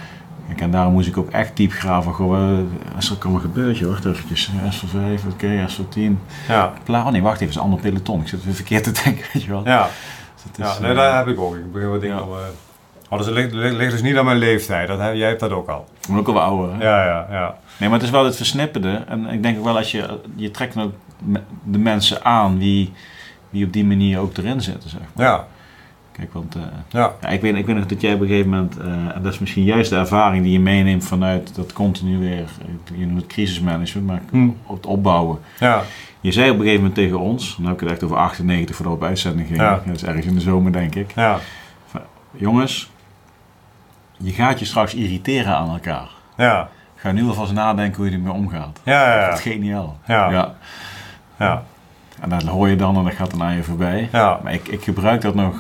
Kijk, 0.47 0.61
en 0.61 0.71
daarom 0.71 0.93
moest 0.93 1.09
ik 1.09 1.17
ook 1.17 1.31
echt 1.31 1.57
diep 1.57 1.73
graven. 1.73 2.13
Goh, 2.13 2.37
eh, 2.53 2.59
als 2.97 3.11
er 3.11 3.17
kan 3.17 3.35
een 3.35 3.41
gebeurtje 3.41 3.85
hoor, 3.85 3.99
eventjes. 4.07 4.51
S 4.71 4.77
voor 4.77 4.89
5, 4.89 5.25
oké, 5.33 5.65
S 5.67 5.75
voor 5.75 5.89
10. 5.89 6.19
ja, 6.49 6.73
oh 6.87 7.09
nee, 7.09 7.23
wacht 7.23 7.35
even, 7.35 7.47
het 7.47 7.49
is 7.49 7.55
een 7.57 7.63
ander 7.63 7.81
peloton. 7.81 8.21
Ik 8.21 8.29
zit 8.29 8.45
weer 8.45 8.55
verkeerd 8.55 8.85
te 8.85 8.93
denken, 9.05 9.25
weet 9.33 9.43
je 9.43 9.51
wel. 9.51 9.63
ja. 9.65 9.89
Dus 10.35 10.67
is, 10.67 10.73
Ja, 10.75 10.81
nee, 10.81 10.91
eh, 10.91 10.97
dat 10.97 11.13
heb 11.15 11.27
ik 11.27 11.41
ook. 11.41 11.55
Ik 11.57 11.73
begin 11.73 11.91
wat 11.91 12.01
dingen 12.01 12.17
Ja. 12.17 12.23
al... 12.23 12.37
eh, 12.39 12.45
Oh, 13.09 13.19
dus 13.19 13.27
het 13.27 13.53
ligt, 13.53 13.91
dus 13.91 14.03
niet 14.03 14.17
aan 14.17 14.25
mijn 14.25 14.37
leeftijd. 14.39 14.89
Dat 14.89 15.01
heb, 15.01 15.15
jij 15.15 15.29
hebt 15.29 15.41
dat 15.41 15.51
ook 15.51 15.69
al. 15.69 15.87
ik 16.01 16.07
ben 16.09 16.17
ook 16.19 16.29
al 16.29 16.41
ouder. 16.41 16.75
hè? 16.77 16.83
Ja, 16.85 17.05
ja, 17.05 17.27
ja. 17.31 17.55
Nee, 17.77 17.89
maar 17.89 17.99
het 17.99 18.07
is 18.07 18.13
wel 18.15 18.25
het 18.25 18.37
versnippende. 18.37 19.03
En 19.09 19.27
ik 19.27 19.43
denk 19.43 19.59
ook 19.59 19.65
wel 19.65 19.77
als 19.77 19.91
je, 19.91 20.19
je 20.37 20.51
trekt 20.51 20.77
ook 20.79 20.93
de 21.65 21.79
mensen 21.79 22.25
aan 22.25 22.59
die, 22.59 22.93
die 23.51 23.65
op 23.67 23.73
die 23.73 23.85
manier 23.85 24.19
ook 24.19 24.37
erin 24.37 24.61
zitten, 24.61 24.91
zeg 24.91 25.01
maar. 25.15 25.27
Ja, 25.27 25.47
Kijk, 26.17 26.33
want 26.33 26.55
eh, 26.55 26.63
ja, 26.89 27.13
ja, 27.21 27.29
ik, 27.29 27.41
weet, 27.41 27.55
ik 27.57 27.67
weet 27.67 27.77
nog 27.77 27.87
dat 27.87 28.01
jij 28.01 28.15
op 28.15 28.21
een 28.21 28.27
gegeven 28.27 28.51
moment, 28.51 28.77
eh, 28.79 28.87
en 28.87 29.23
dat 29.23 29.33
is 29.33 29.39
misschien 29.39 29.65
juist 29.65 29.91
de 29.91 29.97
ervaring 29.97 30.43
die 30.43 30.53
je 30.53 30.61
meeneemt 30.61 31.05
vanuit 31.05 31.55
dat 31.55 31.73
continu 31.73 32.19
weer, 32.19 32.45
je 32.95 33.07
noemt 33.07 33.21
het 33.21 33.27
crisismanagement, 33.31 34.07
maar 34.07 34.21
Hm. 34.31 34.49
op 34.67 34.77
het 34.77 34.87
opbouwen. 34.87 35.39
ja, 35.59 35.83
Je 36.21 36.33
zei 36.33 36.47
op 36.51 36.55
een 36.57 36.61
gegeven 36.63 36.81
moment 36.81 36.95
tegen 36.99 37.21
ons, 37.21 37.57
dan 37.57 37.65
heb 37.67 37.75
ik 37.75 37.81
het 37.81 37.91
echt 37.91 38.03
over 38.03 38.17
98 38.17 38.77
voordat 38.77 38.95
we 38.99 39.01
op 39.03 39.09
uitzending 39.09 39.47
gingen, 39.49 39.65
Ja. 39.65 39.81
dat 39.87 39.95
is 39.97 40.05
ergens 40.05 40.27
in 40.27 40.35
de 40.35 40.41
zomer 40.41 40.73
denk 40.73 40.95
ik. 40.95 41.13
ja, 41.15 41.39
Jongens, 42.39 42.91
je 44.17 44.33
gaat 44.33 44.59
je 44.59 44.65
straks 44.65 44.95
irriteren 44.95 45.57
aan 45.57 45.69
elkaar. 45.71 46.09
ja, 46.37 46.69
Ga 46.97 47.13
nu 47.13 47.25
alvast 47.29 47.53
nadenken 47.53 47.97
hoe 47.97 48.07
je 48.11 48.17
ermee 48.17 48.33
omgaat. 48.33 48.81
ja, 48.83 49.15
ja, 49.19 49.27
Dat 49.29 49.39
is 49.39 49.43
geniaal. 49.53 49.99
Ja. 50.07 50.31
ja. 50.31 50.55
ja, 51.39 51.63
En 52.21 52.29
dat 52.29 52.43
hoor 52.43 52.69
je 52.69 52.77
dan 52.77 52.97
en 52.97 53.05
dat 53.05 53.13
gaat 53.13 53.31
dan 53.31 53.43
aan 53.43 53.55
je 53.57 53.63
voorbij. 53.63 54.09
ja, 54.13 54.41
Maar 54.43 54.53
ik, 54.53 54.69
ik 54.69 54.83
gebruik 54.85 55.21
dat 55.21 55.35
nog 55.35 55.55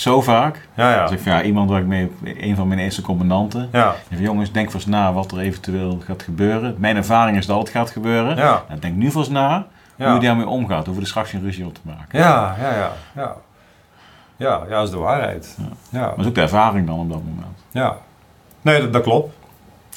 zo 0.00 0.20
vaak. 0.20 0.68
ja, 0.74 0.90
ja, 0.92 1.02
Als 1.02 1.10
ik 1.10 1.18
van, 1.20 1.32
ja, 1.32 1.42
iemand 1.42 1.70
waar 1.70 1.80
ik 1.80 1.86
mee, 1.86 2.10
een 2.22 2.56
van 2.56 2.68
mijn 2.68 2.80
eerste 2.80 3.02
commandanten. 3.02 3.68
ja, 3.72 3.94
zeg, 4.10 4.20
jongens, 4.20 4.52
denk 4.52 4.70
vast 4.70 4.86
na 4.86 5.12
wat 5.12 5.32
er 5.32 5.38
eventueel 5.38 6.00
gaat 6.04 6.22
gebeuren. 6.22 6.74
Mijn 6.78 6.96
ervaring 6.96 7.36
is 7.36 7.46
dat 7.46 7.58
het 7.58 7.68
gaat 7.68 7.90
gebeuren. 7.90 8.36
ja, 8.36 8.62
Nou, 8.68 8.80
denk 8.80 8.96
nu 8.96 9.10
vast 9.10 9.30
na 9.30 9.66
hoe 9.96 10.06
je 10.12 10.18
daarmee 10.20 10.46
omgaat. 10.46 10.84
Hoeven 10.84 11.02
er 11.02 11.08
straks 11.08 11.30
geen 11.30 11.42
ruzie 11.42 11.66
op 11.66 11.74
te 11.74 11.80
maken. 11.82 12.18
ja, 12.18 12.56
ja, 12.60 12.74
ja, 12.74 12.92
ja, 13.14 13.34
ja, 14.36 14.60
ja, 14.68 14.76
dat 14.76 14.84
is 14.84 14.90
de 14.90 14.98
waarheid. 14.98 15.56
Ja. 15.58 15.98
Ja, 16.00 16.06
Dat 16.08 16.18
is 16.18 16.26
ook 16.26 16.34
de 16.34 16.40
ervaring 16.40 16.86
dan 16.86 16.98
op 16.98 17.10
dat 17.10 17.22
moment. 17.24 17.56
ja. 17.70 17.96
Nee, 18.62 18.80
dat, 18.80 18.92
dat 18.92 19.02
klopt. 19.02 19.34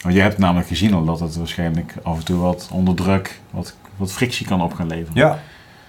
Want 0.02 0.16
je 0.16 0.22
hebt 0.22 0.38
namelijk 0.38 0.68
gezien 0.68 0.94
al 0.94 1.06
dat 1.06 1.20
het 1.20 1.36
waarschijnlijk 1.38 1.96
af 2.04 2.18
en 2.18 2.26
toe 2.26 2.40
wat 2.40 2.70
onder 2.74 2.96
druk, 2.96 3.40
wat, 3.52 3.76
wat 3.96 4.12
frictie 4.12 4.46
kan 4.48 4.62
op 4.62 4.74
gaan 4.74 4.88
leveren. 4.88 5.16
Ja, 5.16 5.38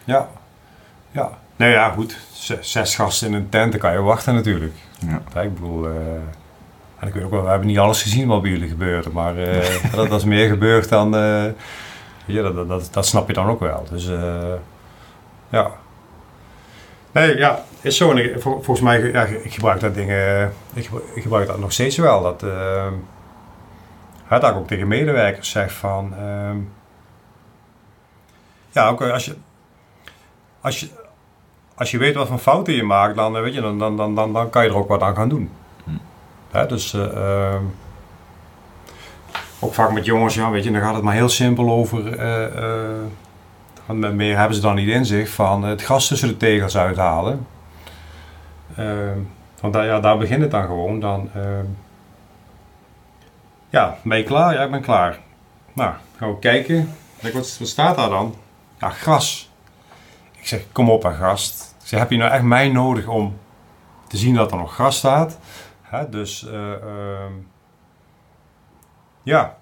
ja, 0.05 0.29
ja. 1.11 1.31
Nee, 1.57 1.71
ja, 1.71 1.91
goed. 1.91 2.17
Zes, 2.33 2.71
zes 2.73 2.95
gasten 2.95 3.29
in 3.29 3.35
een 3.35 3.49
tent, 3.49 3.71
dan 3.73 3.81
kan 3.81 3.93
je 3.93 4.01
wachten 4.01 4.35
natuurlijk. 4.35 4.75
Ja. 4.99 5.41
Ik 5.43 5.55
bedoel, 5.55 5.87
eh, 5.87 5.95
en 6.99 7.09
ik 7.09 7.15
weet 7.15 7.25
ook 7.25 7.31
wel, 7.31 7.43
we 7.43 7.49
hebben 7.49 7.67
niet 7.67 7.79
alles 7.79 8.03
gezien 8.03 8.29
wat 8.29 8.43
bij 8.43 8.51
jullie 8.51 8.69
gebeurde, 8.69 9.11
maar 9.11 9.37
eh, 9.37 9.67
dat, 9.95 10.09
dat 10.09 10.19
is 10.21 10.27
meer 10.27 10.49
gebeurd 10.49 10.89
dan, 10.89 11.17
eh, 11.17 11.45
ja, 12.27 12.43
dat, 12.51 12.89
dat, 12.93 13.07
snap 13.07 13.27
je 13.27 13.33
dan 13.35 13.47
ook 13.49 13.61
wel. 13.61 13.87
Dus 13.91 14.09
eh, 14.09 14.53
ja. 15.49 15.71
Nee, 17.13 17.37
ja, 17.37 17.65
is 17.81 17.97
zo. 17.97 18.11
En 18.11 18.17
ik- 18.19 18.41
vol- 18.41 18.53
volgens 18.63 18.81
mij, 18.81 19.03
ja, 19.13 19.23
ik 19.25 19.53
gebruik 19.55 19.81
dat 19.81 19.95
dingen, 19.95 20.53
ik, 20.73 20.85
gebruik- 20.85 21.11
ik 21.15 21.23
gebruik 21.23 21.47
dat 21.47 21.59
nog 21.59 21.73
steeds 21.73 21.97
wel. 21.97 22.23
Dat, 22.23 22.41
dat 24.29 24.51
ik 24.51 24.57
ook 24.57 24.67
tegen 24.67 24.89
medewerkers 24.89 25.51
zeg 25.51 25.73
van, 25.73 26.15
ehm, 26.17 26.57
ja, 28.71 28.89
ook 28.89 29.03
als 29.03 29.25
je, 29.25 29.37
als 30.61 30.81
je, 30.81 30.89
als 31.75 31.91
je 31.91 31.99
weet 31.99 32.15
wat 32.15 32.29
voor 32.29 32.39
fouten 32.39 32.75
je 32.75 32.83
maakt, 32.83 33.17
dan, 33.17 33.37
eh, 33.37 33.43
weet 33.43 33.55
je, 33.55 33.61
dan, 33.61 33.79
dan, 33.79 33.97
dan, 33.97 34.15
dan, 34.15 34.33
dan 34.33 34.51
kan 34.51 34.65
je 34.65 34.69
er 34.71 34.77
ook 34.77 34.89
wat 34.89 35.03
aan 35.03 35.17
gaan 35.17 35.29
doen. 35.29 35.51
Hm. 35.85 35.91
Hè, 36.51 36.67
dus 36.67 36.95
eh, 36.95 37.03
ehm, 37.53 37.63
ook 39.59 39.75
vaak 39.75 39.93
met 39.93 40.05
jongens, 40.05 40.35
ja, 40.35 40.51
weet 40.51 40.65
je, 40.65 40.71
dan 40.71 40.81
gaat 40.81 40.95
het 40.95 41.03
maar 41.03 41.15
heel 41.15 41.29
simpel 41.29 41.71
over. 41.71 42.19
eh, 42.19 42.45
eh, 42.45 43.03
met 43.87 44.15
meer 44.15 44.37
hebben 44.37 44.55
ze 44.57 44.63
dan 44.63 44.75
niet 44.75 44.89
in 44.89 45.07
zich 45.07 45.29
van 45.29 45.63
het 45.65 45.83
gas 45.83 46.09
tussen 46.09 46.29
de 46.29 46.37
tegels 46.37 46.77
uithalen. 46.77 47.47
Ehm, 48.77 49.19
want 49.61 49.73
daar, 49.73 49.85
ja, 49.85 50.01
daar 50.01 50.19
begint 50.19 50.43
het 50.43 50.51
dan 50.51 50.65
gewoon. 50.65 51.01
Dan, 51.01 51.31
ehm, 51.35 51.65
ja, 53.71 53.97
ben 54.03 54.19
je 54.19 54.25
klaar? 54.25 54.55
Ja, 54.55 54.63
ik 54.63 54.71
ben 54.71 54.81
klaar. 54.83 55.19
Nou, 55.73 55.93
gaan 56.17 56.29
we 56.31 56.39
kijken. 56.39 56.95
Kijk, 57.21 57.35
wat, 57.35 57.57
wat 57.59 57.69
staat 57.69 57.97
daar 57.97 58.09
dan? 58.09 58.35
Ja, 58.79 58.91
gras. 58.91 59.51
Ik 60.45 60.51
zeg, 60.51 60.65
kom 60.73 60.91
op, 60.91 61.03
hè, 61.03 61.15
gast. 61.15 61.75
Ik 61.81 61.87
zeg, 61.87 62.01
heb 62.01 62.11
je 62.11 62.17
nou 62.17 62.31
echt 62.33 62.43
mij 62.43 62.69
nodig 62.69 63.07
om 63.07 63.39
te 64.09 64.17
zien 64.17 64.35
dat 64.35 64.53
er 64.53 64.57
nog 64.59 64.75
gras 64.75 64.97
staat? 64.97 65.39
Hè, 65.83 66.09
dus, 66.09 66.47
eh, 66.47 66.73
ehm, 66.73 67.33
ja. 69.23 69.57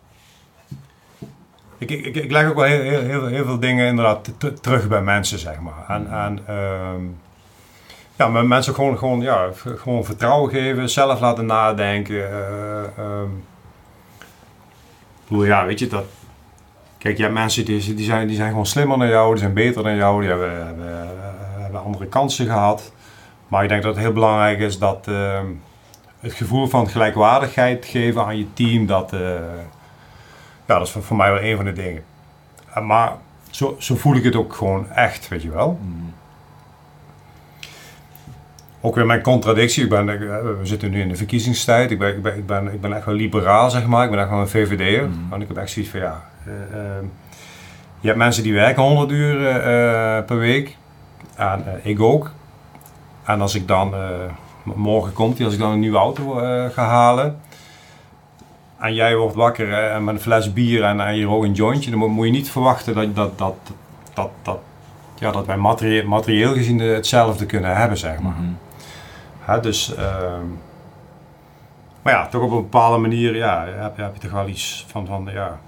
Ik, 1.79 1.91
ik, 1.91 2.17
ik, 2.17 2.31
leg 2.31 2.49
ook 2.49 2.55
wel 2.55 2.65
heel, 2.65 2.81
heel, 2.81 3.03
heel, 3.03 3.27
heel 3.27 3.45
veel 3.45 3.59
dingen 3.59 3.87
inderdaad 3.87 4.31
terug 4.61 4.89
bij 4.89 5.03
mensen, 5.03 5.39
zeg 5.39 5.61
maar. 5.61 5.85
En, 5.89 6.11
en 6.11 6.39
ehm, 6.47 7.05
ja, 8.17 8.29
met 8.29 8.47
mensen 8.47 8.75
gewoon, 8.75 8.99
gewoon, 8.99 9.21
ja, 9.21 9.49
gewoon 9.55 10.05
vertrouwen 10.05 10.51
geven, 10.51 10.91
zelf 10.91 11.21
laten 11.21 11.47
nadenken. 11.47 12.31
eh, 12.31 12.99
ehm. 12.99 13.31
Ja, 15.29 15.67
weet 15.67 15.79
je, 15.79 15.87
dat, 15.87 16.05
Kijk, 17.03 17.17
je 17.17 17.29
mensen 17.29 17.65
die, 17.65 18.05
zijn, 18.05 18.27
die 18.27 18.37
zijn 18.37 18.49
gewoon 18.49 18.67
slimmer 18.67 18.99
dan 18.99 19.09
jou, 19.09 19.31
die 19.31 19.39
zijn 19.39 19.53
beter 19.53 19.83
dan 19.83 19.97
jou, 19.97 20.21
die 20.21 20.29
hebben, 20.29 20.67
hebben, 20.67 21.09
hebben 21.59 21.83
andere 21.83 22.07
kansen 22.07 22.47
gehad. 22.47 22.93
Maar 23.49 23.63
ik 23.63 23.69
denk 23.69 23.83
dat 23.83 23.95
het 23.95 24.05
heel 24.05 24.13
belangrijk 24.13 24.59
is 24.59 24.79
dat 24.79 25.09
ehm, 25.09 25.47
het 26.21 26.33
gevoel 26.33 26.67
van 26.67 26.89
gelijkwaardigheid 26.89 27.85
geven 27.85 28.25
aan 28.25 28.39
je 28.39 28.53
team, 28.53 28.87
dat, 28.87 29.13
eh, 29.13 29.21
ja, 30.67 30.79
dat 30.79 30.87
is 30.87 30.91
voor, 30.91 31.03
voor 31.03 31.17
mij 31.17 31.33
wel 31.33 31.43
een 31.43 31.57
van 31.57 31.65
de 31.65 31.73
dingen. 31.73 32.05
Eh, 32.75 32.83
maar 32.83 33.13
zo, 33.51 33.77
zo 33.79 33.95
voel 33.97 34.15
ik 34.15 34.25
het 34.25 34.37
ook 34.37 34.55
gewoon 34.55 34.91
echt, 34.91 35.29
weet 35.29 35.43
je 35.43 35.51
wel. 35.51 35.79
Mm. 35.83 36.12
Ook 38.85 38.95
weer 38.95 39.07
mijn 39.07 39.23
contradictie. 39.23 39.83
Ik 39.85 39.89
ben, 39.89 40.09
eh, 40.09 40.17
we 40.19 40.59
zitten 40.63 40.91
nu 40.91 41.01
in 41.01 41.09
de 41.09 41.17
verkiezingstijd. 41.17 41.91
Ik 41.91 41.99
ben, 41.99 42.09
ik, 42.17 42.23
ben, 42.23 42.37
ik, 42.37 42.47
ben, 42.47 42.73
ik 42.73 42.81
ben 42.81 42.93
echt 42.93 43.05
wel 43.05 43.15
liberaal, 43.15 43.71
zeg 43.71 43.87
maar. 43.87 44.05
Ik 44.05 44.11
ben 44.11 44.19
echt 44.21 44.31
wel 44.31 44.41
een 44.41 44.49
VVD'er. 44.49 45.09
Mhm. 45.09 45.29
Want 45.29 45.43
ik 45.43 45.49
heb 45.49 45.57
echt 45.57 45.71
zoiets 45.71 45.91
van, 45.91 46.01
ja... 46.01 46.23
eh, 46.47 46.53
ehm, 46.81 47.05
je 48.01 48.07
hebt 48.07 48.19
mensen 48.19 48.43
die 48.43 48.53
werken 48.55 48.83
100 48.83 49.11
uur 49.11 49.47
eh, 49.47 50.25
per 50.25 50.39
week. 50.39 50.77
En 51.37 51.65
eh, 51.67 51.91
ik 51.91 52.01
ook. 52.01 52.31
En 53.25 53.41
als 53.41 53.55
ik 53.55 53.69
dan... 53.69 53.95
eh, 53.95 54.01
morgen 54.63 55.13
komt 55.13 55.37
hij, 55.37 55.45
als 55.47 55.55
ik 55.55 55.61
dan 55.61 55.71
een 55.73 55.81
nieuwe 55.81 55.99
auto 55.99 56.39
eh, 56.41 56.65
ga 56.71 56.85
halen... 56.87 57.41
En 58.79 58.95
jij 58.95 59.17
wordt 59.17 59.35
wakker 59.35 59.73
eh, 59.73 59.99
met 60.01 60.15
een 60.15 60.21
fles 60.21 60.53
bier 60.53 60.83
en, 60.85 61.01
en 61.01 61.17
je 61.17 61.25
rookt 61.25 61.45
een 61.47 61.53
jointje... 61.53 61.91
dan 61.91 61.99
moet, 62.11 62.27
je 62.27 62.33
niet 62.33 62.51
verwachten 62.51 62.95
dat, 62.95 63.17
dat, 63.17 63.39
dat, 63.39 63.55
dat, 64.15 64.31
dat, 64.43 64.59
ja, 65.19 65.31
dat 65.31 65.47
wij 65.47 65.57
materie- 65.57 66.05
materieel 66.05 66.53
gezien 66.55 66.79
hetzelfde 66.79 67.47
kunnen 67.47 67.77
hebben, 67.77 67.99
zeg 67.99 68.21
maar. 68.21 68.33
Mhm. 68.33 68.53
Hè, 69.45 69.61
dus, 69.61 69.95
ehm, 69.95 70.47
maar 72.03 72.13
ja, 72.13 72.27
toch 72.27 72.43
op 72.43 72.51
een 72.51 72.63
bepaalde 72.63 72.99
manier 72.99 73.37
ja, 73.37 73.67
heb, 73.67 73.97
heb 73.97 74.15
je 74.15 74.21
toch 74.21 74.31
wel 74.31 74.49
iets 74.49 74.85
van, 74.89 75.07
van 75.07 75.29
ja, 75.33 75.59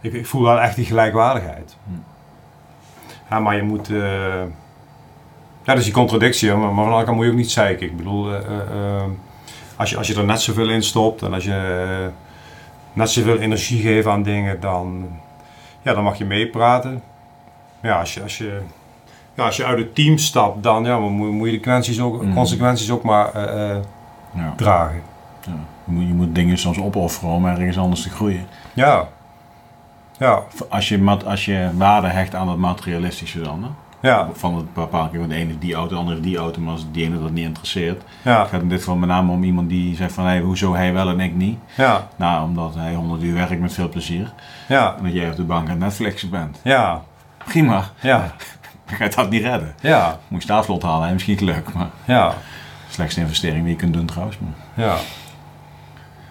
ik, 0.00 0.12
ik 0.12 0.26
voel 0.26 0.42
wel 0.42 0.60
echt 0.60 0.76
die 0.76 0.84
gelijkwaardigheid. 0.84 1.76
Hm. 1.84 2.10
Ja, 3.30 3.40
maar 3.40 3.56
je 3.56 3.62
moet, 3.62 3.90
eh, 3.90 4.42
ja, 5.62 5.64
dat 5.64 5.78
is 5.78 5.84
die 5.84 5.92
contradictie, 5.92 6.48
maar, 6.48 6.58
maar 6.58 6.68
van 6.68 6.76
de 6.76 6.82
andere 6.82 7.04
kant 7.04 7.16
moet 7.16 7.24
je 7.24 7.30
ook 7.30 7.36
niet 7.36 7.50
zeiken. 7.50 7.86
Ik 7.86 7.96
bedoel, 7.96 8.32
eh, 8.32 8.38
eh, 8.38 8.60
ehm, 8.70 9.10
als, 9.76 9.90
je, 9.90 9.96
als 9.96 10.06
je 10.06 10.14
er 10.14 10.24
net 10.24 10.40
zoveel 10.40 10.70
in 10.70 10.82
stopt 10.82 11.22
en 11.22 11.32
als 11.32 11.44
je 11.44 12.10
net 12.92 13.10
zoveel 13.10 13.38
energie 13.38 13.80
geeft 13.80 14.06
aan 14.06 14.22
dingen, 14.22 14.60
dan, 14.60 15.08
ja, 15.82 15.94
dan 15.94 16.04
mag 16.04 16.18
je 16.18 16.24
meepraten. 16.24 17.02
Ja, 17.82 17.98
als 17.98 18.14
je, 18.14 18.22
als 18.22 18.38
je 18.38 18.60
ja, 19.34 19.44
als 19.44 19.56
je 19.56 19.64
uit 19.64 19.78
het 19.78 19.94
team 19.94 20.18
stapt, 20.18 20.62
dan 20.62 20.84
ja, 20.84 20.98
moet, 20.98 21.10
moet 21.32 21.46
je 21.50 21.52
de 21.52 21.60
consequenties 21.60 22.00
ook, 22.00 22.22
Mhm. 22.22 22.34
consequenties 22.34 22.90
ook 22.90 23.02
maar 23.02 23.34
eh, 23.34 23.70
eh, 23.70 23.76
Ja. 24.34 24.52
dragen. 24.56 25.02
Ja. 25.46 25.52
Je, 25.84 25.92
moet, 25.92 26.06
je 26.06 26.14
moet 26.14 26.34
dingen 26.34 26.58
soms 26.58 26.78
opofferen 26.80 27.34
om 27.34 27.46
ergens 27.46 27.78
anders 27.78 28.02
te 28.02 28.10
groeien. 28.10 28.46
Ja. 28.72 29.08
Ja, 30.18 30.42
Als 30.68 30.88
je, 30.88 31.16
als 31.26 31.44
je 31.44 31.70
waarde 31.76 32.06
hecht 32.08 32.34
aan 32.34 32.48
het 32.48 32.58
materialistische 32.58 33.40
dan. 33.40 33.62
Hè? 33.62 33.68
ja, 34.08 34.28
Van 34.32 34.56
het 34.56 34.74
bepaalde 34.74 35.10
keer, 35.10 35.18
want 35.18 35.30
de 35.30 35.36
ene 35.36 35.46
heeft 35.46 35.60
die 35.60 35.74
auto, 35.74 35.88
de 35.94 35.96
andere 36.00 36.16
heeft 36.16 36.28
die 36.28 36.38
auto, 36.38 36.60
maar 36.60 36.72
als 36.72 36.86
die 36.92 37.04
ene 37.04 37.20
dat 37.20 37.30
niet 37.30 37.44
interesseert. 37.46 38.02
ja, 38.22 38.40
Het 38.40 38.48
gaat 38.48 38.60
in 38.62 38.68
dit 38.68 38.78
geval 38.78 38.96
met 38.96 39.08
name 39.08 39.32
om 39.32 39.42
iemand 39.44 39.68
die 39.68 39.96
zegt 39.96 40.12
van, 40.12 40.24
hey, 40.24 40.40
hoezo 40.40 40.74
hij 40.74 40.92
wel 40.92 41.08
en 41.08 41.20
ik 41.20 41.34
niet? 41.34 41.58
ja, 41.76 42.08
Nou, 42.16 42.44
omdat 42.44 42.74
hij 42.74 42.94
100 42.94 43.22
uur 43.22 43.34
werkt 43.34 43.60
met 43.60 43.72
veel 43.72 43.88
plezier. 43.88 44.32
ja, 44.68 44.94
En 44.98 45.04
dat 45.04 45.12
jij 45.12 45.28
op 45.30 45.36
de 45.36 45.42
bank 45.44 45.68
aan 45.70 45.78
Netflixen 45.78 46.30
bent. 46.30 46.58
ja, 46.62 47.02
Prima, 47.44 47.84
ja, 48.00 48.32
dan 48.98 48.98
ga 49.10 49.10
je 49.10 49.16
dat 49.16 49.30
niet 49.30 49.42
redden. 49.42 49.74
ja, 49.80 50.18
Moet 50.28 50.42
je 50.42 50.46
staatslot 50.48 50.82
halen, 50.82 51.06
hè? 51.06 51.12
misschien 51.12 51.44
leuk, 51.44 51.72
maar 51.72 51.90
ja, 52.04 52.34
slechtste 52.90 53.20
investering 53.20 53.62
die 53.62 53.72
je 53.72 53.78
kunt 53.78 53.92
doen 53.94 54.06
trouwens. 54.06 54.38
Maar. 54.38 54.84
ja. 54.86 54.96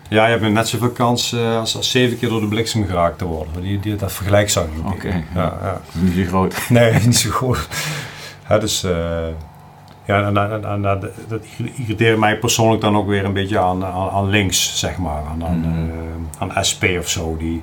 Ja, 0.09 0.25
je 0.25 0.37
hebt 0.37 0.53
net 0.53 0.67
zoveel 0.67 0.89
kans 0.91 1.33
eh, 1.33 1.57
als, 1.57 1.75
als 1.75 1.91
zeven 1.91 2.17
keer 2.19 2.29
door 2.29 2.39
de 2.41 2.47
bliksem 2.47 2.85
geraakt 2.85 3.17
te 3.17 3.25
worden. 3.25 3.61
Die, 3.61 3.79
die, 3.79 3.95
dat 3.95 4.11
vergelijk 4.13 4.49
ik. 4.49 4.57
Oké, 4.85 5.23
ja. 5.35 5.57
ja. 5.61 5.81
Niet 5.91 6.15
zo 6.15 6.23
groot. 6.27 6.55
Nee, 6.69 6.93
niet 6.93 7.17
zo 7.17 7.29
goed. 7.29 7.67
Ja, 8.49 8.57
dus, 8.57 8.83
eh, 8.83 8.91
ja, 10.05 10.23
en, 10.25 10.37
en, 10.37 10.51
en, 10.51 10.65
en 10.65 10.81
dat, 10.81 11.05
irriteert 11.77 12.17
mij 12.19 12.37
persoonlijk 12.39 12.81
dan 12.81 12.95
ook 12.97 13.07
weer 13.07 13.25
een 13.25 13.33
beetje 13.33 13.59
aan, 13.59 13.85
aan, 13.85 14.09
aan 14.09 14.29
links, 14.29 14.79
zeg 14.79 14.97
maar. 14.97 15.23
Aan, 15.31 15.45
aan, 15.45 15.59
Mhm. 15.59 15.89
eh, 16.49 16.55
aan 16.55 16.65
SP 16.69 16.83
of 16.99 17.09
zo. 17.09 17.37
Die, 17.37 17.61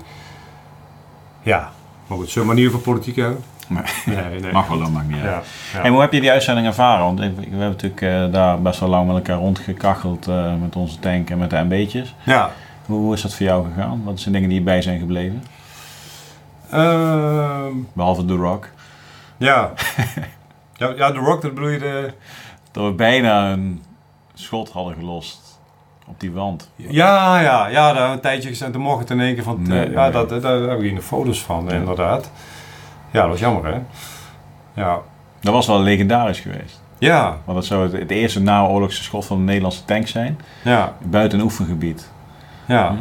ja, 1.42 1.70
maar 2.06 2.18
goed, 2.18 2.30
zullen 2.30 2.48
we 2.48 2.54
maar 2.54 2.62
niet 2.62 2.72
over 2.72 2.80
politiek 2.84 3.16
hebben? 3.16 3.44
Nee. 3.68 3.82
Nee, 4.06 4.40
nee. 4.40 4.52
Mag 4.58 4.66
wel, 4.68 4.78
dat 4.78 4.90
maakt 4.90 5.08
niet 5.08 5.22
uit. 5.22 5.44
Ja. 5.72 5.80
Hey, 5.80 5.90
hoe 5.90 6.00
heb 6.00 6.12
je 6.12 6.20
die 6.20 6.30
uitzending 6.30 6.66
ervaren? 6.66 7.04
Want 7.04 7.20
ik- 7.20 7.34
we 7.36 7.40
hebben 7.42 7.58
natuurlijk 7.68 8.02
eh, 8.02 8.32
daar 8.32 8.62
best 8.62 8.80
wel 8.80 8.88
lang 8.88 9.06
met 9.06 9.16
elkaar 9.16 9.36
rondgekacheld 9.38 10.26
eh, 10.28 10.54
met 10.60 10.76
onze 10.76 10.98
tank 10.98 11.30
en 11.30 11.38
met 11.38 11.50
de 11.50 11.64
MB'tjes. 11.64 12.14
ja. 12.24 12.50
Hoe, 12.86 12.98
hoe 12.98 13.14
is 13.14 13.22
dat 13.22 13.34
voor 13.34 13.46
jou 13.46 13.66
gegaan? 13.74 14.02
Wat 14.04 14.20
zijn 14.20 14.34
dingen 14.34 14.48
die 14.48 14.60
bij 14.62 14.82
zijn 14.82 14.98
gebleven? 14.98 15.42
Ehm, 16.70 17.72
Behalve 17.92 18.24
The 18.24 18.34
Rock. 18.34 18.68
ja. 19.36 19.70
ja. 20.76 20.92
Ja, 20.96 21.10
The 21.12 21.18
Rock, 21.18 21.42
dat 21.42 21.54
bedoel 21.54 21.68
je 21.70 21.78
de... 21.78 22.12
Dat 22.70 22.84
we 22.84 22.90
bijna 22.92 23.50
een 23.52 23.82
schot 24.34 24.70
hadden 24.70 24.94
gelost 24.94 25.60
op 26.06 26.20
die 26.20 26.32
wand. 26.32 26.70
Ja, 26.76 27.40
ja, 27.40 27.66
ja, 27.66 27.92
daar 27.92 28.10
een 28.12 28.20
tijdje 28.20 28.48
gezegd. 28.48 28.72
Toen 28.72 28.82
mocht 28.82 29.00
het 29.00 29.10
in 29.10 29.20
één 29.20 29.34
keer 29.34 29.42
van... 29.44 29.62
Nee, 29.62 29.90
ja, 29.90 30.02
nee. 30.02 30.12
Dat, 30.26 30.42
daar 30.42 30.60
heb 30.60 30.78
ik 30.78 30.84
hier 30.84 30.94
de 30.94 31.02
foto's 31.02 31.42
van, 31.42 31.70
inderdaad. 31.72 32.30
Ja, 33.10 33.20
dat 33.20 33.30
was 33.30 33.40
jammer, 33.40 33.64
hè? 33.66 33.78
Ja. 34.82 34.98
Dat 35.40 35.52
was 35.54 35.66
wel 35.66 35.80
legendarisch 35.80 36.40
geweest. 36.40 36.82
Ja, 36.98 37.36
Want 37.44 37.58
dat 37.58 37.66
zou 37.66 37.82
het, 37.82 37.92
het 37.92 38.10
eerste 38.10 38.40
naoorlogse 38.40 39.02
schot 39.02 39.26
van 39.26 39.36
de 39.36 39.42
Nederlandse 39.42 39.84
tank 39.84 40.06
zijn. 40.06 40.38
ja, 40.64 40.92
Buiten 41.02 41.38
een 41.38 41.44
oefengebied. 41.44 42.10
ja. 42.66 42.94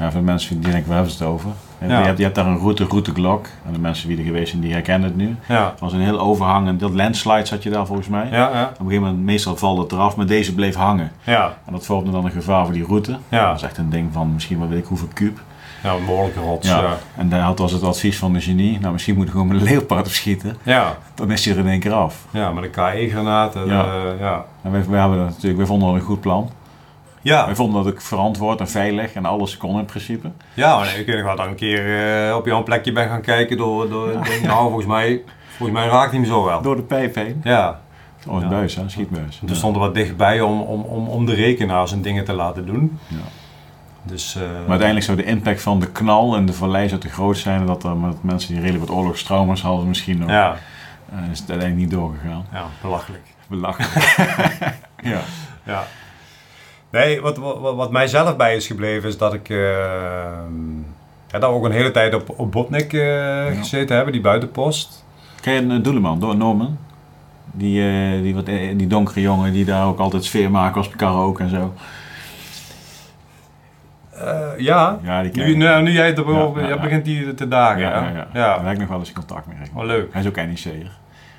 Ja, 0.00 0.10
voor 0.10 0.22
mensen 0.22 0.60
die 0.60 0.70
denken, 0.70 0.86
waar 0.88 0.96
hebben 0.96 1.14
ze 1.16 1.22
het 1.22 1.32
over? 1.32 1.50
Je, 1.80 1.86
Ja. 1.86 2.02
hebt, 2.02 2.16
je 2.18 2.22
hebt 2.24 2.34
daar 2.36 2.46
een 2.46 2.58
route, 2.58 2.84
route 2.84 3.12
Glock. 3.14 3.46
En 3.66 3.72
de 3.72 3.78
mensen 3.78 4.08
die 4.08 4.18
er 4.18 4.24
geweest 4.24 4.50
zijn, 4.50 4.62
die 4.62 4.72
herkennen 4.72 5.08
het 5.08 5.16
nu. 5.16 5.36
Ja, 5.48 5.70
Het 5.70 5.80
was 5.80 5.92
een 5.92 6.00
heel 6.00 6.18
overhangend, 6.20 6.80
dat 6.80 6.90
landslide 6.92 7.46
zat 7.46 7.62
je 7.62 7.70
daar 7.70 7.86
volgens 7.86 8.08
mij. 8.08 8.28
ja, 8.30 8.36
ja, 8.52 8.64
Op 8.64 8.78
een 8.80 8.86
gegeven 8.86 9.02
moment, 9.06 9.24
meestal 9.24 9.56
valt 9.56 9.78
het 9.78 9.92
eraf, 9.92 10.16
maar 10.16 10.26
deze 10.26 10.54
bleef 10.54 10.74
hangen. 10.74 11.12
ja, 11.22 11.56
En 11.66 11.72
dat 11.72 11.86
vormde 11.86 12.10
dan 12.10 12.24
een 12.24 12.30
gevaar 12.30 12.64
voor 12.64 12.74
die 12.74 12.84
route. 12.84 13.18
ja. 13.28 13.46
Dat 13.46 13.56
is 13.56 13.62
echt 13.62 13.78
een 13.78 13.90
ding 13.90 14.12
van 14.12 14.32
misschien 14.32 14.58
wel 14.58 14.68
weet 14.68 14.78
ik 14.78 14.84
hoeveel 14.86 15.08
kuub. 15.12 15.40
Ja, 15.82 15.92
een 15.94 16.04
behoorlijke 16.04 16.40
rots, 16.40 16.68
Ja. 16.68 16.80
ja. 16.80 16.96
En 17.16 17.28
dat 17.28 17.58
was 17.58 17.72
het 17.72 17.82
advies 17.82 18.18
van 18.18 18.32
de 18.32 18.40
genie. 18.40 18.78
Nou, 18.80 18.92
misschien 18.92 19.14
moet 19.16 19.24
je 19.26 19.30
gewoon 19.32 19.46
met 19.46 19.56
een 19.60 19.66
leopard 19.72 20.06
op 20.06 20.12
schieten. 20.12 20.56
Ja, 20.62 20.96
Dan 21.14 21.30
is 21.30 21.44
hij 21.44 21.54
er 21.54 21.60
in 21.60 21.68
één 21.68 21.80
keer 21.80 21.92
af. 21.92 22.26
ja, 22.30 22.52
met 22.52 22.64
een 22.64 22.70
KE-granaat. 22.70 23.54
Ja. 23.54 23.62
Ja. 23.64 23.94
ja. 24.20 24.44
En 24.62 24.70
wij, 24.90 25.00
hebben 25.00 25.18
dat 25.18 25.26
natuurlijk, 25.28 25.56
wij 25.56 25.66
vonden 25.66 25.88
dat 25.88 25.96
een 25.96 26.04
goed 26.06 26.20
plan. 26.20 26.50
Ja, 27.20 27.46
Wij 27.46 27.54
vonden 27.54 27.82
dat 27.84 27.92
ook 27.92 28.00
verantwoord 28.00 28.60
en 28.60 28.68
veilig 28.68 29.12
en 29.12 29.24
alles 29.24 29.56
kon 29.56 29.78
in 29.78 29.84
principe. 29.84 30.30
ja 30.54 30.76
maar 30.76 30.98
ik 30.98 31.06
weet 31.06 31.16
nog 31.16 31.24
wel 31.24 31.36
dat 31.36 31.44
ik 31.44 31.50
een 31.50 31.56
keer 31.56 32.08
eh, 32.28 32.36
op 32.36 32.46
jouw 32.46 32.62
plekje 32.62 32.92
ben 32.92 33.08
gaan 33.08 33.20
kijken 33.20 33.56
door, 33.56 33.88
door 33.88 34.12
ik 34.12 34.24
denk, 34.24 34.42
nou, 34.42 34.62
volgens 34.62 34.86
mij, 34.86 35.22
volgens 35.56 35.78
mij 35.78 35.88
raakt 35.88 36.10
hij 36.10 36.20
hem 36.20 36.28
zo 36.28 36.44
wel. 36.44 36.62
Door 36.62 36.76
de 36.76 36.82
pijp 36.82 37.14
heen. 37.14 37.40
Ja, 37.44 37.80
Oh, 38.28 38.34
een 38.34 38.40
Ja. 38.42 38.48
buis, 38.48 38.74
hè? 38.76 38.88
schietbuis. 38.88 39.40
stonden 39.46 39.80
we 39.80 39.86
wat 39.86 39.94
dichtbij 39.96 40.40
om, 40.40 40.60
om, 40.60 40.80
om, 40.82 41.08
om 41.08 41.26
de 41.26 41.34
rekenaar 41.34 41.88
zijn 41.88 42.02
dingen 42.02 42.24
te 42.24 42.32
laten 42.32 42.66
doen. 42.66 42.98
Ja. 43.08 43.16
Dus, 44.02 44.34
eh, 44.34 44.42
Maar 44.42 44.68
uiteindelijk 44.68 45.02
zou 45.02 45.16
de 45.16 45.24
impact 45.24 45.62
van 45.62 45.80
de 45.80 45.90
knal 45.90 46.36
en 46.36 46.46
de 46.46 46.52
vallei 46.52 46.88
zou 46.88 47.00
te 47.00 47.08
groot 47.08 47.36
zijn. 47.36 47.66
Dat 47.66 47.84
er 47.84 47.96
met 47.96 48.22
mensen 48.22 48.52
die 48.52 48.62
redelijk 48.62 48.88
wat 48.88 48.96
oorlogstrauma's 48.96 49.62
hadden 49.62 49.88
misschien 49.88 50.18
nog. 50.18 50.30
Ja, 50.30 50.56
eh, 51.10 51.30
is 51.30 51.38
het 51.38 51.50
uiteindelijk 51.50 51.90
niet 51.90 52.00
doorgegaan. 52.00 52.46
ja, 52.52 52.64
belachelijk. 52.82 53.22
Belachelijk. 53.46 54.16
ja. 55.12 55.20
Ja. 55.64 55.84
Nee, 56.90 57.20
wat, 57.20 57.36
wat, 57.36 57.74
wat 57.74 57.90
mij 57.90 58.06
zelf 58.06 58.36
bij 58.36 58.56
is 58.56 58.66
gebleven 58.66 59.08
is 59.08 59.18
dat 59.18 59.34
ik... 59.34 59.48
eh 59.48 59.56
ja, 61.32 61.38
dat 61.38 61.50
we 61.50 61.56
ook 61.56 61.64
een 61.64 61.72
hele 61.72 61.90
tijd 61.90 62.14
op, 62.14 62.34
op 62.36 62.52
Botnik 62.52 62.92
eh, 62.92 63.46
gezeten 63.46 63.94
hebben, 63.94 64.12
die 64.12 64.22
buitenpost. 64.22 65.04
Ken 65.40 65.52
je 65.52 65.60
een 65.60 65.70
uh, 65.70 65.82
Doeleman, 65.82 66.18
Norman? 66.18 66.78
Die, 67.52 67.82
eh, 67.82 68.22
die, 68.22 68.34
wat, 68.34 68.48
eh, 68.48 68.78
die 68.78 68.86
donkere 68.86 69.20
jongen 69.20 69.52
die 69.52 69.64
daar 69.64 69.86
ook 69.86 69.98
altijd 69.98 70.24
sfeer 70.24 70.50
maken 70.50 70.76
als 70.76 70.90
karaoke 70.90 71.42
en 71.42 71.50
zo. 71.50 71.72
Eh, 74.12 74.48
ja, 74.56 74.98
nu, 75.32 75.56
nou, 75.56 75.82
nu 75.82 75.90
jij 75.90 76.06
het 76.06 76.18
erover 76.18 76.60
Ja, 76.60 76.66
ja, 76.66 76.68
ja, 76.68 76.74
ja. 76.74 76.82
begint 76.82 77.04
die 77.04 77.34
te 77.34 77.48
dagen. 77.48 77.80
Ja. 77.80 78.24
Daar 78.32 78.64
heb 78.64 78.72
ik 78.72 78.78
nog 78.78 78.88
wel 78.88 78.98
eens 78.98 79.12
contact 79.12 79.46
mee. 79.46 79.56
Oh, 79.74 79.84
leuk. 79.84 80.12
Hij 80.12 80.22
is 80.22 80.28
ook 80.28 80.36
NEC'er. 80.36 80.90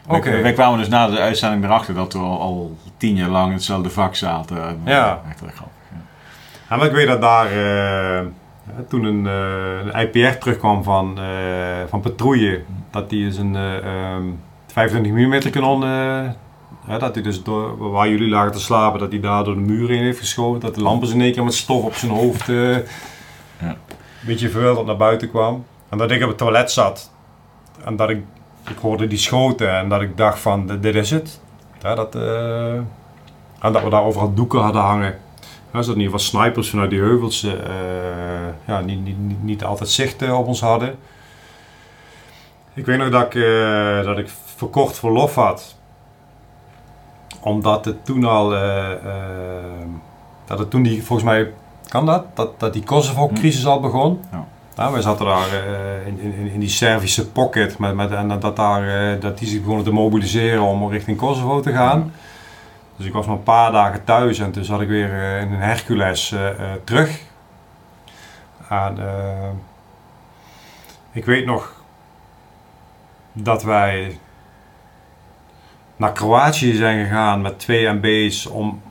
Oké. 0.07 0.29
Wij, 0.29 0.41
wij 0.41 0.53
kwamen 0.53 0.79
dus 0.79 0.87
na 0.87 1.07
de 1.07 1.19
uitzending 1.19 1.63
erachter 1.63 1.93
dat 1.93 2.13
we 2.13 2.19
al, 2.19 2.39
al 2.39 2.77
tien 2.97 3.15
jaar 3.15 3.29
lang 3.29 3.47
in 3.47 3.53
hetzelfde 3.53 3.89
vak 3.89 4.15
zaten. 4.15 4.67
En, 4.67 4.81
Ja. 4.85 5.21
Echt 5.29 5.41
wel 5.41 5.49
grappig. 5.49 5.75
Ja. 6.69 6.75
Maar 6.75 6.85
ik 6.85 6.91
weet 6.91 7.07
dat 7.07 7.21
daar, 7.21 7.45
eh, 7.45 8.25
toen 8.87 9.03
een, 9.03 9.27
eh, 9.27 9.93
een 9.93 10.07
IPR 10.07 10.37
terugkwam 10.37 10.83
van, 10.83 11.19
van 11.87 12.01
patrouille, 12.01 12.61
dat 12.91 13.09
die 13.09 13.27
is 13.27 13.37
een 13.37 13.55
eh, 13.55 13.77
ehm, 13.77 14.23
25 14.67 15.11
mm 15.11 15.51
kanon, 15.51 15.81
ja, 16.87 16.97
dat 16.97 17.13
hij 17.13 17.23
dus 17.23 17.43
door, 17.43 17.91
waar 17.91 18.09
jullie 18.09 18.29
lagen 18.29 18.51
te 18.51 18.59
slapen, 18.59 18.99
dat 18.99 19.11
hij 19.11 19.19
daar 19.19 19.43
door 19.43 19.53
de 19.55 19.59
muren 19.61 19.95
in 19.97 20.03
heeft 20.03 20.19
geschoten, 20.19 20.59
dat 20.59 20.75
de 20.75 20.81
lampen 20.81 21.09
in 21.11 21.21
één 21.21 21.33
keer 21.33 21.43
met 21.43 21.53
stof 21.53 21.83
op 21.83 21.93
zijn 21.93 22.11
hoofd 22.11 22.49
eh, 22.49 22.71
Ja. 22.75 22.81
een 23.59 23.75
beetje 24.25 24.49
verwilderd 24.49 24.85
naar 24.87 24.97
buiten 24.97 25.29
kwam. 25.29 25.65
En 25.89 25.97
dat 25.97 26.11
ik 26.11 26.21
op 26.21 26.27
het 26.27 26.37
toilet 26.37 26.71
zat 26.71 27.11
en 27.85 27.95
dat 27.95 28.09
ik, 28.09 28.21
ik 28.69 28.77
hoorde 28.81 29.07
die 29.07 29.17
schoten 29.17 29.77
en 29.77 29.89
dat 29.89 30.01
ik 30.01 30.17
dacht 30.17 30.39
van, 30.39 30.67
dit- 30.81 30.95
is 30.95 31.09
het. 31.11 31.41
Ja, 31.81 31.95
dat, 31.95 32.15
eh, 32.15 32.73
en 33.59 33.71
dat 33.71 33.83
we 33.83 33.89
daar 33.89 34.03
overal 34.03 34.33
doeken 34.33 34.59
hadden 34.59 34.81
hangen. 34.81 35.17
Ja, 35.71 35.79
dat 35.79 35.85
in 35.87 35.89
ieder 36.01 36.03
geval 36.19 36.19
snipers 36.19 36.69
vanuit 36.69 36.89
die 36.89 36.99
heuvels 36.99 37.43
eh, 37.43 37.51
ja, 38.67 38.79
niet, 38.79 39.03
niet, 39.03 39.17
niet, 39.19 39.43
niet 39.43 39.63
altijd 39.63 39.89
zicht 39.89 40.31
op 40.31 40.47
ons 40.47 40.61
hadden. 40.61 40.95
Ik 42.73 42.85
weet 42.85 42.97
nog 42.97 43.09
dat 43.09 43.23
ik, 43.35 43.41
dat 44.05 44.17
ik 44.17 44.29
verkort 44.55 44.97
verlof 44.99 45.35
had. 45.35 45.75
Omdat 47.43 47.85
het 47.85 48.05
toen 48.05 48.23
al, 48.23 48.55
eh, 48.55 48.91
eh, 48.91 48.99
dat 50.45 50.59
het 50.59 50.69
toen 50.69 50.83
die, 50.83 51.03
volgens 51.03 51.29
mij, 51.29 51.53
kan 51.87 52.05
dat? 52.05 52.25
Dat, 52.33 52.59
dat 52.59 52.73
die 52.73 52.83
Kosovo-crisis 52.83 53.65
al 53.65 53.79
begon. 53.79 54.21
Ja. 54.31 54.45
Ja, 54.75 54.91
wij 54.91 55.01
zaten 55.01 55.25
daar 55.25 55.47
eh, 55.47 56.07
in, 56.07 56.19
in, 56.19 56.51
in 56.51 56.59
die 56.59 56.69
Servische 56.69 57.31
pocket 57.31 57.77
met, 57.77 57.95
met, 57.95 58.11
en 58.11 58.39
dat, 58.39 58.55
daar, 58.55 59.19
dat 59.19 59.37
die 59.37 59.47
zich 59.47 59.59
begonnen 59.59 59.83
te 59.83 59.91
mobiliseren 59.91 60.61
om 60.61 60.89
richting 60.89 61.17
Kosovo 61.17 61.59
te 61.59 61.71
gaan. 61.71 62.13
Dus 62.97 63.05
ik 63.05 63.13
was 63.13 63.25
maar 63.25 63.35
een 63.35 63.43
paar 63.43 63.71
dagen 63.71 64.03
thuis 64.03 64.39
en 64.39 64.51
toen 64.51 64.63
zat 64.63 64.81
ik 64.81 64.87
weer 64.87 65.39
in 65.39 65.51
een 65.51 65.59
Hercules 65.59 66.35
terug. 66.83 67.21
En 68.69 68.97
ik 71.11 71.25
weet 71.25 71.45
nog 71.45 71.73
dat 73.33 73.63
wij 73.63 74.19
naar 75.95 76.11
Kroatië 76.11 76.75
zijn 76.75 77.05
gegaan 77.05 77.41
met 77.41 77.59
twee 77.59 77.87
MB's 77.87 78.45
om, 78.45 78.81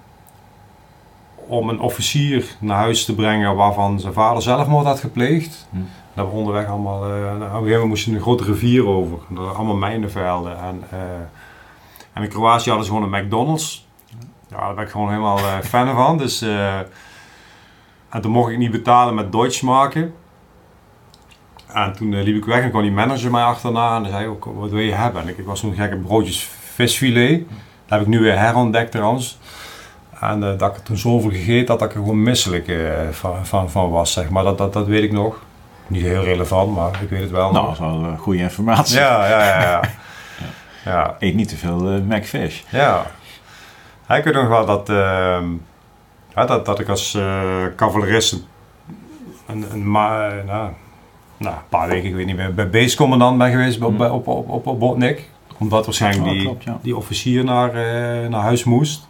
om 1.35 1.69
een 1.69 1.81
officier 1.81 2.57
naar 2.59 2.77
huis 2.77 3.05
te 3.05 3.15
brengen 3.15 3.57
waarvan 3.57 4.01
zijn 4.01 4.13
vader 4.13 4.43
zelfmoord 4.43 4.87
had 4.87 5.01
gepleegd. 5.01 5.69
Hm. 5.71 5.79
Dat 6.15 6.27
we 6.27 6.33
onderweg 6.33 6.67
allemaal, 6.67 7.05
eh, 7.05 7.11
op 7.11 7.41
een 7.41 7.41
gegeven 7.41 7.71
moment 7.71 7.85
moesten 7.85 8.11
we 8.11 8.17
een 8.17 8.23
grote 8.23 8.45
rivier 8.45 8.87
over. 8.87 9.19
Dat 9.29 9.39
waren 9.39 9.57
allemaal 9.57 9.77
mijnenvelden. 9.77 10.59
En, 10.59 10.83
eh, 10.91 10.99
en 12.13 12.23
in 12.23 12.29
Kroatië 12.29 12.69
hadden 12.69 12.87
ze 12.87 12.93
gewoon 12.93 13.13
een 13.13 13.25
McDonald's. 13.25 13.87
Ja, 14.53 14.59
daar 14.59 14.75
ben 14.75 14.85
ik 14.85 14.91
gewoon 14.91 15.09
helemaal 15.09 15.39
eh, 15.39 15.59
fan 15.59 15.95
van. 15.95 16.19
Dus, 16.19 16.43
eh, 16.43 16.79
en 18.09 18.21
toen 18.21 18.31
mocht 18.31 18.51
ik 18.51 18.59
niet 18.59 18.71
betalen 18.71 19.15
met 19.15 19.33
Deutschmarken. 19.33 20.15
En 21.67 21.93
toen 21.93 22.15
eh, 22.15 22.23
liep 22.23 22.37
ik 22.37 22.45
weg 22.45 22.63
en 22.63 22.71
kwam 22.71 22.83
die 22.83 22.91
manager 22.91 23.31
mij 23.31 23.43
achterna 23.43 23.97
en 23.97 24.11
zei 24.11 24.27
ook, 24.27 24.45
wat 24.45 24.71
wil 24.71 24.81
je 24.81 24.93
hebben? 24.93 25.23
En 25.23 25.29
ik, 25.29 25.39
ik 25.39 25.47
was 25.47 25.61
toen 25.61 25.75
gek 25.75 25.95
op 25.95 26.03
broodjes 26.03 26.51
visfilet. 26.75 27.39
Dat 27.87 27.99
heb 27.99 28.01
ik 28.01 28.07
nu 28.07 28.21
weer 28.21 28.39
herontdekt 28.39 28.91
trouwens. 28.91 29.39
En 30.21 30.43
eh, 30.43 30.59
dat 30.59 30.71
ik 30.71 30.77
er 30.77 30.83
toen 30.83 30.97
zoveel 30.97 31.31
gegeten 31.31 31.67
had 31.69 31.79
dat 31.79 31.89
ik 31.91 31.95
er 31.95 32.01
gewoon 32.01 32.23
misselijk 32.23 32.69
eh, 32.69 32.91
van, 33.11 33.47
van, 33.47 33.71
van 33.71 33.91
was, 33.91 34.13
zeg 34.13 34.31
maar. 34.31 34.45
Dat, 34.45 34.59
dat, 34.59 34.73
dat 34.73 34.87
weet 34.87 35.03
ik 35.03 35.13
nog. 35.13 35.43
Niet 35.87 36.03
heel 36.03 36.23
relevant, 36.25 36.75
maar 36.75 37.03
ik 37.03 37.09
weet 37.11 37.21
het 37.21 37.31
wel 37.31 37.53
Nou, 37.53 37.65
dat 37.65 37.73
is 37.73 37.79
wel 37.79 38.05
eh, 38.05 38.19
goede 38.19 38.39
informatie. 38.39 38.99
Ja, 38.99 39.29
ja, 39.29 39.45
ja. 39.47 39.61
ja. 39.63 39.81
ja. 40.93 41.17
Eet 41.19 41.35
niet 41.35 41.49
te 41.49 41.57
veel 41.57 41.77
McFish. 42.09 42.61
Ja. 42.69 43.03
Ja, 44.09 44.15
Ik 44.15 44.25
weet 44.25 44.35
nog 44.35 44.49
wel 44.49 44.67
dat, 44.67 44.89
ehm, 44.89 45.45
ja, 46.35 46.45
dat, 46.47 46.67
dat 46.67 46.81
ik 46.81 46.89
als 46.89 47.19
cavalerist 47.77 48.33
een, 48.33 48.43
een, 49.47 49.65
een, 49.73 49.91
ma- 49.91 50.29
nou, 50.47 50.71
nou, 51.37 51.55
een 51.55 51.69
paar 51.69 51.89
weken, 51.89 52.09
ik 52.09 52.15
weet 52.15 52.27
niet 52.27 52.37
meer, 52.37 52.55
bij 52.55 52.71
basecommandant 52.71 53.39
ben 53.39 53.51
geweest 53.51 53.81
op, 53.83 53.93
Mm. 53.93 54.01
op, 54.01 54.27
op, 54.27 54.49
op, 54.49 54.67
op 54.67 54.79
Botnik. 54.79 55.31
Omdat 55.63 55.85
waarschijnlijk 55.85 56.25
Oh, 56.27 56.31
die, 56.33 56.43
klopt, 56.43 56.65
ja. 56.65 56.79
die 56.83 56.97
officier 56.97 57.45
naar, 57.45 57.69
eh, 57.69 58.29
naar 58.29 58.41
huis 58.43 58.65
moest. 58.65 59.07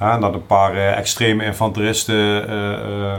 Ja, 0.00 0.12
en 0.14 0.20
dat 0.20 0.34
een 0.34 0.46
paar 0.46 0.74
eh, 0.74 0.96
extreme 0.98 1.44
infanteristen, 1.44 2.48
eh, 2.48 2.72
eh, 3.12 3.18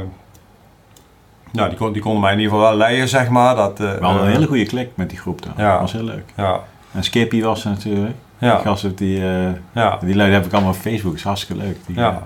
nou, 1.52 1.70
die, 1.70 1.78
kon, 1.78 1.94
die 1.94 2.02
konden 2.02 2.22
mij 2.22 2.32
in 2.34 2.40
ieder 2.40 2.54
geval 2.54 2.70
wel 2.70 2.78
leiden, 2.78 3.08
zeg 3.08 3.30
maar. 3.30 3.56
Dat, 3.56 3.80
eh, 3.80 3.94
We 3.94 4.06
hadden 4.06 4.24
een 4.24 4.30
hele 4.32 4.48
goede 4.48 4.66
klik 4.66 4.90
met 4.96 5.10
die 5.10 5.20
groep 5.20 5.42
daar. 5.42 5.54
Ja. 5.58 5.72
Dat 5.72 5.80
was 5.82 5.92
heel 5.92 6.04
leuk. 6.04 6.34
Ja, 6.38 6.60
En 6.92 7.04
Skippy 7.04 7.42
was 7.42 7.64
er 7.66 7.70
natuurlijk. 7.70 8.16
ja, 8.38 8.56
Die 8.56 8.66
gasten, 8.66 8.96
die, 8.96 9.22
eh, 9.30 9.52
ja. 9.72 9.98
die 10.02 10.16
lui 10.16 10.32
heb 10.32 10.46
ik 10.46 10.54
allemaal 10.54 10.72
op 10.72 10.78
Facebook. 10.78 11.14
is 11.16 11.24
hartstikke 11.24 11.62
leuk. 11.64 11.78
Die, 11.86 11.96
Ja. 11.96 12.24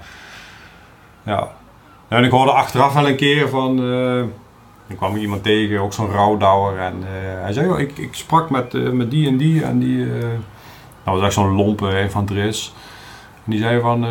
Ja. 1.23 1.47
en 2.07 2.23
ik 2.23 2.31
hoorde 2.31 2.51
achteraf 2.51 2.93
wel 2.93 3.07
een 3.07 3.15
keer 3.15 3.49
van... 3.49 3.77
ik 4.89 4.97
kwam 4.97 5.15
iemand 5.15 5.43
tegen, 5.43 5.79
ook 5.79 5.93
zo'n 5.93 6.11
rouwdouwer. 6.11 6.79
En 6.79 6.93
eh, 7.03 7.41
hij 7.41 7.53
zei, 7.53 7.81
ik, 7.81 7.97
ik 7.97 8.13
sprak 8.13 8.49
met, 8.49 8.73
eh, 8.73 8.89
met 8.89 9.11
die 9.11 9.27
en 9.27 9.37
die. 9.37 9.63
En 9.63 9.79
die 9.79 10.03
eh, 10.05 10.27
dat 11.03 11.13
was 11.13 11.23
echt 11.23 11.33
zo'n 11.33 11.55
lompe 11.55 11.99
infanterist. 11.99 12.73
En 13.45 13.51
die 13.51 13.59
zei 13.59 13.79
van... 13.79 14.05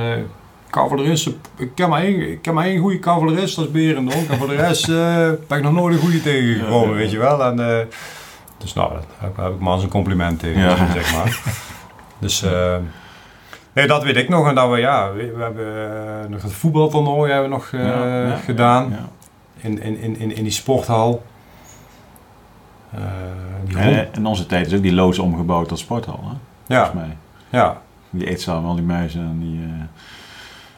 cavalerist, 0.70 1.30
ik 1.56 1.70
ken 1.74 1.88
maar 1.88 2.02
één, 2.02 2.30
ik 2.30 2.42
ken 2.42 2.54
maar 2.54 2.64
één 2.64 2.80
goede 2.80 2.98
cavalerist, 2.98 3.56
dat 3.56 3.64
is 3.64 3.70
Berendonk. 3.70 4.28
En 4.28 4.38
voor 4.38 4.48
de 4.48 4.56
rest 4.56 4.86
ben 5.48 5.58
ik 5.58 5.62
nog 5.62 5.72
nooit 5.72 5.94
een 5.94 6.00
goede 6.00 6.22
tegengekomen, 6.22 6.94
weet 6.94 7.10
je 7.10 7.18
wel. 7.18 7.44
En, 7.44 7.88
dus 8.58 8.74
nou, 8.74 8.92
daar 8.92 9.02
heb, 9.18 9.36
heb 9.36 9.52
ik 9.52 9.60
maar 9.60 9.74
eens 9.74 9.82
een 9.82 9.88
compliment 9.88 10.38
tegen, 10.40 10.60
Ja. 10.60 10.92
zeg 10.92 11.12
maar. 11.14 11.40
Dus... 12.18 12.44
Nee, 13.72 13.86
dat 13.86 14.02
weet 14.02 14.16
ik 14.16 14.28
nog. 14.28 14.48
En 14.48 14.54
dat 14.54 14.70
we, 14.70 14.78
ja, 14.78 15.12
we, 15.12 15.32
we 15.36 15.42
hebben 15.42 16.30
nog 16.30 16.42
het 16.42 16.52
voetbaltoernooi 16.52 17.32
hebben 17.32 17.50
we 17.50 17.56
nog 17.56 17.70
Ja, 17.72 18.26
ja, 18.26 18.36
gedaan. 18.36 19.08
Ja. 19.62 19.68
In, 19.68 19.82
in, 19.82 19.98
in, 20.00 20.18
in, 20.18 20.36
in 20.36 20.42
die 20.42 20.52
sporthal. 20.52 21.22
Eh, 22.90 23.00
die 23.64 23.78
En 23.78 24.08
in 24.12 24.26
onze 24.26 24.46
tijd 24.46 24.66
is 24.66 24.74
ook 24.74 24.82
die 24.82 24.92
loods 24.92 25.18
omgebouwd 25.18 25.68
tot 25.68 25.78
sporthal, 25.78 26.20
hè? 26.24 26.74
ja, 26.74 26.84
volgens 26.84 27.06
mij. 27.06 27.16
ja. 27.60 27.82
Die 28.10 28.28
eetzaal 28.28 28.60
met 28.60 28.68
al 28.70 28.74
die 28.76 28.84
muizen 28.84 29.20
en 29.20 29.38
die... 29.40 29.62
eh, 29.62 29.84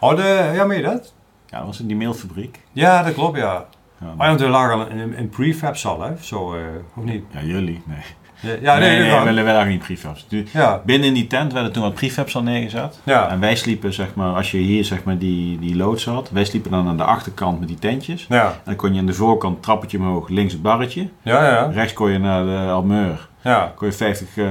Oh, 0.09 0.17
de, 0.17 0.51
ja, 0.55 0.65
meen 0.65 0.77
je 0.79 0.85
dat? 0.85 1.13
ja, 1.47 1.57
dat 1.59 1.67
was 1.67 1.81
in 1.81 1.87
die 1.87 1.97
mailfabriek. 1.97 2.61
Ja, 2.73 3.03
dat 3.03 3.15
klopt, 3.15 3.37
ja. 3.37 3.65
Ja, 3.99 4.07
Maar 4.07 4.17
ja, 4.17 4.27
want 4.27 4.41
we 4.41 4.49
lagen 4.49 4.75
al 4.75 4.87
in, 4.87 5.15
in 5.15 5.29
prefabs 5.29 5.87
al, 5.87 6.03
hè? 6.03 6.13
Zo, 6.21 6.55
eh, 6.55 6.61
of 6.97 7.05
niet? 7.05 7.25
ja, 7.31 7.41
jullie, 7.43 7.83
nee. 7.87 8.03
Ja, 8.41 8.79
nee, 8.79 8.89
nee, 8.89 8.99
nee, 8.99 9.25
nee, 9.25 9.35
we, 9.35 9.43
we 9.43 9.53
lagen 9.53 9.69
niet 9.71 9.79
prefabs. 9.83 10.27
Ja, 10.53 10.81
Binnen 10.85 11.09
in 11.09 11.15
die 11.15 11.27
tent 11.27 11.53
werden 11.53 11.73
toen 11.73 11.83
wat 11.83 11.95
prefabs 11.95 12.37
al 12.37 12.43
neergezet. 12.43 13.01
ja, 13.05 13.29
En 13.31 13.41
wij 13.41 13.57
sliepen, 13.57 13.93
zeg 13.93 14.15
maar, 14.15 14.35
als 14.35 14.51
je 14.51 14.57
hier 14.59 14.85
zeg 14.85 15.05
maar, 15.05 15.19
die, 15.19 15.59
die 15.59 15.77
loods 15.77 16.05
had, 16.05 16.31
wij 16.31 16.45
sliepen 16.45 16.71
dan 16.71 16.89
aan 16.89 16.97
de 16.97 17.05
achterkant 17.05 17.59
met 17.59 17.69
die 17.69 17.79
tentjes. 17.79 18.27
ja, 18.29 18.45
En 18.47 18.53
dan 18.65 18.77
kon 18.77 18.93
je 18.95 19.01
aan 19.01 19.07
de 19.07 19.13
voorkant 19.15 19.63
trappetje 19.63 19.99
omhoog, 19.99 20.29
links 20.29 20.53
het 20.53 20.63
barretje. 20.63 21.09
ja, 21.23 21.45
ja, 21.49 21.71
Rechts 21.73 21.93
kon 21.93 22.11
je 22.11 22.19
naar 22.19 22.45
de 22.45 22.71
Almeur. 22.73 23.29
ja, 23.43 23.73
kon 23.77 23.87
je 23.87 23.93
50 23.93 24.37
eh, 24.37 24.47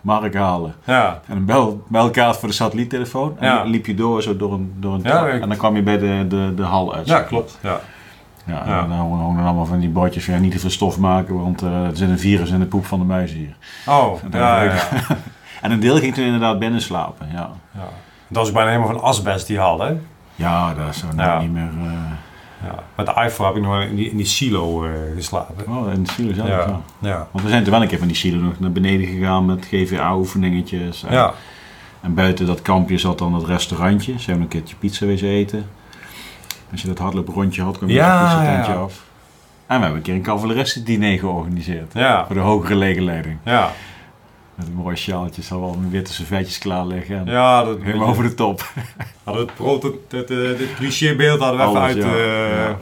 mark 0.00 0.34
halen. 0.34 0.74
ja, 0.84 1.20
En 1.28 1.36
een 1.36 1.44
bel, 1.44 1.82
belkaart 1.88 2.36
voor 2.36 2.48
de 2.48 2.54
satelliettelefoon. 2.54 3.36
En 3.38 3.46
Ja. 3.48 3.58
dan 3.58 3.70
liep 3.70 3.86
je 3.86 3.94
door 3.94 4.22
zo 4.22 4.36
door 4.36 4.52
een, 4.52 4.72
door 4.78 4.94
een 4.94 5.00
Ja, 5.04 5.26
ik- 5.26 5.42
En 5.42 5.48
dan 5.48 5.58
kwam 5.58 5.76
je 5.76 5.82
bij 5.82 5.98
de, 5.98 6.24
de, 6.28 6.52
de 6.56 6.62
hal 6.62 6.94
uit. 6.94 7.06
ja, 7.06 7.20
klopt. 7.20 7.58
Ja, 7.62 7.80
Ja, 8.46 8.86
dan 8.86 8.98
hongen 8.98 9.36
dan 9.36 9.44
allemaal 9.44 9.66
van 9.66 9.78
die 9.80 9.88
bordjes 9.88 10.24
van 10.24 10.34
ja, 10.34 10.40
niet 10.40 10.52
te 10.52 10.58
veel 10.58 10.70
stof 10.70 10.98
maken, 10.98 11.34
want 11.40 11.62
eh, 11.62 11.84
er 11.86 11.96
zit 11.96 12.08
een 12.08 12.18
virus 12.18 12.50
in 12.50 12.58
de 12.60 12.66
poep 12.66 12.86
van 12.86 12.98
de 12.98 13.04
muizen 13.04 13.36
hier. 13.38 13.56
oh, 13.86 14.18
En 14.30 14.38
ja. 14.38 14.72
En 15.62 15.70
een 15.70 15.80
deel 15.80 15.98
ging 15.98 16.14
toen 16.14 16.24
inderdaad 16.24 16.58
binnen 16.58 16.80
slapen. 16.80 17.28
Ja, 17.32 17.50
ja. 17.74 17.88
Dat 18.28 18.42
was 18.42 18.52
bijna 18.52 18.70
helemaal 18.70 18.92
van 18.92 19.02
asbest 19.02 19.46
die 19.46 19.58
hal, 19.58 19.80
hè? 19.80 19.92
ja 20.34 20.74
dat 20.74 20.88
is 20.88 20.98
zo 20.98 21.06
nou 21.14 21.42
niet 21.42 21.52
meer. 21.52 21.68
eh, 21.82 21.92
Ja. 22.64 22.74
Met 22.96 23.06
de 23.06 23.12
iPhone 23.24 23.48
heb 23.48 23.56
ik 23.56 23.62
nog 23.62 23.82
in 23.82 23.96
die, 23.96 24.10
in 24.10 24.16
die 24.16 24.26
silo 24.26 24.84
eh, 24.84 24.90
geslapen. 25.14 25.54
oh, 25.68 25.92
in 25.92 26.02
de 26.02 26.10
silo 26.10 26.32
zelf. 26.34 26.48
Ja, 26.48 26.54
Ja. 26.58 26.80
ja, 26.98 27.26
Want 27.30 27.44
we 27.44 27.50
zijn 27.50 27.62
toen 27.62 27.72
wel 27.72 27.82
een 27.82 27.88
keer 27.88 27.98
van 27.98 28.06
die 28.06 28.16
silo 28.16 28.40
nog 28.40 28.60
naar 28.60 28.72
beneden 28.72 29.06
gegaan 29.06 29.44
met 29.46 29.66
GVA-oefeningetjes. 29.70 31.02
En, 31.04 31.12
ja. 31.12 31.32
en 32.00 32.14
buiten 32.14 32.46
dat 32.46 32.62
kampje 32.62 32.98
zat 32.98 33.18
dan 33.18 33.32
dat 33.32 33.44
restaurantje. 33.46 34.12
Ze 34.18 34.24
hebben 34.24 34.42
een 34.42 34.48
keertje 34.48 34.76
pizza 34.76 35.06
wezen 35.06 35.28
eten. 35.28 35.66
Als 36.74 36.82
je 36.82 36.88
dat 36.88 36.98
hardlooprondje 36.98 37.62
had, 37.62 37.76
kwam 37.76 37.88
je 37.88 37.94
Ja, 37.94 38.18
het 38.20 38.38
pizzatentje 38.38 38.72
ja. 38.72 38.78
af. 38.78 39.02
En 39.66 39.76
we 39.76 39.82
hebben 39.82 39.94
een 39.96 40.02
keer 40.02 40.14
een 40.14 40.22
cavaleristendiner 40.22 41.18
georganiseerd. 41.18 41.92
Ja, 41.92 42.26
Voor 42.26 42.34
de 42.34 42.40
hogere 42.40 42.74
legerleiding. 42.74 43.38
ja. 43.44 43.70
Met 44.54 44.66
een 44.66 44.72
mooie 44.74 44.96
sjaaltjes, 44.96 45.52
al 45.52 45.60
wel 45.60 45.74
met 45.80 45.90
witte 45.90 46.12
servetjes 46.12 46.58
klaar 46.58 46.86
liggen. 46.86 47.16
En 47.18 47.26
ja 47.26 47.64
dat 47.64 47.78
Helemaal 47.82 48.08
over 48.08 48.22
de 48.24 48.34
top. 48.34 48.72
hadden 49.24 49.46
het, 49.46 49.54
proto, 49.54 50.00
het, 50.08 50.30
eh, 50.30 50.36
dit 50.58 50.74
clichébeeld 50.74 51.40
hadden 51.40 51.58
we 51.60 51.66
even 51.66 51.80
uit, 51.80 51.96
ja. 51.96 52.68
eh, 52.68 52.74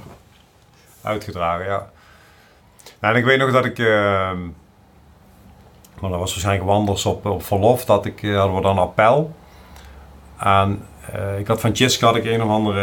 uitgedragen, 1.03 1.65
ja. 1.67 1.87
Nou, 3.01 3.15
en 3.15 3.21
ik 3.21 3.25
weet 3.27 3.39
nog 3.39 3.53
dat 3.53 3.65
ik, 3.65 3.79
maar 6.01 6.11
dat 6.11 6.19
was 6.21 6.31
waarschijnlijk 6.31 6.69
wandels 6.69 7.07
op, 7.07 7.27
op 7.27 7.43
verlof, 7.45 7.85
dat 7.85 8.07
ik, 8.07 8.23
eh, 8.23 8.37
hadden 8.37 8.57
we 8.57 8.63
dan 8.63 8.79
appel. 8.79 9.35
En 10.39 10.83
eh, 11.13 11.39
ik 11.39 11.47
had 11.47 11.61
van 11.61 11.73
Tjitske 11.73 12.05
had 12.05 12.17
ik 12.17 12.25
een 12.25 12.43
of 12.43 12.49
andere, 12.49 12.81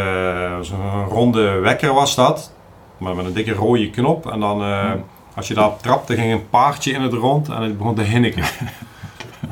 eh, 0.62 1.06
ronde 1.08 1.42
wekker 1.58 1.94
was 1.94 2.14
dat, 2.14 2.52
maar 2.98 3.16
met 3.16 3.24
een 3.24 3.32
dikke 3.32 3.52
rode 3.52 3.90
knop. 3.90 4.30
En 4.30 4.40
dan, 4.40 4.62
eh, 4.62 4.90
als 5.34 5.48
je 5.48 5.54
daarop 5.54 5.82
trapte, 5.82 6.14
ging 6.14 6.32
een 6.32 6.48
paardje 6.48 6.92
in 6.92 7.02
het 7.02 7.12
rond 7.12 7.48
en 7.48 7.62
het 7.62 7.78
begon 7.78 7.94
te 7.94 8.02
hinniken. 8.02 8.44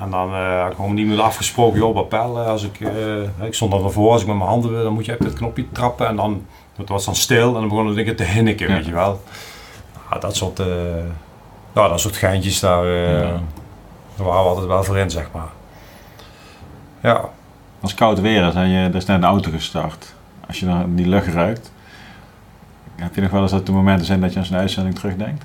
En 0.00 0.10
dan 0.10 0.34
eh 0.34 0.60
had 0.60 0.70
ik 0.70 0.76
gewoon 0.76 0.94
niet 0.94 1.06
meer 1.06 1.20
afgesproken, 1.20 1.78
joh, 1.78 2.06
eh, 2.10 2.46
Als 2.46 2.62
ik, 2.62 2.80
ik 3.40 3.54
stond 3.54 3.70
dan 3.70 3.84
ervoor, 3.84 4.12
als 4.12 4.20
ik 4.20 4.26
met 4.26 4.36
mijn 4.36 4.48
handen, 4.48 4.82
dan 4.82 4.92
moet 4.92 5.04
je 5.04 5.12
op 5.12 5.20
dit 5.20 5.32
knopje 5.32 5.64
trappen. 5.72 6.06
En 6.06 6.16
dan, 6.16 6.46
het 6.76 6.88
was 6.88 7.04
dan 7.04 7.14
stil 7.14 7.46
en 7.46 7.52
dan 7.52 7.68
begon 7.68 7.86
het 7.86 7.96
dingen 7.96 8.16
te 8.16 8.24
hinniken, 8.24 8.68
Ja. 8.68 8.74
weet 8.74 8.84
je 8.86 8.92
wel. 8.92 9.20
Ja, 10.10 10.18
dat 10.18 10.36
soort, 10.36 10.58
nou, 11.72 11.88
dat 11.88 12.00
soort 12.00 12.16
geintjes, 12.16 12.60
daar, 12.60 12.86
Ja. 12.86 13.20
daar 14.16 14.26
waren 14.26 14.42
we 14.42 14.48
altijd 14.48 14.66
wel 14.66 14.84
voor 14.84 14.98
in, 14.98 15.10
zeg 15.10 15.28
maar. 15.32 15.48
Ja, 17.02 17.28
Als 17.80 17.90
het 17.90 18.00
koud 18.00 18.20
weer 18.20 18.46
is 18.48 18.54
en 18.54 18.68
je, 18.68 18.88
er 18.88 18.94
is 18.94 19.04
net 19.04 19.16
een 19.16 19.24
auto 19.28 19.50
gestart. 19.50 20.14
Als 20.46 20.60
je 20.60 20.66
dan 20.66 20.94
die 20.94 21.06
lucht 21.08 21.26
ruikt. 21.26 21.72
Heb 22.96 23.14
je 23.14 23.20
nog 23.20 23.30
wel 23.30 23.42
eens 23.42 23.50
dat 23.50 23.68
er 23.68 23.74
momenten 23.74 24.06
zijn 24.06 24.20
dat 24.20 24.32
je 24.32 24.38
aan 24.38 24.44
zo'n 24.44 24.56
uitzending 24.56 24.94
terugdenkt? 24.94 25.44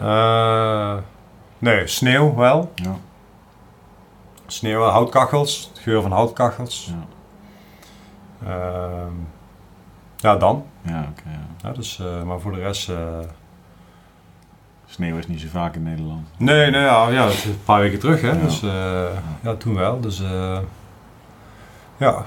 Eh, 0.00 0.94
nee, 1.58 1.86
sneeuw 1.86 2.34
wel. 2.34 2.72
Ja. 2.74 2.94
Sneeuw, 4.46 4.82
houtkachels, 4.82 5.70
de 5.74 5.80
geur 5.80 6.02
van 6.02 6.12
houtkachels. 6.12 6.92
Ja, 6.92 7.04
Ehm, 8.46 9.12
ja, 10.16 10.36
dan. 10.36 10.64
ja 10.82 11.06
oké. 11.10 11.22
ja. 11.30 11.68
Ja, 11.68 11.74
dus, 11.74 11.98
eh, 12.00 12.22
maar 12.22 12.40
voor 12.40 12.52
de 12.52 12.60
rest... 12.60 12.88
eh, 12.88 12.96
Sneeuw 14.86 15.16
is 15.16 15.26
niet 15.26 15.40
zo 15.40 15.46
vaak 15.50 15.74
in 15.74 15.82
Nederland. 15.82 16.26
Nee, 16.36 16.70
nee, 16.70 16.80
ja, 16.80 17.08
ja, 17.08 17.24
dat 17.24 17.32
is 17.32 17.44
een 17.44 17.58
paar 17.64 17.80
weken 17.80 17.98
terug, 17.98 18.20
hè. 18.20 18.28
Ja. 18.30 18.34
Dus, 18.34 18.60
ja, 19.42 19.54
toen 19.58 19.74
wel. 19.74 20.00
Dus, 20.00 20.22
ja. 21.96 22.24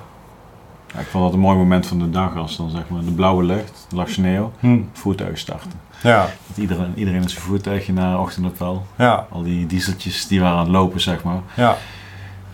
Ja, 0.94 1.00
ik 1.00 1.08
vond 1.08 1.24
dat 1.24 1.34
een 1.34 1.40
mooi 1.40 1.58
moment 1.58 1.88
van 1.88 2.00
de 2.00 2.10
dag 2.10 2.36
als 2.38 2.58
dan 2.58 2.70
zeg 2.70 2.90
maar 2.90 3.02
de 3.04 3.12
blauwe 3.12 3.44
lucht, 3.44 3.88
er 3.90 3.96
lag 3.98 4.10
sneeuw, 4.10 4.52
Hm. 4.60 4.80
voertuig 4.94 5.38
starten. 5.38 5.72
Ja, 6.04 6.28
Dat 6.48 6.58
iedereen, 6.58 6.94
iedereen 6.96 7.20
met 7.20 7.32
zijn 7.32 7.44
voertuigje 7.44 7.94
naar 7.94 8.20
ochtendappel. 8.20 8.86
ja, 8.96 9.26
Al 9.30 9.44
die 9.44 9.66
dieseltjes 9.66 10.28
die 10.28 10.42
waren 10.42 10.58
aan 10.58 10.64
het 10.64 10.72
lopen 10.74 11.02
zeg 11.02 11.24
maar. 11.24 11.40
ja. 11.54 11.76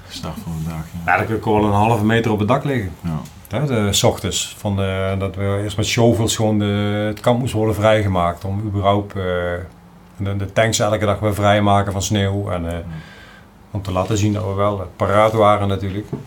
Start 0.10 0.34
van 0.44 0.52
de 0.64 0.70
dag. 0.70 0.78
Ja. 1.06 1.12
Ja, 1.12 1.18
dan 1.18 1.26
kun 1.26 1.36
ik 1.36 1.44
wel 1.44 1.64
een 1.66 1.72
halve 1.72 2.06
meter 2.06 2.32
op 2.32 2.40
het 2.40 2.48
dak 2.48 2.64
liggen. 2.64 2.92
Ja. 3.02 3.60
De, 3.66 3.94
s 3.94 4.04
ochtends. 4.04 4.56
Van 4.58 4.76
de, 4.76 5.16
dat 5.20 5.36
we 5.36 5.60
eerst 5.64 5.78
met 5.78 5.86
shovels 5.86 6.36
gewoon 6.36 6.60
de, 6.60 6.66
het 7.08 7.20
kamp 7.20 7.40
moest 7.40 7.54
worden 7.54 7.76
vrijgemaakt. 7.76 8.46
Om 8.46 8.62
überhaupt 8.66 9.16
eh, 9.16 9.22
de, 10.18 10.36
de 10.38 10.54
tanks 10.54 10.80
elke 10.80 11.06
dag 11.06 11.20
weer 11.20 11.34
vrijmaken 11.36 11.92
van 11.92 12.02
sneeuw. 12.02 12.50
En 12.52 12.72
eh, 12.72 12.78
om 13.72 13.82
te 13.82 13.92
laten 13.92 14.18
zien 14.18 14.34
dat 14.34 14.46
we 14.46 14.54
wel 14.54 14.92
paraat 14.96 15.34
waren 15.34 15.68
natuurlijk. 15.68 16.06
Ja, 16.12 16.18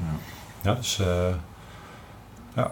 dus... 0.63 0.99
eh, 1.01 1.35
ja. 2.55 2.71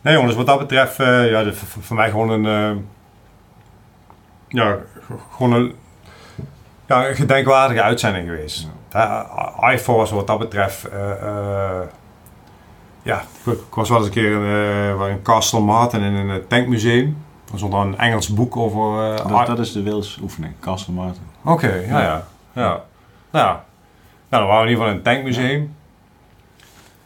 Nee 0.00 0.14
jongens, 0.14 0.34
wat 0.34 0.46
dat 0.46 0.58
betreft... 0.58 1.00
eh, 1.00 1.30
ja, 1.30 1.42
de- 1.42 1.54
voor, 1.54 1.82
voor 1.82 1.96
mij 1.96 2.10
gewoon 2.10 2.30
een... 2.30 2.46
eh, 2.46 2.82
ja, 4.48 4.76
gewoon 5.32 5.52
een... 5.52 5.74
Ja, 6.86 7.08
een 7.08 7.14
gedenkwaardige 7.14 7.82
uitzending 7.82 8.28
geweest. 8.28 8.68
Ja, 8.90 9.26
was 9.86 10.10
wat 10.10 10.26
dat 10.26 10.38
betreft... 10.38 10.88
ja, 13.02 13.22
ik 13.44 13.74
was 13.74 13.88
wel 13.88 13.98
eens 13.98 14.06
een 14.06 14.12
keer 14.12 14.32
in, 14.32 15.10
in 15.10 15.22
Castle 15.22 15.60
Martin 15.60 16.00
in 16.02 16.14
een 16.14 16.46
tankmuseum. 16.46 17.22
Er 17.52 17.56
stond 17.58 17.72
dan 17.72 17.86
een 17.86 17.98
Engels 17.98 18.28
boek 18.28 18.56
over... 18.56 19.16
Dat, 19.16 19.46
dat 19.46 19.58
is 19.58 19.72
de 19.72 19.82
wilsoefening, 19.82 20.54
Castle 20.60 20.94
Martin. 20.94 21.22
Oké, 21.44 21.74
ja, 21.74 22.00
ja. 22.00 22.24
ja. 22.52 22.82
Nou, 23.30 23.46
ja. 23.46 23.64
nou, 24.28 24.42
dan 24.42 24.46
waren 24.46 24.56
we 24.56 24.62
in 24.62 24.68
ieder 24.68 24.84
geval 24.84 24.88
in 24.88 24.96
een 24.96 25.02
tankmuseum. 25.02 25.76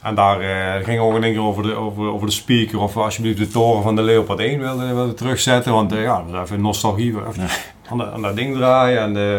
En 0.03 0.15
daar 0.15 0.41
eh, 0.41 0.85
ging 0.85 1.01
ook 1.01 1.15
een 1.15 1.21
keer 1.21 1.43
over 1.43 1.63
de, 1.63 1.75
over, 1.75 2.13
over 2.13 2.27
de 2.27 2.33
speaker 2.33 2.81
of 2.81 2.97
alsjeblieft 2.97 3.39
de 3.39 3.49
toren 3.49 3.83
van 3.83 3.97
de 3.97 4.03
Leopard 4.03 4.39
1 4.39 4.59
wilden, 4.61 4.95
wilden 4.95 5.17
terugzetten. 5.17 5.73
Want 5.73 5.93
eh, 5.93 6.03
ja, 6.03 6.25
dat 6.31 6.43
even 6.43 6.61
nostalgie, 6.61 7.09
even 7.29 7.49
aan, 7.91 7.99
de- 7.99 8.11
aan 8.11 8.23
dat 8.23 8.37
ding 8.37 8.57
draaien. 8.57 9.01
En 9.01 9.17
eh, 9.17 9.37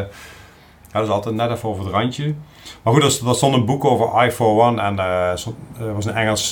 ja, 0.92 1.00
dat 1.00 1.04
is 1.04 1.10
altijd 1.10 1.36
net 1.36 1.52
even 1.52 1.70
over 1.70 1.84
het 1.84 1.94
randje. 1.94 2.34
Maar 2.84 2.94
goed, 2.94 3.04
er, 3.04 3.28
er 3.28 3.36
stond 3.36 3.54
een 3.54 3.66
boek 3.66 3.86
over 3.86 4.26
I-41 4.26 4.80
en 4.80 5.00
er 5.00 5.94
was 5.94 6.06
een 6.06 6.14
Engels... 6.14 6.52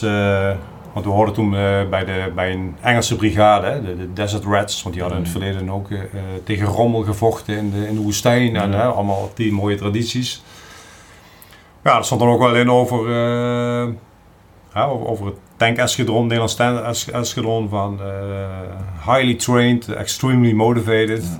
want 0.93 1.05
we 1.05 1.11
hoorden 1.11 1.33
toen 1.33 1.51
bij, 1.89 2.05
de, 2.05 2.31
bij 2.35 2.51
een 2.51 2.75
Engelse 2.81 3.15
brigade, 3.15 3.81
de, 3.81 3.97
de 3.97 4.13
Desert 4.13 4.43
Rats, 4.43 4.81
want 4.83 4.93
die 4.95 5.03
hadden 5.03 5.21
in 5.21 5.25
het 5.29 5.37
verleden 5.37 5.69
ook 5.69 5.87
tegen 6.43 6.67
rommel 6.67 7.03
gevochten 7.03 7.57
in 7.57 7.71
de, 7.71 7.87
in 7.87 7.95
de 7.95 8.01
woestijn. 8.01 8.55
En 8.55 8.71
hè, 8.71 8.83
allemaal 8.83 9.31
die 9.35 9.51
mooie 9.51 9.75
tradities. 9.75 10.43
Ja, 11.83 11.97
er 11.97 12.03
stond 12.05 12.21
dan 12.21 12.29
ook 12.29 12.39
wel 12.39 12.55
in 12.55 12.71
over, 12.71 13.05
eh, 13.05 13.93
ja, 14.73 14.83
over, 14.85 15.25
het 15.25 15.35
tank-eskadron, 15.57 16.21
Nederlands 16.21 16.55
tank-eskadron 16.55 17.69
van 17.69 17.99
eh, 18.01 19.13
highly 19.13 19.35
trained, 19.35 19.87
extremely 19.93 20.53
motivated. 20.53 21.39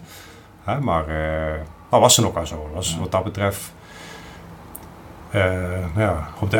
Ja. 0.65 0.79
Maar 0.79 1.07
eh, 1.07 1.59
dat 1.89 1.99
was 1.99 2.15
toen 2.15 2.25
ook 2.25 2.37
al 2.37 2.45
zo. 2.47 2.69
Dat. 2.73 2.95
Wat 2.99 3.11
dat 3.11 3.23
betreft, 3.23 3.73
eh, 5.29 5.95
ja, 5.95 6.27
op 6.39 6.51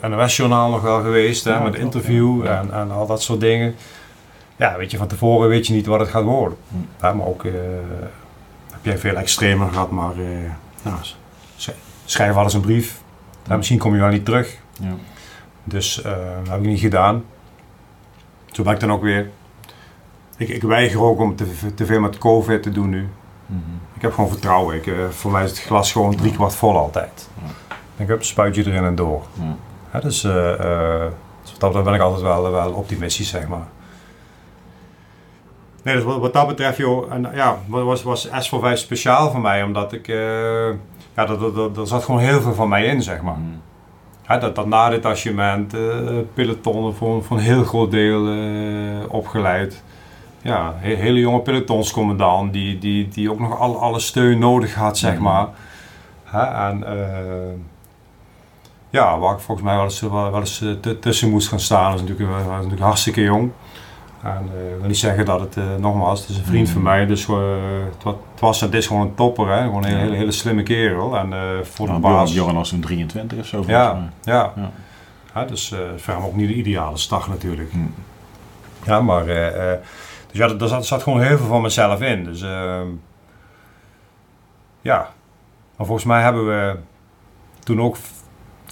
het 0.00 0.08
NOS-journaal 0.10 0.70
nog 0.70 0.82
wel 0.82 1.00
geweest, 1.00 1.44
hè, 1.44 1.60
met 1.62 1.74
interview. 1.74 2.46
En, 2.46 2.72
en 2.72 2.90
al 2.90 3.06
dat 3.06 3.22
soort 3.22 3.40
dingen. 3.40 3.74
Ja, 4.56 4.76
weet 4.76 4.90
je, 4.90 4.96
van 4.96 5.06
tevoren 5.06 5.48
weet 5.48 5.66
je 5.66 5.72
niet 5.72 5.86
wat 5.86 6.00
het 6.00 6.08
gaat 6.08 6.24
worden. 6.24 6.58
Hm. 6.68 7.16
Maar 7.16 7.26
ook, 7.26 7.42
heb 8.72 8.80
jij 8.84 8.98
veel 8.98 9.14
extremer 9.16 9.68
gehad, 9.68 9.90
maar 9.90 10.12
eh, 10.12 10.50
nou, 10.82 10.96
sch- 11.56 11.68
schrijf 12.04 12.36
eens 12.36 12.54
een 12.54 12.60
brief. 12.60 13.00
Ja, 13.48 13.56
misschien 13.56 13.78
kom 13.78 13.94
je 13.94 14.00
wel 14.00 14.08
niet 14.08 14.24
terug. 14.24 14.56
Ja. 14.80 14.94
Dus 15.64 16.02
eh, 16.02 16.12
dat 16.38 16.48
heb 16.48 16.60
ik 16.60 16.66
niet 16.66 16.80
gedaan. 16.80 17.24
Zo 18.46 18.62
ben 18.62 18.72
ik 18.72 18.80
dan 18.80 18.92
ook 18.92 19.02
weer. 19.02 19.30
Ik, 20.36 20.48
ik 20.48 20.62
weiger 20.62 21.02
ook 21.02 21.20
om 21.20 21.36
te, 21.36 21.74
te 21.74 21.86
veel 21.86 22.00
met 22.00 22.18
COVID 22.18 22.62
te 22.62 22.70
doen 22.70 22.88
nu. 22.88 23.08
Mhm. 23.46 23.60
Ik 23.94 24.02
heb 24.02 24.12
gewoon 24.12 24.30
vertrouwen. 24.30 24.76
Ik, 24.76 24.86
eh, 24.86 24.94
voor 25.10 25.30
mij 25.30 25.44
is 25.44 25.50
het 25.50 25.60
glas 25.60 25.92
gewoon 25.92 26.16
drie 26.16 26.32
kwart 26.32 26.54
vol 26.54 26.78
altijd. 26.78 27.28
Ja. 27.42 27.76
Ik 27.96 28.08
heb 28.08 28.18
een 28.18 28.24
spuitje 28.24 28.64
erin 28.66 28.84
en 28.84 28.94
door. 28.94 29.22
Ja. 29.32 29.56
Ja, 29.92 30.00
dus 30.00 30.22
wat 31.58 31.72
dat 31.72 31.84
ben 31.84 31.94
ik 31.94 32.00
altijd 32.00 32.22
wel, 32.22 32.50
wel 32.50 32.72
optimistisch, 32.72 33.28
zeg 33.28 33.48
maar. 33.48 33.66
Nee, 35.82 35.94
dus 35.94 36.04
wat, 36.04 36.18
wat 36.18 36.32
dat 36.32 36.46
betreft, 36.46 36.76
joh, 36.76 37.12
en, 37.12 37.30
ja, 37.34 37.58
was, 37.66 38.02
was 38.02 38.28
S 38.38 38.48
voor 38.48 38.60
5 38.60 38.78
speciaal 38.78 39.30
voor 39.30 39.40
mij, 39.40 39.62
omdat 39.62 39.92
ik, 39.92 40.12
ja, 41.18 41.26
dat, 41.26 41.54
dat, 41.54 41.74
dat, 41.74 41.88
zat 41.88 42.04
gewoon 42.04 42.20
heel 42.20 42.40
veel 42.40 42.54
van 42.54 42.68
mij 42.68 42.84
in, 42.84 43.02
zeg 43.02 43.22
maar. 43.22 43.36
Ja, 44.28 44.38
dat, 44.38 44.54
dat 44.54 44.66
nadetachement, 44.66 45.74
eh 45.74 45.80
pelotonnen 46.34 46.94
voor, 46.94 47.24
voor 47.24 47.36
een 47.36 47.42
heel 47.42 47.64
groot 47.64 47.90
deel 47.90 48.28
eh, 48.28 49.12
opgeleid. 49.12 49.82
Ja, 50.42 50.74
he- 50.76 50.94
hele 50.94 51.18
jonge 51.18 51.40
pelotonscommandant 51.40 52.52
die, 52.52 52.78
die, 52.78 53.08
die 53.08 53.30
ook 53.30 53.38
nog 53.38 53.58
al, 53.58 53.80
alle 53.80 54.00
steun 54.00 54.38
nodig 54.38 54.74
had, 54.74 54.98
zeg 54.98 55.14
Mhm. 55.14 55.22
maar. 55.22 55.48
En 56.68 56.84
eh, 56.86 57.52
ja, 58.90 59.18
waar 59.18 59.32
ik 59.34 59.40
volgens 59.40 59.66
mij 59.66 59.74
wel 59.76 59.84
eens, 59.84 60.00
wel, 60.00 60.30
wel 60.30 60.40
eens 60.40 60.64
tussen 61.00 61.30
moest 61.30 61.48
gaan 61.48 61.60
staan, 61.60 61.92
was 61.92 62.00
natuurlijk, 62.00 62.30
was 62.30 62.46
natuurlijk 62.46 62.80
hartstikke 62.80 63.22
jong. 63.22 63.50
En 64.22 64.48
eh, 64.56 64.72
ik 64.72 64.78
wil 64.78 64.86
niet 64.86 64.96
zeggen 64.98 65.24
dat 65.24 65.40
het, 65.40 65.56
eh, 65.56 65.64
nogmaals, 65.78 66.20
het 66.20 66.28
is 66.28 66.38
een 66.38 66.44
vriend 66.44 66.68
van 66.70 66.82
mij, 66.82 67.06
dus 67.06 67.28
eh, 67.28 67.36
het, 67.92 68.02
wa- 68.02 68.10
het 68.32 68.40
was 68.40 68.60
het 68.60 68.74
is 68.74 68.86
gewoon 68.86 69.02
een 69.02 69.14
topper, 69.14 69.48
hè? 69.48 69.62
gewoon 69.62 69.82
een 69.84 69.88
hele, 69.88 69.98
Ja. 69.98 70.04
hele, 70.04 70.16
hele 70.16 70.32
slimme 70.32 70.62
kerel. 70.62 71.16
En 71.16 71.32
voor 71.66 71.86
de 71.86 71.92
Nou, 71.92 72.02
baas... 72.02 72.30
Bjorn, 72.32 72.44
Bjorn 72.44 72.54
was 72.54 72.68
toen 72.68 72.80
23 72.80 73.38
of 73.38 73.46
zo. 73.46 73.64
Ja, 73.66 74.10
ja. 74.22 74.52
Ja. 74.56 74.70
Ja, 75.34 75.44
dus 75.44 75.74
voor 75.96 76.14
hem 76.14 76.22
ook 76.24 76.34
niet 76.36 76.48
de 76.48 76.54
ideale 76.54 76.96
start 76.96 77.26
natuurlijk. 77.28 77.70
Hm. 77.72 77.78
Ja, 78.84 79.00
maar 79.00 79.24
dus 79.24 80.38
ja, 80.38 80.48
er 80.48 80.68
zat, 80.68 80.86
zat 80.86 81.02
gewoon 81.02 81.20
heel 81.22 81.36
veel 81.38 81.46
van 81.46 81.62
mezelf 81.62 82.00
in. 82.00 82.24
Dus 82.24 82.42
ehm, 82.42 82.86
ja, 84.80 85.08
maar 85.76 85.86
volgens 85.86 86.06
mij 86.06 86.22
hebben 86.22 86.46
we 86.46 86.76
toen 87.64 87.80
ook, 87.80 87.96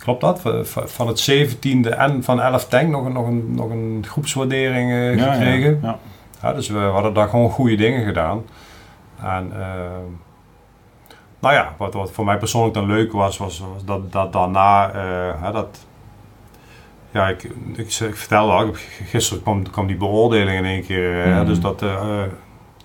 klopt 0.07 0.21
dat, 0.21 0.41
van 0.87 1.07
het 1.07 1.31
17e 1.31 1.89
en 1.99 2.23
van 2.25 2.41
11 2.41 2.69
tank 2.69 2.89
nog 2.89 3.05
een, 3.05 3.13
nog 3.13 3.27
een, 3.27 3.55
nog 3.55 3.71
een 3.71 4.05
groepswaardering 4.09 4.93
eh, 4.93 5.25
gekregen. 5.33 5.79
Ja, 5.83 5.89
ja. 5.89 5.99
Ja, 6.43 6.53
dus 6.53 6.69
we, 6.69 6.79
hadden 6.79 7.15
daar 7.15 7.29
gewoon 7.29 7.51
goede 7.51 7.75
dingen 7.75 8.05
gedaan. 8.05 8.45
En 9.23 9.53
ehm, 9.53 10.05
nou 11.39 11.55
ja, 11.55 11.75
wat, 11.77 11.95
wat 11.95 12.11
voor 12.11 12.25
mij 12.25 12.39
persoonlijk 12.39 12.75
dan 12.75 12.87
leuk 12.87 13.13
was, 13.13 13.37
was, 13.39 13.59
was 13.75 13.85
dat, 13.85 14.13
dat 14.13 14.33
daarna, 14.33 14.91
eh, 14.91 15.43
hè, 15.43 15.53
dat, 15.53 15.87
ja, 17.11 17.29
ik, 17.29 17.43
ik, 17.75 17.79
ik 18.01 18.17
vertelde 18.17 18.53
al, 18.53 18.71
gisteren 19.05 19.43
kwam, 19.43 19.71
kwam 19.71 19.87
die 19.87 19.97
beoordeling 19.97 20.59
in 20.59 20.65
één 20.65 20.83
keer, 20.85 21.23
eh, 21.25 21.37
Mhm. 21.37 21.47
dus 21.47 21.61
dat 21.61 21.83
eh, 21.83 22.23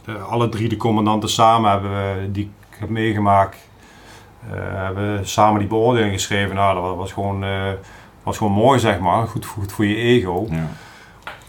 eh, 0.05 0.29
alle 0.29 0.49
drie 0.49 0.69
de 0.69 0.77
commandanten 0.77 1.29
samen 1.29 1.71
hebben 1.71 1.91
we, 1.91 2.31
die 2.31 2.43
ik 2.71 2.77
heb 2.79 2.89
meegemaakt, 2.89 3.55
eh, 3.55 3.61
hebben 4.49 5.27
samen 5.27 5.59
die 5.59 5.67
beoordeling 5.67 6.13
geschreven. 6.13 6.55
Nou, 6.55 6.81
dat 6.87 6.95
was, 6.95 7.11
gewoon, 7.11 7.43
eh, 7.43 7.71
was 8.23 8.37
gewoon 8.37 8.53
mooi, 8.53 8.79
zeg 8.79 8.99
maar, 8.99 9.27
goed, 9.27 9.45
goed 9.45 9.71
voor 9.71 9.85
je 9.85 9.95
ego. 9.95 10.47
ja. 10.49 10.67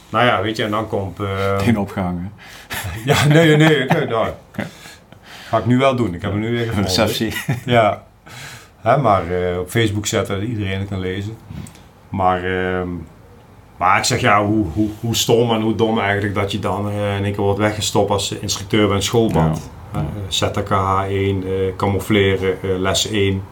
Nou 0.08 0.24
ja, 0.26 0.42
weet 0.42 0.56
je, 0.56 0.64
en 0.64 0.70
dan 0.70 0.88
komt... 0.88 1.20
eh, 1.20 1.58
Geen 1.58 1.78
opgehangen. 1.78 2.32
ja, 3.04 3.26
nee, 3.26 3.56
nee, 3.56 3.68
nee. 3.68 3.84
nee 3.86 4.06
nou, 4.06 4.28
ga 5.48 5.58
ik 5.58 5.66
nu 5.66 5.78
wel 5.78 5.96
doen. 5.96 6.14
Ik 6.14 6.22
heb 6.22 6.30
hem 6.30 6.40
nu 6.40 6.50
weer 6.50 6.60
Een 6.60 6.66
gevonden. 6.68 6.90
receptie. 7.06 7.34
Ja. 7.64 8.02
Hè, 8.80 8.96
maar 8.96 9.22
eh, 9.30 9.58
op 9.58 9.70
Facebook 9.70 10.06
zetten 10.06 10.40
dat 10.40 10.48
iedereen 10.48 10.78
het 10.80 10.88
kan 10.88 11.00
lezen. 11.00 11.36
Maar, 12.08 12.44
ehm, 12.44 12.88
maar 13.76 13.98
ik 13.98 14.04
zeg 14.04 14.20
ja, 14.20 14.44
hoe, 14.44 14.66
hoe, 14.74 14.88
hoe 15.00 15.16
stom 15.16 15.50
en 15.50 15.60
hoe 15.60 15.74
dom 15.74 15.98
eigenlijk 16.00 16.34
dat 16.34 16.52
je 16.52 16.58
dan 16.58 16.88
eh, 16.90 17.16
in 17.16 17.24
één 17.24 17.32
keer 17.34 17.42
wordt 17.44 17.58
weggestopt 17.58 18.10
als 18.10 18.32
instructeur 18.32 18.86
bij 18.86 18.96
een 18.96 19.02
schoolbad. 19.02 19.56
Ja. 19.56 19.81
ZKH 20.28 21.04
1, 21.08 21.44
eh, 21.44 21.76
camoufleren, 21.76 22.62
eh, 22.62 22.78
les 22.78 23.10
1. 23.10 23.42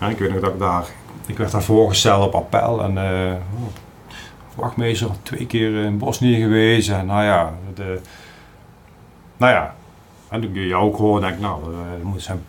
Ja, 0.00 0.08
ik 0.08 0.18
weet 0.18 0.32
nog 0.32 0.40
dat 0.40 0.52
ik 0.52 0.58
daar, 0.58 0.84
ik 1.26 1.38
werd 1.38 1.50
daar 1.50 1.62
voorgesteld 1.62 2.26
op 2.26 2.34
appel 2.34 2.82
en 2.82 2.98
eh, 2.98 3.32
oh, 3.32 3.68
wachtmeester 4.54 5.08
twee 5.22 5.46
keer 5.46 5.84
in 5.84 5.98
Bosnië 5.98 6.40
geweest. 6.40 6.88
En 6.88 7.06
nou 7.06 7.24
ja, 7.24 7.54
de, 7.74 8.00
nou 9.36 9.52
ja, 9.52 9.74
en 10.28 10.40
toen 10.40 10.56
ik 10.56 10.68
jou 10.68 10.84
ook 10.84 10.96
hoorde, 10.96 11.20
denk 11.20 11.34
ik, 11.34 11.40
nou, 11.40 11.62
eh, 11.62 12.00
er 12.00 12.06
moeten 12.06 12.42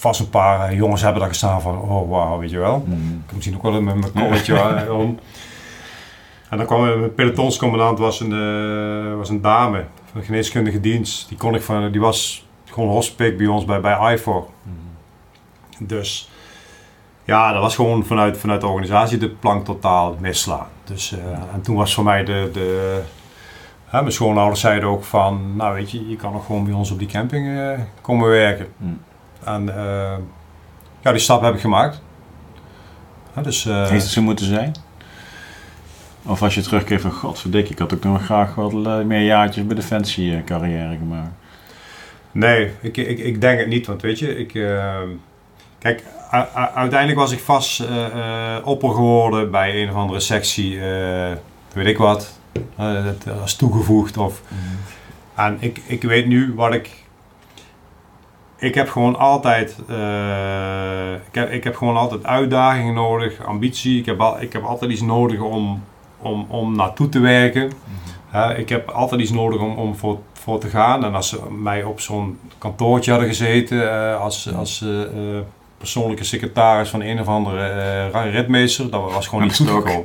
vast 0.00 0.20
een 0.20 0.30
paar 0.30 0.68
eh, 0.68 0.76
jongens 0.76 1.02
hebben 1.02 1.20
daar 1.20 1.28
gestaan 1.28 1.60
van, 1.60 1.80
oh 1.80 2.10
wauw, 2.10 2.38
weet 2.38 2.50
je 2.50 2.58
wel. 2.58 2.82
Hm. 2.86 2.92
Ik 2.92 3.26
heb 3.26 3.34
misschien 3.34 3.56
ook 3.56 3.62
wel 3.62 3.82
met 3.82 3.94
mijn 3.94 4.12
kolletje 4.12 4.54
eh, 4.60 4.98
om. 4.98 5.18
En 6.48 6.56
dan 6.56 6.66
kwam 6.66 6.82
een 6.82 7.14
pelotonscommandant, 7.14 7.98
was 7.98 8.20
een, 8.20 8.32
eh, 8.32 9.16
was 9.16 9.28
een 9.28 9.40
dame 9.40 9.84
van 10.10 10.20
de 10.20 10.26
geneeskundige 10.26 10.80
dienst. 10.80 11.28
Die 11.28 11.38
kon 11.38 11.54
ik 11.54 11.62
van, 11.62 11.90
die 11.90 12.00
was 12.00 12.48
gewoon 12.72 12.88
hospik 12.88 13.36
bij 13.36 13.46
ons 13.46 13.64
bij, 13.64 13.80
bij 13.80 14.14
IFOR. 14.14 14.48
Dus 15.78 16.30
ja, 17.24 17.52
dat 17.52 17.62
was 17.62 17.74
gewoon 17.74 18.04
vanuit, 18.04 18.38
vanuit 18.38 18.60
de 18.60 18.66
organisatie 18.66 19.18
de 19.18 19.28
plank 19.28 19.64
totaal 19.64 20.16
misslaan. 20.20 20.66
Dus, 20.84 21.12
eh, 21.12 21.54
en 21.54 21.60
toen 21.62 21.76
was 21.76 21.94
voor 21.94 22.04
mij 22.04 22.24
de, 22.24 22.50
de 22.52 23.00
hè, 23.84 24.00
mijn 24.00 24.12
schoonouders 24.12 24.60
zeiden 24.60 24.88
ook 24.88 25.04
van, 25.04 25.56
nou 25.56 25.74
weet 25.74 25.90
je, 25.90 26.08
je 26.08 26.16
kan 26.16 26.32
nog 26.32 26.46
gewoon 26.46 26.64
bij 26.64 26.72
ons 26.72 26.90
op 26.90 26.98
die 26.98 27.08
camping 27.08 27.58
eh, 27.58 27.78
komen 28.00 28.28
werken. 28.28 28.66
Hm. 28.78 28.84
En 29.44 29.76
eh, 29.76 30.16
ja, 31.00 31.10
die 31.10 31.20
stap 31.20 31.42
heb 31.42 31.54
ik 31.54 31.60
gemaakt. 31.60 32.02
Ja, 33.34 33.42
dus, 33.42 33.64
Heeft 33.64 33.90
het 33.90 34.02
zo 34.02 34.22
moeten 34.22 34.46
zijn? 34.46 34.74
Of 36.22 36.42
als 36.42 36.54
je 36.54 36.60
terugkeert 36.60 37.00
van 37.00 37.12
godverdikke, 37.12 37.72
ik 37.72 37.78
had 37.78 37.94
ook 37.94 38.04
nog 38.04 38.24
graag 38.24 38.54
wat 38.54 39.04
meer 39.04 39.22
jaartjes 39.22 39.66
bij 39.66 39.76
Defensie 39.76 40.44
carrière 40.44 40.96
gemaakt. 40.96 41.32
Nee, 42.32 42.70
ik, 42.80 42.96
ik, 42.96 43.18
ik 43.18 43.40
denk 43.40 43.58
het 43.58 43.68
niet. 43.68 43.86
Want 43.86 44.02
weet 44.02 44.18
je, 44.18 44.36
ik, 44.36 44.54
eh, 44.54 45.00
kijk, 45.78 46.04
uiteindelijk 46.74 47.18
was 47.18 47.32
ik 47.32 47.40
vast 47.40 47.80
eh, 47.80 48.56
opper 48.64 48.90
geworden 48.90 49.50
bij 49.50 49.82
een 49.82 49.88
of 49.88 49.94
andere 49.94 50.20
sectie, 50.20 50.80
eh, 50.80 51.36
weet 51.72 51.86
ik 51.86 51.98
wat, 51.98 52.38
dat 52.76 53.40
als 53.40 53.56
toegevoegd. 53.56 54.16
Of, 54.16 54.42
en 55.34 55.56
ik, 55.60 55.80
ik 55.86 56.02
weet 56.02 56.26
nu 56.26 56.52
wat 56.54 56.74
ik. 56.74 56.98
Ik 58.56 58.74
heb 58.74 58.88
gewoon 58.88 59.18
altijd, 59.18 59.70
ik, 61.28 61.34
heb, 61.34 61.50
ik 61.50 61.64
heb 61.64 61.76
gewoon 61.76 61.96
altijd 61.96 62.24
uitdagingen 62.24 62.94
nodig, 62.94 63.44
ambitie. 63.44 63.98
Ik 63.98 64.06
heb, 64.06 64.20
al, 64.20 64.40
ik 64.40 64.52
heb 64.52 64.62
altijd 64.62 64.90
iets 64.90 65.00
nodig 65.00 65.40
om, 65.40 65.82
om, 66.18 66.46
om 66.48 66.76
naartoe 66.76 67.08
te 67.08 67.18
werken. 67.18 67.72
Hè, 68.28 68.56
ik 68.56 68.68
heb 68.68 68.88
altijd 68.88 69.20
iets 69.20 69.30
nodig 69.30 69.60
om, 69.60 69.76
om 69.76 69.96
voor, 69.96 70.18
voor 70.40 70.60
te 70.60 70.68
gaan. 70.68 71.04
En 71.04 71.14
als 71.14 71.28
ze 71.28 71.50
mij 71.50 71.82
op 71.82 72.00
zo'n 72.00 72.38
kantoortje 72.58 73.10
hadden 73.10 73.28
gezeten 73.28 73.76
uh, 73.76 74.20
als, 74.20 74.54
als 74.54 74.80
uh, 74.80 75.00
uh, 75.00 75.40
persoonlijke 75.78 76.24
secretaris 76.24 76.88
van 76.88 77.00
een 77.00 77.20
of 77.20 77.26
andere 77.26 78.10
uh, 78.14 78.32
ritmeester, 78.32 78.90
dat 78.90 79.12
was 79.12 79.28
gewoon 79.28 79.44
niet 79.44 79.56
goed 79.56 79.68
gekomen. 79.68 80.04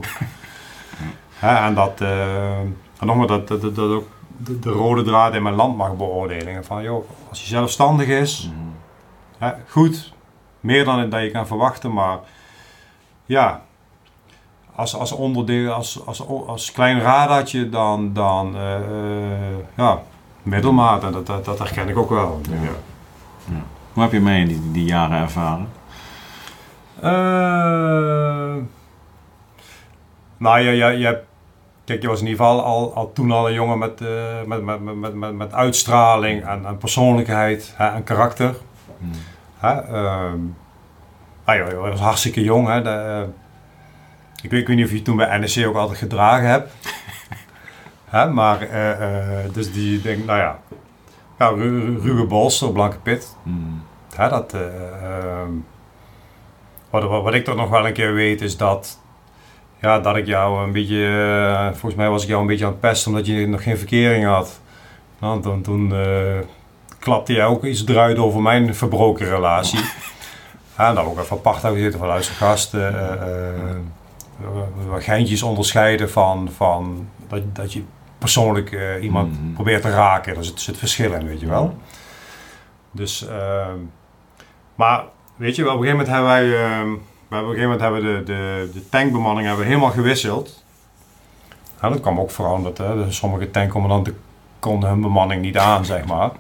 en 1.40 1.74
dat, 1.74 2.02
en 2.02 3.08
nogmaals, 3.08 3.28
dat, 3.30 3.48
dat, 3.48 3.62
dat, 3.62 3.76
dat 3.76 3.92
ook 3.92 4.08
de, 4.38 4.60
de, 4.60 4.70
rode 4.70 5.04
draad 5.04 5.34
in 5.34 5.44
mijn 5.44 5.56
landmachtbeoordelingen. 5.56 6.66
Van 6.66 6.84
joh, 6.84 7.10
als 7.30 7.40
hij 7.40 7.48
zelfstandig 7.48 8.08
is, 8.08 8.50
Mm. 8.54 8.74
hè, 9.38 9.52
goed, 9.68 10.14
meer 10.60 10.86
dan 10.86 11.10
dat 11.10 11.22
je 11.22 11.32
kan 11.32 11.48
verwachten, 11.48 11.94
maar 11.94 12.20
ja, 13.26 13.62
als, 14.76 14.96
als 14.96 15.12
onderdeel, 15.12 15.72
als, 15.72 16.06
als, 16.06 16.28
als 16.28 16.72
klein 16.72 17.00
radartje, 17.00 17.70
dan, 17.70 18.14
dan 18.14 18.56
uh, 18.56 19.58
ja, 19.76 20.02
middelmaat. 20.46 21.04
En 21.04 21.12
dat, 21.12 21.26
dat, 21.26 21.46
dat 21.46 21.60
herken 21.60 21.90
ik 21.90 21.98
ook 21.98 22.10
wel. 22.10 22.42
Ja. 22.50 22.56
Ja. 23.46 23.64
Hoe 23.94 24.04
heb 24.04 24.12
je 24.12 24.18
in 24.18 24.48
die, 24.48 24.72
die 24.72 24.86
jaren 24.86 25.22
ervaren? 25.22 25.68
Uh, 26.98 28.64
nou, 30.38 30.60
je, 30.60 30.72
je, 30.72 30.86
je, 30.86 31.22
kijk, 31.86 32.02
je 32.02 32.08
was 32.08 32.20
in 32.20 32.28
ieder 32.28 32.46
geval 32.46 32.64
al, 32.64 32.94
al 32.94 33.14
toen 33.14 33.32
al 33.32 33.48
een 33.48 33.54
jongen 33.54 33.78
met, 33.78 34.02
uh, 34.02 34.10
met, 34.46 34.64
met, 34.64 34.96
met, 34.96 35.14
met, 35.14 35.34
met 35.34 35.54
uitstraling 35.54 36.46
en, 36.46 36.66
en 36.66 36.78
persoonlijkheid 36.78 37.74
hè, 37.78 37.88
en 37.88 38.04
karakter. 38.04 38.56
Hmm. 39.00 39.12
Hè, 39.58 39.74
uh, 39.74 40.32
ah, 41.44 41.56
joh, 41.56 41.70
je 41.70 41.76
was 41.76 42.00
hartstikke 42.00 42.44
jong. 42.44 42.68
Hè, 42.68 42.82
de, 42.82 43.26
ik 44.42 44.52
weet, 44.52 44.62
ik 44.62 44.68
weet 44.68 44.76
niet 44.76 44.86
of 44.86 44.92
je 44.92 45.02
toen 45.02 45.16
bij 45.16 45.38
NEC 45.38 45.68
ook 45.68 45.76
altijd 45.76 45.98
gedragen 46.00 46.48
hebt. 46.48 46.74
Hè, 48.16 48.30
maar, 48.30 48.70
uh, 48.74 49.54
dus 49.54 49.74
die 49.74 50.02
denk, 50.02 50.26
nou 50.26 50.40
ja, 50.40 50.60
ja 51.40 51.48
ru 51.48 52.00
ruwe 52.02 52.26
bolster, 52.26 52.72
blanke 52.72 52.98
pit. 52.98 53.36
Mm. 53.44 53.84
Hè, 54.16 54.30
dat 54.30 54.54
uh, 54.54 54.62
wat, 56.90 57.04
wat, 57.04 57.24
wat 57.24 57.34
ik 57.34 57.44
toch 57.44 57.56
nog 57.56 57.70
wel 57.70 57.88
een 57.88 57.94
keer 57.94 58.14
weet 58.14 58.42
is 58.42 58.58
dat, 58.58 59.00
ja, 59.82 60.00
dat 60.00 60.16
ik 60.16 60.26
jou 60.26 60.64
een 60.64 60.72
beetje, 60.72 61.08
eh, 61.08 61.68
volgens 61.68 61.96
mij 61.96 62.10
was 62.10 62.24
ik 62.24 62.30
jou 62.30 62.42
een 62.42 62.48
beetje 62.48 62.66
aan 62.66 62.72
het 62.72 62.80
pesten 62.80 63.12
omdat 63.12 63.26
je 63.26 63.48
nog 63.48 63.64
geen 63.64 63.78
verkering 63.78 64.26
had. 64.26 64.60
Nou, 65.20 65.42
toen 65.42 65.62
toen 65.62 65.94
eh, 65.94 66.40
klapte 67.00 67.34
jij 67.34 67.46
ook 67.46 67.64
iets 67.64 67.88
eruit 67.88 68.18
over 68.18 68.42
mijn 68.42 68.76
verbroken 68.76 69.28
relatie. 69.28 69.80
Ja, 70.78 70.90
en 70.90 70.96
dan 70.96 71.06
ook 71.06 71.20
even 71.20 71.38
apart 71.38 71.62
hebben 71.62 71.80
gezeten 71.80 72.00
van 72.00 72.08
luister 72.08 72.36
gast, 72.36 72.74
eh, 72.74 72.88
eh, 72.88 73.12
eh, 73.12 73.68
wat 74.88 75.04
geintjes 75.04 75.44
onderscheiden 75.44 76.10
van, 76.10 76.50
van 76.56 77.08
dat, 77.28 77.56
dat 77.56 77.74
je 77.74 77.84
persoonlijk 78.18 78.72
eh, 78.72 79.04
iemand 79.04 79.32
Mhm. 79.42 79.54
probeert 79.54 79.82
te 79.82 79.90
raken. 79.90 80.34
Daar 80.34 80.44
zit, 80.44 80.62
zit 80.62 80.78
verschil 80.78 81.14
in, 81.14 81.28
weet 81.28 81.40
je 81.40 81.48
wel. 81.48 81.78
Dus, 82.92 83.28
ehm, 83.28 83.78
maar 84.76 85.04
weet 85.36 85.56
je 85.56 85.64
wel, 85.64 85.74
op 85.74 85.80
een 85.82 85.86
gegeven 85.86 86.06
moment 86.06 86.28
hebben 86.40 86.50
wij, 86.50 86.50
we 87.30 87.36
hebben 87.36 87.50
op 87.50 87.56
een 87.56 87.62
gegeven 87.62 87.62
moment 87.64 87.82
hebben 87.82 88.02
we 88.02 88.24
de, 88.24 88.24
de, 88.24 88.70
de 88.74 88.90
tankbemanning 88.90 89.48
hebben 89.48 89.66
we 89.66 89.72
helemaal 89.72 89.92
gewisseld. 89.92 90.64
En 91.82 91.90
dat 91.92 92.00
kwam 92.02 92.20
ook 92.20 92.38
omdat 92.40 92.78
hè, 92.78 93.06
de- 93.06 93.12
sommige 93.12 93.52
tankcommandanten 93.52 94.18
konden 94.60 94.90
hun 94.90 95.02
bemanning 95.02 95.42
niet 95.42 95.58
aan, 95.58 95.86
zeg 95.86 96.06
maar. 96.06 96.30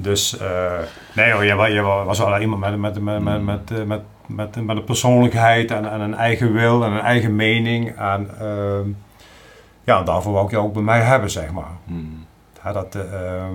Dus 0.00 0.38
eh, 0.38 0.72
nee 1.14 1.32
hoor, 1.32 1.44
je, 1.44 1.54
wa- 1.54 1.66
je 1.66 1.80
wa- 1.80 2.04
was 2.04 2.18
wel 2.18 2.38
iemand 2.40 2.60
met, 2.60 2.76
met, 2.78 3.00
met, 3.02 3.22
met, 3.22 3.42
met, 3.44 3.70
eh, 3.70 3.82
met, 3.84 4.00
met, 4.26 4.64
met 4.66 4.76
een 4.76 4.84
persoonlijkheid 4.84 5.70
en, 5.70 5.90
en 5.90 6.00
een 6.00 6.14
eigen 6.14 6.52
wil 6.52 6.84
en 6.84 6.92
een 6.92 7.00
eigen 7.00 7.36
mening. 7.36 7.96
En 7.96 8.30
ehm, 8.40 8.88
ja, 9.88 10.02
daarvoor 10.02 10.32
wou 10.32 10.44
ik 10.44 10.50
je 10.50 10.58
ook 10.58 10.72
bij 10.72 10.82
mij 10.82 11.00
hebben, 11.00 11.30
zeg 11.30 11.52
maar. 11.52 11.70
Hmm. 11.84 12.26
Ja, 12.64 12.72
dat, 12.72 12.94
eh, 12.94 13.34
ehm, 13.36 13.54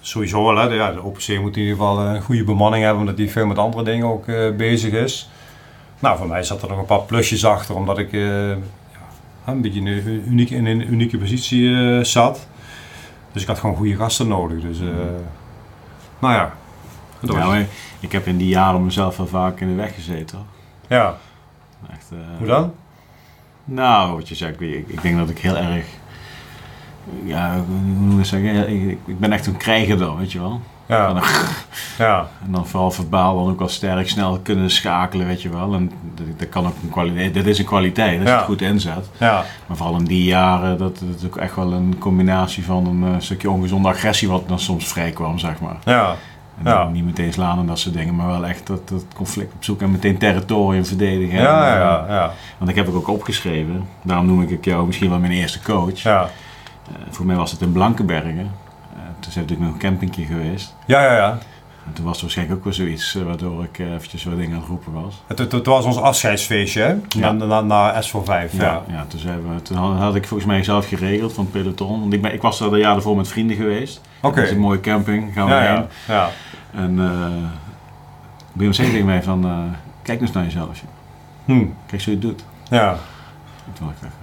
sowieso 0.00 0.44
wel, 0.44 0.56
hè. 0.56 0.68
De, 0.68 0.74
ja, 0.74 0.92
de 0.92 1.02
OPC 1.02 1.28
moet 1.40 1.56
in 1.56 1.62
ieder 1.62 1.76
geval 1.76 1.98
een 1.98 2.22
goede 2.22 2.44
bemanning 2.44 2.84
hebben, 2.84 3.00
omdat 3.00 3.16
die 3.16 3.30
veel 3.30 3.46
met 3.46 3.58
andere 3.58 3.84
dingen 3.84 4.06
ook 4.06 4.28
eh, 4.28 4.56
bezig 4.56 4.92
is. 4.92 5.30
Nou, 5.98 6.18
voor 6.18 6.26
mij 6.26 6.42
zat 6.42 6.62
er 6.62 6.68
nog 6.68 6.78
een 6.78 6.84
paar 6.84 7.02
plusjes 7.02 7.44
achter, 7.44 7.74
omdat 7.74 7.98
ik 7.98 8.12
eh, 8.12 8.48
ja, 8.48 8.56
een 9.46 9.60
beetje 9.60 9.80
in 9.80 9.86
een, 9.86 10.24
uniek, 10.28 10.50
in 10.50 10.66
een 10.66 10.92
unieke 10.92 11.18
positie 11.18 11.74
eh, 11.76 12.04
zat. 12.04 12.46
Dus 13.32 13.42
ik 13.42 13.48
had 13.48 13.58
gewoon 13.58 13.76
goede 13.76 13.96
gasten 13.96 14.28
nodig. 14.28 14.60
Dus, 14.60 14.80
eh, 14.80 14.86
nou 16.18 16.34
ja. 16.34 16.54
dat 17.20 17.66
ik 18.00 18.12
heb 18.12 18.26
in 18.26 18.36
die 18.36 18.48
jaren 18.48 18.84
mezelf 18.84 19.16
wel 19.16 19.26
vaak 19.26 19.60
in 19.60 19.68
de 19.68 19.74
weg 19.74 19.94
gezeten. 19.94 20.36
hoor. 20.36 20.46
ja. 20.98 21.16
Echt, 21.90 22.10
eh, 22.10 22.18
Hoe 22.38 22.46
dan? 22.46 22.72
Nou, 23.64 24.14
wat 24.14 24.28
je 24.28 24.34
zegt, 24.34 24.60
ik, 24.60 24.84
ik 24.88 25.02
denk 25.02 25.16
dat 25.18 25.28
ik 25.28 25.38
heel 25.38 25.56
erg. 25.56 25.84
Ja, 27.24 27.54
hoe 27.66 27.76
moet 27.76 28.18
ik 28.18 28.24
zeggen? 28.24 28.68
Ik, 28.90 28.98
ik 29.04 29.18
ben 29.18 29.32
echt 29.32 29.46
een 29.46 29.56
krijger 29.56 29.98
dan, 29.98 30.16
weet 30.16 30.32
je 30.32 30.38
wel. 30.40 30.60
Ja, 30.86 31.12
dan, 31.12 31.22
ja, 31.98 32.28
en 32.44 32.52
dan 32.52 32.66
vooral 32.66 32.90
verbaal 32.90 33.36
dan 33.44 33.52
ook 33.52 33.58
wel 33.58 33.68
sterk 33.68 34.08
snel 34.08 34.38
kunnen 34.42 34.70
schakelen, 34.70 35.26
weet 35.26 35.42
je 35.42 35.48
wel. 35.48 35.74
En 35.74 35.90
dat, 36.14 36.26
dat 36.38 36.48
kan 36.48 36.66
ook 36.66 36.74
een 36.82 36.88
kwaliteit. 36.90 37.34
Dat 37.34 37.46
is 37.46 37.58
een 37.58 37.64
kwaliteit 37.64 38.14
als 38.18 38.22
je 38.28 38.28
Ja. 38.30 38.36
het 38.36 38.44
goed 38.46 38.60
inzet. 38.62 39.08
ja, 39.18 39.44
Maar 39.66 39.76
vooral 39.76 39.96
in 39.98 40.04
die 40.04 40.24
jaren, 40.24 40.78
dat, 40.78 40.98
dat 40.98 41.18
is 41.18 41.24
ook 41.26 41.36
echt 41.36 41.54
wel 41.56 41.72
een 41.72 41.96
combinatie 41.98 42.64
van 42.64 42.86
een 42.86 43.14
eh, 43.14 43.20
stukje 43.20 43.50
ongezonde 43.50 43.88
agressie 43.88 44.28
wat 44.28 44.48
dan 44.48 44.58
soms 44.58 44.86
vrij 44.86 45.10
kwam, 45.10 45.38
zeg 45.38 45.60
maar. 45.60 45.76
ja, 45.84 46.14
En 46.58 46.64
Ja. 46.70 46.88
Niet 46.88 47.04
meteen 47.04 47.32
slaan 47.32 47.58
en 47.58 47.66
dat 47.66 47.78
soort 47.78 47.94
dingen, 47.94 48.14
maar 48.16 48.26
wel 48.26 48.46
echt 48.46 48.66
dat, 48.66 48.88
dat 48.88 49.04
conflict 49.14 49.52
opzoeken 49.54 49.86
en 49.86 49.92
meteen 49.92 50.18
territorium 50.18 50.84
verdedigen. 50.84 51.38
ja, 51.40 51.66
En, 51.66 51.72
eh, 51.74 51.80
ja, 51.80 52.04
ja, 52.08 52.32
Want 52.58 52.70
ik 52.70 52.76
heb 52.76 52.86
het 52.86 52.94
ook 52.94 53.08
opgeschreven, 53.08 53.88
daarom 54.02 54.26
noem 54.26 54.42
ik 54.42 54.64
jou 54.64 54.86
misschien 54.86 55.10
wel 55.10 55.18
mijn 55.18 55.32
eerste 55.32 55.62
coach. 55.62 55.98
ja, 55.98 56.28
Eh, 56.88 56.94
voor 57.10 57.26
mij 57.26 57.36
was 57.36 57.50
het 57.50 57.60
in 57.60 57.72
Blankenbergen. 57.72 58.38
Eh, 58.94 59.00
toen 59.20 59.28
is 59.30 59.34
natuurlijk 59.34 59.60
nog 59.60 59.72
een 59.72 59.78
campingje 59.78 60.24
geweest. 60.24 60.74
ja, 60.86 61.02
ja, 61.04 61.16
ja. 61.16 61.38
En 61.86 61.92
toen 61.92 62.04
was 62.04 62.16
er 62.16 62.22
waarschijnlijk 62.22 62.58
ook 62.58 62.64
wel 62.64 62.72
zoiets 62.72 63.18
waardoor 63.26 63.62
ik 63.64 63.78
eventjes 63.78 64.24
wat 64.24 64.36
dingen 64.36 64.52
aan 64.54 64.58
het 64.60 64.68
roepen 64.68 64.92
was. 64.92 65.22
Het, 65.26 65.38
het, 65.38 65.52
het 65.52 65.66
was 65.66 65.84
ons 65.84 65.96
afscheidsfeestje, 65.96 66.80
hè? 66.82 66.94
Ja. 67.08 67.32
Na, 67.32 67.46
na, 67.46 67.60
na 67.60 68.02
S45. 68.02 68.50
Ja, 68.56 68.82
ja. 68.88 69.04
toen, 69.08 69.20
zijn 69.20 69.54
we, 69.54 69.62
toen 69.62 69.76
had, 69.76 69.98
had 69.98 70.14
ik 70.14 70.26
volgens 70.26 70.48
mij 70.48 70.64
zelf 70.64 70.88
geregeld 70.88 71.32
van 71.32 71.44
het 71.44 71.52
peloton. 71.52 72.00
Want 72.00 72.12
ik, 72.12 72.22
ben, 72.22 72.32
ik 72.34 72.42
was 72.42 72.60
er 72.60 72.70
de 72.70 72.78
jaren 72.78 72.96
ervoor 72.96 73.16
met 73.16 73.28
vrienden 73.28 73.56
geweest. 73.56 74.00
Oké. 74.22 74.34
Dat 74.36 74.44
is 74.44 74.50
een 74.50 74.58
mooie 74.58 74.80
camping, 74.80 75.32
gaan 75.34 75.46
we 75.46 75.52
Ja, 75.52 75.60
heen. 75.60 75.84
ja, 76.06 76.14
ja. 76.14 76.28
En 76.80 78.74
zei 78.74 78.90
tegen 78.90 79.06
mij 79.06 79.22
van, 79.22 79.44
eh, 79.44 79.58
kijk 80.02 80.20
eens 80.20 80.32
naar 80.32 80.44
jezelf. 80.44 80.80
joh. 80.80 80.88
Hm. 81.58 81.64
Kijk 81.86 82.02
zo 82.02 82.10
je 82.10 82.16
het 82.16 82.24
doet. 82.26 82.44
Ja, 82.70 82.96
toen 83.72 83.86
was 83.86 83.94
ik 83.96 84.02
echt, 84.02 84.14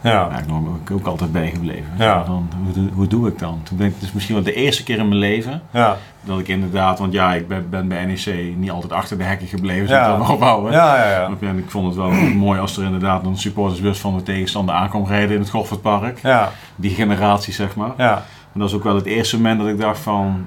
ja, 0.00 0.38
ik 0.38 0.46
ben 0.46 0.54
ook, 0.56 0.90
ook 0.90 1.06
altijd 1.06 1.32
bijgebleven. 1.32 1.92
Ja. 1.98 2.22
Dan, 2.26 2.48
hoe, 2.64 2.72
doe- 2.72 2.90
hoe 2.94 3.06
doe 3.06 3.28
ik 3.28 3.38
dan? 3.38 3.60
Toen 3.62 3.76
ben 3.76 3.86
ik 3.86 4.00
dus 4.00 4.12
misschien 4.12 4.34
wel 4.34 4.44
de 4.44 4.54
eerste 4.54 4.82
keer 4.84 4.98
in 4.98 5.08
mijn 5.08 5.20
leven 5.20 5.62
ja, 5.70 5.96
dat 6.20 6.38
ik 6.38 6.48
inderdaad, 6.48 6.98
want 6.98 7.12
ja, 7.12 7.34
ik 7.34 7.48
ben, 7.48 7.70
ben 7.70 7.88
bij 7.88 8.04
NEC 8.04 8.56
niet 8.56 8.70
altijd 8.70 8.92
achter 8.92 9.18
de 9.18 9.24
hekken 9.24 9.46
gebleven, 9.48 9.88
Ja. 9.88 10.04
zoals 10.04 10.26
we 10.26 10.32
opbouwen. 10.32 10.72
ja, 10.72 10.96
ja, 10.96 11.10
ja. 11.10 11.30
En 11.40 11.58
ik 11.58 11.70
vond 11.70 11.86
het 11.86 11.94
wel 11.96 12.10
mooi 12.46 12.60
als 12.60 12.76
er 12.76 12.84
inderdaad 12.84 13.24
een 13.24 13.36
supportersbus 13.36 13.98
van 14.00 14.16
de 14.16 14.22
tegenstander 14.22 14.74
aankwam 14.74 15.06
rijden 15.06 15.34
in 15.34 15.40
het 15.40 15.50
Goffertpark. 15.50 16.18
Ja, 16.22 16.50
Die 16.76 16.94
generatie, 16.94 17.52
zeg 17.52 17.76
maar. 17.76 17.90
ja, 17.96 18.24
En 18.54 18.60
dat 18.60 18.70
was 18.70 18.74
ook 18.74 18.84
wel 18.84 18.94
het 18.94 19.06
eerste 19.06 19.36
moment 19.36 19.60
dat 19.60 19.68
ik 19.68 19.80
dacht 19.80 19.98
van, 19.98 20.46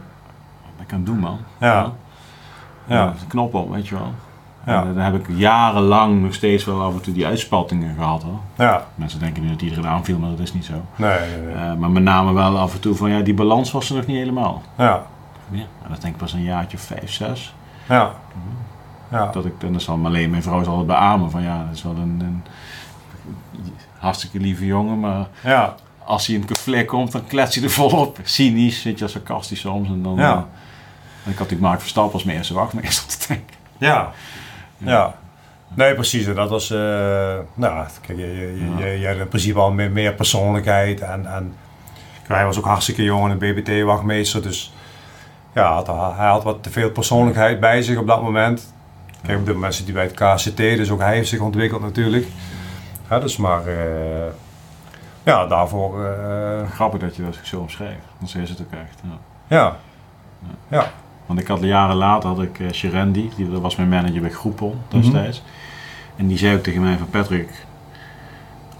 wat 0.77 0.85
kan 0.85 0.99
ik 0.99 1.05
doen 1.05 1.19
man? 1.19 1.39
ja, 1.59 1.91
ja, 2.88 3.13
Knop 3.27 3.53
op, 3.53 3.71
weet 3.71 3.88
je 3.88 3.95
wel. 3.95 4.11
Ja. 4.65 4.81
En 4.81 4.93
dan 4.93 5.03
heb 5.03 5.15
ik 5.15 5.25
jarenlang 5.29 6.21
nog 6.21 6.34
steeds 6.34 6.65
wel 6.65 6.81
af 6.81 6.93
en 6.93 7.01
toe 7.01 7.13
die 7.13 7.25
uitspattingen 7.25 7.95
gehad 7.95 8.23
hoor. 8.23 8.39
ja. 8.55 8.85
Mensen 8.95 9.19
denken 9.19 9.43
nu 9.43 9.49
dat 9.49 9.61
iedereen 9.61 9.88
aanviel, 9.88 10.17
maar 10.19 10.29
dat 10.29 10.39
is 10.39 10.53
niet 10.53 10.65
zo. 10.65 10.73
Nee, 10.95 11.19
nee, 11.19 11.41
nee. 11.41 11.53
Eh, 11.55 11.73
maar 11.73 11.89
met 11.89 12.03
name 12.03 12.34
wel 12.34 12.57
af 12.57 12.73
en 12.73 12.79
toe 12.79 12.95
van 12.95 13.09
ja, 13.09 13.19
die 13.21 13.34
balans 13.34 13.71
was 13.71 13.89
er 13.89 13.95
nog 13.95 14.05
niet 14.05 14.17
helemaal. 14.17 14.61
Ja, 14.77 15.03
Ja, 15.49 15.59
en 15.59 15.89
dat 15.89 16.01
denk 16.01 16.13
ik 16.13 16.19
pas 16.19 16.34
een 16.34 16.43
jaartje 16.43 16.77
of 16.77 16.84
vijf, 16.84 17.11
zes. 17.11 17.55
ja, 17.89 18.11
ja, 19.11 19.25
Dat 19.31 19.45
ik, 19.45 19.53
en 19.63 19.73
dat 19.73 19.81
zal 19.81 19.99
alleen 20.03 20.29
mijn 20.29 20.43
vrouw 20.43 20.63
zal 20.63 20.77
het 20.77 20.88
beamen 20.88 21.31
van 21.31 21.41
ja, 21.41 21.63
dat 21.65 21.75
is 21.75 21.84
wel 21.84 21.95
een, 21.95 22.19
een 22.19 22.43
hartstikke 23.97 24.39
lieve 24.39 24.65
jongen, 24.65 24.99
maar 24.99 25.27
ja, 25.43 25.75
als 26.07 26.25
hij 26.25 26.35
in 26.35 26.41
het 26.41 26.51
conflict 26.51 26.88
komt, 26.88 27.11
dan 27.11 27.27
klets 27.27 27.55
hij 27.55 27.63
er 27.63 27.69
volop. 27.69 28.17
Cynisch, 28.23 28.84
weet 28.84 28.99
je, 28.99 29.07
sarcastisch 29.07 29.59
soms. 29.59 29.88
En 29.89 30.03
dan, 30.03 30.15
Ja. 30.15 30.31
eh, 30.31 30.38
en 30.38 31.31
ik 31.31 31.38
had 31.38 31.38
natuurlijk 31.38 31.61
Mark 31.61 31.79
Verstappen 31.79 32.13
als 32.13 32.23
mijn 32.23 32.38
eerste 32.38 32.53
wachtmeester 32.53 33.03
op 33.03 33.09
de 33.09 33.17
tank. 33.27 33.49
ja, 33.77 34.11
ja. 34.77 35.15
Nee, 35.73 35.93
precies. 35.93 36.25
Dat 36.25 36.49
was, 36.49 36.71
eh, 36.71 36.77
nou, 37.53 37.85
kijk, 38.01 38.17
je, 38.19 38.25
je, 38.25 38.75
je, 38.77 38.85
Ja. 38.85 38.85
je 38.85 39.07
had 39.07 39.15
in 39.17 39.27
principe 39.27 39.59
al 39.59 39.71
meer, 39.71 39.91
meer 39.91 40.13
persoonlijkheid 40.13 41.01
en, 41.01 41.25
en 41.25 41.53
hij 42.27 42.45
was 42.45 42.57
ook 42.57 42.65
hartstikke 42.65 43.03
jong 43.03 43.25
en 43.25 43.31
een 43.31 43.38
BBT-wachtmeester, 43.38 44.41
dus 44.41 44.73
ja, 45.53 45.73
had, 45.73 45.88
hij 45.88 46.27
had 46.27 46.43
wat 46.43 46.63
te 46.63 46.69
veel 46.69 46.89
persoonlijkheid 46.91 47.59
bij 47.59 47.81
zich 47.81 47.97
op 47.97 48.07
dat 48.07 48.21
moment. 48.21 48.73
Kijk, 49.25 49.39
op 49.39 49.47
moment 49.47 49.75
zit 49.75 49.85
hij 49.85 49.93
bij 49.93 50.03
het 50.03 50.13
KCT, 50.13 50.57
dus 50.57 50.89
ook 50.89 50.99
hij 50.99 51.15
heeft 51.15 51.29
zich 51.29 51.39
ontwikkeld 51.39 51.81
natuurlijk. 51.81 52.27
Ja, 53.09 53.19
dus 53.19 53.38
maar, 53.38 53.67
eh, 53.67 53.75
ja, 55.27 55.45
daarvoor, 55.45 56.05
eh, 56.05 56.69
Grappig 56.69 56.99
dat 56.99 57.15
je 57.15 57.23
dat 57.23 57.39
zo 57.43 57.59
omschrijft, 57.59 58.05
want 58.17 58.29
zo 58.29 58.39
is 58.39 58.49
het 58.49 58.61
ook 58.61 58.71
echt. 58.71 59.01
Ja. 59.03 59.17
ja, 59.57 59.75
ja, 60.67 60.91
Want 61.25 61.39
ik 61.39 61.47
had 61.47 61.61
jaren 61.61 61.95
later 61.95 62.29
had 62.29 62.41
ik 62.41 62.59
uh, 62.59 62.71
Sherendi, 62.71 63.31
die 63.35 63.51
dat 63.51 63.61
was 63.61 63.75
mijn 63.75 63.89
manager 63.89 64.21
bij 64.21 64.29
Groepon 64.29 64.81
destijds. 64.87 65.43
En 66.15 66.27
die 66.27 66.37
zei 66.37 66.55
ook 66.55 66.63
tegen 66.63 66.81
mij 66.81 66.97
van 66.97 67.09
Patrick, 67.09 67.49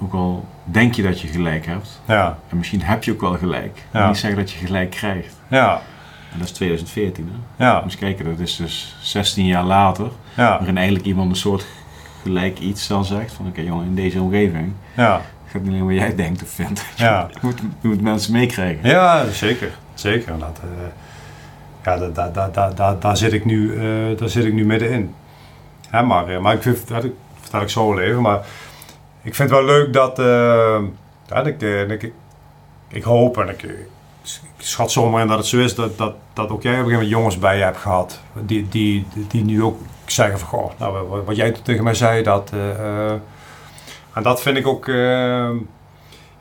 ook 0.02 0.14
al 0.14 0.45
denk 0.64 0.94
je 0.94 1.02
dat 1.03 1.22
je 1.22 1.28
gelijk 1.28 1.65
hebt, 1.65 2.02
ja, 2.06 2.38
en 2.49 2.57
misschien 2.57 2.82
heb 2.82 3.03
je 3.03 3.11
ook 3.11 3.22
wel 3.22 3.38
gelijk, 3.38 3.84
Ja. 3.91 4.07
niet 4.07 4.18
zeggen 4.18 4.40
dat 4.40 4.52
je 4.52 4.65
gelijk 4.65 4.90
krijgt. 4.90 5.36
ja, 5.48 5.82
En 6.32 6.38
dat 6.40 6.48
is 6.48 6.53
2014 6.53 7.32
hè. 7.57 7.65
ja, 7.65 7.82
Moet 7.84 7.95
kijken, 7.95 8.26
dat 8.26 8.40
is 8.40 8.56
dus 8.56 8.95
16 9.02 9.45
jaar 9.45 9.64
later, 9.64 10.10
ja, 10.36 10.49
waarin 10.57 10.78
eigenlijk 10.78 11.06
iemand 11.07 11.30
een 11.30 11.36
soort 11.36 11.65
gelijk 12.22 12.60
iets 12.60 12.88
dan 12.88 13.06
zegt 13.06 13.32
van 13.34 13.48
oké 13.48 13.61
jongen, 13.61 13.86
in 13.86 13.95
deze 13.95 14.22
omgeving 14.22 14.74
ja, 14.95 15.22
gaat 15.52 15.61
niet 15.61 15.72
alleen 15.72 15.86
wat 15.86 15.95
jij 15.95 16.15
denkt 16.15 16.44
of 16.44 16.49
vindt. 16.49 16.86
ja. 16.95 17.28
Je 17.34 17.40
moet, 17.41 17.60
je 17.82 17.88
moet 17.88 18.02
mensen 18.02 18.34
meekrijgen. 18.34 18.90
Ja, 18.90 19.30
zeker. 19.30 19.78
Zeker. 19.94 20.40
Dat, 20.40 20.60
eh, 20.64 20.88
ja, 21.88 21.98
daar 21.98 22.14
da, 22.14 22.30
da, 22.30 22.49
da, 22.49 22.69
da, 22.69 22.95
daar, 22.95 23.18
zit 23.18 23.34
ik 23.34 23.45
nu, 23.45 23.76
eh, 23.76 24.18
daar 24.18 24.30
zit 24.30 24.45
ik 24.45 24.53
nu 24.53 24.65
middenin. 24.65 25.15
Hè, 25.90 26.03
maar, 26.03 26.28
eh, 26.28 26.40
maar 26.40 26.53
ik 26.53 26.61
vind, 26.61 26.88
dat 26.88 27.03
ik, 27.03 27.14
vertel 27.40 27.61
ik 27.61 27.69
zo 27.69 27.90
wel 27.90 27.99
even, 27.99 28.22
maar 28.22 28.45
ik 29.22 29.36
vind 29.36 29.49
het 29.49 29.60
wel 29.60 29.68
leuk 29.68 29.94
dat, 29.94 30.19
eh, 30.19 30.80
ja, 31.28 31.44
ik, 31.44 31.61
ik, 32.02 32.11
ik 32.88 33.03
hoop 33.03 33.38
en 33.38 33.49
ik, 33.49 33.64
ik 33.64 33.88
schat 34.57 34.91
zomaar 34.91 35.22
in 35.22 35.28
dat 35.28 35.38
het 35.38 35.48
zo 35.48 35.57
is 35.57 35.76
dat, 35.76 35.98
dat, 35.98 36.15
dat 36.34 36.49
ook 36.49 36.61
jij 36.61 36.72
op 36.72 36.78
een 36.78 36.84
gegeven 36.84 36.91
moment 36.91 37.10
jongens 37.10 37.40
bij 37.40 37.57
je 37.57 37.64
hebt 37.64 37.78
gehad 37.78 38.22
die, 38.45 38.68
die, 38.69 39.07
die 39.28 39.44
nu 39.44 39.64
ook 39.64 39.80
zeggen 40.06 40.40
van, 40.40 40.48
goh, 40.48 40.72
nou, 40.80 41.24
wat, 41.26 41.36
jij 41.36 41.52
tegen 41.52 41.84
mij 41.84 41.94
zei, 41.94 42.24
dat, 42.24 42.52
en 44.18 44.23
dat 44.23 44.41
vind 44.41 44.57
ik 44.57 44.68
ook, 44.68 44.88
eh, 44.88 44.95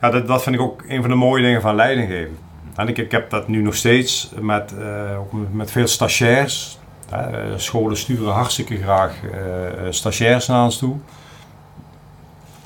ja, 0.00 0.10
dat, 0.10 0.26
dat 0.26 0.42
vind 0.42 0.54
ik 0.54 0.60
ook 0.60 0.84
een 0.88 1.00
van 1.00 1.10
de 1.10 1.16
mooie 1.16 1.42
dingen 1.42 1.60
van 1.60 1.74
leiding 1.74 2.08
geven. 2.08 2.38
En 2.76 2.88
ik, 2.88 2.98
ik 2.98 3.10
heb 3.10 3.30
dat 3.30 3.48
nu 3.48 3.62
nog 3.62 3.74
steeds 3.74 4.30
met, 4.40 4.74
eh, 4.78 5.18
ook 5.18 5.32
met 5.50 5.70
veel 5.70 5.86
stagiairs. 5.86 6.78
Eh, 7.10 7.20
scholen 7.56 7.96
sturen 7.96 8.32
hartstikke 8.32 8.76
graag 8.76 9.14
eh, 9.32 9.40
stagiairs 9.90 10.46
naar 10.46 10.64
ons 10.64 10.78
toe. 10.78 10.96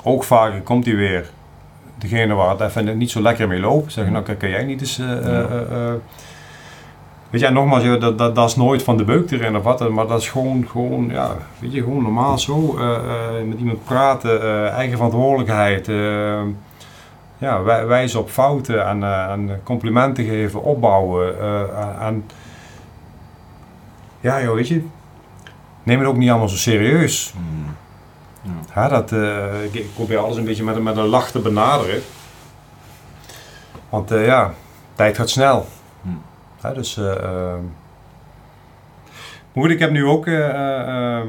Ook 0.03 0.23
vaak 0.23 0.65
komt 0.65 0.85
hij 0.85 0.95
weer, 0.95 1.29
degene 1.97 2.33
waar 2.33 2.49
het 2.49 2.59
even 2.59 2.97
niet 2.97 3.11
zo 3.11 3.21
lekker 3.21 3.47
mee 3.47 3.59
loopt. 3.59 3.91
Zeggen, 3.91 4.13
nou 4.13 4.25
kan 4.25 4.37
kan 4.37 4.49
jij 4.49 4.63
niet 4.63 4.81
eens... 4.81 5.01
Weet 7.31 7.41
je, 7.41 7.47
en 7.47 7.53
nogmaals, 7.53 7.83
joh, 7.83 7.99
dat, 8.01 8.17
dat, 8.17 8.35
dat 8.35 8.49
is 8.49 8.55
nooit 8.55 8.83
van 8.83 8.97
de 8.97 9.03
beuk 9.03 9.31
erin 9.31 9.55
of 9.57 9.63
wat, 9.63 9.89
maar 9.89 10.07
dat 10.07 10.21
is 10.21 10.29
gewoon, 10.29 10.67
gewoon 10.69 11.09
ja, 11.09 11.37
weet 11.59 11.73
je, 11.73 11.79
gewoon 11.83 12.03
normaal 12.03 12.39
zo 12.39 12.77
eh, 12.77 12.95
eh, 12.95 13.45
met 13.47 13.57
iemand 13.59 13.83
praten, 13.83 14.41
eh, 14.41 14.67
eigen 14.69 14.95
verantwoordelijkheid, 14.95 15.85
ja, 17.37 17.61
wij- 17.63 17.85
wijzen 17.85 18.19
op 18.19 18.29
fouten 18.29 18.85
en, 18.87 19.03
en 19.29 19.61
complimenten 19.63 20.25
geven, 20.25 20.63
opbouwen. 20.63 21.35
en 21.99 22.25
ja, 24.19 24.41
joh, 24.41 24.55
weet 24.55 24.67
je, 24.67 24.85
neem 25.83 25.99
het 25.99 26.07
ook 26.07 26.17
niet 26.17 26.29
allemaal 26.29 26.49
zo 26.49 26.55
serieus. 26.55 27.33
Mm. 27.37 27.65
Ja, 28.75 28.87
dat, 28.87 29.11
ik, 29.71 29.93
probeer 29.95 30.17
alles 30.17 30.37
een 30.37 30.43
beetje 30.45 30.63
met, 30.63 30.75
een- 30.75 30.83
met 30.83 30.97
een 30.97 31.05
lach 31.05 31.31
te 31.31 31.39
benaderen. 31.39 32.01
Want 33.89 34.09
ja, 34.09 34.53
tijd 34.95 35.17
gaat 35.17 35.29
snel. 35.29 35.65
Hmm. 36.01 36.21
Dus, 36.61 36.97
eh, 36.97 37.23
ehm. 37.23 37.63
maar 39.53 39.63
goed, 39.63 39.69
ik 39.69 39.79
heb 39.79 39.91
nu 39.91 40.05
ook, 40.05 40.27
eh, 40.27 40.49
eh, 40.49 41.17
ehm, 41.17 41.27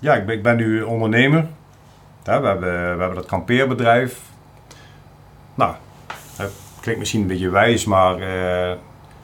ja, 0.00 0.14
ik 0.14 0.26
ben, 0.26 0.34
ik 0.34 0.42
ben 0.42 0.56
nu 0.56 0.82
ondernemer. 0.82 1.46
Ja, 2.22 2.40
we, 2.40 2.46
hebben, 2.46 2.70
we 2.70 3.00
hebben 3.00 3.14
dat 3.14 3.26
kampeerbedrijf. 3.26 4.20
Nou, 5.54 5.74
dat 6.36 6.50
klinkt 6.80 6.98
misschien 7.00 7.20
een 7.20 7.26
beetje 7.26 7.50
wijs, 7.50 7.84
maar 7.84 8.14
eh, 8.14 8.76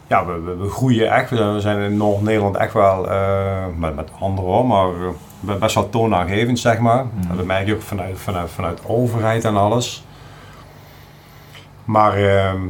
ja, 0.06 0.26
we, 0.26 0.40
we, 0.40 0.56
we 0.56 0.68
groeien 0.68 1.10
echt. 1.10 1.30
We 1.30 1.60
zijn 1.60 1.80
in 1.80 1.96
Noord-Nederland 1.96 2.56
echt 2.56 2.72
wel, 2.72 3.10
eh, 3.10 3.66
met, 3.78 3.94
met 3.96 4.10
anderen 4.20 4.50
hoor, 4.50 4.66
maar 4.66 4.88
eh, 5.46 5.56
best 5.60 5.74
wel 5.74 5.88
toonaangevend, 5.88 6.58
zeg 6.58 6.78
maar. 6.78 7.04
Mhm. 7.04 7.36
Dat 7.36 7.46
merk 7.46 7.66
je 7.66 7.74
ook 7.74 7.82
vanuit, 7.82 8.18
vanuit, 8.18 8.50
vanuit 8.50 8.80
overheid 8.86 9.44
en 9.44 9.56
alles. 9.56 10.04
Maar 11.84 12.16
ehm, 12.16 12.60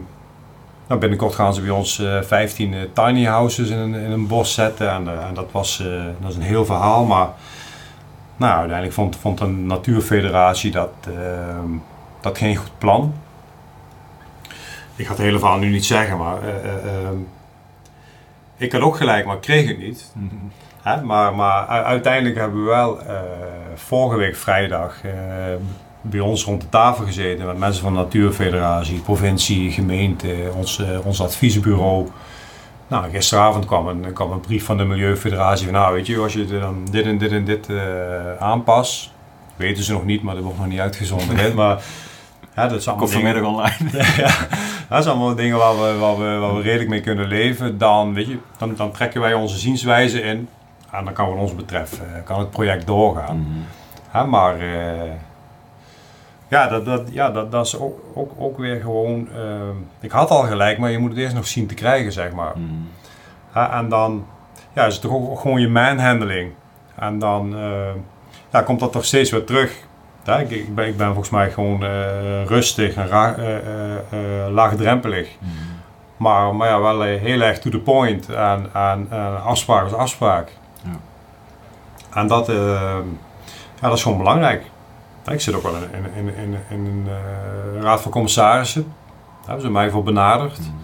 nou, 0.87 1.01
binnenkort 1.01 1.35
gaan 1.35 1.55
ze 1.55 1.61
bij 1.61 1.71
ons 1.71 1.99
eh 1.99 2.23
15 2.23 2.75
eh, 2.75 2.81
tiny 2.93 3.25
houses 3.25 3.69
in 3.69 3.79
een, 3.79 3.95
in 3.95 4.11
een 4.11 4.27
bos 4.27 4.55
zetten. 4.55 4.91
En, 4.91 5.09
eh, 5.09 5.27
en 5.27 5.35
dat, 5.35 5.53
was, 5.53 5.83
dat 6.21 6.31
is 6.31 6.37
een 6.37 6.43
heel 6.43 6.65
verhaal, 6.65 7.05
maar 7.05 7.29
nou, 8.37 8.53
uiteindelijk 8.53 8.95
vond, 8.95 9.17
vond 9.17 9.39
de 9.39 9.47
Natuurfederatie 9.47 10.71
dat, 10.71 10.93
ehm, 11.07 11.71
dat 12.21 12.39
geen 12.39 12.57
goed 12.57 12.79
plan. 12.79 13.15
Ik 14.97 15.07
ga 15.07 15.13
het 15.13 15.21
hele 15.21 15.39
verhaal 15.39 15.59
nu 15.59 15.71
niet 15.71 15.87
zeggen, 15.87 16.19
maar 16.19 16.43
eh, 16.43 16.65
eh, 16.65 17.05
ehm, 17.05 17.17
ik 18.57 18.73
had 18.73 18.81
ook 18.81 18.97
gelijk, 18.97 19.27
maar 19.27 19.35
ik 19.37 19.41
kreeg 19.41 19.69
het 19.69 19.79
niet. 19.79 20.13
Mm. 20.15 20.53
Hè? 20.83 21.03
Maar, 21.03 21.35
maar 21.35 21.67
uiteindelijk 21.67 22.37
hebben 22.37 22.65
we 22.65 22.69
wel 22.69 22.99
vorige 23.75 24.17
week 24.17 24.37
vrijdag 24.37 25.05
eh, 25.05 25.13
bij 26.07 26.21
ons 26.21 26.45
rond 26.45 26.61
de 26.61 26.69
tafel 26.69 27.05
gezeten 27.05 27.47
met 27.47 27.59
mensen 27.59 27.83
van 27.83 27.93
de 27.93 27.99
Natuurfederatie, 27.99 29.01
provincie, 29.01 29.71
gemeente, 29.71 30.35
ons, 30.57 30.79
eh, 30.79 31.07
ons 31.07 31.21
adviesbureau. 31.21 32.09
Nou, 32.87 33.11
gisteravond 33.11 33.65
kwam 33.65 33.89
een, 33.89 34.13
kwam 34.13 34.33
een 34.33 34.41
brief 34.41 34.65
van 34.65 34.77
de 34.77 34.85
Milieufederatie 34.85 35.65
van 35.65 35.75
nou 35.75 35.95
weet 35.95 36.07
je, 36.07 36.19
als 36.19 36.33
je 36.33 36.47
dan 36.47 36.87
dit 36.91 37.05
en 37.05 37.19
dit 37.19 37.31
en 37.31 37.45
dit 37.45 37.69
eh 37.69 38.37
aanpast, 38.39 39.11
weten 39.57 39.85
ze 39.85 39.93
nog 39.93 40.05
niet, 40.05 40.23
maar 40.23 40.35
dat 40.35 40.45
wordt 40.45 40.59
nog 40.59 40.69
niet 40.69 40.79
uitgezonden. 40.79 41.37
hè, 41.37 41.55
maar 41.55 41.83
ja, 42.57 42.69
dat 42.69 42.81
is 42.81 42.89
allemaal 42.89 43.07
Komt 43.07 43.23
vanmiddag 43.23 43.45
online. 43.45 43.91
ja, 44.17 44.37
dat 44.89 45.03
zijn 45.03 45.17
allemaal 45.17 45.35
dingen 45.35 45.59
waar 45.59 45.75
we, 45.75 45.99
waar, 45.99 46.19
we, 46.19 46.39
waar 46.39 46.55
we 46.55 46.63
redelijk 46.63 46.91
mee 46.91 47.01
kunnen 47.01 47.27
leven. 47.27 47.79
Dan, 47.79 48.15
weet 48.15 48.27
je, 48.27 48.39
dan, 48.59 48.75
dan 48.77 48.93
trekken 48.93 49.21
wij 49.21 49.35
onze 49.35 49.59
zienswijze 49.59 50.21
in. 50.21 50.49
En 50.91 51.05
dan 51.05 51.13
kan 51.13 51.29
wat 51.29 51.39
ons 51.39 51.55
betreft 51.55 51.93
eh, 51.93 52.25
kan 52.25 52.39
het 52.39 52.51
project 52.51 52.87
doorgaan. 52.87 53.37
Mm. 53.37 53.65
Hè, 54.09 54.25
maar 54.25 54.57
ja, 56.55 56.69
dat, 56.69 56.85
dat, 56.85 57.03
ja 57.11 57.31
dat, 57.31 57.53
dat 57.53 57.67
is 57.67 57.79
ook, 57.79 57.99
ook, 58.15 58.33
ook 58.39 58.59
weer 58.59 58.81
gewoon... 58.81 59.29
eh, 59.35 59.41
ik 60.01 60.11
had 60.11 60.31
al 60.31 60.43
gelijk, 60.43 60.79
maar 60.79 60.91
je 60.91 60.99
moet 60.99 61.11
het 61.11 61.19
eerst 61.19 61.35
nog 61.35 61.47
zien 61.47 61.67
te 61.67 61.75
krijgen, 61.75 62.13
zeg 62.13 62.33
maar. 62.33 62.53
Mm. 62.57 62.89
Hè, 63.53 63.65
en 63.65 63.89
dan 63.89 64.27
ja, 64.73 64.85
is 64.85 64.93
het 64.93 65.03
toch 65.03 65.13
ook 65.13 65.41
gewoon 65.41 65.61
je 65.61 65.69
manhandling. 65.69 66.53
En 66.99 67.19
dan 67.19 67.57
eh, 67.57 67.91
ja, 68.53 68.63
komt 68.63 68.81
dat 68.81 68.93
toch 68.93 69.05
steeds 69.05 69.31
weer 69.31 69.45
terug. 69.45 69.77
Ja, 70.25 70.37
ik, 70.39 70.51
ik, 70.51 70.75
ben, 70.75 70.87
ik 70.87 70.97
ben 70.97 71.07
volgens 71.07 71.31
mij 71.31 71.51
gewoon 71.51 71.85
eh, 71.85 72.45
rustig 72.47 72.95
en 72.95 73.09
ra- 73.09 73.35
eh, 73.37 73.57
eh, 73.97 74.53
laagdrempelig. 74.53 75.29
Mm. 75.39 75.49
Maar, 76.17 76.55
maar 76.55 76.69
ja, 76.69 76.81
wel 76.81 77.01
heel 77.03 77.41
erg 77.41 77.59
to 77.59 77.71
the 77.71 77.79
point. 77.79 78.29
En, 78.29 78.71
en 78.73 79.09
afspraak 79.45 79.87
is 79.87 79.93
afspraak. 79.95 80.53
Ja. 80.83 80.91
En 82.21 82.27
dat, 82.27 82.49
eh, 82.49 82.57
ja, 83.81 83.89
dat 83.89 83.97
is 83.97 84.03
gewoon 84.03 84.19
belangrijk. 84.19 84.63
Ik 85.31 85.41
zit 85.41 85.55
ook 85.55 85.63
wel 85.63 85.75
in, 85.77 85.83
in, 86.17 86.27
in, 86.27 86.35
in, 86.37 86.57
in 86.69 86.85
een 86.87 87.07
eh, 87.75 87.83
raad 87.83 88.01
van 88.03 88.11
commissarissen. 88.11 88.83
Daar 88.83 89.47
hebben 89.47 89.65
ze 89.65 89.71
mij 89.71 89.91
voor 89.91 90.03
benaderd. 90.03 90.59
Mm. 90.59 90.75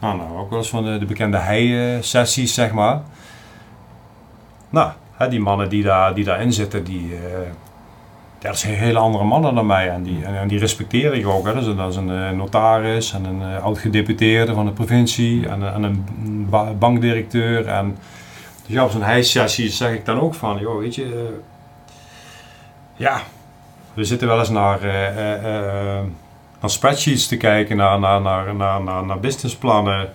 Nou, 0.00 0.16
nou, 0.16 0.38
ook 0.38 0.50
wel 0.50 0.58
eens 0.58 0.68
van 0.68 0.84
de, 0.84 0.98
de 0.98 1.04
bekende 1.04 1.36
hei-sessies, 1.36 2.54
zeg 2.54 2.72
maar. 2.72 3.00
Nou, 4.70 4.90
hè, 5.16 5.28
die 5.28 5.40
mannen 5.40 5.68
die, 5.68 5.82
daar, 5.82 6.14
die 6.14 6.24
daarin 6.24 6.52
zitten, 6.52 6.84
die, 6.84 7.14
eh, 7.14 7.20
dat 8.38 8.58
zijn 8.58 8.74
hele 8.74 8.98
andere 8.98 9.24
mannen 9.24 9.54
dan 9.54 9.66
mij. 9.66 9.88
En 9.90 10.02
die, 10.02 10.24
en, 10.24 10.34
en 10.38 10.48
die 10.48 10.58
respecteer 10.58 11.14
ik 11.14 11.26
ook. 11.26 11.46
Hè. 11.46 11.52
Dat 11.52 11.62
is, 11.62 11.68
een- 11.68 11.76
dat 11.76 11.90
is 11.90 11.96
een 11.96 12.10
eh, 12.10 12.30
notaris 12.30 13.12
en 13.12 13.24
een 13.24 13.60
oud-gedeputeerde 13.60 14.54
van 14.54 14.64
de 14.66 14.72
provincie 14.72 15.48
en, 15.48 15.60
een- 15.62 15.72
en 15.72 15.82
een 15.82 16.46
ba- 16.50 16.72
bankdirecteur. 16.72 17.66
En, 17.66 17.96
dus 18.66 18.74
ja, 18.76 18.84
op 18.84 18.90
zo'n 18.90 19.02
hei-sessie 19.02 19.70
zeg 19.70 19.92
ik 19.92 20.04
dan 20.04 20.20
ook 20.20 20.34
van, 20.34 20.58
joh, 20.58 20.78
weet 20.78 20.94
je, 20.94 21.38
ja, 22.96 23.20
we 23.98 24.04
zitten 24.04 24.28
wel 24.28 24.38
eens 24.38 24.48
naar... 24.48 24.82
eh, 24.82 25.08
eh, 25.08 25.34
eh, 25.34 26.04
naar 26.60 26.70
spreadsheets 26.70 27.26
te 27.26 27.36
kijken, 27.36 27.76
naar, 27.76 28.00
naar, 28.00 28.20
naar, 28.20 28.54
naar, 28.54 29.04
naar, 29.04 29.20
businessplannen, 29.20 30.08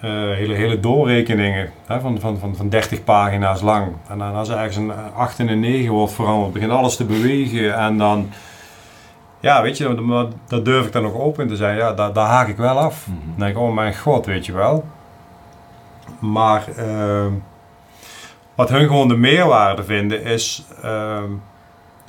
hele, 0.00 0.54
hele 0.54 0.80
doorrekeningen 0.80 1.72
hè, 1.86 2.00
van, 2.00 2.20
van, 2.20 2.38
van, 2.38 2.56
van 2.56 2.68
30 2.68 3.04
pagina's 3.04 3.60
lang. 3.60 3.92
En 4.08 4.18
dan 4.18 4.34
als 4.34 4.48
er 4.48 4.56
ergens 4.56 4.76
een 4.76 4.92
8 5.14 5.38
en 5.38 5.48
een 5.48 5.60
9 5.60 5.92
wordt 5.92 6.12
veranderd, 6.12 6.52
begint 6.52 6.72
alles 6.72 6.96
te 6.96 7.04
bewegen 7.04 7.74
en 7.74 7.98
dan, 7.98 8.30
ja, 9.40 9.62
weet 9.62 9.76
je, 9.76 9.88
maar 9.88 10.26
dat 10.46 10.64
durf 10.64 10.86
ik 10.86 10.92
dan 10.92 11.02
nog 11.02 11.14
open 11.14 11.48
te 11.48 11.56
zijn, 11.56 11.76
ja, 11.76 11.92
daar, 11.92 12.12
daar 12.12 12.28
haak 12.28 12.48
ik 12.48 12.56
wel 12.56 12.78
af. 12.78 13.06
Mhm. 13.06 13.16
Dan 13.26 13.38
denk 13.38 13.50
ik, 13.50 13.58
oh 13.58 13.74
mijn 13.74 13.96
god, 13.96 14.26
weet 14.26 14.46
je 14.46 14.52
wel. 14.52 14.84
Maar 16.18 16.64
wat 18.54 18.68
hun 18.68 18.86
gewoon 18.86 19.08
de 19.08 19.16
meerwaarde 19.16 19.84
vinden 19.84 20.22
is, 20.22 20.64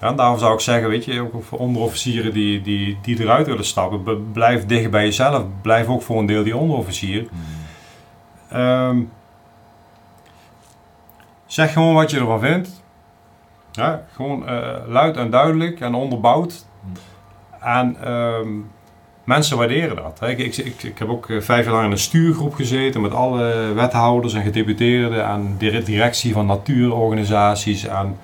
ja, 0.01 0.11
daarom 0.11 0.39
zou 0.39 0.53
ik 0.53 0.59
zeggen, 0.59 0.89
weet 0.89 1.05
je, 1.05 1.21
ook 1.21 1.43
voor 1.43 1.59
onderofficieren 1.59 2.33
die, 2.33 2.61
die, 2.61 2.97
die 3.01 3.19
eruit 3.21 3.47
willen 3.47 3.65
stappen, 3.65 4.31
blijf 4.31 4.65
dicht 4.65 4.91
bij 4.91 5.03
jezelf. 5.03 5.43
Blijf 5.61 5.87
ook 5.87 6.01
voor 6.01 6.19
een 6.19 6.25
deel 6.25 6.43
die 6.43 6.57
onderofficier. 6.57 7.27
Mm. 7.31 7.39
Ehm, 8.49 9.01
zeg 11.45 11.73
gewoon 11.73 11.93
wat 11.93 12.11
je 12.11 12.19
ervan 12.19 12.39
vindt. 12.39 12.83
Ja, 13.71 14.05
gewoon 14.13 14.47
eh, 14.47 14.77
luid 14.87 15.17
en 15.17 15.29
duidelijk 15.29 15.79
en 15.79 15.93
onderbouwd. 15.93 16.65
En 17.59 17.97
ehm, 18.03 18.49
mensen 19.23 19.57
waarderen 19.57 19.95
dat. 19.95 20.19
Hè. 20.19 20.29
Ik, 20.29 20.37
ik, 20.37 20.57
ik, 20.57 20.83
ik 20.83 20.97
heb 20.97 21.09
ook 21.09 21.29
eh, 21.29 21.41
vijf 21.41 21.65
jaar 21.65 21.73
lang 21.73 21.85
in 21.85 21.91
een 21.91 21.97
stuurgroep 21.97 22.53
gezeten 22.53 23.01
met 23.01 23.13
alle 23.13 23.73
wethouders 23.73 24.33
en 24.33 24.43
gedeputeerden 24.43 25.25
en 25.25 25.57
directie 25.83 26.33
van 26.33 26.45
natuurorganisaties. 26.45 27.85
En, 27.85 28.17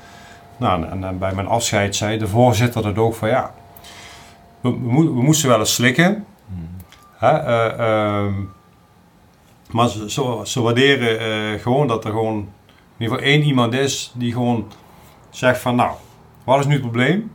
nou, 0.57 0.83
en, 0.83 1.03
en 1.03 1.17
bij 1.17 1.33
mijn 1.33 1.47
afscheid 1.47 1.95
zei 1.95 2.17
de 2.17 2.27
voorzitter 2.27 2.81
dat 2.83 2.97
ook 2.97 3.15
van 3.15 3.29
ja, 3.29 3.53
we, 4.61 4.69
we, 4.69 4.77
mo- 4.77 5.13
we 5.13 5.21
moesten 5.21 5.49
wel 5.49 5.59
eens 5.59 5.73
slikken. 5.73 6.25
Mm. 6.45 6.67
Hè, 7.17 7.29
eh, 7.37 7.79
ehm, 7.79 8.33
maar 9.71 9.89
ze, 9.89 10.11
ze, 10.11 10.41
ze 10.43 10.61
waarderen 10.61 11.19
eh, 11.19 11.61
gewoon 11.61 11.87
dat 11.87 12.05
er 12.05 12.11
gewoon 12.11 12.37
in 12.37 13.03
ieder 13.03 13.17
geval 13.17 13.31
één 13.31 13.41
iemand 13.43 13.73
is 13.73 14.11
die 14.15 14.31
gewoon 14.31 14.71
zegt 15.29 15.61
van 15.61 15.75
nou, 15.75 15.91
wat 16.43 16.59
is 16.59 16.65
nu 16.65 16.73
het 16.73 16.81
probleem? 16.81 17.31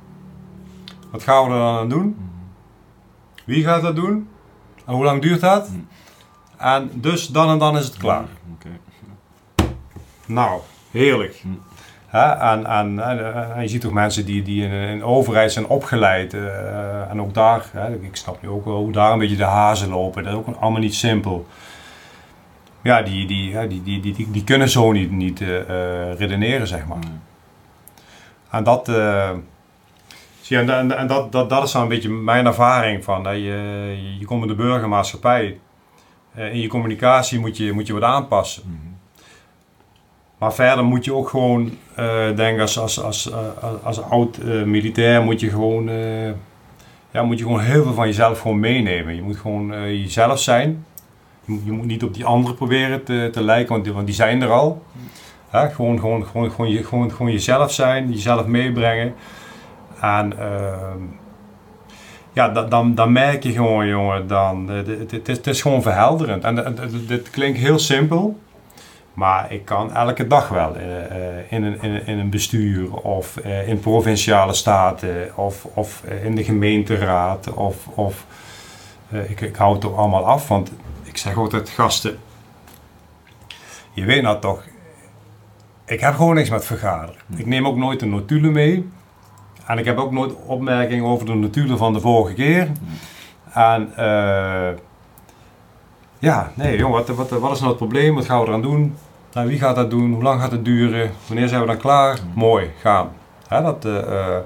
Wat 1.11 1.23
gaan 1.23 1.44
we 1.44 1.51
er 1.51 1.59
dan 1.59 1.77
aan 1.78 1.89
doen? 1.89 2.03
Mm. 2.05 2.31
Wie 3.44 3.65
gaat 3.65 3.82
dat 3.82 3.97
doen? 3.97 4.28
En 4.86 4.94
hoe 4.94 5.05
lang 5.05 5.23
duurt 5.23 5.40
dat? 5.40 5.69
Mm. 5.69 5.89
En 6.57 6.90
dus 6.94 7.27
dan 7.27 7.49
en 7.49 7.59
dan 7.59 7.77
is 7.77 7.85
het 7.85 7.97
klaar. 7.97 8.24
Nou, 10.27 10.61
heerlijk. 10.90 11.43
Hè, 12.12 12.30
en, 12.30 12.66
en 12.66 13.62
je 13.62 13.68
ziet 13.68 13.80
toch 13.80 13.93
mensen 13.93 14.24
die, 14.24 14.43
die 14.43 14.66
in, 14.66 14.98
de 14.98 15.05
overheid 15.05 15.52
zijn 15.52 15.66
opgeleid. 15.66 16.34
eh, 16.34 17.10
en 17.10 17.20
ook 17.20 17.34
daar, 17.34 17.64
hè, 17.72 17.94
ik 17.94 18.16
snap 18.16 18.43
nu 18.43 18.48
ook 18.48 18.64
wel 18.64 18.76
hoe 18.76 18.93
daar 18.93 19.12
een 19.12 19.18
beetje 19.18 19.36
de 19.36 19.44
hazen 19.44 19.89
lopen. 19.89 20.22
Dat 20.24 20.32
is 20.32 20.39
ook 20.39 20.56
allemaal 20.60 20.80
niet 20.80 20.94
simpel. 20.94 21.47
Ja, 22.82 23.02
die, 23.02 23.26
die, 23.26 23.68
die, 23.68 23.82
die, 23.82 24.01
die, 24.01 24.12
die, 24.12 24.30
die 24.30 24.44
kunnen 24.44 24.68
zo 24.68 24.93
niet, 24.93 25.10
niet 25.10 25.40
eh, 25.40 25.59
eh, 25.59 26.18
redeneren, 26.18 26.66
zeg 26.66 26.86
maar. 26.86 26.97
Mm. 26.97 27.20
En 28.51 28.64
dat, 28.64 28.89
eh, 28.89 29.30
zie 30.40 30.56
je, 30.56 30.62
en, 30.62 30.70
en, 30.70 30.97
en 30.98 31.06
dat, 31.06 31.32
dat, 31.32 31.48
dat 31.48 31.64
is 31.64 31.72
dan 31.72 31.82
een 31.82 31.89
beetje 31.89 32.10
mijn 32.10 32.47
ervaring 32.47 33.05
van. 33.05 33.24
Hè, 33.24 33.30
je, 33.30 34.16
je 34.18 34.24
komt 34.24 34.43
in 34.43 34.48
de 34.48 34.55
burgermaatschappij. 34.55 35.59
Eh, 36.34 36.52
in 36.55 36.60
je 36.60 36.68
communicatie 36.68 37.39
moet 37.39 37.56
je, 37.56 37.72
moet 37.72 37.86
je 37.86 37.93
wat 37.93 38.02
aanpassen. 38.02 38.62
Mm. 38.66 38.91
Maar 40.43 40.52
verder 40.55 40.85
moet 40.85 41.05
je 41.05 41.14
ook 41.14 41.28
gewoon, 41.28 41.70
eh 41.94 42.36
denk 42.36 42.60
als, 42.60 42.78
als, 42.78 43.02
als, 43.02 43.31
eh, 43.31 43.39
als, 43.82 44.02
oud 44.02 44.36
eh, 44.36 44.62
militair, 44.62 45.23
moet 45.23 45.40
je 45.40 45.48
gewoon, 45.51 45.90
ja, 47.10 47.23
moet 47.23 47.39
je 47.39 47.44
gewoon 47.44 47.60
heel 47.60 47.82
veel 47.82 47.93
van 47.94 48.06
jezelf 48.06 48.40
gewoon 48.40 48.60
meenemen. 48.60 49.14
Je 49.14 49.23
moet 49.23 49.36
gewoon 49.36 49.66
jezelf 50.02 50.39
zijn. 50.39 50.85
Je, 51.44 51.73
moet- 51.73 51.86
niet 51.86 52.02
op 52.02 52.14
die 52.14 52.24
anderen 52.24 52.56
proberen 52.56 53.05
te, 53.05 53.28
te 53.32 53.43
lijken, 53.43 53.93
want 53.93 54.06
die, 54.06 54.14
zijn 54.14 54.43
er 54.43 54.51
al. 54.51 54.82
Hè? 55.51 55.70
Gewoon, 55.70 56.01
gewoon, 56.01 56.27
gewoon, 56.27 56.51
gewoon, 56.51 56.70
je, 56.70 56.85
gewoon, 56.85 57.10
gewoon 57.10 57.32
jezelf 57.32 57.73
zijn, 57.73 58.10
jezelf 58.12 58.47
meebrengen. 58.47 59.14
En 60.01 60.39
ehm, 60.39 60.98
ja, 62.32 62.48
da- 62.48 62.64
dan, 62.64 62.94
dan 62.94 63.12
merk 63.12 63.43
je 63.43 63.52
gewoon, 63.52 63.86
jongen, 63.86 64.27
dan, 64.27 64.70
eh, 64.70 64.85
dit- 64.85 65.10
dit- 65.10 65.27
het, 65.27 65.47
is 65.47 65.62
gewoon 65.62 65.82
verhelderend. 65.82 66.44
En 66.44 66.77
dit 67.06 67.31
klinkt 67.31 67.59
heel 67.59 67.78
simpel, 67.78 68.39
maar 69.14 69.52
ik 69.52 69.64
kan 69.64 69.94
elke 69.94 70.26
dag 70.26 70.48
wel 70.48 70.76
eh, 70.76 71.05
eh, 71.05 71.52
in, 71.52 71.62
een, 71.62 71.82
in, 71.82 72.06
in 72.06 72.18
een 72.18 72.30
bestuur 72.30 72.94
of 72.94 73.36
eh, 73.36 73.68
in 73.68 73.80
provinciale 73.80 74.52
staten 74.52 75.36
of, 75.36 75.64
of 75.64 76.02
in 76.22 76.34
de 76.34 76.44
gemeenteraad 76.44 77.52
of, 77.52 77.86
of 77.86 78.26
ik, 79.28 79.40
ik 79.40 79.56
hou 79.56 79.74
het 79.74 79.84
ook 79.84 79.97
allemaal 79.97 80.26
af, 80.26 80.48
want 80.48 80.72
ik 81.02 81.16
zeg 81.16 81.36
altijd 81.36 81.68
gasten, 81.68 82.18
je 83.93 84.05
weet 84.05 84.22
nou 84.22 84.40
toch, 84.40 84.64
ik 85.84 86.01
heb 86.01 86.14
gewoon 86.14 86.34
niks 86.34 86.51
met 86.51 86.64
vergaderen. 86.64 87.20
Ik 87.36 87.47
neem 87.47 87.66
ook 87.66 87.76
nooit 87.76 88.02
een 88.02 88.10
notulen 88.10 88.52
mee. 88.52 88.90
En 89.66 89.78
ik 89.78 89.84
heb 89.84 89.98
ook 89.98 90.12
nooit 90.12 90.32
opmerkingen 90.47 91.05
over 91.05 91.26
de 91.26 91.34
notulen 91.34 91.78
van 91.78 91.93
de 91.93 92.01
vorige 92.01 92.34
keer. 92.34 92.68
En 93.52 93.93
ja, 96.23 96.53
nee 96.55 96.78
joh, 96.78 96.90
wat, 96.90 97.09
wat, 97.09 97.31
wat 97.31 97.53
is 97.53 97.59
nou 97.59 97.69
het 97.70 97.77
probleem? 97.77 98.15
Wat 98.15 98.24
gaan 98.24 98.40
we 98.40 98.47
eraan 98.47 98.62
doen? 98.62 98.97
Nou, 99.32 99.49
wie 99.49 99.59
gaat 99.59 99.77
dat 99.77 99.90
doen? 99.90 100.12
Hoe 100.12 100.23
lang 100.23 100.40
gaat 100.40 100.51
het 100.51 100.65
duren? 100.65 101.11
Wanneer 101.27 101.49
zijn 101.49 101.61
we 101.61 101.66
dan 101.66 101.77
klaar? 101.77 102.19
Mooi, 102.35 102.70
gaan. 102.81 103.12
Hè, 103.49 103.62
dat, 103.62 103.85
eh, 103.85 103.99
eh, 103.99 104.40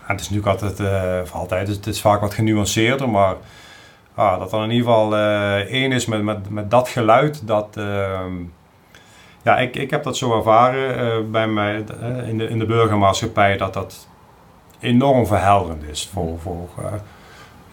het 0.00 0.20
is 0.20 0.30
natuurlijk 0.30 0.60
altijd, 0.60 0.80
of 1.22 1.32
altijd, 1.32 1.68
het 1.68 1.86
is 1.86 2.00
vaak 2.00 2.20
wat 2.20 2.34
genuanceerder, 2.34 3.08
maar 3.08 3.34
ah, 4.14 4.38
dat 4.38 4.52
er 4.52 4.62
in 4.62 4.70
ieder 4.70 4.86
geval 4.86 5.16
één 5.66 5.92
is 5.92 6.06
met, 6.06 6.22
met, 6.22 6.50
met 6.50 6.70
dat 6.70 6.88
geluid, 6.88 7.46
dat... 7.46 7.76
ehm, 7.76 8.32
ja, 9.42 9.58
ik, 9.58 9.76
ik 9.76 9.90
heb 9.90 10.02
dat 10.02 10.16
zo 10.16 10.36
ervaren 10.36 11.30
bij 11.30 11.46
mij 11.46 11.84
in, 12.26 12.38
de, 12.38 12.48
in 12.48 12.58
de 12.58 12.66
burgermaatschappij, 12.66 13.56
dat 13.56 13.74
dat 13.74 14.08
enorm 14.80 15.26
verhelderend 15.26 15.82
is 15.82 16.10
voor, 16.12 16.38
voor 16.38 16.68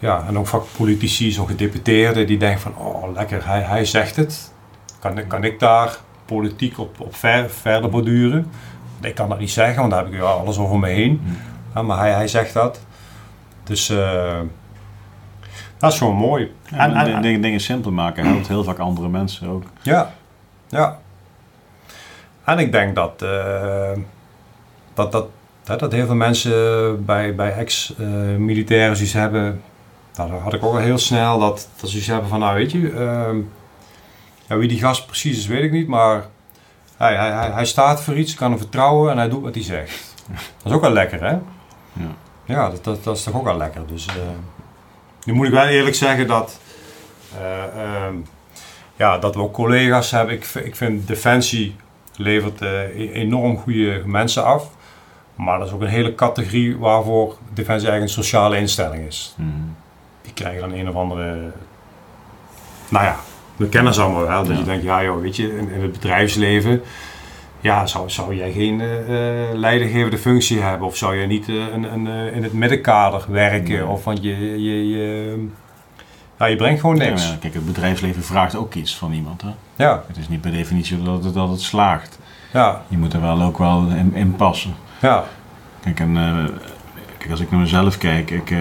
ja, 0.02 0.24
en 0.28 0.38
ook 0.38 0.46
voor 0.46 0.64
politici, 0.76 1.30
zo'n 1.30 1.46
gedeputeerde, 1.48 2.24
die 2.24 2.38
denken 2.38 2.60
van, 2.60 2.76
oh 2.76 3.12
lekker, 3.14 3.46
hij, 3.46 3.60
hij 3.60 3.84
zegt 3.84 4.16
het. 4.16 4.52
Kan, 4.98 5.18
ik- 5.18 5.28
kan 5.28 5.44
ik 5.44 5.58
daar 5.60 5.96
politiek 6.24 6.78
op, 6.78 7.00
op 7.00 7.14
ver, 7.16 7.50
verder 7.50 7.90
borduren? 7.90 8.50
Ik 9.00 9.14
kan 9.14 9.28
dat 9.28 9.38
niet 9.38 9.50
zeggen, 9.50 9.76
want 9.78 9.90
daar 9.90 10.04
heb 10.04 10.12
ik 10.12 10.18
ja, 10.18 10.24
alles 10.24 10.58
over 10.58 10.78
me 10.78 10.88
heen. 10.88 11.20
Ja, 11.74 11.82
maar 11.82 11.98
hij, 11.98 12.12
hij 12.12 12.28
zegt 12.28 12.52
dat. 12.54 12.80
Dus 13.64 13.88
eh, 13.90 14.38
dat 15.78 15.92
is 15.92 15.98
gewoon 15.98 16.16
mooi. 16.16 16.52
En- 16.70 16.78
en, 16.94 17.06
en- 17.14 17.22
dingen, 17.22 17.40
dingen 17.40 17.60
simpel 17.60 17.90
maken 17.92 18.26
helpt 18.26 18.48
heel 18.48 18.64
vaak 18.64 18.78
andere 18.78 19.08
mensen 19.08 19.48
ook. 19.48 19.62
Ja, 19.82 20.12
ja. 20.68 20.98
En 22.44 22.58
ik 22.58 22.72
denk 22.72 22.94
dat, 22.94 23.22
eh, 23.22 23.90
dat, 24.94 25.12
dat, 25.12 25.28
dat 25.64 25.92
heel 25.92 26.06
veel 26.06 26.14
mensen 26.14 27.04
bij, 27.04 27.34
bij 27.34 27.52
ex-militairen 27.52 28.96
zoiets 28.96 29.14
hebben. 29.14 29.62
Nou, 30.16 30.30
dat 30.30 30.40
had 30.40 30.52
ik 30.52 30.64
ook 30.64 30.72
al 30.74 30.78
heel 30.78 30.98
snel 30.98 31.38
dat, 31.38 31.54
dat 31.56 31.68
ze 31.80 31.86
zoiets 31.86 32.06
hebben 32.06 32.28
van, 32.28 32.38
nou 32.38 32.54
weet 32.54 32.72
je, 32.72 32.90
ehm, 32.90 33.40
ja, 34.46 34.56
wie 34.56 34.68
die 34.68 34.78
gast 34.78 35.06
precies 35.06 35.38
is, 35.38 35.46
weet 35.46 35.62
ik 35.62 35.72
niet, 35.72 35.88
maar 35.88 36.24
hij, 36.96 37.16
hij, 37.16 37.30
hij, 37.30 37.50
hij 37.50 37.64
staat 37.64 38.02
voor 38.02 38.16
iets, 38.16 38.34
kan 38.34 38.50
hem 38.50 38.58
vertrouwen 38.58 39.10
en 39.10 39.16
hij 39.16 39.28
doet 39.28 39.42
wat 39.42 39.54
hij 39.54 39.64
zegt. 39.64 40.14
Dat 40.28 40.64
is 40.64 40.72
ook 40.72 40.80
wel 40.80 40.92
lekker, 40.92 41.20
hè? 41.20 41.32
Ja. 41.92 42.14
Ja, 42.44 42.70
dat, 42.70 42.84
dat, 42.84 43.04
dat 43.04 43.16
is 43.16 43.22
toch 43.22 43.34
ook 43.34 43.44
wel 43.44 43.56
lekker. 43.56 43.86
Dus 43.86 44.06
eh, 44.06 44.14
nu 45.24 45.32
moet 45.32 45.46
ik 45.46 45.52
wel 45.52 45.66
eerlijk 45.66 45.96
zeggen 45.96 46.26
dat, 46.26 46.58
eh, 47.40 47.62
ehm, 47.84 48.14
ja, 48.96 49.18
dat 49.18 49.34
we 49.34 49.40
ook 49.40 49.52
collega's 49.52 50.10
hebben. 50.10 50.34
Ik, 50.34 50.44
ik 50.44 50.76
vind 50.76 51.06
Defensie 51.06 51.76
levert 52.16 52.60
eh, 52.60 52.70
e- 52.70 53.12
enorm 53.12 53.56
goede 53.58 54.02
mensen 54.06 54.44
af. 54.44 54.70
Maar 55.34 55.58
dat 55.58 55.68
is 55.68 55.74
ook 55.74 55.80
een 55.80 55.86
hele 55.86 56.14
categorie 56.14 56.78
waarvoor 56.78 57.36
Defensie 57.52 57.88
eigenlijk 57.88 58.02
een 58.02 58.22
sociale 58.24 58.56
instelling 58.56 59.06
is. 59.06 59.34
Mhm. 59.36 59.50
Die 60.34 60.44
krijgen 60.44 60.60
dan 60.68 60.78
een 60.78 60.88
of 60.88 60.94
andere... 60.94 61.50
Nou 62.88 63.04
ja, 63.04 63.16
we 63.56 63.68
kennen 63.68 63.94
ze 63.94 64.00
allemaal 64.02 64.26
wel. 64.26 64.42
Dat 64.44 64.52
Ja. 64.52 64.58
je 64.58 64.64
denkt, 64.64 64.84
ja 64.84 65.02
joh, 65.02 65.20
weet 65.20 65.36
je, 65.36 65.56
in, 65.58 65.70
in 65.70 65.82
het 65.82 65.92
bedrijfsleven... 65.92 66.82
Ja, 67.60 67.86
zou, 67.86 68.10
zou 68.10 68.34
jij 68.36 68.52
geen 68.52 68.80
eh, 68.80 68.98
eh, 69.50 69.54
leidinggevende 69.54 70.18
functie 70.18 70.60
hebben? 70.60 70.86
Of 70.86 70.96
zou 70.96 71.16
jij 71.16 71.26
niet 71.26 71.48
eh, 71.48 71.54
een, 71.54 71.82
een, 71.92 72.32
in 72.32 72.42
het 72.42 72.52
middenkader 72.52 73.24
werken? 73.28 73.72
Nee. 73.74 73.86
Of 73.86 74.04
want 74.04 74.22
je, 74.22 74.62
je, 74.62 74.88
je, 74.88 75.48
ja, 76.38 76.46
je 76.46 76.56
brengt 76.56 76.80
gewoon 76.80 76.98
niks. 76.98 77.28
Ja, 77.28 77.36
kijk, 77.40 77.54
het 77.54 77.66
bedrijfsleven 77.66 78.22
vraagt 78.22 78.56
ook 78.56 78.74
iets 78.74 78.96
van 78.96 79.12
iemand. 79.12 79.42
Hè? 79.42 79.48
Ja, 79.76 80.02
Het 80.06 80.16
is 80.16 80.28
niet 80.28 80.40
per 80.40 80.50
definitie 80.52 81.02
dat 81.02 81.24
het, 81.24 81.34
dat 81.34 81.48
het 81.48 81.60
slaagt. 81.60 82.18
ja, 82.52 82.82
Je 82.88 82.98
moet 82.98 83.12
er 83.12 83.20
wel 83.20 83.42
ook 83.42 83.58
wel 83.58 83.86
in, 83.88 84.14
in 84.14 84.36
passen. 84.36 84.74
ja. 85.00 85.24
Kijk, 85.82 86.00
en, 86.00 86.14
kijk, 87.18 87.30
als 87.30 87.40
ik 87.40 87.50
naar 87.50 87.60
mezelf 87.60 87.98
kijk, 87.98 88.30
ik, 88.30 88.52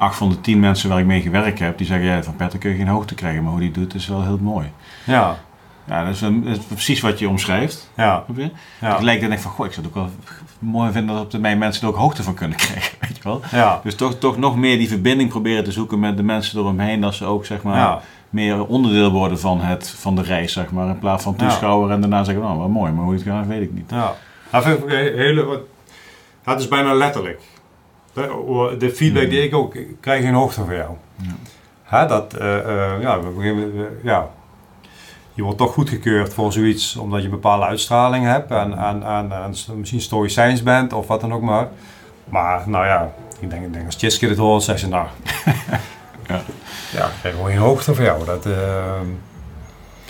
eh, 0.00 0.06
acht 0.06 0.16
van 0.16 0.28
de 0.28 0.40
tien 0.40 0.60
mensen 0.60 0.88
waar 0.88 0.98
ik 0.98 1.06
mee 1.06 1.20
gewerkt 1.22 1.58
heb, 1.58 1.78
die 1.78 1.86
zeggen, 1.86 2.06
ja, 2.06 2.22
van 2.22 2.36
Petter 2.36 2.58
kun 2.58 2.70
je 2.70 2.76
geen 2.76 2.88
hoogte 2.88 3.14
krijgen, 3.14 3.42
maar 3.42 3.52
hoe 3.52 3.60
die 3.60 3.70
doet 3.70 3.94
is 3.94 4.06
wel 4.06 4.22
heel 4.24 4.38
mooi. 4.40 4.70
Ja, 5.04 5.38
Ja, 5.84 6.04
dat 6.04 6.14
is, 6.14 6.20
een- 6.20 6.44
dat 6.44 6.56
is 6.56 6.64
precies 6.64 7.00
wat 7.00 7.18
je 7.18 7.28
omschrijft. 7.28 7.90
ja, 7.96 8.24
ja. 8.80 8.94
Ik 8.96 9.00
lijkt 9.02 9.22
dan 9.22 9.32
echt 9.32 9.42
van, 9.42 9.50
goh, 9.50 9.66
ik 9.66 9.72
zou 9.72 9.86
het 9.86 9.96
ook 9.96 10.02
wel 10.02 10.10
mooi 10.58 10.92
vinden 10.92 11.14
dat 11.14 11.24
op 11.24 11.30
termijn 11.30 11.58
mensen 11.58 11.82
er 11.82 11.88
ook 11.88 11.96
hoogte 12.00 12.22
van 12.22 12.34
kunnen 12.34 12.56
krijgen, 12.66 12.96
weet 13.00 13.16
je 13.16 13.22
wel. 13.22 13.40
ja. 13.50 13.80
Dus 13.82 13.94
toch, 13.94 14.18
toch 14.18 14.36
nog 14.38 14.56
meer 14.56 14.78
die 14.78 14.88
verbinding 14.88 15.28
proberen 15.30 15.64
te 15.64 15.72
zoeken 15.72 16.00
met 16.00 16.16
de 16.16 16.22
mensen 16.22 16.58
eromheen, 16.58 17.00
dat 17.00 17.14
ze 17.14 17.24
ook, 17.24 17.44
zeg 17.46 17.62
maar, 17.62 17.76
ja. 17.76 18.00
meer 18.30 18.66
onderdeel 18.66 19.10
worden 19.10 19.40
van, 19.40 19.60
het, 19.60 19.88
van 19.98 20.14
de 20.16 20.22
reis, 20.22 20.52
zeg 20.52 20.70
maar, 20.70 20.88
in 20.88 20.98
plaats 20.98 21.22
van 21.22 21.34
Ja. 21.38 21.44
toeschouwer 21.46 21.90
en 21.90 22.00
daarna 22.00 22.24
zeggen, 22.24 22.44
nou, 22.44 22.58
wel 22.58 22.68
mooi, 22.68 22.92
maar 22.92 23.04
hoe 23.04 23.12
het 23.12 23.22
gaat, 23.22 23.46
weet 23.46 23.62
ik 23.62 23.72
niet. 23.72 23.90
Ja, 23.90 24.12
dat 24.50 24.62
vind 24.62 24.78
ik 24.78 24.82
ook 24.84 24.90
een 24.90 24.96
hele, 25.18 25.44
wat, 25.44 25.60
het 26.44 26.60
is 26.60 26.68
bijna 26.68 26.94
letterlijk. 26.94 27.40
De, 28.78 28.90
feedback 28.94 29.30
die 29.30 29.42
ik 29.42 29.54
ook 29.54 29.74
ik 29.74 29.96
krijg 30.00 30.22
geen 30.22 30.34
hoogte 30.34 30.64
van 30.64 30.74
jou. 30.74 30.90
Ja. 31.90 32.06
Dat, 32.06 32.34
eh, 32.34 32.58
eh, 32.58 33.02
ja, 33.02 33.18
ja, 34.02 34.28
je 35.34 35.42
wordt 35.42 35.58
toch 35.58 35.72
goedgekeurd 35.72 36.34
voor 36.34 36.52
zoiets 36.52 36.96
omdat 36.96 37.18
je 37.18 37.24
een 37.24 37.30
bepaalde 37.30 37.64
uitstraling 37.64 38.24
hebt 38.24 38.50
en, 38.50 38.78
en, 38.78 39.02
en, 39.02 39.32
en 39.32 39.54
misschien 39.74 40.00
stoïcijns 40.00 40.62
bent 40.62 40.92
of 40.92 41.06
wat 41.06 41.20
dan 41.20 41.32
ook 41.32 41.42
maar. 41.42 41.68
Maar 42.24 42.68
nou 42.68 42.86
ja, 42.86 43.12
ik 43.40 43.50
denk, 43.50 43.64
ik 43.64 43.72
denk 43.72 43.86
als 43.86 43.96
Tjitske 43.96 44.28
dit 44.28 44.36
hoort, 44.36 44.62
zegt 44.62 44.80
ze 44.80 44.88
nou. 44.88 45.06
Ja. 46.28 46.40
ja, 46.92 47.06
ik 47.06 47.12
krijg 47.20 47.34
gewoon 47.34 47.50
geen 47.50 47.60
hoogte 47.60 47.94
van 47.94 48.04
jou. 48.04 48.24
Dat, 48.24 48.46
eh, 48.46 49.00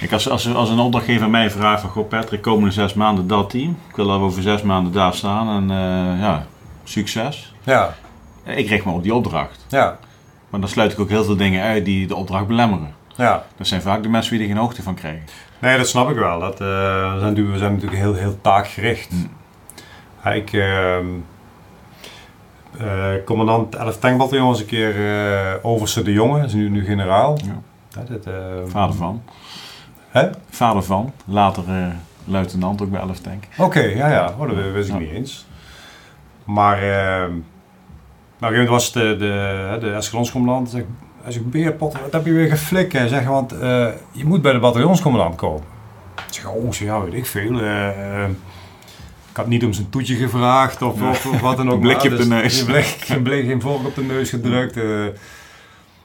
Kijk, 0.00 0.12
als, 0.12 0.28
als, 0.28 0.54
als 0.54 0.70
een 0.70 0.78
opdrachtgever 0.78 1.30
mij 1.30 1.50
vraagt 1.50 1.80
van, 1.80 1.90
goh 1.90 2.08
Patrick, 2.08 2.42
komende 2.42 2.70
zes 2.70 2.94
maanden 2.94 3.26
dat 3.26 3.50
team. 3.50 3.76
Ik 3.88 3.96
wil 3.96 4.06
dat 4.06 4.18
we 4.18 4.24
over 4.24 4.42
zes 4.42 4.62
maanden 4.62 4.92
daar 4.92 5.14
staan 5.14 5.48
en 5.48 5.76
eh, 5.76 6.20
ja, 6.20 6.46
succes. 6.84 7.49
Ja, 7.62 7.94
Ik 8.44 8.68
richt 8.68 8.84
me 8.84 8.92
op 8.92 9.02
die 9.02 9.14
opdracht. 9.14 9.64
ja, 9.68 9.98
Maar 10.50 10.60
dan 10.60 10.68
sluit 10.68 10.92
ik 10.92 10.98
ook 11.00 11.08
heel 11.08 11.24
veel 11.24 11.36
dingen 11.36 11.62
uit 11.64 11.84
die 11.84 12.06
de 12.06 12.14
opdracht 12.16 12.46
belemmeren. 12.46 12.94
ja. 13.16 13.44
Dat 13.56 13.66
zijn 13.66 13.82
vaak 13.82 14.02
de 14.02 14.08
mensen 14.08 14.32
die 14.32 14.40
er 14.40 14.46
geen 14.52 14.62
hoogte 14.62 14.82
van 14.82 14.94
krijgen. 14.94 15.22
Nee, 15.58 15.76
dat 15.76 15.88
snap 15.88 16.10
ik 16.10 16.16
wel. 16.16 16.40
Dat, 16.40 16.52
eh, 16.52 16.58
we, 16.58 17.18
zijn, 17.18 17.20
natuurlijk- 17.20 17.52
we 17.52 17.58
zijn 17.58 17.72
natuurlijk 17.72 18.00
heel, 18.00 18.14
heel 18.14 18.40
taakgericht. 18.40 19.10
Mm. 19.10 19.30
Ja, 20.24 20.30
ik, 20.32 20.52
ehm, 20.52 21.06
eh, 22.78 23.24
commandant 23.24 23.74
11 23.74 23.98
tankbataljon 23.98 24.46
was 24.48 24.60
een 24.60 24.66
keer 24.66 24.94
eh 25.06 25.54
overste 25.62 26.02
de 26.02 26.12
Jonge, 26.12 26.44
is 26.44 26.52
nu, 26.52 26.68
nu 26.68 26.84
generaal. 26.84 27.38
Ja. 27.44 27.60
Ja, 28.00 28.02
dit, 28.08 28.26
eh, 28.26 28.32
Vader 28.66 28.94
van. 28.94 29.22
Hè? 30.08 30.28
Vader 30.50 30.82
van. 30.82 31.12
Later 31.24 31.64
luitenant 32.24 32.82
ook 32.82 32.90
bij 32.90 33.00
11 33.00 33.18
Tank. 33.18 33.44
Oké, 33.58 33.80
ja, 33.80 34.08
ja. 34.10 34.34
Oh, 34.38 34.48
dat 34.48 34.72
wist 34.72 34.88
ik 34.88 34.94
Ja. 34.94 35.00
niet 35.00 35.10
eens. 35.10 35.46
Maar, 36.44 36.76
ehm 36.82 37.30
nou, 38.38 38.52
op 38.52 38.58
een 38.58 38.64
gegeven 38.64 38.64
moment 38.64 38.68
was 38.68 38.92
de, 38.92 39.16
de, 39.18 39.76
de 39.80 39.92
escalonscommandant. 39.92 40.70
Zeg, 40.70 40.82
hij 41.22 41.32
zegt, 41.32 41.50
Beerpot, 41.50 41.92
wat 42.00 42.12
heb 42.12 42.24
je 42.26 42.32
weer 42.32 42.48
geflikt? 42.48 42.92
Hij 42.92 43.08
zegt, 43.08 43.26
want 43.26 43.52
eh, 43.52 43.86
je 44.12 44.24
moet 44.24 44.42
bij 44.42 44.52
de 44.52 44.58
bataljonscommandant 44.58 45.34
komen. 45.34 45.62
Ik 46.26 46.34
zeg, 46.34 46.46
oh, 46.50 46.64
ik 46.66 46.74
zeg, 46.74 46.88
ja, 46.88 47.00
weet 47.00 47.14
ik 47.14 47.26
veel. 47.26 47.60
eh, 47.60 48.28
ik 49.30 49.36
had 49.36 49.46
niet 49.46 49.64
om 49.64 49.72
zijn 49.72 49.90
toetje 49.90 50.14
gevraagd 50.16 50.82
of, 50.82 51.02
of, 51.02 51.26
of 51.26 51.40
wat 51.40 51.56
dan 51.56 51.68
ook. 51.70 51.74
Een 51.74 51.80
blikje 51.80 52.10
maar. 52.10 52.18
op 52.18 52.24
de 52.24 52.28
Dus 52.28 52.42
neus. 52.42 52.60
Een 52.60 52.66
blik, 52.66 53.04
een 53.08 53.22
blik, 53.22 53.44
geen 53.46 53.60
vork 53.60 53.86
op 53.86 53.94
de 53.94 54.02
neus 54.02 54.30
gedrukt. 54.30 54.76
eh. 54.76 55.06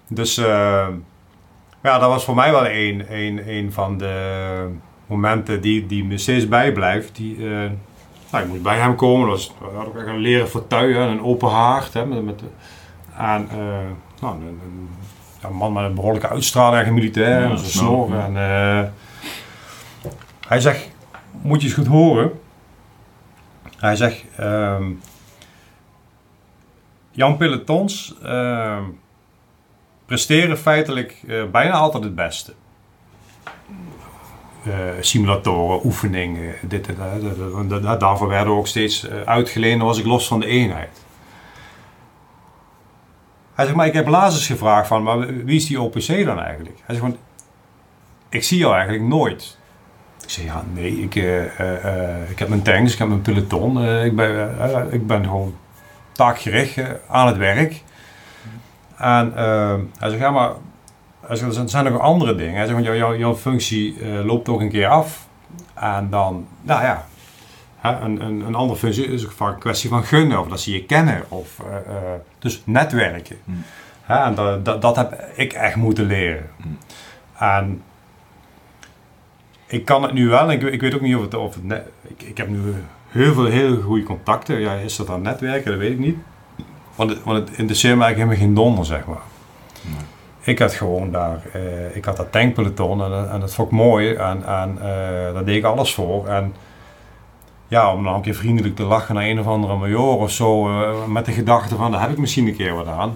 dus 0.08 0.38
eh, 0.38 0.88
ja, 1.84 2.00
dat 2.00 2.10
was 2.10 2.24
voor 2.26 2.36
mij 2.36 2.52
wel 2.52 2.68
een, 2.68 3.06
een, 3.10 3.50
een 3.50 3.72
van 3.72 3.98
de 3.98 4.68
momenten 5.08 5.62
die, 5.62 5.86
die 5.86 6.04
me 6.04 6.18
steeds 6.18 6.48
bijblijft. 6.48 7.16
Die, 7.16 7.38
nou, 8.36 8.48
ik 8.48 8.54
moet 8.54 8.64
bij 8.64 8.78
hem 8.78 8.96
komen. 8.96 9.28
Dat 9.28 9.38
was, 9.38 9.54
we 9.60 9.76
hadden 9.76 9.94
ook 9.94 10.00
echt 10.00 10.08
een 10.08 10.18
leren 10.18 10.50
fauteuil, 10.50 11.00
hè, 11.00 11.08
een 11.08 11.24
open 11.24 11.50
haard. 11.50 11.94
Hè, 11.94 12.06
met, 12.06 12.26
met, 12.26 12.42
en, 13.18 13.48
eh, 13.50 13.58
nou, 14.22 14.36
een, 14.36 14.60
een, 14.64 14.90
ja, 15.42 15.48
een 15.48 15.56
man 15.56 15.74
met 15.74 15.84
een 15.84 15.96
behoorlijke 15.96 16.30
uitstraling, 16.30 16.88
een 16.88 16.94
militair, 16.94 17.50
Ja, 17.50 17.56
zijn 17.56 17.72
snor, 17.72 18.10
ja. 18.10 18.26
En, 18.26 18.38
eh, 18.38 18.90
hij 20.48 20.60
zegt, 20.60 20.90
moet 21.42 21.62
je 21.62 21.68
eens 21.68 21.76
goed 21.76 21.88
horen. 21.88 22.40
Hij 23.78 23.96
zegt, 23.96 24.24
ehm, 24.36 24.92
Jan 27.12 27.38
Pelotons, 27.38 28.16
ehm, 28.24 28.84
presteren 30.06 30.58
feitelijk 30.58 31.22
eh, 31.28 31.44
bijna 31.52 31.74
altijd 31.74 32.04
het 32.04 32.16
beste. 32.16 32.54
Eh, 34.66 34.90
simulatoren, 35.00 35.86
oefeningen, 35.86 36.56
dit 36.62 36.88
en 36.88 37.70
dat. 37.82 38.00
Daarvoor 38.00 38.28
werden 38.28 38.54
we 38.54 38.60
ook 38.60 38.68
steeds 38.68 39.10
uh, 39.10 39.22
uitgeleend, 39.22 39.82
was 39.82 39.98
ik 39.98 40.06
los 40.06 40.28
van 40.28 40.40
de 40.40 40.46
eenheid. 40.46 41.04
Hij 43.54 43.66
zegt, 43.66 43.78
maar 43.78 43.86
ik 43.86 43.94
heb 43.94 44.08
Lazarus 44.08 44.48
gevraagd 44.48 44.88
van, 44.88 45.04
maar 45.04 45.20
wie 45.46 45.56
is 45.56 45.66
die 45.66 45.82
OPC 45.82 46.26
dan 46.26 46.40
eigenlijk? 46.40 46.80
Hij 46.84 46.96
zegt, 46.96 47.14
ik 48.30 48.44
zie 48.44 48.58
jou 48.58 48.74
eigenlijk 48.74 49.04
nooit. 49.04 49.58
Ik 50.24 50.30
zeg, 50.30 50.46
ja, 50.46 50.64
nee, 50.74 51.02
ik, 51.02 51.16
ik 52.30 52.40
heb 52.40 52.48
mijn 52.48 52.62
tanks, 52.62 52.94
ik 52.94 53.00
heb 53.00 53.08
mijn 53.08 53.22
peloton, 53.22 53.86
ik, 53.86 54.16
ben, 54.16 54.94
ik 54.94 55.08
ben 55.08 55.24
gewoon 55.24 55.56
taakgericht 56.12 56.82
aan 57.08 57.28
het 57.28 57.38
werk. 57.38 57.84
En 58.98 59.32
hij 60.00 60.10
zegt, 60.10 60.22
ja, 60.22 60.32
maar 60.32 60.52
er 61.30 61.70
zijn 61.70 61.92
nog 61.92 62.02
andere 62.02 62.36
dingen. 62.36 62.56
Hij 62.56 62.68
zegt, 62.68 62.84
jouw, 62.84 62.96
jouw, 62.96 63.16
jouw 63.16 63.36
functie 63.36 63.98
uh, 63.98 64.26
loopt 64.26 64.50
ook 64.50 64.62
een 64.62 64.70
keer 64.70 64.88
af. 64.88 65.28
En 65.74 66.08
dan, 66.10 66.48
nou 66.62 66.84
ja, 66.84 67.06
een, 67.82 68.26
een, 68.26 68.42
een 68.42 68.56
andere 68.56 68.80
functie 68.80 69.06
is 69.06 69.26
ook 69.26 69.32
vaak 69.32 69.54
een 69.54 69.60
kwestie 69.60 69.90
van 69.90 70.04
gunnen. 70.04 70.40
Of 70.40 70.48
dat 70.48 70.60
ze 70.60 70.72
je 70.72 70.86
kennen. 70.86 71.24
Of, 71.30 71.60
uh, 71.60 71.94
uh, 71.94 71.96
dus 72.40 72.62
netwerken. 72.66 73.38
Hmm. 73.44 73.64
en 74.06 74.36
dat, 74.36 74.66
dat, 74.66 74.82
dat, 74.82 74.96
heb 74.96 75.32
ik 75.36 75.54
echt 75.54 75.76
moeten 75.76 76.06
leren. 76.06 76.50
Hmm. 76.62 76.78
En 77.38 77.82
ik 79.68 79.86
kan 79.86 80.04
het 80.04 80.14
nu 80.14 80.28
wel. 80.28 80.52
Ik, 80.52 80.62
ik 80.62 80.82
weet 80.82 80.94
ook 80.94 81.02
niet 81.02 81.16
of 81.16 81.22
het... 81.22 81.34
Of 81.34 81.54
het 81.54 81.64
net, 81.64 81.88
ik, 82.08 82.22
ik 82.22 82.38
heb 82.38 82.48
nu 82.48 82.60
heel 83.08 83.34
veel 83.34 83.46
hele 83.46 83.82
goede 83.82 84.04
contacten. 84.04 84.60
Ja, 84.60 84.74
is 84.74 84.96
dat 84.96 85.08
dan 85.08 85.22
netwerken? 85.22 85.72
Dat 85.72 85.80
weet 85.80 85.92
ik 85.92 86.00
niet. 86.00 86.18
Want, 86.96 87.10
het, 87.10 87.24
want 87.24 87.50
het 87.50 87.58
interesseert 87.58 87.98
me 87.98 88.04
eigenlijk 88.04 88.32
helemaal 88.32 88.56
geen 88.56 88.66
donder, 88.66 88.86
zeg 88.86 89.06
maar. 89.06 89.34
Ik 90.46 90.60
had 90.60 90.74
gewoon 90.74 91.12
daar, 91.12 91.42
uh, 91.56 91.96
ik 91.96 92.06
had 92.06 92.18
dat 92.18 92.32
tankpeloton 92.32 93.04
en, 93.04 93.30
en 93.32 93.40
dat 93.40 93.54
vond 93.54 93.68
ik 93.68 93.78
mooi 93.78 94.14
en, 94.14 94.40
uh, 94.40 94.84
daar 95.34 95.46
deed 95.46 95.56
ik 95.56 95.64
alles 95.64 95.94
voor. 95.94 96.28
En 96.28 96.56
ja, 97.68 97.94
om 97.94 98.04
dan 98.04 98.14
een 98.14 98.22
keer 98.22 98.36
vriendelijk 98.36 98.76
te 98.76 98.84
lachen 98.84 99.16
naar 99.16 99.24
een 99.24 99.40
of 99.40 99.48
andere 99.48 99.76
major 99.76 100.18
of 100.18 100.32
zo, 100.32 100.70
uh, 100.70 101.06
met 101.06 101.26
de 101.26 101.32
gedachte 101.32 101.76
van 101.76 101.92
daar 101.92 102.02
heb 102.02 102.10
ik 102.10 102.18
misschien 102.18 102.48
een 102.48 102.56
keer 102.56 102.76
wat 102.76 102.88
aan, 102.88 103.16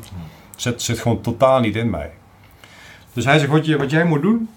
zit, 0.56 0.82
zit 0.82 1.00
gewoon 1.00 1.22
totaal 1.22 1.60
niet 1.60 1.76
in 1.76 1.90
mij. 1.90 2.12
Dus 3.14 3.26
hij 3.26 3.40
zegt, 3.40 3.52
wat, 3.52 3.66
je, 3.66 3.78
wat 3.78 3.92
jij 3.92 4.04
moet 4.04 4.22
doen, 4.22 4.50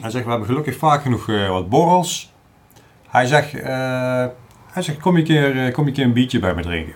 hij 0.00 0.10
zegt, 0.10 0.24
we 0.24 0.30
hebben 0.30 0.48
gelukkig 0.48 0.76
vaak 0.76 1.02
genoeg 1.02 1.26
wat 1.48 1.68
borrels. 1.68 2.32
Hij 3.08 3.26
zegt, 3.26 3.52
hij 4.72 4.82
zegt 4.82 4.98
kom, 4.98 5.16
je 5.16 5.22
keer, 5.22 5.72
kom 5.72 5.86
je 5.86 5.92
keer 5.92 6.04
een 6.04 6.12
biertje 6.12 6.38
bij 6.38 6.54
me 6.54 6.62
drinken. 6.62 6.94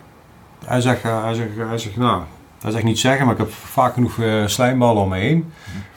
Hij 0.65 0.81
zegt, 0.81 1.03
hij 1.03 1.35
zegt, 1.35 1.57
hij 1.57 1.79
zegt 1.79 1.97
nou, 1.97 2.23
dat 2.59 2.71
is 2.71 2.75
echt 2.77 2.85
niet 2.85 2.99
zeggen, 2.99 3.25
maar 3.25 3.35
ik 3.35 3.41
heb 3.41 3.53
vaak 3.53 3.95
genoeg 3.95 4.17
uh, 4.17 4.47
slijmballen 4.47 5.03
om 5.03 5.09
me 5.09 5.19
heen. 5.19 5.53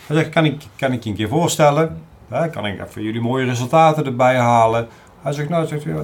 Hij 0.08 0.16
zegt, 0.16 0.30
kan 0.30 0.46
ik, 0.46 0.64
kan 0.76 0.92
ik 0.92 1.04
je 1.04 1.10
een 1.10 1.16
keer 1.16 1.28
voorstellen? 1.28 2.02
Ja, 2.30 2.48
kan 2.48 2.66
ik 2.66 2.82
even 2.82 3.04
jullie 3.04 3.22
mooie 3.22 3.46
resultaten 3.46 4.06
erbij 4.06 4.38
halen? 4.38 4.88
Hij 5.22 5.32
zegt, 5.32 5.50
nou, 5.50 5.68
zegt, 5.68 5.84
ja, 5.84 6.02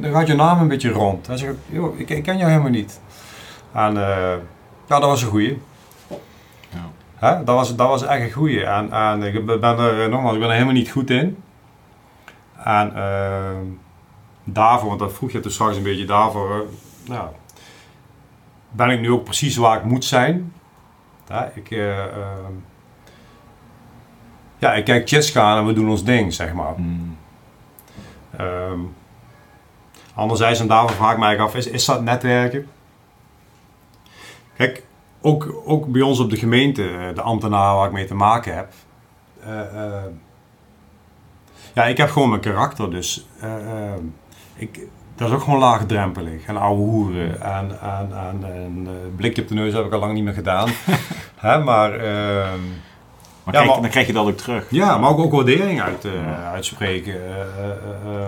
dan 0.00 0.12
gaat 0.12 0.26
je 0.26 0.34
naam 0.34 0.60
een 0.60 0.68
beetje 0.68 0.90
rond. 0.90 1.26
Hij 1.26 1.36
zegt, 1.36 1.54
joh, 1.66 1.98
ik, 1.98 2.10
ik 2.10 2.22
ken 2.22 2.36
jou 2.36 2.50
helemaal 2.50 2.70
niet. 2.70 3.00
En 3.72 3.94
uh, 3.94 4.34
ja, 4.86 4.98
dat 4.98 5.02
was 5.02 5.22
een 5.22 5.28
goeie. 5.28 5.62
Ja. 7.20 7.42
Dat, 7.44 7.54
was, 7.54 7.76
dat 7.76 7.88
was 7.88 8.02
echt 8.02 8.22
een 8.22 8.32
goeie. 8.32 8.64
En, 8.64 8.92
en 8.92 9.22
ik 9.22 9.46
ben 9.46 9.78
er, 9.78 10.02
eh, 10.02 10.10
nogmaals, 10.10 10.34
ik 10.34 10.40
ben 10.40 10.48
er 10.48 10.54
helemaal 10.54 10.74
niet 10.74 10.90
goed 10.90 11.10
in. 11.10 11.36
En 12.64 12.92
uh, 12.96 13.56
daarvoor, 14.44 14.88
want 14.88 15.00
dat 15.00 15.12
vroeg 15.12 15.30
je 15.30 15.40
dus 15.40 15.54
straks 15.54 15.76
een 15.76 15.82
beetje 15.82 16.04
daarvoor, 16.04 16.66
nou, 17.06 17.28
ben 18.76 18.90
ik 18.90 19.00
nu 19.00 19.10
ook 19.10 19.24
precies 19.24 19.56
waar 19.56 19.76
ik 19.76 19.84
moet 19.84 20.04
zijn. 20.04 20.52
Ja, 21.28 21.50
ik, 21.54 21.70
uh, 21.70 21.88
uh, 21.88 22.04
ja, 24.58 24.74
ik 24.74 24.84
kijk 24.84 25.08
Chesca 25.08 25.58
en 25.58 25.66
we 25.66 25.72
doen 25.72 25.88
ons 25.88 26.04
ding, 26.04 26.34
zeg 26.34 26.52
maar. 26.52 26.74
Mm. 26.76 27.16
Um, 28.40 28.94
anderzijds, 30.14 30.60
en 30.60 30.66
daarvoor 30.66 30.96
vraag 30.96 31.12
ik 31.12 31.18
mij 31.18 31.38
af, 31.38 31.54
is, 31.54 31.66
is 31.66 31.84
dat 31.84 32.02
netwerken? 32.02 32.68
Kijk, 34.56 34.82
ook, 35.20 35.62
ook 35.64 35.86
bij 35.86 36.02
ons 36.02 36.20
op 36.20 36.30
de 36.30 36.36
gemeente, 36.36 36.88
eh, 36.88 37.14
de 37.14 37.22
ambtenaren 37.22 37.76
waar 37.76 37.86
ik 37.86 37.92
mee 37.92 38.06
te 38.06 38.14
maken 38.14 38.54
heb. 38.54 38.72
Uh, 39.46 40.04
ja, 41.74 41.84
ik 41.84 41.96
heb 41.96 42.10
gewoon 42.10 42.28
mijn 42.28 42.40
karakter, 42.40 42.90
dus 42.90 43.26
ik, 44.56 44.80
dat 45.16 45.28
is 45.28 45.34
ook 45.34 45.42
gewoon 45.42 45.58
laagdrempelig. 45.58 46.44
En 46.46 46.56
ouwe 46.56 46.78
hoeren. 46.78 47.40
En, 47.40 47.80
en, 47.80 48.08
en, 48.12 48.42
een 48.42 48.82
uh, 48.86 49.16
blikje 49.16 49.42
op 49.42 49.48
de 49.48 49.54
neus 49.54 49.72
heb 49.72 49.84
ik 49.84 49.92
al 49.92 50.00
lang 50.00 50.12
niet 50.12 50.24
meer 50.24 50.34
gedaan. 50.34 50.68
Hè, 51.36 51.58
maar, 51.62 51.94
uh, 51.94 52.04
maar, 53.44 53.54
ja, 53.54 53.64
maar, 53.64 53.80
dan 53.80 53.90
krijg 53.90 54.06
je 54.06 54.12
dat 54.12 54.26
ook 54.26 54.36
terug. 54.36 54.66
Ja, 54.70 54.98
maar 54.98 55.10
ook, 55.10 55.18
ook 55.18 55.32
waardering 55.32 55.80
uit, 55.80 56.04
uh, 56.04 56.50
uitspreken. 56.52 57.14
Uh, 57.14 58.26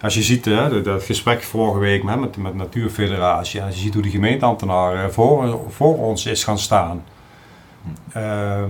als 0.00 0.14
je 0.14 0.22
ziet 0.22 0.44
hè, 0.44 0.82
dat 0.82 1.02
gesprek 1.02 1.42
vorige 1.42 1.78
week 1.78 2.02
met, 2.02 2.20
met, 2.20 2.36
met 2.36 2.54
Natuurfederatie. 2.54 3.60
En 3.60 3.66
als 3.66 3.74
je 3.74 3.80
ziet 3.80 3.94
hoe 3.94 4.02
de 4.02 4.10
gemeenteambtenaar 4.10 5.10
voor, 5.10 5.60
voor 5.68 5.98
ons 5.98 6.26
is 6.26 6.44
gaan 6.44 6.58
staan. 6.58 7.04
Ehm, 8.12 8.68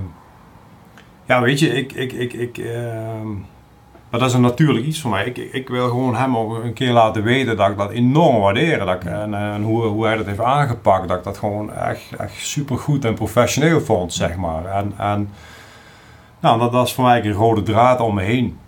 ja, 1.27 1.41
weet 1.41 1.59
je, 1.59 1.69
ik... 1.69 1.93
ik, 1.93 2.13
ik, 2.13 2.33
ik 2.33 2.59
ehm, 2.59 3.29
maar 4.13 4.21
dat 4.21 4.31
is 4.31 4.37
een 4.37 4.43
natuurlijk 4.43 4.87
iets 4.87 5.01
voor 5.01 5.11
mij. 5.11 5.25
Ik, 5.25 5.37
ik 5.37 5.69
wil 5.69 5.89
gewoon 5.89 6.17
hem 6.17 6.37
ook 6.37 6.65
een 6.65 6.73
keer 6.73 6.93
laten 6.93 7.23
weten 7.23 7.57
dat 7.57 7.71
ik 7.71 7.77
dat 7.77 7.91
enorm 7.91 8.41
waardeer. 8.41 8.79
Dat 8.79 8.89
ik, 8.89 9.05
en, 9.05 9.35
en 9.35 9.63
hoe, 9.63 9.85
hoe 9.85 10.07
hij 10.07 10.17
dat 10.17 10.27
heeft 10.27 10.41
aangepakt. 10.41 11.09
Dat 11.09 11.19
ik 11.19 11.25
dat 11.25 11.39
gewoon 11.39 11.73
echt, 11.73 12.17
echt 12.19 12.35
super 12.37 12.79
goed 12.79 13.05
en 13.05 13.15
professioneel 13.15 13.81
vond, 13.81 14.13
zeg 14.13 14.37
maar. 14.37 14.65
En, 14.65 14.93
en 14.97 15.29
nou, 16.41 16.59
dat, 16.59 16.73
dat 16.73 16.87
is 16.87 16.93
voor 16.93 17.05
mij 17.05 17.25
een 17.25 17.33
rode 17.33 17.63
draad 17.63 18.01
om 18.01 18.15
me 18.15 18.23
heen. 18.23 18.59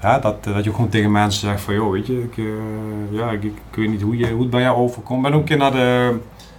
dat, 0.00 0.44
dat 0.44 0.64
je 0.64 0.70
gewoon 0.70 0.88
tegen 0.88 1.12
mensen 1.12 1.48
zegt 1.48 1.60
van, 1.60 1.74
joh, 1.74 1.90
weet 1.90 2.06
je, 2.06 2.22
ik, 2.22 2.36
uh, 2.36 2.52
ja, 3.10 3.30
ik, 3.30 3.42
ik, 3.42 3.52
weet 3.70 3.90
niet 3.90 4.02
hoe, 4.02 4.16
je, 4.16 4.30
hoe 4.30 4.40
het 4.40 4.50
bij 4.50 4.60
jou 4.60 4.76
overkomt. 4.76 5.26
Ik 5.26 5.30
ben 5.30 5.32
ook 5.32 5.40
een 5.40 5.46
keer 5.48 5.56
naar 5.56 5.72
de... 5.72 6.18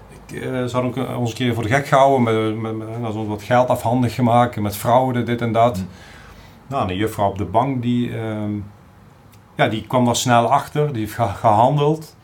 Ik, 0.10 0.42
uh, 0.42 0.66
ze 0.66 0.78
hadden 0.78 1.18
ons 1.18 1.30
een 1.30 1.36
keer 1.36 1.54
voor 1.54 1.64
de 1.64 1.70
gek 1.70 1.88
gehouden, 1.88 2.24
met, 2.24 2.62
met, 2.62 2.78
met, 2.78 3.02
met 3.02 3.28
wat 3.28 3.44
geld 3.44 3.68
afhandig 3.68 4.16
gemaakt, 4.16 4.60
met 4.60 4.78
fraude, 4.78 5.24
dit 5.24 5.42
en 5.42 5.52
dat. 5.52 5.78
Mm. 5.78 5.88
Nou, 6.68 6.90
een 6.90 6.96
juffrouw 6.96 7.30
op 7.30 7.38
de 7.38 7.46
bank 7.46 7.82
die, 7.82 8.10
uh, 8.10 8.44
ja, 9.56 9.68
die 9.68 9.88
kwam 9.88 10.06
daar 10.06 10.16
snel 10.16 10.52
achter, 10.52 10.94
die 10.94 11.02
heeft 11.02 11.38
gehandeld. 11.40 12.16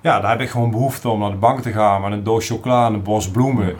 Ja, 0.00 0.20
daar 0.20 0.30
heb 0.30 0.40
ik 0.40 0.50
gewoon 0.50 0.70
behoefte 0.70 1.08
om 1.08 1.20
naar 1.20 1.30
de 1.30 1.36
bank 1.36 1.60
te 1.60 1.72
gaan 1.72 2.00
met 2.00 2.12
een 2.12 2.24
doos 2.24 2.46
chocola 2.46 2.86
en 2.86 2.94
een 2.94 3.02
bos 3.02 3.30
bloemen. 3.30 3.76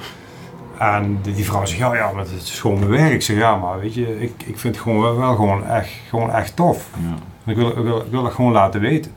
En 0.78 1.18
die, 1.22 1.44
vrouw 1.44 1.64
zegt, 1.64 1.78
ja, 1.78 1.94
ja, 1.94 2.12
maar 2.12 2.22
het 2.22 2.32
is 2.32 2.60
gewoon 2.60 2.78
mijn 2.78 2.90
werk. 2.90 3.12
Ik 3.12 3.22
zeg, 3.22 3.36
ja, 3.36 3.56
maar 3.56 3.80
weet 3.80 3.94
je, 3.94 4.20
ik, 4.20 4.42
ik 4.44 4.58
vind 4.58 4.74
het 4.74 4.84
gewoon 4.84 5.00
wel, 5.00 5.16
wel 5.16 5.34
gewoon, 5.34 5.66
echt, 5.66 5.90
gewoon 6.08 6.30
echt 6.30 6.56
tof. 6.56 6.90
Ja. 7.02 7.14
Ik, 7.50 7.56
wil, 7.56 7.68
ik, 7.68 7.74
wil, 7.74 8.00
ik 8.00 8.10
wil 8.10 8.24
gewoon 8.24 8.52
laten 8.52 8.80
weten. 8.80 9.12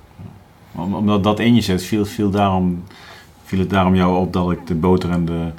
Omdat 0.75 1.23
dat 1.23 1.39
in 1.39 1.55
je 1.55 1.61
zit, 1.61 1.83
viel, 1.83 2.05
viel, 2.05 2.29
daarom, 2.29 2.83
viel 3.43 3.59
het 3.59 3.69
daarom 3.69 3.95
jou 3.95 4.17
op 4.17 4.33
dat 4.33 4.51
ik 4.51 4.67
de 4.67 4.75
boter 4.75 5.09
en 5.09 5.25
de, 5.25 5.51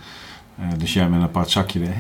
uh, 0.61 0.67
de 0.79 0.85
jam 0.85 1.07
in 1.07 1.13
een 1.13 1.23
apart 1.23 1.51
zakje 1.51 1.79
deed? 1.79 1.95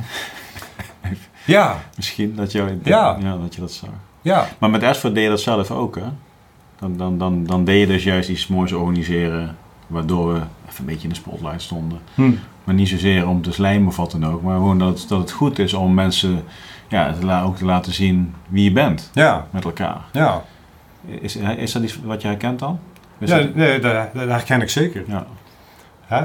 Ja. 1.44 1.82
Misschien 1.96 2.34
dat, 2.34 2.52
jou, 2.52 2.78
ja. 2.82 3.16
ja. 3.20 3.36
dat 3.36 3.54
je 3.54 3.60
dat 3.60 3.72
zag. 3.72 3.88
Ja. 4.22 4.48
Maar 4.58 4.70
met 4.70 4.82
Esford 4.82 5.14
deed 5.14 5.22
je 5.22 5.28
dat 5.28 5.40
zelf 5.40 5.70
ook, 5.70 5.96
hè? 5.96 6.06
Dan, 6.78 6.96
dan, 6.96 7.18
dan, 7.18 7.44
dan 7.44 7.64
deed 7.64 7.80
je 7.80 7.86
dus 7.86 8.04
juist 8.04 8.28
iets 8.28 8.46
moois 8.46 8.72
organiseren, 8.72 9.56
waardoor 9.86 10.32
we 10.32 10.40
even 10.68 10.78
een 10.78 10.86
beetje 10.86 11.02
in 11.02 11.08
de 11.08 11.14
spotlight 11.14 11.62
stonden. 11.62 11.98
Hm. 12.14 12.32
Maar 12.64 12.74
niet 12.74 12.88
zozeer 12.88 13.28
om 13.28 13.42
te 13.42 13.52
slijmen 13.52 13.88
of 13.88 13.96
wat 13.96 14.10
dan 14.10 14.26
ook, 14.26 14.42
maar 14.42 14.54
gewoon 14.54 14.78
dat, 14.78 15.04
dat 15.08 15.20
het 15.20 15.30
goed 15.30 15.58
is 15.58 15.74
om 15.74 15.94
mensen 15.94 16.44
ja, 16.88 17.14
ook 17.44 17.56
te 17.56 17.64
laten 17.64 17.92
zien 17.92 18.34
wie 18.48 18.64
je 18.64 18.72
bent 18.72 19.10
ja. 19.12 19.46
met 19.50 19.64
elkaar. 19.64 20.00
Ja. 20.12 20.44
Is, 21.06 21.36
is 21.36 21.72
dat 21.72 21.82
iets 21.82 22.00
wat 22.02 22.22
je 22.22 22.28
herkent 22.28 22.58
dan? 22.58 22.78
ja, 23.18 23.46
nee, 23.54 23.78
dat, 23.78 24.14
dat 24.14 24.28
herken 24.28 24.60
ik 24.60 24.70
zeker. 24.70 25.04
Ja. 25.06 25.26
Hè, 26.06 26.20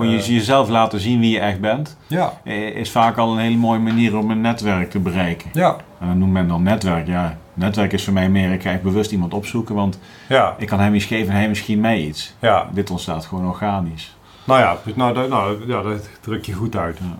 uh, 0.00 0.10
je 0.10 0.34
jezelf 0.34 0.68
laten 0.68 1.00
zien 1.00 1.20
wie 1.20 1.30
je 1.30 1.40
echt 1.40 1.60
bent, 1.60 1.96
ja. 2.06 2.32
is 2.74 2.90
vaak 2.90 3.16
al 3.16 3.32
een 3.32 3.38
hele 3.38 3.56
mooie 3.56 3.78
manier 3.78 4.16
om 4.16 4.30
een 4.30 4.40
netwerk 4.40 4.90
te 4.90 4.98
bereiken. 4.98 5.50
Ja. 5.52 5.76
En 6.00 6.06
dan 6.06 6.18
noemt 6.18 6.32
men 6.32 6.48
dan 6.48 6.62
netwerk. 6.62 7.06
Ja, 7.06 7.36
netwerk 7.54 7.92
is 7.92 8.04
voor 8.04 8.12
mij 8.12 8.28
meer, 8.28 8.52
ik 8.52 8.62
ga 8.62 8.70
echt 8.70 8.82
bewust 8.82 9.12
iemand 9.12 9.34
opzoeken, 9.34 9.74
want 9.74 9.98
ja. 10.28 10.54
ik 10.58 10.66
kan 10.66 10.80
hem 10.80 10.94
iets 10.94 11.04
geven 11.04 11.32
en 11.32 11.38
hij 11.38 11.48
misschien 11.48 11.80
mij 11.80 12.00
iets. 12.00 12.34
Ja. 12.38 12.68
Dit 12.72 12.90
ontstaat 12.90 13.26
gewoon 13.26 13.46
organisch. 13.46 14.16
Nou 14.44 14.60
ja, 14.60 14.76
dus 14.84 14.94
nou, 14.94 15.14
dat, 15.14 15.28
nou, 15.28 15.66
ja, 15.66 15.82
dat 15.82 16.08
druk 16.20 16.44
je 16.44 16.52
goed 16.52 16.76
uit. 16.76 16.98
Ja. 16.98 17.18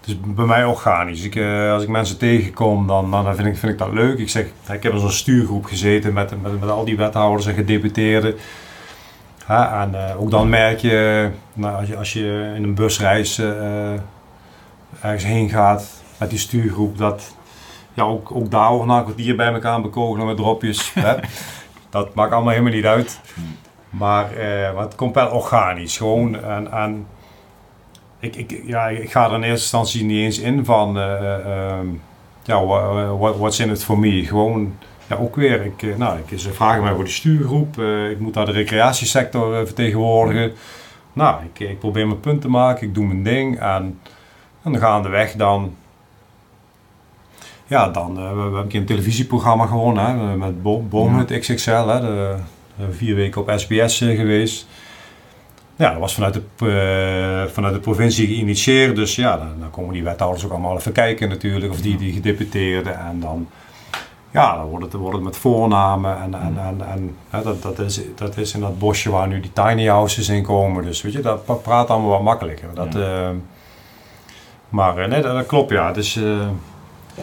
Het 0.00 0.10
is 0.10 0.20
bij 0.20 0.44
mij 0.44 0.64
organisch. 0.64 1.24
Ik, 1.24 1.34
uh, 1.34 1.72
als 1.72 1.82
ik 1.82 1.88
mensen 1.88 2.18
tegenkom, 2.18 2.86
dan, 2.86 3.10
dan 3.10 3.34
vind, 3.34 3.48
ik, 3.48 3.56
vind 3.56 3.72
ik 3.72 3.78
dat 3.78 3.92
leuk. 3.92 4.18
Ik 4.18 4.28
zeg, 4.28 4.46
ik 4.72 4.82
heb 4.82 4.92
in 4.92 4.98
zo'n 4.98 5.10
stuurgroep 5.10 5.64
gezeten 5.64 6.12
met, 6.12 6.42
met, 6.42 6.60
met 6.60 6.70
al 6.70 6.84
die 6.84 6.96
wethouders 6.96 7.46
en 7.46 7.54
gedeputeerden. 7.54 8.34
En 9.48 9.90
uh, 9.94 10.20
ook 10.20 10.30
dan 10.30 10.48
merk 10.48 10.78
je, 10.78 11.30
nou, 11.52 11.76
als, 11.76 11.88
je, 11.88 11.96
als 11.96 12.12
je 12.12 12.52
in 12.56 12.62
een 12.62 12.74
busreis 12.74 13.38
uh, 13.38 13.92
ergens 15.00 15.24
heen 15.24 15.48
gaat 15.48 15.90
met 16.18 16.30
die 16.30 16.38
stuurgroep, 16.38 16.98
dat 16.98 17.36
ja, 17.94 18.02
ook, 18.02 18.32
ook 18.34 18.50
daar 18.50 18.70
wordt 18.70 18.86
na 18.86 18.98
een 18.98 19.04
kwartier 19.04 19.36
bij 19.36 19.52
elkaar 19.52 19.80
bekogelen 19.80 20.26
met 20.26 20.36
dropjes. 20.36 20.92
hè? 20.94 21.14
Dat 21.90 22.14
maakt 22.14 22.32
allemaal 22.32 22.52
helemaal 22.52 22.72
niet 22.72 22.84
uit. 22.86 23.20
Maar, 23.90 24.32
uh, 24.32 24.74
maar 24.74 24.82
het 24.82 24.94
komt 24.94 25.14
wel 25.14 25.30
organisch. 25.30 25.96
Gewoon 25.96 26.42
en, 26.44 26.72
en 26.72 27.06
ik, 28.18 28.36
ik, 28.36 28.62
ja, 28.66 28.88
ik 28.88 29.10
ga 29.12 29.24
er 29.24 29.34
in 29.34 29.42
eerste 29.42 29.50
instantie 29.52 30.04
niet 30.04 30.24
eens 30.24 30.38
in 30.38 30.64
van, 30.64 30.98
eh, 30.98 31.34
ehm, 31.34 31.86
ja, 32.42 32.64
wha- 32.64 33.16
what, 33.16 33.36
what's 33.36 33.58
in 33.58 33.70
it 33.70 33.84
for 33.84 33.98
me? 33.98 34.24
Gewoon, 34.24 34.78
ja, 35.12 35.18
ook 35.18 35.36
weer, 35.36 35.64
ik, 35.64 35.82
eh, 35.82 35.96
nou, 35.96 36.18
ik, 36.26 36.38
ze 36.38 36.52
vragen 36.52 36.82
mij 36.82 36.94
voor 36.94 37.04
de 37.04 37.10
stuurgroep, 37.10 37.78
eh, 37.78 38.10
ik 38.10 38.18
moet 38.18 38.34
daar 38.34 38.46
de 38.46 38.52
recreatiesector 38.52 39.58
eh, 39.58 39.64
vertegenwoordigen. 39.64 40.52
Nou, 41.12 41.44
ik, 41.44 41.68
ik 41.68 41.78
probeer 41.78 42.06
mijn 42.06 42.20
punt 42.20 42.40
te 42.40 42.48
maken, 42.48 42.86
ik 42.86 42.94
doe 42.94 43.06
mijn 43.06 43.22
ding 43.22 43.60
en, 43.60 43.98
en 44.62 44.72
dan 44.72 44.78
gaandeweg 44.78 45.32
dan, 45.32 45.74
ja, 47.72 47.88
dan, 47.88 48.18
eh, 48.18 48.28
we, 48.28 48.34
we 48.34 48.56
hebben 48.56 48.76
een 48.76 48.84
televisieprogramma 48.84 49.66
gewonnen, 49.66 50.04
hè, 50.04 50.36
met 50.36 50.62
Bo 50.62 50.80
Boomhut 50.80 51.38
XXL, 51.38 51.70
hè, 51.70 52.00
de, 52.00 52.36
de 52.76 52.92
vier 52.92 53.14
weken 53.14 53.40
op 53.40 53.52
SBS 53.56 54.00
eh, 54.00 54.16
geweest. 54.16 54.66
Ja, 55.76 55.90
dat 55.90 56.00
was 56.00 56.14
vanuit 56.14 56.34
de, 56.34 56.42
eh, 56.58 57.52
vanuit 57.52 57.74
de 57.74 57.80
provincie 57.80 58.26
geïnitieerd. 58.26 58.96
Dus 58.96 59.14
ja, 59.14 59.36
dan, 59.36 59.48
dan 59.60 59.70
komen 59.70 59.92
die 59.92 60.02
wethouders 60.02 60.44
ook 60.44 60.50
allemaal 60.50 60.76
even 60.76 60.92
kijken 60.92 61.28
natuurlijk. 61.28 61.72
Of 61.72 61.80
die, 61.80 61.96
die 61.96 62.12
gedeputeerden. 62.12 62.98
En 62.98 63.20
dan, 63.20 63.48
ja, 64.32 64.56
dan 64.56 64.64
wordt 64.66 64.84
het, 64.84 64.92
wordt 64.94 65.14
het 65.16 65.24
met 65.24 65.36
voornamen. 65.36 66.16
En, 66.22 66.34
en, 66.34 66.58
en, 66.58 66.88
en 66.90 67.16
hè, 67.30 67.42
dat, 67.42 67.62
dat, 67.62 67.78
is, 67.78 68.00
dat 68.14 68.36
is 68.36 68.54
in 68.54 68.60
dat 68.60 68.78
bosje 68.78 69.10
waar 69.10 69.28
nu 69.28 69.40
die 69.40 69.52
tiny 69.52 69.86
houses 69.86 70.28
in 70.28 70.42
komen. 70.42 70.84
Dus 70.84 71.02
weet 71.02 71.12
je, 71.12 71.20
dat 71.20 71.62
praat 71.62 71.88
allemaal 71.90 72.10
wat 72.10 72.22
makkelijker. 72.22 72.68
Dat, 72.74 72.94
eh, 72.94 73.28
maar 74.68 74.98
eh, 74.98 75.08
nee, 75.08 75.22
dat, 75.22 75.34
dat 75.34 75.46
klopt 75.46 75.70
ja. 75.70 75.92
Dus, 75.92 76.18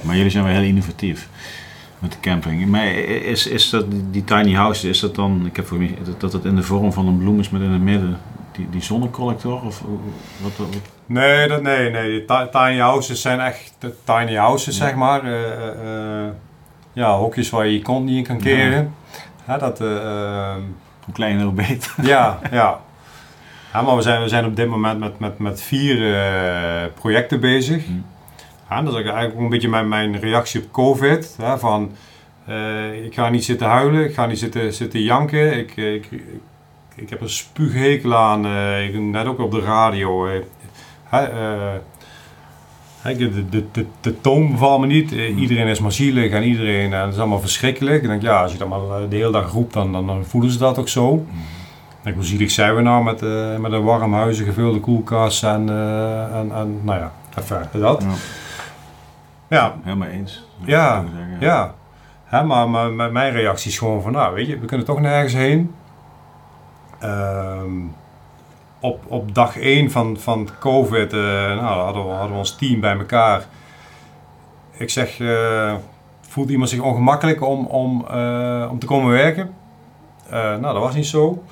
Maar 0.01 0.15
jullie 0.15 0.31
zijn 0.31 0.43
wel 0.43 0.53
heel 0.53 0.63
innovatief 0.63 1.29
met 1.99 2.11
de 2.11 2.19
camping. 2.21 2.65
Maar 2.67 2.85
is, 2.85 3.47
is 3.47 3.69
dat 3.69 3.85
die, 4.11 4.23
tiny 4.23 4.53
house, 4.53 4.89
is 4.89 4.99
dat 4.99 5.15
dan, 5.15 5.45
ik 5.45 5.55
heb 5.55 5.67
voor 5.67 5.77
mij 5.77 5.97
dat- 6.17 6.33
het 6.33 6.45
in 6.45 6.55
de 6.55 6.63
vorm 6.63 6.93
van 6.93 7.07
een 7.07 7.17
bloem 7.17 7.39
is 7.39 7.49
met 7.49 7.61
in 7.61 7.71
het 7.71 7.81
midden 7.81 8.17
die, 8.51 8.67
die 8.69 8.81
zonnecollector? 8.81 9.61
Of 9.65 9.83
wat, 10.41 10.67
Nee, 11.05 11.47
dat, 11.47 11.61
nee, 11.61 11.89
nee. 11.89 12.25
Tiny 12.51 12.77
houses 12.79 13.21
zijn 13.21 13.39
echt 13.39 13.73
tiny 14.03 14.35
houses, 14.35 14.77
Ja. 14.77 14.85
zeg 14.85 14.95
maar. 14.95 15.23
Eh, 15.23 16.27
ja, 16.93 17.17
hokjes 17.17 17.49
waar 17.49 17.65
je 17.65 17.73
je 17.73 17.81
kont 17.81 18.05
niet 18.05 18.17
in 18.17 18.23
kan 18.23 18.37
keren. 18.37 18.93
Ja, 19.47 19.57
dat, 19.57 19.81
eh, 19.81 19.95
ehm, 19.95 20.61
hoe 21.05 21.13
kleiner 21.13 21.43
hoe 21.43 21.53
beter. 21.53 21.93
ja, 22.01 22.39
ja. 22.51 22.79
ja. 23.73 23.81
Maar 23.81 23.95
we 23.95 24.01
zijn, 24.01 24.21
we 24.21 24.27
zijn 24.27 24.45
op 24.45 24.55
dit 24.55 24.69
moment 24.69 24.99
met, 24.99 25.19
met, 25.19 25.39
met 25.39 25.61
vier 25.61 26.15
eh, 26.15 26.91
projecten 26.93 27.39
bezig. 27.39 27.85
Hm. 27.85 27.91
Ja, 28.69 28.81
dat 28.81 28.93
is 28.93 29.01
eigenlijk 29.03 29.35
ook 29.35 29.41
een 29.41 29.49
beetje 29.49 29.69
mijn, 29.69 29.87
mijn 29.87 30.19
reactie 30.19 30.61
op 30.61 30.71
COVID. 30.71 31.35
Hè, 31.41 31.57
van, 31.57 31.91
eh, 32.45 33.05
ik 33.05 33.13
ga 33.13 33.29
niet 33.29 33.45
zitten 33.45 33.67
huilen, 33.67 34.03
ik 34.03 34.13
ga 34.13 34.25
niet 34.25 34.39
zitten, 34.39 34.73
zitten 34.73 35.01
janken. 35.01 35.57
Ik, 35.57 35.75
ik, 35.75 36.07
ik, 36.11 36.23
ik 36.95 37.09
heb 37.09 37.21
een 37.21 37.29
spuughekel 37.29 38.15
aan, 38.15 38.45
eh, 38.45 38.85
ik, 38.87 38.99
net 38.99 39.25
ook 39.25 39.39
op 39.39 39.51
de 39.51 39.59
radio. 39.59 40.27
hè, 41.03 41.29
de, 43.03 43.49
de, 43.49 43.65
de, 43.71 43.85
de 44.01 44.21
toon 44.21 44.51
bevalt 44.51 44.79
me 44.81 44.87
niet. 44.87 45.11
Eh, 45.11 45.37
iedereen 45.37 45.67
is 45.67 45.79
maar 45.79 45.91
zielig 45.91 46.31
en 46.31 46.43
iedereen, 46.43 46.93
en 46.93 47.03
dat 47.03 47.13
is 47.13 47.19
allemaal 47.19 47.39
verschrikkelijk. 47.39 48.01
Ik 48.01 48.07
denk, 48.07 48.21
ja, 48.21 48.41
als 48.41 48.51
je 48.51 48.57
dat 48.57 48.67
maar 48.67 48.79
eh, 48.79 49.09
de 49.09 49.15
hele 49.15 49.31
dag 49.31 49.51
roept, 49.51 49.73
dan, 49.73 49.91
dan, 49.91 50.07
dan 50.07 50.25
voelen 50.25 50.51
ze 50.51 50.57
dat 50.57 50.77
ook 50.77 50.89
zo. 50.89 51.25
Ik 51.99 52.05
denk, 52.05 52.15
hoe 52.15 52.25
zielig 52.25 52.51
zijn 52.51 52.75
we 52.75 52.81
nou 52.81 53.03
met, 53.03 53.21
eh, 53.21 53.57
met 53.57 53.71
een 53.71 53.83
warm 53.83 54.13
huis, 54.13 54.39
een 54.39 54.45
gevulde 54.45 54.79
koelkast 54.79 55.43
en, 55.43 55.69
eh, 55.69 56.35
en, 56.39 56.51
en 56.55 56.79
nou 56.83 56.99
ja, 56.99 57.11
even 57.39 57.79
dat. 57.79 58.03
Ja, 58.03 59.57
Ja, 59.57 59.75
helemaal 59.83 60.07
eens. 60.07 60.45
Ja, 60.65 61.03
zeggen. 61.15 61.37
ja. 61.39 61.73
Hè, 62.23 62.43
maar, 62.43 62.69
maar, 62.69 62.91
maar 62.91 63.11
mijn 63.11 63.31
reactie 63.31 63.71
is 63.71 63.77
gewoon 63.77 64.01
van, 64.01 64.11
nou 64.11 64.33
weet 64.33 64.47
je, 64.47 64.59
we 64.59 64.65
kunnen 64.65 64.85
toch 64.85 64.99
nergens 64.99 65.33
heen. 65.33 65.73
Ehm, 66.99 67.71
op, 68.79 69.03
op 69.07 69.35
dag 69.35 69.57
1 69.57 69.91
van, 69.91 70.17
van 70.17 70.49
COVID 70.59 71.13
uh, 71.13 71.21
nou, 71.21 71.79
hadden, 71.79 72.05
we, 72.05 72.11
hadden 72.11 72.31
we 72.31 72.37
ons 72.37 72.55
team 72.55 72.79
bij 72.79 72.97
elkaar. 72.97 73.45
Ik 74.71 74.89
zeg, 74.89 75.19
uh, 75.19 75.73
voelt 76.21 76.49
iemand 76.49 76.69
zich 76.69 76.79
ongemakkelijk 76.79 77.43
om, 77.43 77.65
om, 77.65 78.05
uh, 78.11 78.67
om 78.71 78.79
te 78.79 78.85
komen 78.85 79.11
werken? 79.11 79.53
Nou, 80.31 80.61
dat 80.61 80.77
was 80.77 80.95
niet 80.95 81.05
zo. 81.05 81.43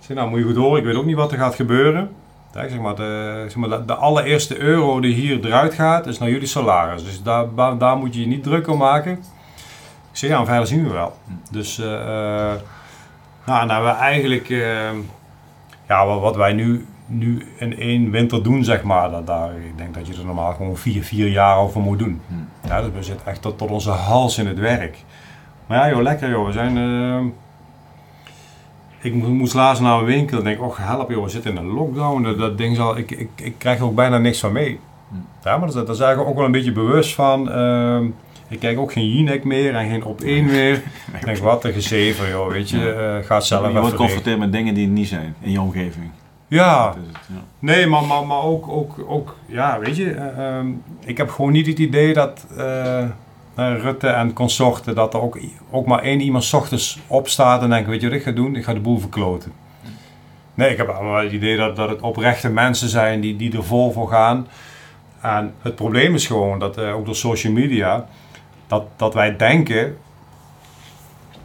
Ik 0.00 0.06
zeg, 0.06 0.16
nou 0.16 0.28
moet 0.28 0.38
je 0.38 0.44
goed 0.44 0.56
horen, 0.56 0.78
ik 0.78 0.84
weet 0.84 0.94
ook 0.94 1.04
niet 1.04 1.16
wat 1.16 1.32
er 1.32 1.38
gaat 1.38 1.54
gebeuren. 1.54 2.10
Zeg 2.52 2.78
maar, 2.78 2.94
de, 2.94 3.44
zeg 3.48 3.56
maar 3.56 3.86
de, 3.86 3.94
allereerste 3.94 4.58
euro 4.58 5.00
die 5.00 5.14
hier 5.14 5.46
eruit 5.46 5.74
gaat, 5.74 6.06
is 6.06 6.18
naar 6.18 6.30
jullie 6.30 6.46
salaris. 6.46 7.04
Dus 7.04 7.22
daar, 7.22 7.78
daar 7.78 7.96
moet 7.96 8.14
je 8.14 8.20
je 8.20 8.26
niet 8.26 8.42
druk 8.42 8.68
om 8.68 8.78
maken. 8.78 9.12
Ik 9.12 10.20
zeg, 10.20 10.30
ja, 10.30 10.44
verder 10.44 10.66
zien 10.66 10.84
we 10.84 10.92
wel. 10.92 11.16
Dus, 11.50 11.76
nou, 13.44 13.70
hebben 13.70 13.84
we 13.84 13.98
eigenlijk, 13.98 14.48
ja, 15.88 16.06
wat, 16.06 16.36
wij 16.36 16.52
nu, 16.52 16.86
nu 17.06 17.46
in 17.58 17.78
één 17.78 18.10
winter 18.10 18.42
doen, 18.42 18.64
zeg 18.64 18.82
maar, 18.82 19.10
dat, 19.10 19.26
daar, 19.26 19.50
ik 19.54 19.76
denk 19.76 19.94
dat 19.94 20.06
je 20.06 20.14
er 20.14 20.24
normaal 20.24 20.52
gewoon 20.52 20.76
vier, 20.76 21.02
vier 21.02 21.28
jaar 21.28 21.56
over 21.56 21.80
moet 21.80 21.98
doen. 21.98 22.20
Hmm. 22.26 22.48
Ja, 22.66 22.82
dus 22.82 22.90
we 22.94 23.02
zitten 23.02 23.26
echt 23.26 23.42
tot, 23.42 23.58
tot 23.58 23.70
onze 23.70 23.90
hals 23.90 24.38
in 24.38 24.46
het 24.46 24.58
werk. 24.58 25.04
Maar 25.66 25.78
ja, 25.78 25.94
joh, 25.94 26.02
lekker 26.02 26.30
joh, 26.30 26.46
we 26.46 26.52
zijn... 26.52 26.76
Uh, 26.76 27.20
ik 29.00 29.14
moest 29.14 29.54
laatst 29.54 29.82
naar 29.82 29.98
een 29.98 30.04
winkel 30.04 30.38
en 30.38 30.44
denk, 30.44 30.62
oh 30.62 30.78
help 30.78 31.10
joh, 31.10 31.24
we 31.24 31.28
zitten 31.30 31.50
in 31.50 31.56
een 31.56 31.72
lockdown. 31.72 32.22
Dat, 32.22 32.38
dat 32.38 32.58
ding 32.58 32.76
zal, 32.76 32.96
ik, 32.96 33.10
ik, 33.10 33.28
ik 33.34 33.54
krijg 33.58 33.78
er 33.78 33.84
ook 33.84 33.94
bijna 33.94 34.18
niks 34.18 34.40
van 34.40 34.52
mee. 34.52 34.80
Ja, 35.42 35.56
maar 35.56 35.72
daar 35.72 35.94
zijn 35.94 36.18
ik 36.18 36.26
ook 36.26 36.36
wel 36.36 36.44
een 36.44 36.52
beetje 36.52 36.72
bewust 36.72 37.14
van. 37.14 37.48
Uh, 37.48 38.00
ik 38.54 38.60
kijk 38.60 38.78
ook 38.78 38.92
geen 38.92 39.08
Jinek 39.08 39.44
meer 39.44 39.74
en 39.74 39.90
geen 39.90 40.04
op 40.04 40.20
één 40.20 40.44
meer. 40.44 40.74
ik 41.18 41.24
denk, 41.24 41.38
wat 41.38 41.64
een 41.64 41.72
gezever 41.72 42.28
joh, 42.28 42.48
weet 42.48 42.70
je. 42.70 43.16
Uh, 43.20 43.26
gaat 43.26 43.46
zelf 43.46 43.66
Je 43.66 43.72
wordt 43.72 43.90
geconfronteerd 43.90 44.38
met 44.38 44.52
dingen 44.52 44.74
die 44.74 44.88
niet 44.88 45.08
zijn 45.08 45.34
in 45.40 45.50
je 45.50 45.60
omgeving. 45.60 46.10
Ja, 46.48 46.88
het, 46.88 47.16
ja. 47.28 47.42
nee, 47.58 47.86
maar, 47.86 48.04
maar, 48.04 48.26
maar 48.26 48.42
ook, 48.42 48.68
ook, 48.68 49.04
ook, 49.08 49.36
ja, 49.46 49.78
weet 49.78 49.96
je. 49.96 50.04
Uh, 50.04 50.60
ik 51.04 51.16
heb 51.16 51.30
gewoon 51.30 51.52
niet 51.52 51.66
het 51.66 51.78
idee 51.78 52.12
dat... 52.12 52.46
Uh, 52.56 53.04
Rutte 53.56 54.08
en 54.08 54.32
consorten, 54.32 54.94
dat 54.94 55.14
er 55.14 55.20
ook, 55.20 55.38
ook 55.70 55.86
maar 55.86 56.02
één 56.02 56.20
iemand 56.20 56.44
's 56.44 56.52
ochtends 56.52 56.98
opstaat 57.06 57.62
en 57.62 57.70
denkt, 57.70 57.88
weet 57.88 58.00
je 58.00 58.08
wat 58.08 58.16
ik 58.16 58.22
ga 58.22 58.30
doen? 58.30 58.56
Ik 58.56 58.64
ga 58.64 58.72
de 58.74 58.80
boel 58.80 58.98
verkloten. 58.98 59.52
Nee, 60.54 60.70
ik 60.70 60.76
heb 60.76 60.88
allemaal 60.88 61.22
het 61.22 61.32
idee 61.32 61.56
dat, 61.56 61.76
dat 61.76 61.88
het 61.88 62.00
oprechte 62.00 62.48
mensen 62.48 62.88
zijn 62.88 63.20
die, 63.20 63.36
die 63.36 63.56
er 63.56 63.64
vol 63.64 63.92
voor 63.92 64.08
gaan. 64.08 64.46
En 65.20 65.54
het 65.62 65.74
probleem 65.74 66.14
is 66.14 66.26
gewoon 66.26 66.58
dat, 66.58 66.78
uh, 66.78 66.94
ook 66.94 67.04
door 67.04 67.16
social 67.16 67.52
media, 67.52 68.06
dat, 68.66 68.84
dat 68.96 69.14
wij 69.14 69.36
denken 69.36 69.96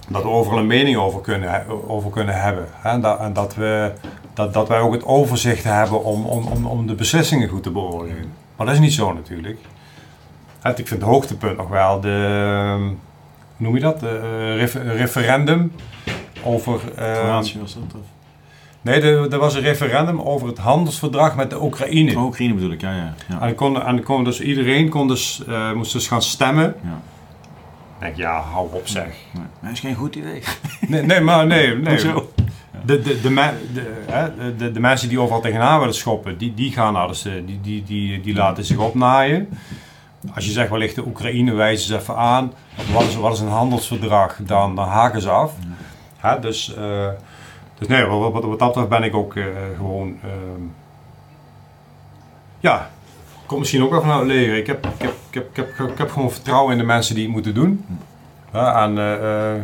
dat 0.08 0.24
we 0.24 0.30
overal 0.30 0.60
een 0.60 0.68
mening 0.68 0.98
over 0.98 1.22
kunnen, 1.22 1.66
over 1.88 2.12
kunnen 2.12 2.42
hebben. 2.42 2.68
En, 2.84 3.34
dat, 3.34 3.56
we, 3.56 3.94
dat, 4.34 4.54
dat 4.54 4.68
wij 4.68 4.80
ook 4.80 4.94
het 4.94 5.06
overzicht 5.06 5.64
hebben 5.64 6.04
om, 6.04 6.26
om, 6.26 6.48
om, 6.48 6.66
om 6.66 6.88
de 6.88 6.96
beslissingen 6.96 7.50
goed 7.50 7.64
te 7.64 7.72
beoordelen. 7.72 8.32
Maar 8.56 8.66
dat 8.66 8.76
is 8.76 8.82
niet 8.82 8.94
zo 8.94 9.14
natuurlijk. 9.14 9.60
Ik 10.64 10.88
vind 10.88 10.90
het 10.90 11.02
hoogtepunt 11.02 11.58
nog 11.58 11.70
wel 11.70 12.00
de, 12.00 12.76
hoe 12.78 12.96
noem 13.58 13.76
je 13.76 13.82
dat, 13.82 14.00
de 14.00 14.56
refer 14.56 14.96
referendum 14.96 15.72
over... 16.44 16.80
Kroatië 16.96 17.60
was 17.60 17.74
dat? 17.74 17.84
Of? 17.96 18.19
Nee, 18.82 19.02
er, 19.02 19.32
er 19.32 19.40
was 19.40 19.56
een 19.56 19.62
referendum 19.62 20.22
over 20.22 20.48
het 20.48 20.58
handelsverdrag 20.58 21.36
met 21.36 21.50
de 21.50 21.62
Oekraïne. 21.62 22.16
Oh, 22.16 22.24
Oekraïne 22.24 22.54
bedoel 22.54 22.72
ik, 22.72 22.82
ja. 22.82 22.96
ja, 22.96 23.14
ja. 23.30 23.42
En, 23.42 23.56
kon, 23.56 23.84
en 23.84 24.04
kon 24.04 24.24
dus, 24.24 24.42
iedereen 24.42 24.90
kon 24.90 25.08
dus, 25.08 25.42
uh, 25.50 25.74
moest 25.74 25.94
dus 25.94 26.08
gaan 26.08 26.22
stemmen. 26.22 26.76
Ja. 26.84 27.02
Ik 28.00 28.06
denk, 28.06 28.16
ja, 28.16 28.42
hou 28.42 28.68
op 28.72 28.88
zeg. 28.88 29.06
Nee, 29.32 29.44
dat 29.62 29.72
is 29.72 29.80
geen 29.80 29.96
goed 29.96 30.16
idee. 30.16 30.44
Nee, 30.88 31.02
nee 31.02 31.22
maar 31.22 31.48
nee. 31.48 31.76
nee. 31.76 32.00
Zo. 32.00 32.32
De, 32.86 33.02
de, 33.02 33.22
de, 33.22 33.34
de, 33.34 34.34
de, 34.38 34.56
de, 34.58 34.72
de 34.72 34.80
mensen 34.80 35.10
die 35.10 35.20
overal 35.20 35.42
tegenaan 35.42 35.80
willen 35.80 35.94
schoppen, 35.94 36.38
die, 36.38 36.54
die 36.54 36.72
gaan 36.72 36.94
nou 36.94 37.08
dus, 37.08 37.22
die, 37.22 37.60
die, 37.62 37.84
die, 37.84 38.22
die 38.22 38.34
laten 38.34 38.66
zich 38.66 38.78
opnaaien. 38.78 39.50
Als 40.36 40.46
je 40.46 40.52
zegt, 40.52 40.70
wellicht 40.70 40.96
de 40.96 41.06
Oekraïne 41.06 41.54
wijzen 41.54 41.88
ze 41.88 41.96
even 41.96 42.16
aan. 42.16 42.54
Wat 42.94 43.04
is, 43.04 43.16
wat 43.16 43.34
is 43.34 43.40
een 43.40 43.48
handelsverdrag? 43.48 44.38
Dan, 44.42 44.76
dan 44.76 44.88
haken 44.88 45.22
ze 45.22 45.30
af. 45.30 45.54
Ja, 46.22 46.38
dus, 46.38 46.76
uh, 46.78 47.08
dus 47.80 47.88
nee, 47.88 48.06
wat, 48.06 48.32
wat, 48.32 48.44
wat 48.44 48.60
dat 48.60 48.68
betreft 48.68 48.90
ben 48.90 49.04
ik 49.04 49.16
ook 49.16 49.36
uh, 49.36 49.46
gewoon... 49.78 50.10
Uh, 50.10 50.32
ja, 52.60 52.90
komt 53.46 53.60
misschien 53.60 53.84
ook 53.84 53.90
wel 53.90 54.02
vanuit 54.02 54.20
het 54.20 54.28
leger. 54.28 54.58
Ik 54.58 54.68
heb, 54.68 54.86
ik, 54.86 55.02
heb, 55.02 55.14
ik, 55.30 55.34
heb, 55.34 55.50
ik, 55.50 55.56
heb, 55.56 55.90
ik 55.90 55.98
heb 55.98 56.12
gewoon 56.12 56.32
vertrouwen 56.32 56.72
in 56.72 56.78
de 56.78 56.84
mensen 56.84 57.16
die 57.16 57.24
het 57.24 57.34
moeten 57.34 57.54
doen. 57.54 57.86
Ja, 58.54 58.84
en, 58.84 58.92
uh, 58.92 59.62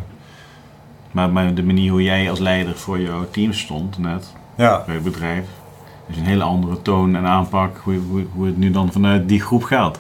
maar, 1.12 1.30
maar 1.30 1.54
de 1.54 1.64
manier 1.64 1.92
hoe 1.92 2.04
jij 2.04 2.30
als 2.30 2.40
leider 2.40 2.78
voor 2.78 3.00
jouw 3.00 3.30
team 3.32 3.54
stond 3.54 3.98
net, 3.98 4.34
ja. 4.56 4.84
bij 4.86 4.96
het 4.96 5.04
bedrijf, 5.04 5.46
is 6.08 6.18
een 6.18 6.26
hele 6.26 6.44
andere 6.44 6.82
toon 6.82 7.16
en 7.16 7.26
aanpak 7.26 7.78
hoe, 7.78 8.00
hoe, 8.10 8.26
hoe 8.34 8.46
het 8.46 8.58
nu 8.58 8.72
dan 8.72 8.92
vanuit 8.92 9.30
die 9.30 9.42
groep 9.42 9.64
gaat. 9.64 10.00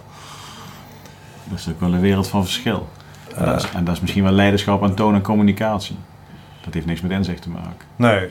Dat 1.44 1.60
is 1.60 1.70
ook 1.70 1.80
wel 1.80 1.94
een 1.94 2.02
wereld 2.02 2.28
van 2.28 2.44
verschil. 2.44 2.88
Uh, 3.32 3.40
en, 3.40 3.46
dat 3.46 3.64
is, 3.64 3.72
en, 3.72 3.86
dat 3.86 3.96
is, 3.96 4.02
misschien 4.02 4.24
wel 4.24 4.32
leiderschap 4.32 4.84
aan 4.84 4.94
toon 4.94 5.14
en 5.14 5.22
communicatie. 5.22 5.96
Dat 6.66 6.74
heeft 6.74 6.86
niks 6.86 7.02
met 7.02 7.12
inzicht 7.12 7.42
te 7.42 7.50
maken. 7.50 7.88
Nee. 7.96 8.30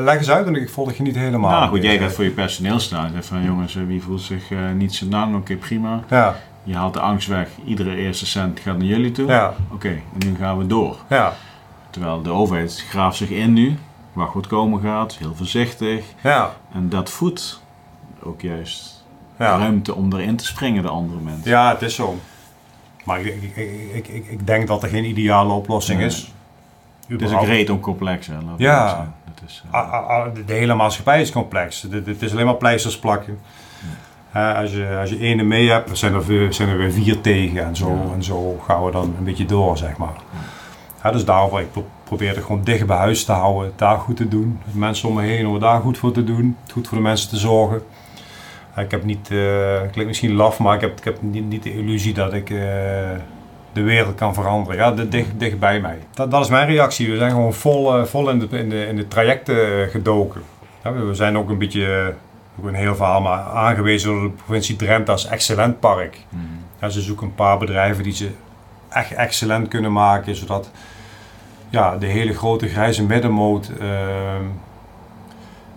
Leg 0.00 0.16
eens 0.18 0.30
uit, 0.30 0.44
want 0.44 0.56
ik 0.56 0.70
volg 0.70 0.92
je 0.92 1.02
niet 1.02 1.16
helemaal. 1.16 1.50
Nou 1.50 1.68
goed, 1.68 1.82
jij 1.82 1.98
gaat 1.98 2.12
voor 2.12 2.24
je 2.24 2.30
personeel 2.30 2.78
staan. 2.78 3.10
Zeg 3.12 3.24
van 3.24 3.42
jongens, 3.42 3.74
wie 3.74 4.02
voelt 4.02 4.20
zich 4.20 4.50
uh, 4.50 4.58
niet 4.76 4.94
zo 4.94 5.06
lang? 5.06 5.28
Oké, 5.34 5.36
okay, 5.40 5.56
prima. 5.56 6.02
Ja. 6.08 6.36
Je 6.62 6.74
haalt 6.74 6.94
de 6.94 7.00
angst 7.00 7.28
weg. 7.28 7.48
Iedere 7.64 7.94
eerste 7.96 8.26
cent 8.26 8.60
gaat 8.60 8.76
naar 8.76 8.86
jullie 8.86 9.12
toe. 9.12 9.26
Ja. 9.26 9.54
Oké, 9.64 9.74
okay, 9.74 10.02
en 10.20 10.28
nu 10.28 10.36
gaan 10.36 10.58
we 10.58 10.66
door. 10.66 10.96
Ja. 11.08 11.32
Terwijl 11.90 12.22
de 12.22 12.30
overheid 12.30 12.84
graaft 12.88 13.16
zich 13.16 13.30
in 13.30 13.52
nu. 13.52 13.78
Wacht 14.12 14.34
wat 14.34 14.46
komen 14.46 14.80
gaat. 14.80 15.16
Heel 15.18 15.34
voorzichtig. 15.34 16.04
Ja. 16.22 16.54
En 16.74 16.88
dat 16.88 17.10
voedt 17.10 17.62
ook 18.22 18.40
juist 18.40 19.04
Ja. 19.38 19.58
ruimte 19.58 19.94
om 19.94 20.12
erin 20.12 20.36
te 20.36 20.44
springen, 20.44 20.82
de 20.82 20.88
andere 20.88 21.20
mensen. 21.20 21.50
Ja, 21.50 21.70
het 21.70 21.82
is 21.82 21.94
zo. 21.94 22.18
Maar 23.04 23.20
ik, 23.20 23.42
ik, 23.54 24.08
ik, 24.08 24.26
ik, 24.28 24.46
denk 24.46 24.66
dat 24.66 24.82
er 24.82 24.88
geen 24.88 25.04
ideale 25.04 25.52
oplossing 25.52 25.98
Nee. 25.98 26.06
is. 26.06 26.32
Het 27.08 27.20
is 27.22 27.32
ook 27.32 27.68
om 27.70 27.80
complex, 27.80 28.26
hè. 28.26 28.34
Ja. 28.56 29.12
Het 29.24 29.42
is, 29.48 29.62
eh, 29.70 29.92
ah, 29.92 30.26
De 30.46 30.52
hele 30.52 30.74
maatschappij 30.74 31.20
is 31.20 31.30
complex. 31.32 31.82
Het 31.90 32.22
is 32.22 32.32
alleen 32.32 32.44
maar 32.46 32.54
pleisters 32.54 32.98
plakken. 32.98 33.38
Hè, 34.30 34.54
als, 34.54 34.70
je, 34.72 34.96
als 35.00 35.10
je 35.10 35.18
ene 35.20 35.42
mee 35.42 35.70
hebt, 35.70 35.98
zijn 35.98 36.14
er, 36.14 36.26
weer- 36.26 36.52
zijn 36.52 36.68
er 36.68 36.76
weer 36.78 36.92
vier 36.92 37.20
tegen. 37.20 37.64
En 37.64 37.76
zo, 37.76 37.88
Ja. 38.06 38.12
en 38.14 38.22
zo 38.24 38.60
gaan 38.66 38.84
we 38.84 38.90
dan 38.90 39.14
een 39.18 39.24
beetje 39.24 39.44
door, 39.46 39.76
zeg 39.78 39.96
maar. 39.96 40.16
Ja, 41.02 41.10
dus 41.10 41.24
daarvoor, 41.24 41.60
ik 41.60 41.72
pro- 41.72 41.86
probeer 42.04 42.34
het 42.34 42.44
gewoon 42.44 42.64
dicht 42.64 42.86
bij 42.86 42.96
huis 42.96 43.24
te 43.24 43.32
houden. 43.32 43.64
Het 43.68 43.78
daar 43.78 43.98
goed 43.98 44.16
te 44.16 44.28
doen. 44.28 44.60
De 44.72 44.78
mensen 44.78 45.08
om 45.08 45.14
me 45.14 45.22
heen 45.22 45.46
om 45.46 45.52
het 45.52 45.62
daar 45.62 45.80
goed 45.80 45.98
voor 45.98 46.12
te 46.12 46.24
doen. 46.24 46.56
Goed 46.72 46.88
voor 46.88 46.96
de 46.96 47.02
mensen 47.02 47.28
te 47.28 47.36
zorgen. 47.36 47.82
Ik 48.76 48.90
heb 48.90 49.04
niet, 49.04 49.30
eh 49.30 49.72
het 49.80 49.90
klinkt 49.90 50.06
misschien 50.06 50.32
laf, 50.34 50.58
maar 50.58 50.74
ik 50.74 50.80
heb, 50.80 50.98
ik 50.98 51.04
heb 51.04 51.22
niet, 51.22 51.48
niet 51.48 51.62
de 51.62 51.74
illusie 51.74 52.14
dat 52.14 52.32
ik 52.32 52.50
eh, 52.50 52.58
de 53.78 53.84
wereld 53.84 54.14
kan 54.14 54.34
veranderen. 54.34 54.78
Ja, 54.78 54.90
dit- 54.92 55.10
dicht, 55.12 55.28
dicht 55.36 55.58
bij 55.58 55.80
mij. 55.80 55.98
Dat, 56.14 56.30
dat 56.30 56.44
is 56.44 56.50
mijn 56.50 56.66
reactie. 56.66 57.10
We 57.10 57.16
zijn 57.16 57.30
gewoon 57.30 57.54
vol, 57.54 57.96
eh, 57.98 58.04
vol 58.04 58.30
in, 58.30 58.38
de, 58.38 58.48
in, 58.58 58.68
de, 58.68 58.86
in 58.86 58.96
de 58.96 59.08
trajecten 59.08 59.82
eh, 59.82 59.88
gedoken. 59.90 60.42
Ja, 60.84 60.92
we 60.92 61.14
zijn 61.14 61.38
ook 61.38 61.48
een 61.50 61.58
beetje, 61.58 61.94
eh, 61.96 62.06
ook 62.60 62.68
een 62.68 62.74
heel 62.74 62.94
verhaal, 62.96 63.20
maar 63.20 63.38
aangewezen 63.40 64.10
door 64.12 64.22
de 64.22 64.28
provincie 64.44 64.76
Drenthe 64.76 65.12
als 65.12 65.26
excellent 65.26 65.80
park. 65.80 66.18
mhm. 66.28 66.42
Ja, 66.80 66.88
ze 66.88 67.00
zoeken 67.00 67.26
een 67.26 67.34
paar 67.34 67.58
bedrijven 67.58 68.02
die 68.04 68.12
ze 68.14 68.30
echt 68.88 69.12
excellent 69.12 69.68
kunnen 69.68 69.92
maken, 69.92 70.36
zodat 70.36 70.70
ja, 71.70 71.96
de 71.96 72.06
hele 72.06 72.34
grote 72.34 72.68
grijze 72.68 73.04
middenmoot 73.06 73.70
ehm, 73.80 74.44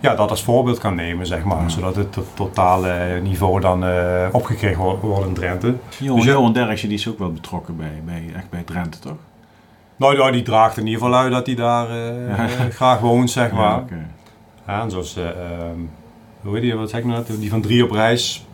ja, 0.01 0.15
dat 0.15 0.29
als 0.29 0.43
voorbeeld 0.43 0.77
kan 0.79 0.95
nemen, 0.95 1.25
zeg 1.27 1.43
maar. 1.43 1.61
Ja. 1.61 1.69
Zodat 1.69 1.95
het 1.95 2.11
to- 2.13 2.25
totale 2.33 3.19
niveau 3.23 3.59
dan 3.59 3.85
eh, 3.85 4.27
opgekregen 4.31 4.81
wordt, 4.99 5.25
in 5.25 5.33
Drenthe. 5.33 5.75
Johan, 5.99 6.15
Dus 6.19 6.25
Johan 6.25 6.53
Derksen 6.53 6.89
die 6.89 6.97
is 6.97 7.07
ook 7.09 7.19
wel 7.19 7.31
betrokken 7.31 7.77
bij, 7.77 8.01
bij, 8.05 8.23
echt 8.35 8.49
bij 8.49 8.63
Drenthe, 8.63 8.99
toch? 8.99 9.17
Nou, 9.95 10.17
ja, 10.17 10.31
die 10.31 10.41
draagt 10.41 10.77
in 10.77 10.85
ieder 10.87 11.01
geval 11.01 11.17
uit 11.17 11.31
dat 11.31 11.45
hij 11.45 11.55
daar 11.55 11.89
eh, 11.89 12.27
Ja. 12.37 12.47
graag 12.79 12.99
woont, 12.99 13.29
zeg 13.31 13.51
maar. 13.51 13.61
Ja, 13.69 13.77
oké. 13.77 14.07
Ja, 14.67 14.81
en 14.81 14.91
zoals, 14.91 15.15
ehm, 15.17 15.79
hoe 16.41 16.53
heet 16.53 16.61
die, 16.61 16.75
wat 16.75 16.89
zeg 16.89 16.99
ik 16.99 17.05
nou 17.05 17.23
die 17.39 17.49
van 17.49 17.61
drie 17.61 17.83
op 17.83 17.91
reis. 17.91 18.45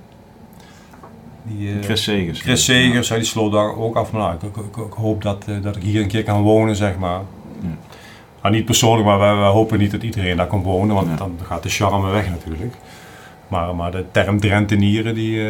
Die, 1.43 1.73
eh, 1.77 1.83
Chris 1.83 2.03
Segers. 2.03 2.41
Chris 2.41 2.63
Segers, 2.65 3.07
die 3.07 3.23
sloot 3.23 3.51
daar 3.51 3.75
ook 3.75 3.95
af. 3.95 4.11
Nou, 4.11 4.33
ik, 4.33 4.41
ik, 4.41 4.77
ik, 4.77 4.93
hoop 4.93 5.21
dat, 5.21 5.45
dat 5.61 5.75
ik 5.75 5.83
hier 5.83 6.01
een 6.01 6.07
keer 6.07 6.23
kan 6.23 6.41
wonen, 6.41 6.75
zeg 6.75 6.97
maar. 6.97 7.21
Nou, 8.41 8.55
niet 8.55 8.65
persoonlijk, 8.65 9.07
maar 9.07 9.19
wij, 9.19 9.35
wij 9.35 9.49
hopen 9.49 9.79
niet 9.79 9.91
dat 9.91 10.03
iedereen 10.03 10.37
daar 10.37 10.47
kan 10.47 10.61
wonen, 10.63 10.95
want 10.95 11.07
Ja. 11.07 11.15
dan 11.15 11.39
gaat 11.43 11.63
de 11.63 11.69
charme 11.69 12.11
weg 12.11 12.29
natuurlijk. 12.29 12.75
Maar, 13.47 13.75
maar 13.75 13.91
de 13.91 14.05
term 14.11 14.39
Drentenieren, 14.39 15.15
die, 15.15 15.49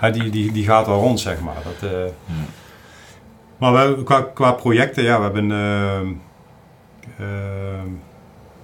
eh, 0.00 0.12
die, 0.12 0.30
die, 0.30 0.52
die 0.52 0.64
gaat 0.64 0.86
wel 0.86 1.00
rond, 1.00 1.20
zeg 1.20 1.40
maar. 1.40 1.56
Dat, 1.64 1.90
eh, 1.90 1.98
Ja. 2.26 2.34
Maar 3.58 3.72
wij, 3.72 3.94
qua, 4.04 4.22
qua 4.34 4.52
projecten, 4.52 5.04
ja, 5.04 5.16
we 5.16 5.22
hebben... 5.22 5.50
ehm, 5.52 6.12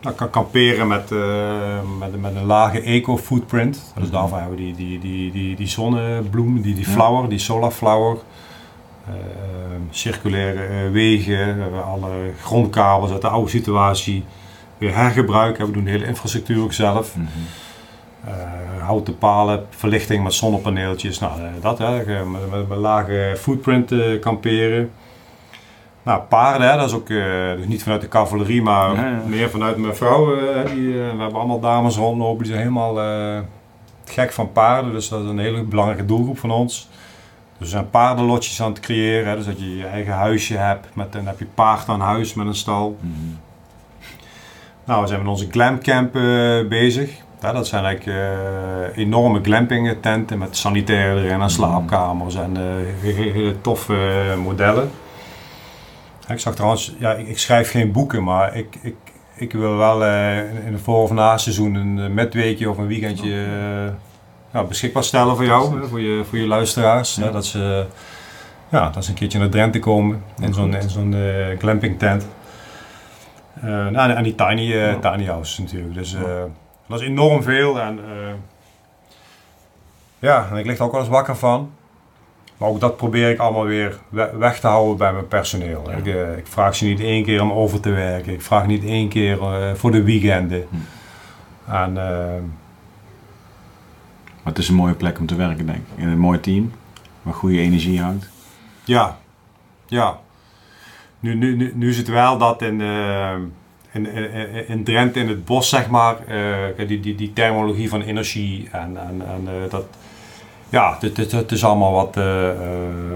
nou, 0.00 0.14
kan 0.14 0.30
kamperen 0.30 0.86
met, 0.88 1.10
eh, 1.12 1.78
met, 1.98 2.20
met 2.20 2.34
een 2.34 2.44
lage 2.44 2.80
eco-footprint. 2.82 3.92
Dus 4.00 4.10
daarvoor 4.10 4.38
hebben 4.38 4.56
we 4.56 4.62
die, 4.64 4.74
die, 4.74 4.98
die, 4.98 5.32
die, 5.32 5.56
die 5.56 5.68
zonnebloem, 5.68 6.60
die, 6.60 6.74
die 6.74 6.86
flower, 6.86 7.28
die 7.28 7.38
solar 7.38 7.70
flower. 7.70 8.16
Eh, 9.14 9.16
circulaire 9.90 10.62
eh, 10.62 10.90
wegen, 10.92 11.56
we 11.56 11.62
hebben 11.62 11.84
alle 11.84 12.10
grondkabels 12.42 13.10
uit 13.10 13.20
de 13.20 13.28
oude 13.28 13.50
situatie 13.50 14.24
weer 14.78 14.94
hergebruiken. 14.94 15.66
We 15.66 15.72
doen 15.72 15.84
de 15.84 15.90
hele 15.90 16.06
infrastructuur 16.06 16.62
ook 16.62 16.72
zelf. 16.72 17.16
Mhm. 17.16 17.26
Eh, 18.24 18.32
houten 18.86 19.18
palen, 19.18 19.66
verlichting 19.70 20.22
met 20.22 20.32
zonnepaneeltjes. 20.34 21.18
Nou, 21.18 21.40
eh, 21.40 21.46
dat 21.60 21.78
hè, 21.78 22.02
eh, 22.02 22.26
met, 22.26 22.50
met, 22.50 22.68
met 22.68 22.78
lage 22.78 23.34
footprint 23.38 23.92
eh, 23.92 24.20
kamperen. 24.20 24.90
Nou, 26.02 26.20
paarden, 26.28 26.70
hè, 26.70 26.76
dat 26.76 26.86
is 26.88 26.94
ook 26.94 27.08
eh, 27.08 27.16
dus 27.56 27.66
niet 27.66 27.82
vanuit 27.82 28.00
de 28.00 28.08
cavalerie, 28.08 28.62
maar 28.62 28.94
Ja, 28.94 29.06
ja. 29.06 29.20
meer 29.26 29.50
vanuit 29.50 29.76
mijn 29.76 29.96
vrouw. 29.96 30.34
eh, 30.36 30.70
die, 30.74 30.88
eh, 30.88 31.10
we 31.12 31.20
hebben 31.20 31.34
allemaal 31.38 31.60
dames 31.60 31.96
rondlopen, 31.96 32.38
die 32.38 32.46
zijn 32.52 32.58
helemaal 32.58 33.00
eh, 33.00 33.38
gek 34.04 34.32
van 34.32 34.52
paarden. 34.52 34.92
Dus 34.92 35.08
dat 35.08 35.22
is 35.22 35.28
een 35.28 35.38
hele 35.38 35.62
belangrijke 35.62 36.04
doelgroep 36.04 36.38
van 36.38 36.50
ons. 36.50 36.88
Dus 37.60 37.68
we 37.68 37.74
zijn 37.74 37.90
paardenlotjes 37.90 38.62
aan 38.62 38.70
het 38.70 38.80
creëren. 38.80 39.28
Hè, 39.28 39.36
dus 39.36 39.46
dat 39.46 39.60
je 39.60 39.76
je 39.76 39.86
eigen 39.86 40.12
huisje 40.12 40.56
hebt. 40.56 40.86
Met, 40.94 41.12
dan 41.12 41.26
heb 41.26 41.38
je 41.38 41.46
paard 41.54 41.88
aan 41.88 42.00
huis 42.00 42.34
met 42.34 42.46
een 42.46 42.54
stal. 42.54 42.98
Mhm. 43.00 43.14
Nou, 44.84 45.02
we 45.02 45.08
zijn 45.08 45.20
met 45.20 45.28
onze 45.28 45.48
glamcamp 45.50 46.16
eh 46.16 46.68
bezig. 46.68 47.10
Ja, 47.40 47.52
dat 47.52 47.66
zijn 47.66 47.84
eigenlijk 47.84 48.18
eh, 48.18 49.02
enorme 49.04 49.40
glamping 49.42 49.96
tenten 50.00 50.38
met 50.38 50.56
sanitair 50.56 51.16
erin 51.16 51.40
en 51.40 51.50
slaapkamers 51.50 52.34
en 52.34 52.56
eh, 52.56 52.62
hele, 53.14 53.60
toffe 53.60 54.34
modellen. 54.42 54.90
Ja, 56.26 56.34
Ik 56.34 56.40
zag 56.40 56.54
trouwens, 56.54 56.94
ja, 56.98 57.12
ik, 57.12 57.28
ik 57.28 57.38
schrijf 57.38 57.70
geen 57.70 57.92
boeken, 57.92 58.22
maar 58.24 58.56
ik, 58.56 58.76
ik, 58.82 58.96
ik 59.34 59.52
wil 59.52 59.76
wel 59.76 60.04
in 60.66 60.72
het 60.72 60.80
voor- 60.82 61.02
of 61.02 61.10
na-seizoen 61.12 61.74
een 61.74 62.14
midweekje 62.14 62.70
of 62.70 62.78
een 62.78 62.86
weekendje 62.86 63.46
ja, 64.52 64.64
beschikbaar 64.64 65.04
stellen 65.04 65.36
voor 65.36 65.44
jou, 65.44 65.88
voor, 65.88 66.00
je, 66.00 66.24
voor 66.28 66.38
je 66.38 66.46
luisteraars. 66.46 67.14
Ja. 67.14 67.22
Hè, 67.24 67.32
dat, 67.32 67.46
ze, 67.46 67.86
ja, 68.68 68.90
dat 68.90 69.04
ze 69.04 69.10
een 69.10 69.16
keertje 69.16 69.38
naar 69.38 69.48
Drenthe 69.48 69.78
komen 69.78 70.22
in 70.40 70.54
zo'n 70.54 70.74
in 70.74 70.90
zo'n 70.90 71.14
eh, 71.14 71.58
glamping 71.58 71.98
tent. 71.98 72.26
Eh, 73.54 73.86
nou, 73.86 74.10
en 74.12 74.22
die 74.22 74.34
tiny, 74.34 74.72
eh, 74.72 74.94
tiny 75.12 75.26
houses 75.26 75.58
natuurlijk. 75.58 75.94
Dus 75.94 76.16
dat 76.86 77.00
is 77.00 77.06
enorm 77.06 77.42
veel. 77.42 77.80
En, 77.80 78.00
ja, 80.18 80.48
en 80.50 80.56
ik 80.56 80.66
lig 80.66 80.78
er 80.78 80.84
ook 80.84 80.92
wel 80.92 81.00
eens 81.00 81.10
wakker 81.10 81.36
van. 81.36 81.70
Maar 82.56 82.68
ook 82.68 82.80
dat 82.80 82.96
probeer 82.96 83.30
ik 83.30 83.38
allemaal 83.38 83.64
weer 83.64 83.98
we- 84.08 84.30
weg 84.38 84.60
te 84.60 84.66
houden 84.66 84.96
bij 84.96 85.12
mijn 85.12 85.28
personeel. 85.28 85.90
Ja. 85.90 85.96
Ik, 85.96 86.36
ik 86.38 86.46
vraag 86.46 86.74
ze 86.76 86.84
niet 86.84 87.00
één 87.00 87.24
keer 87.24 87.42
om 87.42 87.52
over 87.52 87.80
te 87.80 87.90
werken. 87.90 88.32
Ik 88.32 88.42
vraag 88.42 88.66
niet 88.66 88.84
één 88.84 89.08
keer 89.08 89.38
voor 89.74 89.90
de 89.90 90.02
weekenden. 90.02 90.66
Hm. 90.70 91.72
En, 91.74 91.96
Maar 94.50 94.58
het 94.58 94.68
is 94.68 94.74
een 94.74 94.80
mooie 94.80 94.94
plek 94.94 95.18
om 95.18 95.26
te 95.26 95.34
werken, 95.34 95.66
denk 95.66 95.78
ik. 95.78 96.02
In 96.02 96.08
een 96.08 96.18
mooi 96.18 96.40
team, 96.40 96.72
waar 97.22 97.34
goede 97.34 97.58
energie 97.58 98.00
hangt. 98.00 98.28
Ja, 98.84 99.18
ja. 99.86 100.18
Nu, 101.20 101.34
nu, 101.34 101.56
nu, 101.56 101.72
nu 101.74 101.88
is 101.88 101.96
het 101.96 102.08
wel 102.08 102.38
dat 102.38 102.62
in, 102.62 102.80
eh, 102.80 103.34
in, 103.92 104.06
in, 104.06 104.68
in 104.68 104.84
Drenthe, 104.84 105.20
in 105.20 105.28
het 105.28 105.44
bos, 105.44 105.68
zeg 105.68 105.88
maar, 105.88 106.16
eh, 106.26 106.86
die, 106.86 107.00
die, 107.00 107.14
die 107.14 107.32
terminologie 107.32 107.88
van 107.88 108.02
energie 108.02 108.68
en, 108.72 108.96
en, 108.96 109.22
en 109.26 109.48
eh, 109.48 109.70
dat. 109.70 109.84
Ja, 110.68 110.96
het, 111.00 111.16
het, 111.16 111.32
het 111.32 111.52
is 111.52 111.64
allemaal 111.64 111.92
wat, 111.92 112.14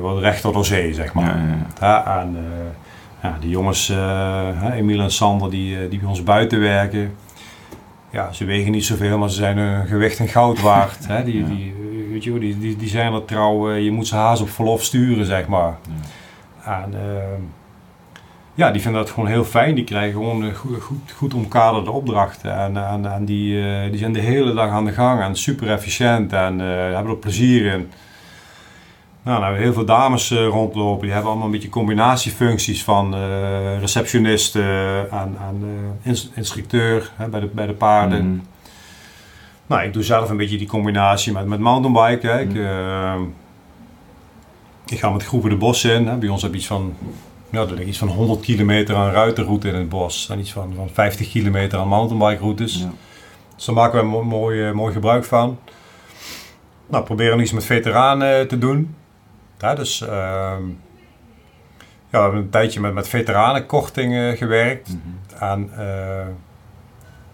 wat 0.01 0.19
rechter 0.19 0.53
door 0.53 0.65
zee, 0.65 0.95
zeg 0.95 1.13
maar. 1.15 1.25
Ja, 1.25 1.37
ja, 1.37 1.67
ja. 1.81 1.87
Ja, 1.87 2.21
en 2.21 2.37
ja, 3.23 3.37
die 3.41 3.51
jongens, 3.51 3.93
Emiel 4.73 5.01
en 5.01 5.11
Sander, 5.11 5.51
die, 5.51 5.89
die 5.89 5.99
bij 5.99 6.09
ons 6.09 6.23
buiten 6.23 6.61
werken. 6.61 7.15
Ja, 8.15 8.33
ze 8.33 8.45
wegen 8.45 8.73
niet 8.73 8.85
zoveel, 8.85 9.19
maar 9.19 9.31
ze 9.31 9.37
zijn 9.37 9.59
hun 9.59 9.87
gewicht 9.87 10.19
in 10.19 10.29
goud 10.29 10.61
waard. 10.61 11.07
hè. 11.07 11.25
Die, 11.25 11.39
Ja. 11.41 11.47
die, 11.47 11.73
eh, 11.79 12.13
weet 12.13 12.25
je, 12.25 12.39
die, 12.39 12.59
die, 12.59 12.77
die 12.77 12.89
zijn 12.89 13.13
er 13.13 13.25
trouw, 13.25 13.71
eh, 13.71 13.85
je 13.85 13.91
moet 13.91 14.07
ze 14.07 14.15
haast 14.17 14.43
op 14.43 14.49
verlof 14.51 14.83
sturen, 14.83 15.27
zeg 15.27 15.47
maar. 15.47 15.77
En 16.65 16.95
eh, 16.95 17.39
ja, 18.55 18.71
die 18.71 18.81
vinden 18.81 19.01
dat 19.01 19.11
gewoon 19.11 19.29
heel 19.29 19.45
fijn. 19.45 19.75
Die 19.75 19.85
krijgen 19.85 20.13
gewoon 20.13 20.43
een 20.43 20.55
goed, 20.55 20.83
goed, 20.83 21.13
goed 21.17 21.35
omkaderde 21.35 21.91
opdrachten. 21.91 22.57
En, 22.59 22.77
en, 22.89 23.13
en 23.13 23.25
die, 23.25 23.69
eh, 23.69 23.91
die 23.91 23.99
zijn 23.99 24.13
de 24.13 24.21
hele 24.21 24.55
dag 24.55 24.71
aan 24.71 24.85
de 24.85 24.93
gang 24.93 25.21
en 25.21 25.37
super 25.37 25.71
efficiënt 25.71 26.33
en 26.33 26.61
eh, 26.61 26.67
hebben 26.95 27.13
er 27.13 27.17
plezier 27.19 27.73
in. 27.73 27.91
Nou, 29.25 29.41
hebben 29.43 29.59
we 29.59 29.65
heel 29.65 29.75
veel 29.75 29.85
dames 29.85 30.31
eh, 30.31 30.47
rondlopen. 30.47 31.03
Die 31.03 31.11
hebben 31.13 31.31
allemaal 31.31 31.47
een 31.47 31.53
beetje 31.53 31.69
combinatiefuncties 31.69 32.85
van 32.85 33.15
eh 33.15 33.79
receptionist 33.81 34.57
en, 34.57 35.09
en 35.11 35.63
eh, 35.63 36.09
ins- 36.09 36.31
instructeur 36.35 37.11
hè, 37.17 37.29
bij, 37.29 37.41
de, 37.41 37.47
bij 37.47 37.67
de 37.67 37.73
paarden. 37.73 38.29
Mhm. 38.29 38.39
Nou, 39.67 39.83
ik 39.83 39.93
doe 39.93 40.03
zelf 40.03 40.31
een 40.31 40.37
beetje 40.37 40.59
die 40.59 40.67
combinatie 40.67 41.33
met, 41.33 41.47
met 41.47 41.59
mountainbiken. 41.61 42.31
Hè. 42.33 42.41
Ik, 42.41 42.49
Mm. 42.55 42.57
eh, 42.57 43.21
ik 44.87 44.99
ga 44.99 45.11
met 45.11 45.25
groepen 45.25 45.51
de 45.51 45.57
bossen 45.57 45.95
in. 45.95 46.07
Hè. 46.07 46.17
Bij 46.17 46.29
ons 46.29 46.43
heb 46.43 46.51
je 46.53 46.57
iets 46.59 46.67
van, 46.67 46.95
ja, 47.51 47.61
er 47.61 47.83
iets 47.83 47.99
van 47.99 48.09
100 48.09 48.41
kilometer 48.41 48.97
aan 48.97 49.11
ruitenroute 49.11 49.69
in 49.69 49.75
het 49.75 49.89
bos. 49.89 50.29
En 50.31 50.39
iets 50.39 50.53
van, 50.53 50.73
van 50.77 50.89
50 50.93 51.31
kilometer 51.31 51.79
aan 51.79 51.89
mountainbike 51.89 52.41
routes. 52.43 52.79
Ja. 52.79 52.91
Dus 53.57 53.65
daar 53.65 53.75
maken 53.75 53.99
we 54.01 54.07
mo- 54.07 54.23
mooi, 54.25 54.73
mooi 54.73 54.93
gebruik 54.93 55.25
van. 55.25 55.59
Nou, 56.87 57.05
proberen 57.05 57.41
iets 57.41 57.53
met 57.53 57.65
veteranen 57.65 58.49
te 58.49 58.59
doen. 58.59 58.95
Ja, 59.65 59.75
dus 59.75 60.01
ehm, 60.01 60.63
ja, 62.11 62.19
we 62.19 62.19
hebben 62.19 62.41
een 62.41 62.51
tijdje 62.51 62.81
met, 62.81 62.95
met 62.95 63.09
veteranenkorting 63.09 64.15
eh, 64.15 64.37
gewerkt. 64.37 64.89
Mhm. 64.89 65.43
En 65.43 65.71
eh, 65.77 66.27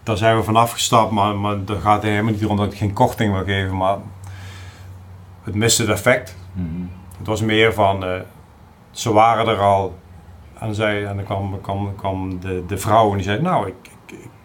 daar 0.03 0.17
zijn 0.17 0.37
we 0.37 0.43
vanaf 0.43 0.71
gestapt, 0.71 1.11
maar, 1.11 1.35
maar 1.35 1.65
daar 1.65 1.79
gaat 1.81 2.01
het 2.01 2.11
helemaal 2.11 2.31
niet 2.31 2.45
om 2.45 2.57
dat 2.57 2.71
ik 2.71 2.77
geen 2.77 2.93
korting 2.93 3.33
wil 3.33 3.43
geven, 3.43 3.77
maar 3.77 3.97
het 5.43 5.55
miste 5.55 5.81
het 5.81 5.91
effect. 5.91 6.35
Mhm. 6.53 6.65
Het 7.17 7.27
was 7.27 7.41
meer 7.41 7.73
van, 7.73 8.05
eh, 8.05 8.19
ze 8.91 9.13
waren 9.13 9.47
er 9.47 9.59
al 9.59 9.97
en, 10.59 10.75
zei, 10.75 11.03
en 11.03 11.15
dan 11.15 11.25
kwam, 11.25 11.61
kwam, 11.61 11.95
kwam 11.95 12.39
de, 12.39 12.63
de 12.67 12.77
vrouw 12.77 13.09
en 13.09 13.15
die 13.15 13.25
zei, 13.25 13.41
nou, 13.41 13.67
ik, 13.67 13.89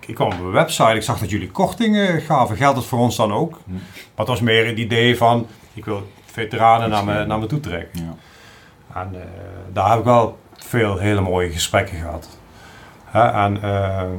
ik, 0.07 0.15
kwam 0.15 0.33
op 0.33 0.39
een 0.39 0.51
website, 0.51 0.95
ik 0.95 1.03
zag 1.03 1.19
dat 1.19 1.31
jullie 1.31 1.51
kortingen 1.51 2.21
gaven. 2.21 2.57
Geldt 2.57 2.77
dat 2.77 2.87
voor 2.87 2.99
ons 2.99 3.17
dan 3.17 3.33
ook? 3.33 3.61
Hm. 3.65 3.73
Maar 3.73 3.81
het 4.15 4.29
was 4.29 4.41
meer 4.41 4.67
het 4.67 4.79
idee 4.79 5.17
van, 5.17 5.47
ik 5.75 5.85
wil 5.85 6.03
veteranen 6.37 6.91
naar 6.91 7.05
me, 7.05 7.25
naar 7.25 7.39
me 7.39 7.47
toe 7.47 7.61
trekken. 7.61 8.05
Ja. 8.05 8.15
En 9.01 9.09
eh, 9.15 9.21
daar 9.73 9.89
heb 9.91 9.99
ik 9.99 10.05
wel 10.05 10.39
veel 10.57 10.99
hele 10.99 11.21
mooie 11.21 11.51
gesprekken 11.51 11.97
gehad. 11.99 12.29
Hè, 13.05 13.27
en 13.45 13.63
ehm, 13.63 14.11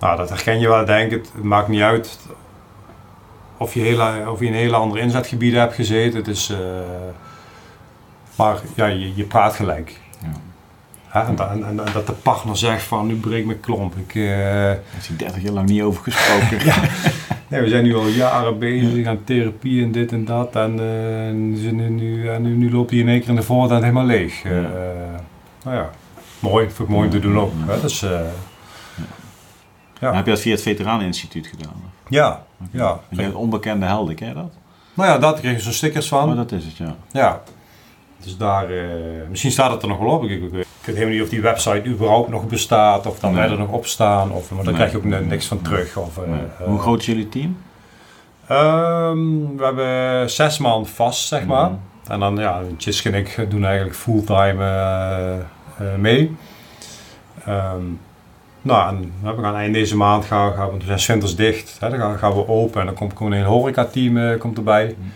nou, 0.00 0.16
dat 0.16 0.28
herken 0.28 0.58
je 0.60 0.68
wel, 0.68 0.84
denk 0.84 1.12
ik. 1.12 1.24
Het 1.34 1.42
maakt 1.42 1.68
niet 1.68 1.82
uit 1.82 2.18
of 3.56 3.74
je, 3.74 3.80
hele, 3.80 4.30
of 4.30 4.40
je 4.40 4.46
in 4.46 4.52
hele 4.54 4.76
andere 4.76 5.00
inzetgebieden 5.00 5.60
hebt 5.60 5.74
gezeten. 5.74 6.18
Het 6.18 6.28
is, 6.28 6.50
eh, 6.50 6.58
maar 8.36 8.56
ja, 8.74 8.86
je, 8.86 9.14
je 9.14 9.24
praat 9.24 9.54
gelijk. 9.54 10.00
Ja. 10.20 10.28
Hè, 11.06 11.20
en, 11.20 11.36
da- 11.36 11.50
en, 11.50 11.64
en 11.64 11.92
dat 11.92 12.06
de 12.06 12.12
partner 12.12 12.56
zegt 12.56 12.82
van, 12.82 13.06
nu 13.06 13.16
breek 13.16 13.46
mijn 13.46 13.60
klomp. 13.60 13.96
Ik, 13.96 14.14
eh, 14.14 14.26
Daar 14.64 14.78
is 14.98 15.06
hij 15.08 15.16
30 15.16 15.42
jaar 15.42 15.52
lang 15.52 15.68
niet 15.68 15.82
over 15.82 16.02
gesproken. 16.02 16.58
Nee, 17.48 17.60
we 17.60 17.68
zijn 17.68 17.84
nu 17.84 17.94
al 17.96 18.06
jaren 18.06 18.58
bezig 18.58 19.06
aan 19.06 19.24
therapie 19.24 19.82
en 19.82 19.92
dit 19.92 20.12
en 20.12 20.24
dat. 20.24 20.56
En, 20.56 20.70
eh, 20.70 21.32
nu, 21.34 21.70
nu, 21.72 21.88
nu, 21.88 22.28
en 22.28 22.42
nu, 22.42 22.54
nu 22.56 22.72
loopt 22.72 22.90
hij 22.90 22.98
in 22.98 23.08
één 23.08 23.20
keer 23.20 23.28
in 23.28 23.34
de 23.36 23.42
voortuin 23.42 23.82
helemaal 23.82 24.04
leeg. 24.04 24.44
Eh, 24.44 24.52
Ja. 24.62 24.68
nou 25.64 25.76
ja, 25.76 25.90
mooi. 26.38 26.66
Vind 26.66 26.78
ik 26.78 26.88
mooi 26.94 27.04
om 27.06 27.10
te 27.12 27.20
doen 27.20 27.38
ook. 27.38 27.52
Ja. 27.66 27.72
Hè? 27.72 27.80
Dus, 27.80 28.00
Dan 30.00 30.14
heb 30.14 30.24
je 30.24 30.30
dat 30.30 30.40
via 30.40 30.52
het 30.52 30.62
Veteraneninstituut 30.62 31.46
gedaan? 31.46 31.82
ja, 32.08 32.44
Oké. 32.62 32.78
ja. 32.78 32.90
En 33.10 33.16
je 33.16 33.22
hebt 33.22 33.34
onbekende 33.34 33.86
helden, 33.86 34.14
ken 34.14 34.28
je 34.28 34.34
dat? 34.34 34.52
Nou 34.94 35.08
ja, 35.10 35.18
daar 35.18 35.34
kreeg 35.34 35.56
je 35.56 35.60
zo'n 35.62 35.72
stickers 35.72 36.08
van. 36.08 36.30
Oh, 36.30 36.36
dat 36.36 36.52
is 36.52 36.64
het, 36.64 36.76
ja. 36.76 36.94
Ja. 37.12 37.42
Dus 38.26 38.36
daar, 38.36 38.70
eh, 38.70 38.84
misschien 39.28 39.50
staat 39.50 39.70
het 39.70 39.82
er 39.82 39.88
nog 39.88 39.98
wel 39.98 40.08
op. 40.10 40.22
Ik, 40.24 40.30
ik, 40.30 40.42
ik 40.42 40.52
weet 40.52 40.66
helemaal 40.84 41.08
niet 41.14 41.22
of 41.22 41.28
die 41.28 41.40
website 41.40 41.82
überhaupt 41.88 42.28
nog 42.28 42.46
bestaat. 42.46 43.06
Of 43.06 43.18
dan 43.18 43.32
Nee. 43.32 43.40
wij 43.40 43.50
er 43.50 43.58
nog 43.58 43.68
op 43.70 43.86
staan. 43.86 44.32
Of, 44.32 44.50
maar 44.50 44.64
daar 44.64 44.72
Nee. 44.72 44.74
krijg 44.74 44.90
je 44.90 44.96
ook 44.96 45.04
ni- 45.04 45.26
niks 45.28 45.46
van 45.46 45.62
terug. 45.62 45.96
Of, 45.96 46.18
eh, 46.18 46.28
Nee. 46.28 46.40
eh, 46.58 46.66
Hoe 46.66 46.78
groot 46.78 47.00
is 47.00 47.06
jullie 47.06 47.28
team? 47.28 47.56
Ehm, 48.46 49.56
we 49.56 49.64
hebben 49.64 50.30
zes 50.30 50.58
man 50.58 50.86
vast, 50.86 51.26
zeg 51.28 51.46
maar. 51.46 51.70
Mhm. 51.70 52.12
En 52.12 52.20
dan, 52.20 52.36
ja, 52.36 52.60
Tjisk 52.76 53.04
en 53.04 53.14
ik 53.14 53.46
doen 53.48 53.64
eigenlijk 53.64 53.96
fulltime 53.96 55.44
mee. 55.98 56.36
Ehm, 57.44 57.82
nou, 58.62 58.88
en 58.96 59.12
we 59.36 59.42
gaan 59.42 59.54
eind 59.56 59.74
deze 59.74 59.96
maand 59.96 60.24
gaan, 60.24 60.52
gaan 60.52 60.70
we, 60.78 60.84
zijn 60.98 61.00
winters 61.18 61.36
dicht. 61.36 61.76
Hè, 61.80 61.90
dan 61.90 61.98
gaan, 61.98 62.18
gaan 62.18 62.34
we 62.34 62.48
open 62.48 62.80
en 62.80 62.86
dan 62.86 62.94
komt 62.94 63.16
gewoon 63.16 63.32
een 63.32 63.38
heel 63.38 63.48
horecateam 63.50 64.16
eh, 64.16 64.38
komt 64.38 64.56
erbij. 64.56 64.84
Mhm. 64.98 65.08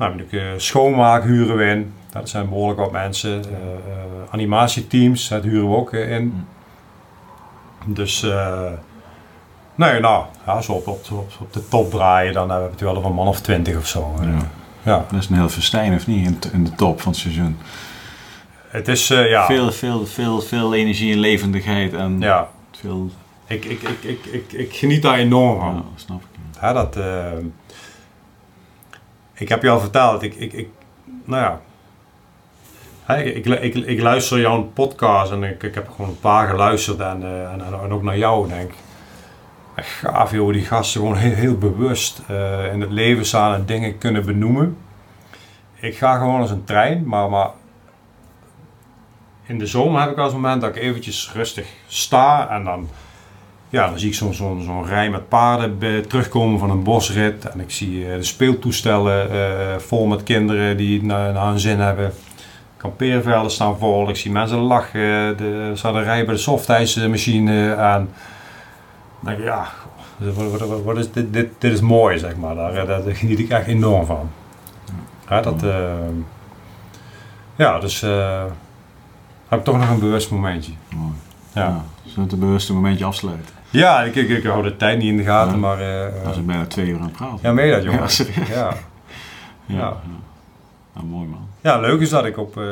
Nou, 0.00 0.16
natuurlijk 0.16 0.52
uh, 0.54 0.58
schoonmaak 0.60 1.22
huren 1.24 1.56
we 1.56 1.64
in. 1.64 1.92
Dat 2.12 2.28
zijn 2.28 2.48
behoorlijk 2.48 2.78
wat 2.80 2.92
mensen. 2.92 3.44
Eh, 3.44 3.50
eh, 3.52 4.02
animatieteams, 4.30 5.28
dat 5.28 5.42
huren 5.42 5.70
we 5.70 5.76
ook 5.76 5.92
eh, 5.92 6.10
in. 6.16 6.46
Dus, 7.86 8.22
eh, 8.22 8.70
nee, 9.74 10.00
nou, 10.00 10.24
ja, 10.46 10.60
zo 10.60 10.72
op, 10.72 10.86
op, 10.86 11.04
op, 11.12 11.30
op 11.40 11.52
de 11.52 11.68
top 11.68 11.90
draaien, 11.90 12.32
dan 12.32 12.48
hebben 12.50 12.66
we 12.66 12.72
het 12.72 12.80
wel 12.82 12.96
over 12.96 13.08
een 13.10 13.14
man 13.16 13.26
of 13.28 13.40
twintig 13.40 13.76
of 13.76 13.86
zo. 13.86 14.14
eh. 14.20 14.26
Ja. 14.26 14.38
ja. 14.82 15.04
Dat 15.10 15.20
is 15.20 15.28
een 15.28 15.34
heel 15.36 15.48
festijn, 15.48 15.94
of 15.94 16.06
niet? 16.06 16.26
In, 16.26 16.38
in 16.52 16.64
de 16.64 16.74
top 16.74 17.00
van 17.00 17.12
het 17.12 17.20
seizoen. 17.20 17.58
Het 18.68 18.88
is, 18.88 19.10
eh, 19.10 19.28
ja. 19.28 19.46
Veel, 19.46 19.72
veel, 19.72 20.06
veel, 20.06 20.40
veel 20.40 20.74
energie 20.74 21.12
en 21.12 21.18
levendigheid. 21.18 21.94
En 21.94 22.20
ja. 22.20 22.48
veel... 22.80 23.10
Ik, 23.46 23.64
ik, 23.64 23.82
ik, 23.82 24.02
ik, 24.04 24.24
ik, 24.24 24.52
ik 24.52 24.72
geniet 24.74 25.02
daar 25.02 25.18
enorm 25.18 25.60
van. 25.60 25.74
Ja, 25.74 25.82
snap 25.94 26.20
ik. 26.20 26.40
ja. 26.60 26.72
Dat, 26.72 26.96
eh, 26.96 27.22
ik 29.40 29.48
heb 29.48 29.62
je 29.62 29.70
al 29.70 29.80
verteld, 29.80 30.22
ik, 30.22 30.34
ik, 30.34 30.52
ik 30.52 30.68
nou 31.24 31.42
ja. 31.42 31.60
Ik, 33.16 33.44
ik, 33.46 33.74
ik, 33.74 34.00
luister 34.00 34.40
jouw 34.40 34.62
podcast 34.62 35.32
en 35.32 35.42
ik, 35.42 35.62
ik 35.62 35.74
heb 35.74 35.88
gewoon 35.88 36.10
een 36.10 36.20
paar 36.20 36.48
geluisterd 36.48 37.00
en, 37.00 37.22
eh, 37.22 37.52
en, 37.52 37.60
en, 37.60 37.92
ook 37.92 38.02
naar 38.02 38.18
jou, 38.18 38.48
denk 38.48 38.70
ik. 38.70 38.76
Gaaf, 39.76 40.30
joh, 40.32 40.52
die 40.52 40.64
gasten 40.64 41.00
gewoon 41.00 41.16
heel, 41.16 41.34
heel 41.34 41.58
bewust 41.58 42.22
eh, 42.28 42.72
in 42.72 42.80
het 42.80 42.90
leven 42.90 43.26
staan 43.26 43.54
en 43.54 43.66
dingen 43.66 43.98
kunnen 43.98 44.24
benoemen. 44.24 44.76
Ik 45.74 45.96
ga 45.96 46.18
gewoon 46.18 46.40
als 46.40 46.50
een 46.50 46.64
trein, 46.64 47.06
maar, 47.06 47.30
maar 47.30 47.50
in 49.46 49.58
de 49.58 49.66
zomer 49.66 50.00
heb 50.00 50.10
ik 50.10 50.18
als 50.18 50.32
moment 50.32 50.60
dat 50.60 50.76
ik 50.76 50.82
eventjes 50.82 51.32
rustig 51.32 51.66
sta 51.86 52.48
en 52.48 52.64
dan 52.64 52.88
ja, 53.70 53.88
dan 53.88 53.98
zie 53.98 54.08
ik 54.08 54.14
zo'n 54.14 54.34
zo'n 54.34 54.62
zo'n 54.62 54.86
rij 54.86 55.10
met 55.10 55.28
paarden 55.28 56.06
terugkomen 56.08 56.58
van 56.58 56.70
een 56.70 56.82
bosrit. 56.82 57.44
En 57.44 57.60
ik 57.60 57.70
zie 57.70 58.10
eh, 58.10 58.16
de 58.16 58.22
speeltoestellen 58.22 59.30
eh, 59.30 59.78
vol 59.78 60.06
met 60.06 60.22
kinderen 60.22 60.76
die 60.76 60.94
het 60.94 61.06
naar, 61.06 61.32
naar 61.32 61.46
hun 61.46 61.58
zin 61.58 61.78
hebben. 61.78 62.12
Kampeervelden 62.76 63.50
staan 63.50 63.78
vol. 63.78 64.08
Ik 64.08 64.16
zie 64.16 64.30
mensen 64.30 64.58
lachen. 64.58 65.36
De, 65.36 65.72
er 65.82 65.96
een 65.96 66.02
rij 66.02 66.24
bij 66.24 66.34
de 66.34 66.40
softijsmachine 66.40 67.76
aan. 67.76 68.08
Dan 69.20 69.34
denk 69.34 69.38
ik, 69.38 69.44
ja, 69.44 69.68
wat, 70.18 70.82
wat, 70.82 70.96
is 70.98 71.12
dit, 71.12 71.32
dit, 71.32 71.48
dit 71.58 71.72
is 71.72 71.80
mooi, 71.80 72.18
zeg 72.18 72.36
maar. 72.36 72.54
Daar, 72.54 72.74
eh, 72.74 72.86
daar 72.86 73.14
geniet 73.14 73.38
ik 73.38 73.48
echt 73.48 73.66
enorm 73.66 74.06
van. 74.06 74.30
Ja, 75.28 75.40
dat, 75.40 75.64
ja 77.56 77.78
dus 77.78 78.00
heb 79.48 79.58
ik 79.58 79.64
toch 79.64 79.78
nog 79.78 79.90
een 79.90 79.98
bewust 79.98 80.30
momentje. 80.30 80.72
Mooi. 80.96 81.12
Ja. 81.52 81.60
Ja. 81.60 81.84
Zullen 82.02 82.14
we 82.14 82.22
het 82.22 82.32
een 82.32 82.38
bewuste 82.38 82.72
momentje 82.72 83.04
afsluiten? 83.04 83.59
Ja, 83.70 84.02
ik, 84.02 84.14
ik, 84.14 84.28
ik 84.28 84.44
hou 84.44 84.62
de 84.62 84.76
tijd 84.76 84.98
niet 84.98 85.06
in 85.08 85.16
de 85.16 85.22
gaten, 85.22 85.52
Ja. 85.52 85.58
maar... 85.58 85.78
Dan 85.78 86.32
zijn 86.32 86.34
we 86.34 86.40
bijna 86.42 86.66
twee 86.66 86.86
uur 86.86 86.96
aan 86.96 87.02
het 87.02 87.12
praten. 87.12 87.38
ja, 87.42 87.52
meen 87.52 87.66
je 87.66 87.72
dat, 87.72 87.82
jongen? 87.82 88.08
Ja. 88.48 88.72
Ja. 89.66 89.96
Nou, 90.94 91.06
mooi 91.06 91.28
man. 91.28 91.48
ja, 91.60 91.78
leuk 91.78 92.00
is 92.00 92.08
dat 92.10 92.24
ik 92.24 92.38
op... 92.38 92.56
eh, 92.56 92.64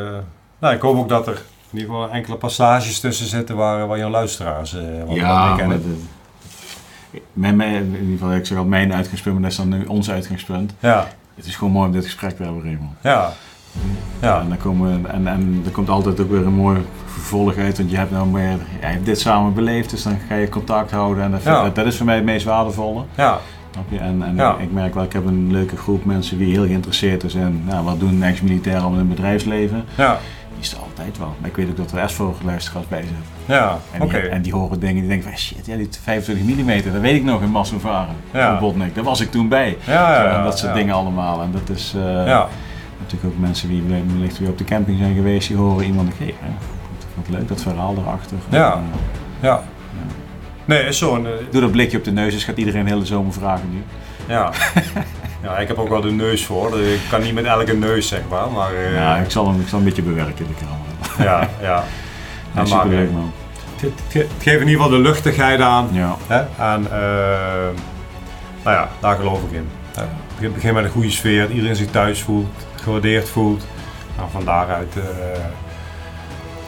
nou, 0.59 0.75
ik 0.75 0.81
hoop 0.81 0.97
ook 0.97 1.09
dat 1.09 1.27
er 1.27 1.43
in 1.71 1.79
ieder 1.79 1.95
geval 1.95 2.11
enkele 2.11 2.37
passages 2.37 3.01
tussen 3.01 3.27
zitten 3.27 3.57
waar, 3.57 3.87
waar 3.87 3.99
jouw 3.99 4.11
luisteraars 4.11 4.75
eh 4.75 4.83
wat, 4.99 5.07
wat 5.07 5.17
ja, 5.17 5.55
kennen. 5.57 5.83
de- 5.83 7.21
mijn, 7.33 7.57
mijn, 7.57 7.75
in 7.75 8.01
ieder 8.01 8.19
geval, 8.19 8.35
ik 8.35 8.47
zeg 8.47 8.65
mijn 8.65 8.95
uitgangspunt, 8.95 9.35
maar 9.35 9.43
dat 9.51 9.53
is 9.59 9.65
dan 9.67 9.79
nu 9.79 9.85
ons 9.85 10.11
uitgangspunt. 10.11 10.75
Ja, 10.81 11.09
Het 11.35 11.47
is 11.47 11.57
gewoon 11.57 11.73
mooi 11.73 11.87
om 11.87 11.93
dit 11.93 12.05
gesprek 12.05 12.37
te 12.37 12.43
hebben, 12.43 12.63
Raymond. 12.63 12.93
ja, 13.03 13.33
ja, 14.21 14.41
En, 14.41 14.49
dan 14.49 14.59
komen, 14.59 15.13
en, 15.13 15.27
en 15.27 15.63
er 15.65 15.71
komt 15.71 15.89
altijd 15.89 16.21
ook 16.21 16.31
weer 16.31 16.47
een 16.47 16.53
mooi 16.55 16.79
vervolg 17.07 17.57
uit, 17.57 17.79
want 17.79 17.91
je 17.91 17.97
hebt 17.97 18.11
nou 18.11 18.27
meer, 18.27 18.51
ja, 18.81 18.87
je 18.89 18.93
hebt 18.95 19.05
dit 19.05 19.21
samen 19.21 19.55
beleefd, 19.55 19.91
dus 19.91 20.03
dan 20.03 20.19
ga 20.29 20.35
je 20.35 20.49
contact 20.49 20.91
houden. 20.91 21.25
En 21.25 21.31
dat, 21.31 21.43
vind- 21.43 21.55
Ja. 21.57 21.63
dat, 21.63 21.75
dat 21.75 21.87
is 21.87 21.97
voor 21.97 22.07
mij 22.07 22.15
het 22.15 22.25
meest 22.25 22.45
waardevolle. 22.45 23.03
ja? 23.15 23.39
En, 24.01 24.23
en 24.23 24.37
Ja. 24.37 24.57
ik, 24.59 24.73
merk 24.73 24.95
wel, 24.95 25.03
ik 25.05 25.13
heb 25.13 25.27
een 25.27 25.53
leuke 25.53 25.77
groep 25.77 26.05
mensen 26.05 26.39
die 26.39 26.53
heel 26.53 26.65
geïnteresseerd 26.67 27.25
is 27.25 27.35
in 27.35 27.63
nou, 27.67 27.85
wat 27.85 28.01
doen 28.01 28.23
ex-militairen 28.23 28.91
in 28.93 28.99
het 28.99 29.09
bedrijfsleven. 29.09 29.85
ja, 29.97 30.19
Die 30.53 30.61
is 30.61 30.73
er 30.73 30.79
altijd 30.79 31.19
wel. 31.19 31.35
Maar 31.41 31.49
ik 31.51 31.57
weet 31.57 31.69
ook 31.69 31.77
dat 31.77 31.91
er 31.93 32.01
best 32.01 32.15
veel 32.15 32.35
luisteraars 32.45 32.89
bij 32.89 32.99
zitten. 33.01 33.17
ja, 33.47 33.79
En, 33.93 34.09
die, 34.09 34.19
en 34.19 34.43
die 34.43 34.53
horen 34.53 34.81
dingen 34.81 34.95
die 35.01 35.09
denken 35.09 35.29
van 35.29 35.39
shit, 35.39 35.67
ja, 35.67 35.77
die 35.77 35.89
25 36.03 36.47
mm, 36.57 36.93
dat 36.93 37.01
weet 37.01 37.15
ik 37.15 37.25
nog 37.25 37.43
in 37.43 37.51
Massenvaren. 37.51 38.15
Ja. 38.33 38.59
Botnik, 38.59 38.95
daar 38.95 39.05
was 39.05 39.21
ik 39.21 39.31
toen 39.31 39.49
bij. 39.49 39.77
Ja, 39.87 40.23
ja, 40.25 40.37
en 40.39 40.45
dat 40.45 40.59
soort 40.59 40.75
dingen 40.75 40.95
allemaal. 40.95 41.43
En 41.43 41.51
dat 41.53 41.77
is 41.77 41.95
eh, 41.97 42.27
Ja, 42.27 42.49
natuurlijk 43.01 43.35
ook 43.35 43.41
mensen 43.41 43.69
die 43.69 43.83
wellicht 43.83 44.39
weer 44.39 44.49
op 44.49 44.59
de 44.59 44.65
camping 44.65 44.99
zijn 44.99 45.15
geweest, 45.15 45.49
die 45.49 45.57
horen 45.57 45.85
iemand 45.85 46.13
wat 47.15 47.29
leuk, 47.29 47.49
dat 47.49 47.63
verhaal 47.63 47.95
erachter. 47.99 48.37
Ja. 48.49 48.73
En, 48.73 48.85
eh, 48.93 48.99
ja. 49.49 49.63
Nee, 50.65 50.83
is 50.85 50.99
zo. 50.99 51.17
eh, 51.17 51.31
doe 51.51 51.61
dat 51.61 51.71
blikje 51.71 51.99
op 51.99 52.05
de 52.05 52.13
neus, 52.13 52.33
dus 52.33 52.45
gaat 52.45 52.57
iedereen 52.57 52.85
de 52.85 52.91
hele 52.91 53.05
zomer 53.07 53.33
vragen 53.33 53.69
nu. 53.73 53.83
ja. 54.29 54.53
ja, 55.43 55.59
ik 55.59 55.69
heb 55.69 55.79
ook 55.79 55.89
wel 55.89 56.01
de 56.01 56.11
neus 56.11 56.45
voor. 56.47 56.71
dus 56.71 56.95
Ik 56.95 57.01
kan 57.11 57.23
niet 57.23 57.35
met 57.35 57.45
elke 57.45 57.77
neus, 57.77 58.09
zeg 58.09 58.21
maar. 58.31 58.51
Maar 58.51 58.75
eh, 58.75 58.95
Ja, 58.95 59.17
ik 59.17 59.31
zal 59.31 59.47
hem, 59.49 59.61
ik 59.61 59.69
zal 59.69 59.79
een 59.79 59.85
beetje 59.85 60.03
bewerken, 60.03 60.47
de 60.47 60.55
camera. 60.55 61.31
ja, 61.33 61.49
ja. 61.63 61.85
Ja, 62.55 62.65
superleuk 62.65 63.09
eh, 63.09 63.15
man. 63.15 63.33
Het, 63.77 63.81
het, 63.83 64.13
het 64.13 64.31
geeft 64.43 64.61
in 64.61 64.69
ieder 64.69 64.83
geval 64.83 64.89
de 64.89 64.99
luchtigheid 64.99 65.61
aan. 65.61 65.89
Ja. 65.93 66.17
Hè? 66.27 66.37
En 66.73 66.85
eh, 66.85 67.69
nou 68.65 68.77
ja, 68.77 68.89
daar 69.01 69.17
geloof 69.17 69.43
ik 69.43 69.53
in. 69.53 69.69
Hè. 69.95 70.49
Begin, 70.49 70.75
met 70.75 70.85
een 70.85 70.91
goede 70.91 71.11
sfeer, 71.11 71.41
dat 71.41 71.51
iedereen 71.51 71.77
zich 71.77 71.91
thuis 71.91 72.23
voelt, 72.23 72.67
gewaardeerd 72.89 73.29
voelt. 73.29 73.65
Nou, 74.17 74.31
van 74.31 74.45
daaruit 74.45 74.97
eh, 74.97 75.45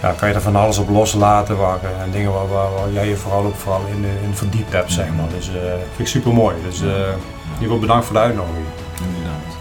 ja, 0.03 0.13
kan 0.13 0.29
je 0.29 0.35
er 0.35 0.41
van 0.41 0.57
alles 0.57 0.79
op 0.79 0.89
loslaten 0.89 1.57
waar, 1.57 1.79
eh, 1.83 2.03
en 2.03 2.11
dingen 2.11 2.33
waar, 2.33 2.49
waar, 2.49 2.73
waar 2.73 2.93
jij 2.93 3.09
je 3.09 3.17
vooral 3.17 3.45
ook 3.45 3.55
vooral 3.55 3.87
in, 3.87 4.05
eh, 4.05 4.23
in 4.23 4.35
verdiept 4.35 4.73
hebt, 4.73 4.93
zeg 4.93 5.07
maar. 5.17 5.29
Dus 5.29 5.49
eh 5.49 5.55
vind 5.97 5.99
ik 5.99 6.07
super 6.07 6.33
mooi. 6.33 6.57
Dus 6.65 6.81
eh, 6.81 6.87
in 6.87 6.95
ieder 6.95 7.63
geval 7.63 7.79
bedankt 7.79 8.05
voor 8.05 8.15
de 8.15 8.21
uitnodiging. 8.21 8.67
Inderdaad. 9.07 9.59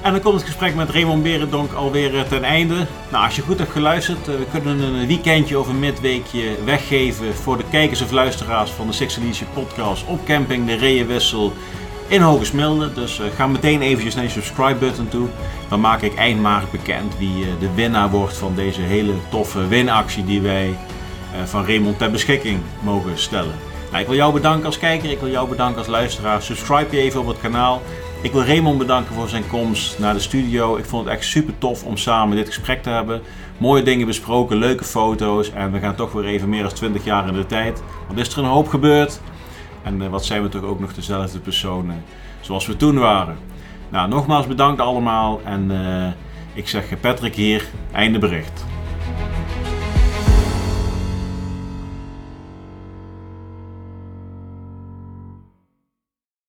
En 0.00 0.12
dan 0.12 0.20
komt 0.20 0.34
het 0.34 0.44
gesprek 0.44 0.74
met 0.74 0.90
Raymond 0.90 1.22
Berendonk 1.22 1.72
alweer 1.72 2.26
ten 2.28 2.44
einde. 2.44 2.86
Nou, 3.08 3.24
als 3.24 3.36
je 3.36 3.42
goed 3.42 3.58
hebt 3.58 3.70
geluisterd, 3.70 4.26
we 4.26 4.46
kunnen 4.50 4.80
een 4.80 5.06
weekendje 5.06 5.58
of 5.58 5.68
een 5.68 5.78
midweekje 5.78 6.56
weggeven 6.64 7.34
voor 7.34 7.56
de 7.56 7.64
kijkers 7.70 8.02
of 8.02 8.10
luisteraars 8.10 8.70
van 8.70 8.86
de 8.86 8.92
Six 8.92 9.18
podcast 9.54 10.06
op 10.06 10.24
camping 10.26 10.66
de 10.66 10.74
Reeënwissel 10.74 11.52
in 12.08 12.20
Hogesmilde. 12.20 12.92
Dus 12.92 13.20
eh, 13.20 13.26
ga 13.36 13.46
meteen 13.46 13.82
eventjes 13.82 14.14
naar 14.14 14.24
je 14.24 14.30
subscribe 14.30 14.78
button 14.78 15.08
toe. 15.08 15.28
Dan 15.68 15.80
maak 15.80 16.02
ik 16.02 16.14
eind 16.14 16.40
maart 16.40 16.70
bekend 16.70 17.18
wie 17.18 17.44
eh, 17.44 17.48
de 17.60 17.74
winnaar 17.74 18.10
wordt 18.10 18.36
van 18.36 18.54
deze 18.54 18.80
hele 18.80 19.12
toffe 19.30 19.68
winactie 19.68 20.24
die 20.24 20.40
wij 20.40 20.68
eh, 20.68 21.44
van 21.44 21.66
Raymond 21.66 21.98
ter 21.98 22.10
beschikking 22.10 22.60
mogen 22.82 23.18
stellen. 23.18 23.54
Nou, 23.90 24.00
ik 24.00 24.08
wil 24.08 24.16
jou 24.16 24.32
bedanken 24.32 24.66
als 24.66 24.78
kijker, 24.78 25.10
ik 25.10 25.20
wil 25.20 25.30
jou 25.30 25.48
bedanken 25.48 25.78
als 25.78 25.86
luisteraar. 25.86 26.42
Subscribe 26.42 26.96
je 26.96 27.02
even 27.02 27.20
op 27.20 27.26
het 27.26 27.40
kanaal. 27.40 27.82
Ik 28.22 28.32
wil 28.32 28.44
Raymond 28.44 28.78
bedanken 28.78 29.14
voor 29.14 29.28
zijn 29.28 29.48
komst 29.48 29.98
naar 29.98 30.14
de 30.14 30.20
studio. 30.20 30.76
Ik 30.76 30.84
vond 30.84 31.04
het 31.04 31.14
echt 31.14 31.24
super 31.24 31.54
tof 31.58 31.84
om 31.84 31.96
samen 31.96 32.36
dit 32.36 32.46
gesprek 32.46 32.82
te 32.82 32.90
hebben. 32.90 33.22
Mooie 33.58 33.82
dingen 33.82 34.06
besproken, 34.06 34.56
leuke 34.56 34.84
foto's. 34.84 35.52
En 35.52 35.72
we 35.72 35.78
gaan 35.78 35.94
toch 35.94 36.12
weer 36.12 36.24
even 36.24 36.48
meer 36.48 36.62
dan 36.62 36.72
20 36.72 37.04
jaar 37.04 37.28
in 37.28 37.34
de 37.34 37.46
tijd. 37.46 37.82
Wat 38.08 38.18
is 38.18 38.32
er 38.32 38.38
een 38.38 38.44
hoop 38.44 38.68
gebeurd? 38.68 39.20
En 39.88 40.02
uh, 40.02 40.08
wat 40.08 40.24
zijn 40.24 40.42
we 40.42 40.48
toch 40.48 40.62
ook 40.62 40.80
nog 40.80 40.94
dezelfde 40.94 41.38
personen 41.38 42.04
zoals 42.40 42.66
we 42.66 42.76
toen 42.76 42.98
waren. 42.98 43.36
Nou, 43.88 44.08
nogmaals 44.08 44.46
bedankt 44.46 44.80
allemaal. 44.80 45.40
En 45.44 45.70
uh, 45.70 46.06
ik 46.52 46.68
zeg 46.68 47.00
Patrick 47.00 47.34
hier, 47.34 47.64
einde 47.92 48.18
bericht. 48.18 48.64